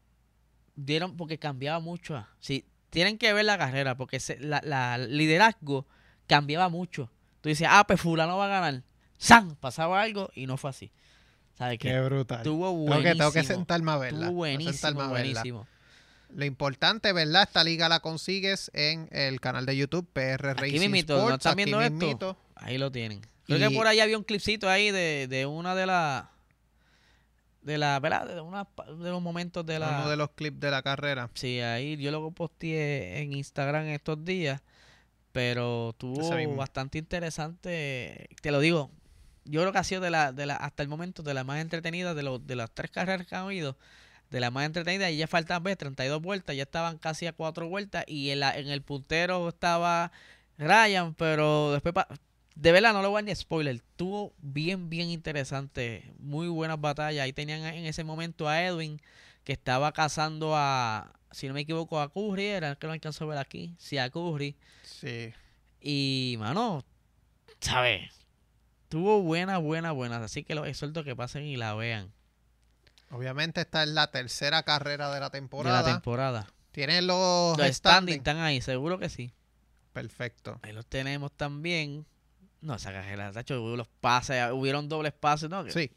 dieron 0.77 1.17
porque 1.19 1.39
cambiaba 1.39 1.79
mucho. 1.81 2.17
ah. 2.17 2.29
Sí, 2.39 2.65
tienen 2.89 3.19
que 3.19 3.33
ver 3.35 3.45
la 3.45 3.59
carrera 3.59 3.97
porque 3.97 4.19
se- 4.21 4.41
la, 4.41 4.63
la 4.65 4.97
liderazgo 4.97 5.87
cambiaba 6.27 6.71
mucho. 6.71 7.11
Tú 7.43 7.51
dices, 7.51 7.69
ah, 7.71 7.85
pues 7.87 8.01
fulano 8.01 8.39
va 8.39 8.47
a 8.47 8.61
ganar. 8.61 8.83
¡San! 9.19 9.55
Pasaba 9.57 10.01
algo 10.01 10.31
y 10.35 10.47
no 10.47 10.57
fue 10.57 10.71
así. 10.71 10.91
¿Sabes 11.53 11.79
Qué 11.79 11.89
qué? 11.91 12.01
brutal. 12.01 12.43
Tengo 12.43 12.73
buenísimo. 12.73 13.03
que, 13.03 13.19
tengo 13.19 13.33
que 13.33 13.45
sentarme 13.45 13.91
a 13.93 13.97
verla. 13.99 14.27
Tengo 14.29 14.43
que 14.45 14.49
sentarme 14.73 14.73
buenísimo, 14.73 15.03
a 15.03 15.13
verla. 15.13 15.33
buenísimo. 15.43 15.67
Lo 16.35 16.45
importante, 16.45 17.13
¿verdad? 17.13 17.43
Esta 17.45 17.65
liga 17.65 17.89
la 17.89 18.01
consigues 18.01 18.71
en 18.75 19.09
el 19.13 19.41
canal 19.41 19.67
de 19.67 19.77
YouTube 19.77 20.07
PR 20.13 20.51
Aquí 20.51 20.61
Racing 20.61 20.81
mismito, 20.81 21.15
¿no 21.15 21.19
Sports. 21.21 21.47
están 21.47 21.53
aquí 21.61 21.65
viendo 21.75 22.07
esto? 22.07 22.37
Ahí 22.57 22.79
lo 22.79 22.91
tienen. 22.93 23.21
Creo 23.47 23.59
Y- 23.59 23.69
que 23.71 23.77
por 23.77 23.87
ahí 23.87 24.01
había 24.01 24.17
un 24.17 24.25
clipcito 24.25 24.69
ahí 24.69 24.91
de, 24.91 25.27
de 25.29 25.47
una 25.47 25.75
de 25.75 25.87
las... 25.87 26.25
De 27.63 27.77
la, 27.77 28.01
¿verdad? 28.01 28.27
De, 28.27 28.41
una, 28.41 28.67
de 28.87 29.11
los 29.11 29.21
momentos 29.21 29.67
de 29.67 29.79
la... 29.79 29.91
Uno 30.01 30.09
de 30.11 30.17
los 30.17 30.31
clips 30.31 30.59
de 30.61 30.71
la 30.71 30.83
carrera. 30.83 31.29
Sí, 31.35 31.61
ahí 31.61 31.97
yo 31.99 32.11
lo 32.11 32.31
posteé 32.31 33.21
en 33.21 33.33
Instagram 33.35 33.87
estos 33.89 34.25
días, 34.25 34.63
pero 35.33 35.95
tuvo 35.99 36.55
bastante 36.57 36.97
interesante. 36.99 38.29
Te 38.41 38.51
lo 38.51 38.61
digo, 38.61 38.91
yo 39.45 39.61
creo 39.61 39.73
que 39.73 39.79
ha 39.79 39.85
sido 39.85 40.01
de 40.01 40.11
la, 40.11 40.33
de 40.33 40.47
la, 40.47 40.57
hasta 40.57 40.83
el 40.83 40.89
momento 40.89 41.23
de 41.23 41.35
la 41.35 41.45
más 41.45 41.61
entretenida 41.61 42.15
de, 42.15 42.23
los 42.23 42.47
de 42.47 42.57
las 42.57 42.71
tres 42.71 42.91
carreras 42.91 43.27
que 43.27 43.35
han 43.35 43.45
habido, 43.45 43.77
de 44.31 44.41
la 44.41 44.51
más 44.51 44.67
entretenida. 44.67 45.11
Y 45.11 45.19
ya 45.19 45.27
faltaban 45.27 45.63
¿ves? 45.63 45.77
32 45.79 46.23
vueltas, 46.23 46.57
ya 46.57 46.63
estaban 46.63 46.99
casi 46.99 47.27
a 47.27 47.33
cuatro 47.33 47.69
vueltas. 47.69 48.05
Y 48.07 48.31
en, 48.31 48.41
la, 48.41 48.57
en 48.57 48.69
el 48.69 48.83
puntero 48.83 49.49
estaba 49.49 50.13
Ryan, 50.59 51.15
pero 51.15 51.73
después, 51.73 51.95
de 52.55 52.73
verdad, 52.73 52.93
no 52.93 53.03
le 53.03 53.09
voy 53.09 53.17
a 53.17 53.23
dar 53.23 53.25
ni 53.25 53.35
spoiler. 53.35 53.81
Tuvo 53.97 54.33
bien, 54.39 54.91
bien 54.91 55.09
interesante, 55.11 56.13
muy 56.19 56.49
buenas 56.49 56.81
batallas. 56.81 57.25
Ahí 57.25 57.33
tenían 57.33 57.63
en 57.65 57.87
ese 57.87 58.05
momento 58.05 58.49
a 58.49 58.63
Edwin 58.63 59.01
que 59.45 59.53
estaba 59.53 59.93
cazando 59.93 60.53
a, 60.55 61.13
si 61.31 61.49
no 61.49 61.55
me 61.55 61.61
equivoco, 61.61 62.01
a 62.01 62.13
Curry, 62.13 62.47
era 62.47 62.71
el 62.71 62.77
que 62.77 62.87
lo 62.87 62.93
alcanzó 62.93 63.25
a 63.25 63.29
ver 63.29 63.39
aquí, 63.39 63.75
sí, 63.79 63.99
a 63.99 64.11
Curry. 64.11 64.57
Sí. 64.83 65.33
Y, 65.81 66.37
mano, 66.39 66.85
¿sabes? 67.61 68.13
Tuvo 68.91 69.23
buena, 69.23 69.59
buena, 69.59 69.93
buena. 69.93 70.23
Así 70.23 70.45
que 70.45 70.55
los 70.55 70.67
exhorto 70.67 71.05
que 71.05 71.17
pasen 71.17 71.45
y 71.45 71.57
la 71.57 71.75
vean 71.75 72.13
Obviamente 73.11 73.61
esta 73.61 73.83
es 73.83 73.89
la 73.89 74.11
tercera 74.11 74.63
carrera 74.63 75.13
de 75.13 75.21
la 75.21 75.31
temporada. 75.31 75.83
de 75.83 75.89
la 75.89 75.93
temporada. 75.95 76.47
Tienen 76.73 77.07
los, 77.07 77.59
Los 77.59 77.67
standings 77.67 77.77
standings. 77.77 78.19
están 78.19 78.39
ahí, 78.39 78.61
seguro 78.61 78.99
que 78.99 79.09
sí. 79.09 79.33
Perfecto. 79.93 80.61
Ahí 80.63 80.73
los 80.73 80.87
tenemos 80.87 81.33
también. 81.33 82.07
No, 82.61 82.75
esa 82.75 82.93
carrera, 82.93 83.33
tacho, 83.33 83.61
hubo 83.61 83.77
los 83.77 83.89
pases, 83.89 84.53
hubieron 84.53 84.89
dobles 84.89 85.13
pases, 85.13 85.51
¿no? 85.51 85.69
Sí. 85.71 85.91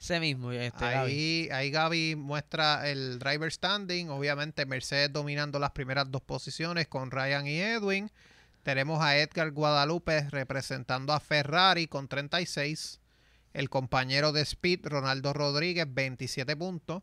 Ese 0.00 0.18
mismo, 0.18 0.50
este, 0.50 0.80
Gaby. 0.80 1.12
Ahí, 1.12 1.48
ahí 1.52 1.70
Gaby 1.70 2.16
muestra 2.16 2.88
el 2.88 3.20
driver 3.20 3.52
standing. 3.52 4.08
Obviamente 4.08 4.66
Mercedes 4.66 5.12
dominando 5.12 5.60
las 5.60 5.70
primeras 5.70 6.10
dos 6.10 6.22
posiciones 6.22 6.88
con 6.88 7.12
Ryan 7.12 7.46
y 7.46 7.60
Edwin. 7.60 8.10
Tenemos 8.64 9.00
a 9.00 9.16
Edgar 9.16 9.52
Guadalupe 9.52 10.28
representando 10.30 11.12
a 11.12 11.20
Ferrari 11.20 11.86
con 11.86 12.08
36. 12.08 13.00
El 13.52 13.68
compañero 13.68 14.32
de 14.32 14.42
Speed, 14.42 14.80
Ronaldo 14.84 15.32
Rodríguez, 15.32 15.86
27 15.88 16.56
puntos. 16.56 17.02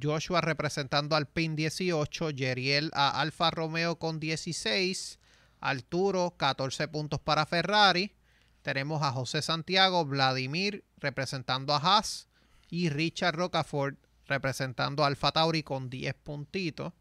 Joshua 0.00 0.40
representando 0.40 1.16
al 1.16 1.26
PIN 1.26 1.56
18. 1.56 2.30
Yeriel 2.30 2.90
a 2.94 3.20
Alfa 3.20 3.50
Romeo 3.50 3.98
con 3.98 4.20
16. 4.20 5.18
Arturo, 5.60 6.34
14 6.36 6.88
puntos 6.88 7.20
para 7.20 7.46
Ferrari. 7.46 8.14
Tenemos 8.62 9.02
a 9.02 9.12
José 9.12 9.42
Santiago, 9.42 10.04
Vladimir 10.04 10.84
representando 10.98 11.72
a 11.72 11.78
Haas 11.78 12.28
y 12.68 12.88
Richard 12.88 13.36
Rocafort 13.36 13.96
representando 14.26 15.04
a 15.04 15.06
Alfa 15.06 15.32
Tauri 15.32 15.62
con 15.62 15.88
10 15.88 16.14
puntitos. 16.14 16.92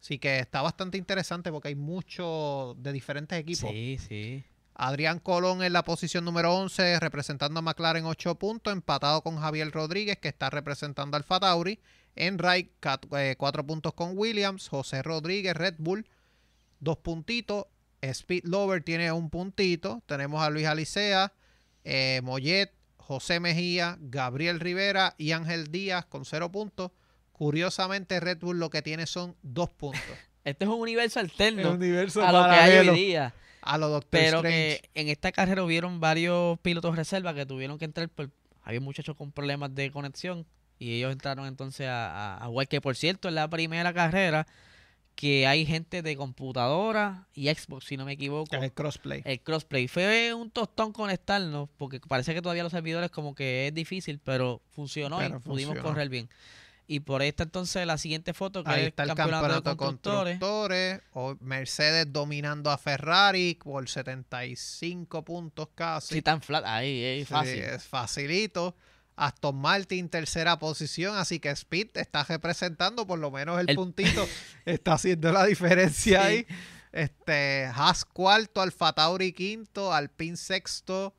Así 0.00 0.18
que 0.18 0.40
está 0.40 0.60
bastante 0.60 0.98
interesante 0.98 1.50
porque 1.50 1.68
hay 1.68 1.76
muchos 1.76 2.82
de 2.82 2.92
diferentes 2.92 3.38
equipos. 3.38 3.70
Sí, 3.70 3.96
sí. 3.98 4.44
Adrián 4.74 5.20
Colón 5.20 5.62
en 5.62 5.72
la 5.72 5.84
posición 5.84 6.24
número 6.24 6.54
11 6.54 6.98
representando 7.00 7.60
a 7.60 7.62
McLaren 7.62 8.06
8 8.06 8.34
puntos, 8.36 8.72
empatado 8.72 9.22
con 9.22 9.38
Javier 9.38 9.70
Rodríguez 9.70 10.18
que 10.18 10.28
está 10.28 10.50
representando 10.50 11.16
a 11.16 11.18
Alfa 11.18 11.40
Tauri. 11.40 11.80
En 12.16 12.38
Ray 12.38 12.70
4 12.80 13.66
puntos 13.66 13.94
con 13.94 14.16
Williams, 14.16 14.68
José 14.68 15.02
Rodríguez 15.02 15.54
Red 15.54 15.74
Bull 15.78 16.06
2 16.80 16.98
puntitos, 16.98 17.66
Speed 18.00 18.44
Lover 18.44 18.82
tiene 18.82 19.10
un 19.10 19.30
puntito, 19.30 20.02
tenemos 20.06 20.42
a 20.42 20.50
Luis 20.50 20.66
Alicea, 20.66 21.32
eh, 21.84 22.20
Mollet, 22.22 22.72
José 22.96 23.40
Mejía, 23.40 23.96
Gabriel 24.00 24.60
Rivera 24.60 25.14
y 25.18 25.32
Ángel 25.32 25.70
Díaz 25.70 26.04
con 26.06 26.24
0 26.24 26.50
puntos. 26.52 26.90
Curiosamente 27.32 28.20
Red 28.20 28.38
Bull 28.38 28.58
lo 28.58 28.70
que 28.70 28.82
tiene 28.82 29.06
son 29.06 29.36
2 29.42 29.70
puntos. 29.70 30.02
Este 30.44 30.66
es 30.66 30.70
un 30.70 30.78
universo 30.78 31.20
alterno 31.20 31.70
universo 31.70 32.22
a 32.22 32.30
lo 32.30 32.44
que 32.44 32.56
hay 32.56 32.86
hoy 32.86 32.94
día. 32.94 33.34
A 33.64 33.78
lo 33.78 33.88
Doctor 33.88 34.08
Pero 34.10 34.36
Strange. 34.38 34.80
que 34.94 35.00
en 35.00 35.08
esta 35.08 35.32
carrera 35.32 35.64
hubieron 35.64 36.00
varios 36.00 36.58
pilotos 36.60 36.96
reserva 36.96 37.34
que 37.34 37.46
tuvieron 37.46 37.78
que 37.78 37.84
entrar 37.86 38.08
por... 38.08 38.30
Había 38.62 38.80
muchachos 38.80 39.16
con 39.16 39.30
problemas 39.32 39.74
de 39.74 39.90
conexión 39.90 40.46
Y 40.78 40.96
ellos 40.96 41.12
entraron 41.12 41.46
entonces 41.46 41.86
a, 41.86 42.36
a, 42.36 42.46
a 42.46 42.66
que 42.66 42.80
por 42.80 42.96
cierto, 42.96 43.28
es 43.28 43.34
la 43.34 43.48
primera 43.48 43.92
carrera 43.92 44.46
que 45.14 45.46
hay 45.46 45.64
gente 45.64 46.02
de 46.02 46.16
computadora 46.16 47.28
y 47.34 47.48
Xbox, 47.48 47.86
si 47.86 47.96
no 47.96 48.04
me 48.04 48.12
equivoco. 48.12 48.54
El 48.56 48.72
crossplay. 48.72 49.22
El 49.24 49.40
crossplay. 49.40 49.86
Fue 49.88 50.34
un 50.34 50.50
tostón 50.50 50.92
conectarnos, 50.92 51.68
porque 51.76 52.00
parece 52.00 52.34
que 52.34 52.42
todavía 52.42 52.62
los 52.64 52.72
servidores 52.72 53.10
como 53.10 53.34
que 53.34 53.68
es 53.68 53.74
difícil, 53.74 54.18
pero 54.18 54.60
funcionó 54.70 55.18
Pero 55.18 55.36
y 55.36 55.40
pudimos 55.40 55.74
funcionó. 55.74 55.82
correr 55.82 56.08
bien. 56.08 56.28
Y 56.86 57.00
por 57.00 57.22
esta 57.22 57.44
entonces 57.44 57.86
la 57.86 57.96
siguiente 57.96 58.34
foto 58.34 58.62
que 58.62 58.70
Ahí 58.70 58.82
es 58.82 58.88
está 58.88 59.04
el 59.04 59.08
campeonato, 59.14 59.40
campeonato 59.40 59.70
de 59.70 59.76
constructores. 59.76 60.38
constructores. 60.38 61.00
o 61.12 61.36
Mercedes 61.40 62.12
dominando 62.12 62.70
a 62.70 62.76
Ferrari 62.76 63.54
por 63.62 63.88
75 63.88 65.24
puntos 65.24 65.68
casi. 65.74 66.14
Sí, 66.16 66.22
tan 66.22 66.42
flat, 66.42 66.64
ahí, 66.66 67.20
Sí, 67.20 67.24
fácil. 67.24 67.58
es 67.60 67.84
facilito. 67.84 68.76
Aston 69.16 69.56
Martin 69.56 70.08
tercera 70.08 70.58
posición, 70.58 71.16
así 71.16 71.38
que 71.38 71.48
Speed 71.50 71.90
está 71.94 72.24
representando 72.24 73.06
por 73.06 73.18
lo 73.20 73.30
menos 73.30 73.60
el, 73.60 73.70
El- 73.70 73.76
puntito, 73.76 74.26
está 74.64 74.94
haciendo 74.94 75.30
la 75.32 75.44
diferencia 75.46 76.20
Sí. 76.22 76.26
ahí. 76.26 76.46
Este, 76.92 77.66
Haas 77.74 78.04
cuarto, 78.04 78.60
Alfa 78.60 78.92
Tauri 78.92 79.32
quinto, 79.32 79.92
Alpine 79.92 80.36
sexto, 80.36 81.14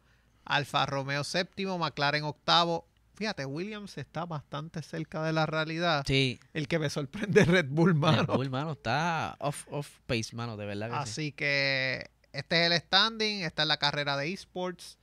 Alfa 0.46 0.86
Romeo 0.86 1.24
séptimo, 1.24 1.78
McLaren 1.78 2.24
octavo. 2.24 2.86
Fíjate, 3.16 3.46
Williams 3.46 3.98
está 3.98 4.26
bastante 4.26 4.82
cerca 4.82 5.24
de 5.24 5.34
la 5.34 5.46
realidad. 5.46 6.04
Sí, 6.06 6.40
El 6.54 6.68
que 6.68 6.80
me 6.80 6.90
sorprende 6.90 7.42
es 7.42 7.48
Red 7.48 7.68
Bull, 7.70 7.96
mano. 7.96 8.24
Red 8.26 8.36
Bull, 8.36 8.50
mano, 8.50 8.74
está 8.74 9.36
off, 9.40 9.66
off 9.72 9.90
pace, 10.06 10.36
mano, 10.36 10.58
de 10.58 10.66
verdad 10.66 10.88
que 10.90 10.96
sí. 10.96 11.02
Así 11.02 11.32
que 11.32 12.10
este 12.34 12.66
es 12.66 12.72
el 12.72 12.78
standing, 12.80 13.44
esta 13.44 13.62
es 13.64 13.68
la 13.68 13.78
carrera 13.78 14.18
de 14.18 14.32
esports. 14.34 14.98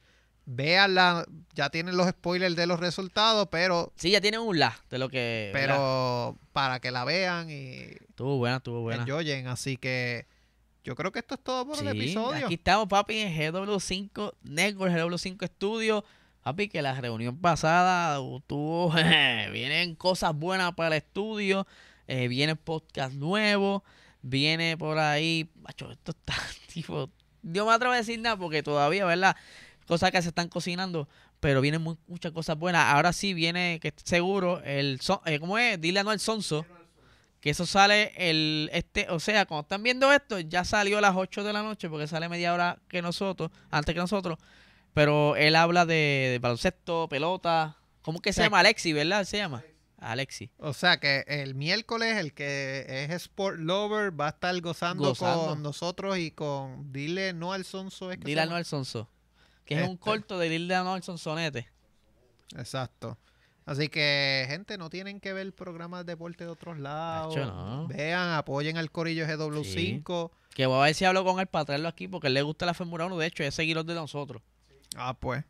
Véanla, 0.45 1.25
ya 1.55 1.71
tienen 1.71 1.97
los 1.97 2.09
spoilers 2.09 2.57
de 2.57 2.67
los 2.67 2.81
resultados, 2.81 3.47
pero 3.51 3.93
Sí, 3.97 4.11
ya 4.11 4.21
tienen 4.21 4.41
un 4.41 4.59
la 4.59 4.77
de 4.91 4.99
lo 4.99 5.09
que... 5.09 5.51
¿verdad? 5.55 5.77
pero 5.77 6.39
para 6.53 6.81
que 6.81 6.91
la 6.91 7.05
vean 7.05 7.49
y 7.49 7.93
Estuvo 8.09 8.39
buena, 8.39 8.57
estuvo 8.57 8.81
buena. 8.81 9.03
enjoyen. 9.05 9.47
Así 9.47 9.77
que 9.77 10.27
yo 10.83 10.97
creo 10.97 11.13
que 11.13 11.21
esto 11.21 11.35
es 11.37 11.41
todo 11.45 11.65
por 11.65 11.77
el 11.79 11.93
Sí, 11.93 11.97
episodio. 11.97 12.47
Aquí 12.47 12.55
estamos, 12.55 12.89
papi, 12.89 13.19
en 13.19 13.33
GW5 13.53 14.35
Network, 14.43 14.93
GW5 14.93 15.47
Studio. 15.47 16.05
Papi, 16.43 16.69
que 16.69 16.83
la 16.83 17.01
reunión 17.01 17.37
pasada 17.39 18.17
tuvo. 18.47 18.91
vienen 19.53 19.95
cosas 19.95 20.35
buenas 20.35 20.73
para 20.75 20.89
el 20.97 21.03
estudio. 21.03 21.67
eh, 22.09 22.29
viene 22.29 22.57
podcast 22.57 23.15
nuevo. 23.15 23.85
Viene 24.23 24.77
por 24.77 24.99
ahí. 24.99 25.51
Macho, 25.63 25.91
esto 25.93 26.13
está 26.13 26.35
tipo. 26.73 27.11
Yo 27.43 27.67
me 27.67 27.73
atrevo 27.73 27.93
a 27.95 27.97
decir 27.97 28.19
nada 28.21 28.37
porque 28.37 28.63
todavía, 28.63 29.05
¿verdad? 29.05 29.37
Cosas 29.87 30.11
que 30.11 30.21
se 30.23 30.29
están 30.29 30.49
cocinando. 30.49 31.09
Pero 31.41 31.61
vienen 31.61 31.83
mu- 31.83 31.97
muchas 32.07 32.33
cosas 32.33 32.57
buenas. 32.59 32.87
Ahora 32.93 33.13
sí 33.13 33.35
viene, 33.35 33.79
que 33.81 33.93
seguro, 34.05 34.63
el. 34.65 35.01
son- 35.01 35.21
eh, 35.27 35.39
¿Cómo 35.39 35.59
es? 35.59 35.81
Dile 35.81 36.01
a 36.01 36.05
Noel 36.05 36.21
Sonso. 36.21 36.67
Que 37.41 37.51
eso 37.51 37.67
sale 37.67 38.13
el 38.17 38.71
este, 38.73 39.09
o 39.11 39.19
sea, 39.19 39.47
cuando 39.47 39.63
están 39.63 39.83
viendo 39.83 40.13
esto, 40.13 40.39
ya 40.39 40.65
salió 40.65 40.99
a 40.99 41.01
las 41.01 41.17
8 41.17 41.43
de 41.43 41.53
la 41.53 41.65
noche, 41.65 41.89
porque 41.89 42.07
sale 42.07 42.29
media 42.29 42.55
hora 42.55 42.79
que 42.87 43.03
nosotros, 43.03 43.51
antes 43.73 43.93
que 43.93 44.01
nosotros. 44.01 44.39
Pero 44.95 45.37
él 45.37 45.57
habla 45.57 45.87
de, 45.87 46.29
de 46.33 46.39
baloncesto, 46.41 47.09
pelota. 47.09 47.77
¿Cómo 48.03 48.21
que 48.21 48.33
se 48.33 48.41
Sí. 48.41 48.45
llama? 48.47 48.61
Alexi, 48.61 48.93
¿verdad? 48.93 49.25
Se 49.25 49.39
llama. 49.39 49.63
Alexi. 49.99 50.51
O 50.59 50.73
sea 50.73 50.99
que 50.99 51.25
el 51.29 51.55
miércoles 51.55 52.17
el 52.17 52.35
que 52.35 52.85
es 53.05 53.11
Sport 53.11 53.59
Lover 53.61 54.19
va 54.21 54.27
a 54.27 54.31
estar 54.31 54.61
gozando, 54.61 55.05
Gozando. 55.11 55.47
con 55.47 55.63
nosotros 55.63 56.19
y 56.19 56.33
con 56.33 56.93
Dile 56.93 57.33
no 57.33 57.53
al 57.53 57.65
Sonso. 57.65 58.11
¿es 58.11 58.19
que 58.19 58.25
Dile 58.25 58.41
a 58.41 58.45
llama? 58.45 58.55
Noel 58.55 58.65
Sonso. 58.65 59.09
Que 59.65 59.75
es 59.77 59.83
un 59.85 59.93
Este. 59.95 59.99
corto 60.01 60.39
de 60.41 60.49
Dile 60.49 60.75
a 60.75 60.83
Noel 60.83 61.05
Sonsonete. 61.05 61.69
Exacto. 62.57 63.17
Así 63.65 63.89
que, 63.89 64.45
gente, 64.49 64.77
no 64.77 64.91
tienen 64.91 65.21
que 65.21 65.33
ver 65.33 65.55
programas 65.55 66.05
de 66.05 66.13
deporte 66.15 66.43
de 66.45 66.51
otros 66.51 66.79
lados. 66.81 67.37
Nacho, 67.37 67.47
no. 67.55 67.87
Vean, 67.87 68.31
apoyen 68.31 68.77
al 68.77 68.91
Corillo 68.91 69.25
GW5. 69.25 70.33
Que 70.53 70.67
voy 70.67 70.79
a 70.81 70.85
ver 70.87 70.95
si 70.95 71.05
hablo 71.05 71.25
con 71.25 71.39
él 71.39 71.47
para 71.47 71.65
traerlo 71.67 71.87
aquí, 71.89 72.09
porque 72.09 72.27
él 72.27 72.35
le 72.35 72.43
gusta 72.43 72.67
la 72.67 72.75
Fórmula 72.75 73.07
1. 73.07 73.17
De 73.19 73.27
hecho, 73.27 73.45
es 73.45 73.55
seguidor 73.55 73.85
de 73.85 73.95
nosotros. 73.95 74.43
Ah, 74.97 75.15
pues. 75.19 75.45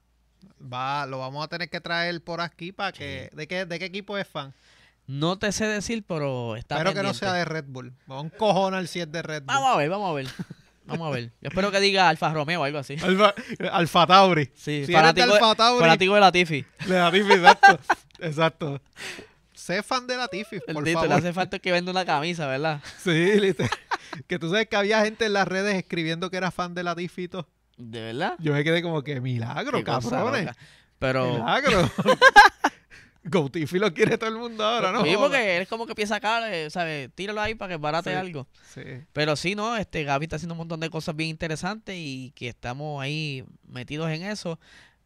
Va, 0.61 1.07
lo 1.07 1.19
vamos 1.19 1.45
a 1.45 1.49
tener 1.49 1.69
que 1.69 1.81
traer 1.81 2.23
por 2.23 2.41
aquí 2.41 2.73
para 2.73 2.93
que. 2.93 3.31
¿De 3.33 3.47
qué, 3.47 3.65
¿De 3.67 3.79
qué 3.79 3.87
equipo 3.87 4.17
es 4.19 4.27
fan? 4.27 4.55
No 5.07 5.39
te 5.39 5.51
sé 5.53 5.67
decir, 5.67 6.05
pero 6.07 6.57
está 6.57 6.77
Espero 6.77 6.95
que 6.95 7.03
no 7.03 7.13
sea 7.15 7.33
de 7.33 7.45
Red 7.45 7.65
Bull. 7.69 7.93
Vamos 8.07 8.25
a 8.25 8.35
encojonar 8.35 8.87
si 8.87 9.01
es 9.01 9.11
de 9.11 9.23
Red 9.23 9.43
Bull. 9.43 9.47
Vamos 9.55 9.71
a 9.75 9.77
ver, 9.77 9.91
vamos 9.91 10.11
a 10.11 10.15
ver. 10.15 10.27
Vamos 10.85 11.09
a 11.09 11.11
ver. 11.11 11.33
Yo 11.41 11.49
espero 11.49 11.71
que 11.71 11.81
diga 11.81 12.09
Alfa 12.09 12.33
Romeo 12.33 12.61
o 12.61 12.65
algo 12.65 12.79
así. 12.79 12.97
Alfa, 13.03 13.35
Alfa 13.73 14.07
Tauri. 14.07 14.47
Sí, 14.55 14.63
Si 14.63 14.71
eres 14.73 14.87
de 14.89 14.93
fanático, 14.95 15.33
Alfa 15.35 15.55
Tauri, 15.55 15.81
fanático 15.81 16.15
de 16.15 16.21
la 16.21 16.33
Tifi. 16.33 16.65
de 16.87 16.99
la 16.99 17.11
Tifi, 17.13 17.33
exacto. 17.33 17.79
exacto. 18.21 18.83
Sé 19.53 19.83
fan 19.83 20.07
de 20.07 20.17
la 20.17 20.29
Tifi, 20.29 20.59
por 20.61 20.75
Bendito, 20.83 21.03
le 21.03 21.09
favor. 21.09 21.19
hace 21.19 21.33
falta 21.33 21.59
que 21.61 21.71
venda 21.71 21.91
una 21.93 22.05
camisa, 22.05 22.47
¿verdad? 22.49 22.81
Sí, 22.99 23.39
literal. 23.41 23.71
Que 24.27 24.39
tú 24.39 24.51
sabes 24.51 24.67
que 24.69 24.77
había 24.77 25.03
gente 25.05 25.25
en 25.27 25.33
las 25.35 25.47
redes 25.47 25.77
escribiendo 25.77 26.31
que 26.31 26.37
era 26.37 26.51
fan 26.51 26.75
de 26.75 26.83
la 26.83 26.95
Tifi 26.97 27.23
y 27.25 27.29
todo. 27.29 27.49
¿De 27.91 28.01
verdad? 28.01 28.35
Yo 28.39 28.53
me 28.53 28.63
quedé 28.65 28.83
como 28.83 29.03
que 29.03 29.21
milagro, 29.21 29.83
cabrones. 29.85 30.51
Pero... 30.99 31.33
Milagro. 31.35 31.91
GoTifi 33.25 33.79
lo 33.79 33.95
quiere 33.95 34.19
todo 34.19 34.31
el 34.31 34.37
mundo 34.37 34.65
ahora, 34.65 34.91
¿no? 34.91 35.05
sí, 35.05 35.15
porque 35.17 35.57
él 35.57 35.63
es 35.63 35.69
como 35.69 35.87
que 35.87 35.95
piensa 35.95 36.19
cable, 36.19 36.69
¿sabes? 36.71 37.09
Tíralo 37.15 37.41
ahí 37.41 37.55
para 37.55 37.75
que 37.75 37.77
barate 37.77 38.11
Sí. 38.11 38.17
algo. 38.17 38.49
Sí. 38.75 38.83
Pero 39.13 39.37
sí, 39.37 39.55
¿no? 39.55 39.77
Este 39.77 40.03
Gaby 40.03 40.25
está 40.25 40.37
haciendo 40.37 40.55
un 40.55 40.59
montón 40.59 40.81
de 40.81 40.91
cosas 40.91 41.15
bien 41.15 41.31
interesantes 41.31 41.95
y 41.97 42.33
que 42.35 42.49
estamos 42.49 43.01
ahí 43.01 43.45
metidos 43.69 44.11
en 44.11 44.25
eso. 44.25 44.59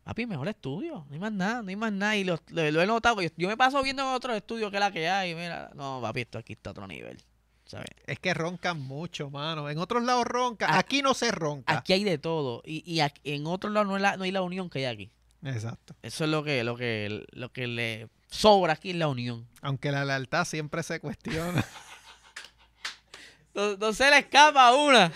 Papi, 0.03 0.24
mejor 0.24 0.49
estudio, 0.49 1.05
no 1.09 1.12
hay 1.12 1.18
más 1.18 1.33
nada, 1.33 1.61
no 1.62 1.68
hay 1.68 1.77
más 1.77 1.93
nada. 1.93 2.16
Y 2.16 2.24
lo, 2.24 2.41
lo- 2.49 2.70
lo 2.70 2.81
he 2.83 2.87
notado, 2.87 3.20
yo, 3.20 3.29
yo 3.37 3.49
me 3.49 3.57
paso 3.57 3.83
viendo 3.83 4.03
en 4.03 4.09
otros 4.14 4.35
estudios 4.35 4.70
que 4.70 4.81
la 4.81 4.91
que 4.91 5.09
hay. 5.11 5.35
Mira, 5.35 5.70
no, 5.74 5.99
papi, 6.01 6.22
esto 6.22 6.39
aquí 6.39 6.55
está 6.55 6.70
a 6.70 6.72
otro 6.72 6.87
nivel. 6.87 7.18
¿Sabes? 7.67 7.89
Es 8.07 8.19
que 8.19 8.33
roncan 8.35 8.81
mucho, 8.81 9.29
mano. 9.31 9.69
En 9.69 9.79
otros 9.79 10.03
lados 10.05 10.25
ronca. 10.25 10.67
Ah, 10.69 10.79
Aquí 10.79 11.03
no 11.03 11.14
se 11.14 11.31
ronca. 11.31 11.77
Aquí 11.79 11.93
hay 11.93 12.05
de 12.05 12.19
todo. 12.19 12.62
Y, 12.64 12.83
y 12.91 13.01
aquí- 13.01 13.21
en 13.25 13.47
otros 13.47 13.73
lados 13.73 13.89
no, 13.89 13.99
la- 13.99 14.17
no 14.17 14.25
hay 14.25 14.31
la 14.33 14.43
unión 14.43 14.71
que 14.71 14.79
hay 14.81 14.85
aquí. 14.87 15.11
Exacto. 15.45 15.95
Eso 16.03 16.25
es 16.25 16.31
lo 16.31 16.43
que, 16.43 16.64
lo 16.64 16.77
que, 16.77 17.25
lo 17.33 17.53
que 17.53 17.67
le 17.67 18.09
sobra 18.29 18.73
aquí 18.75 18.91
en 18.91 18.99
la 18.99 19.09
unión. 19.09 19.47
Aunque 19.62 19.93
la 19.93 20.05
lealtad 20.05 20.45
siempre 20.45 20.83
se 20.83 21.01
cuestiona. 21.01 21.64
No, 23.55 23.75
no 23.79 23.93
se 23.95 24.11
le 24.11 24.19
escapa 24.19 24.75
una. 24.75 25.11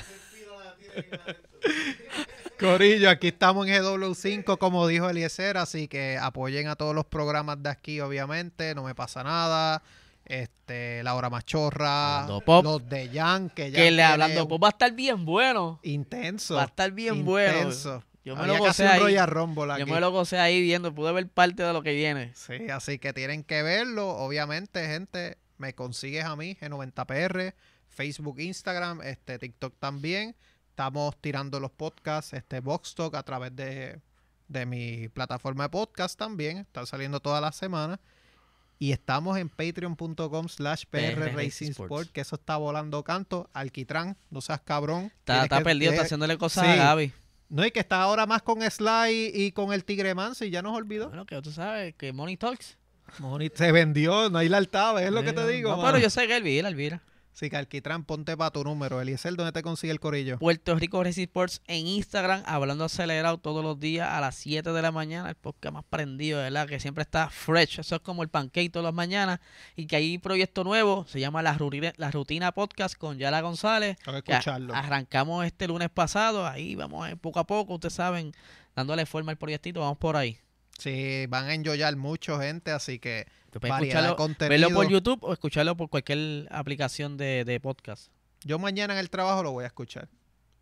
Corillo, 2.59 3.11
aquí 3.11 3.29
estamos 3.29 3.67
en 3.67 3.83
GW5, 3.83 4.57
como 4.59 4.87
dijo 4.87 5.09
Eliezer, 5.11 5.57
así 5.59 5.89
que 5.89 6.17
apoyen 6.19 6.69
a 6.69 6.77
todos 6.77 6.95
los 6.95 7.05
programas 7.05 7.63
de 7.63 7.69
aquí, 7.71 8.01
obviamente. 8.01 8.75
No 8.75 8.83
me 8.85 8.95
pasa 8.95 9.23
nada. 9.23 9.83
Este, 10.31 11.03
La 11.03 11.17
Hora 11.17 11.29
Machorra. 11.29 12.25
Pop. 12.47 12.65
Los 12.65 12.89
de 12.89 13.09
Jan, 13.09 13.51
que 13.51 13.73
ya. 13.73 13.77
Que 13.77 13.91
le 13.91 14.03
hablando, 14.05 14.47
pues 14.47 14.61
va 14.63 14.69
a 14.69 14.71
estar 14.71 14.93
bien 14.93 15.25
bueno. 15.25 15.81
Intenso. 15.83 16.55
Va 16.55 16.63
a 16.63 16.67
estar 16.67 16.93
bien 16.93 17.25
bueno. 17.25 17.59
intenso. 17.59 18.05
Yo 18.25 18.37
me 18.37 18.43
Había 18.43 18.55
lo 18.55 18.63
que 18.63 18.69
gocé 18.69 18.87
ahí. 18.87 19.15
Yo 19.15 19.87
me 19.87 20.01
lo 20.01 20.13
gocé 20.13 20.39
ahí 20.39 20.63
viendo, 20.63 20.95
pude 20.95 21.11
ver 21.13 21.29
parte 21.29 21.65
de 21.65 21.73
lo 21.73 21.83
que 21.83 21.95
viene. 21.95 22.33
Sí, 22.37 22.69
así 22.71 23.01
que 23.01 23.13
tienen 23.13 23.43
que 23.43 23.63
verlo. 23.65 24.09
Obviamente, 24.09 24.87
gente, 24.87 25.37
me 25.59 25.75
consigues 25.75 26.25
a 26.25 26.37
mí, 26.37 26.57
G90PR, 26.61 27.55
Facebook, 27.89 28.39
Instagram, 28.39 29.03
este, 29.03 29.39
TikTok 29.39 29.75
también. 29.81 30.37
Estamos 30.69 31.17
tirando 31.21 31.59
los 31.59 31.73
podcasts, 31.73 32.35
este 32.35 32.61
Box 32.61 32.95
Talk 32.95 33.17
a 33.17 33.25
través 33.25 33.57
de, 33.57 34.01
de 34.47 34.67
mi 34.67 35.09
plataforma 35.09 35.65
de 35.65 35.71
podcast 35.71 36.17
también. 36.17 36.59
Están 36.59 36.87
saliendo 36.87 37.19
todas 37.19 37.43
las 37.43 37.57
semanas. 37.57 37.99
Y 38.83 38.93
estamos 38.93 39.37
en 39.37 39.51
patreon.com 39.51 40.49
slash 40.49 40.85
PR 40.89 41.13
PR 41.15 41.21
Racing 41.21 41.37
Racing 41.37 41.71
Sports. 41.73 41.91
Sport, 41.93 42.13
que 42.13 42.23
eso 42.23 42.37
está 42.37 42.57
volando 42.57 43.05
canto. 43.05 43.51
Alquitrán, 43.53 44.17
no 44.31 44.41
seas 44.41 44.63
cabrón. 44.63 45.13
Está, 45.19 45.43
está 45.43 45.59
que- 45.59 45.65
perdido, 45.65 45.93
está 45.93 46.05
haciéndole 46.05 46.39
cosas 46.39 46.65
sí. 46.65 46.71
a 46.73 46.77
Gaby. 46.77 47.13
No, 47.51 47.67
y 47.67 47.73
que 47.73 47.81
está 47.81 48.01
ahora 48.01 48.25
más 48.25 48.41
con 48.41 48.63
Sly 48.63 49.33
y 49.35 49.53
con 49.53 49.75
el 49.75 49.85
Tigre 49.85 50.15
Manso 50.15 50.47
y 50.47 50.51
ya 50.51 50.63
nos 50.63 50.75
olvidó. 50.75 51.09
Bueno, 51.09 51.27
que 51.27 51.43
tú 51.43 51.53
sabes, 51.53 51.95
que 51.97 52.15
Money 52.15 52.39
Talks. 52.39 52.79
Se 53.55 53.71
vendió, 53.71 54.31
no 54.31 54.39
hay 54.39 54.49
la 54.49 54.57
altava, 54.57 55.03
es 55.03 55.11
lo 55.11 55.23
que 55.23 55.35
te 55.35 55.47
digo. 55.49 55.73
No, 55.73 55.77
mano. 55.77 55.89
pero 55.91 56.03
yo 56.03 56.09
sé 56.09 56.27
que 56.27 56.37
Elvira, 56.37 56.69
Elvira. 56.69 57.03
Sí, 57.33 57.49
que 57.49 57.57
Alquitrán, 57.57 58.05
ponte 58.05 58.37
para 58.37 58.51
tu 58.51 58.65
número. 58.65 59.01
Eliezer, 59.01 59.35
¿dónde 59.35 59.53
te 59.53 59.63
consigue 59.63 59.93
el 59.93 60.01
corillo? 60.01 60.39
Puerto 60.39 60.75
Rico 60.75 61.03
Racing 61.03 61.23
Sports 61.23 61.63
en 61.69 61.87
Instagram, 61.87 62.43
hablando 62.45 62.85
acelerado 62.85 63.39
todos 63.39 63.65
los 63.65 63.79
días 63.81 64.11
a 64.11 64.21
las 64.21 64.35
7 64.35 64.73
de 64.73 64.83
la 64.83 64.91
mañana, 64.91 65.31
el 65.31 65.37
podcast 65.37 65.73
más 65.73 65.85
prendido, 65.85 66.41
¿verdad? 66.41 66.69
Que 66.69 66.81
siempre 66.81 67.03
está 67.03 67.31
fresh, 67.31 67.81
eso 67.81 67.97
es 67.97 68.03
como 68.03 68.23
el 68.23 68.29
pancake 68.29 68.71
todas 68.71 68.85
las 68.85 68.95
mañanas, 68.95 69.41
y 69.77 69.87
que 69.87 69.97
hay 69.97 70.17
un 70.17 70.21
proyecto 70.21 70.65
nuevo, 70.65 71.07
se 71.09 71.21
llama 71.21 71.41
La 71.41 71.55
Rutina, 71.57 71.93
la 71.97 72.11
Rutina 72.11 72.53
Podcast 72.53 72.97
con 72.97 73.17
Yala 73.19 73.41
González, 73.41 73.97
que 73.97 74.23
que 74.23 74.33
escucharlo. 74.33 74.75
arrancamos 74.75 75.47
este 75.47 75.67
lunes 75.69 75.89
pasado, 75.89 76.47
ahí 76.47 76.75
vamos 76.75 77.09
ir 77.09 77.17
poco 77.17 77.39
a 77.39 77.47
poco, 77.47 77.75
ustedes 77.75 77.95
saben, 77.95 78.33
dándole 78.75 79.07
forma 79.07 79.33
al 79.33 79.39
proyectito, 79.39 79.81
vamos 79.81 79.99
por 79.99 80.17
ahí. 80.17 80.39
Sí, 80.81 81.27
van 81.29 81.47
a 81.47 81.55
enjoyar 81.55 81.95
mucho 81.97 82.39
gente, 82.41 82.71
así 82.71 82.99
que 82.99 83.27
variedad 83.53 83.79
de 83.81 83.87
escucharlo, 83.89 84.17
contenido. 84.17 84.51
verlo 84.69 84.75
por 84.75 84.89
YouTube 84.89 85.19
o 85.23 85.33
escucharlo 85.33 85.77
por 85.77 85.89
cualquier 85.91 86.49
aplicación 86.51 87.17
de, 87.17 87.45
de 87.45 87.61
podcast. 87.61 88.11
Yo 88.45 88.59
mañana 88.59 88.95
en 88.95 89.01
el 89.01 89.11
trabajo 89.11 89.43
lo 89.43 89.53
voy 89.53 89.65
a 89.65 89.67
escuchar. 89.69 90.09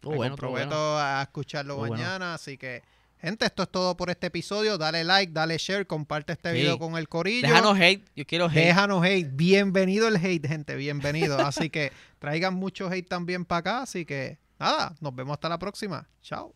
Oh, 0.04 0.10
Me 0.10 0.16
bueno, 0.16 0.36
comprometo 0.36 0.68
bueno. 0.68 0.98
a 0.98 1.22
escucharlo 1.22 1.76
bueno. 1.76 1.94
mañana, 1.96 2.34
así 2.34 2.58
que 2.58 2.82
Gente, 3.20 3.44
esto 3.46 3.64
es 3.64 3.68
todo 3.68 3.96
por 3.96 4.10
este 4.10 4.28
episodio. 4.28 4.78
Dale 4.78 5.02
like, 5.02 5.32
dale 5.32 5.58
share, 5.58 5.88
comparte 5.88 6.34
este 6.34 6.52
Sí. 6.52 6.58
video 6.58 6.78
con 6.78 6.96
el 6.96 7.08
corillo. 7.08 7.48
Déjanos 7.48 7.76
hate. 7.76 8.04
Yo 8.14 8.24
quiero 8.24 8.46
hate. 8.46 8.54
Déjanos 8.66 9.04
hate. 9.04 9.28
Bienvenido 9.32 10.06
el 10.06 10.16
hate, 10.16 10.46
gente. 10.46 10.76
Bienvenido. 10.76 11.36
Así 11.40 11.68
que 11.68 11.90
traigan 12.20 12.54
mucho 12.54 12.88
hate 12.88 13.08
también 13.08 13.44
para 13.44 13.58
acá. 13.58 13.82
Así 13.82 14.04
que 14.04 14.38
nada, 14.60 14.94
nos 15.00 15.12
vemos 15.16 15.34
hasta 15.34 15.48
la 15.48 15.58
próxima. 15.58 16.06
Chao. 16.22 16.54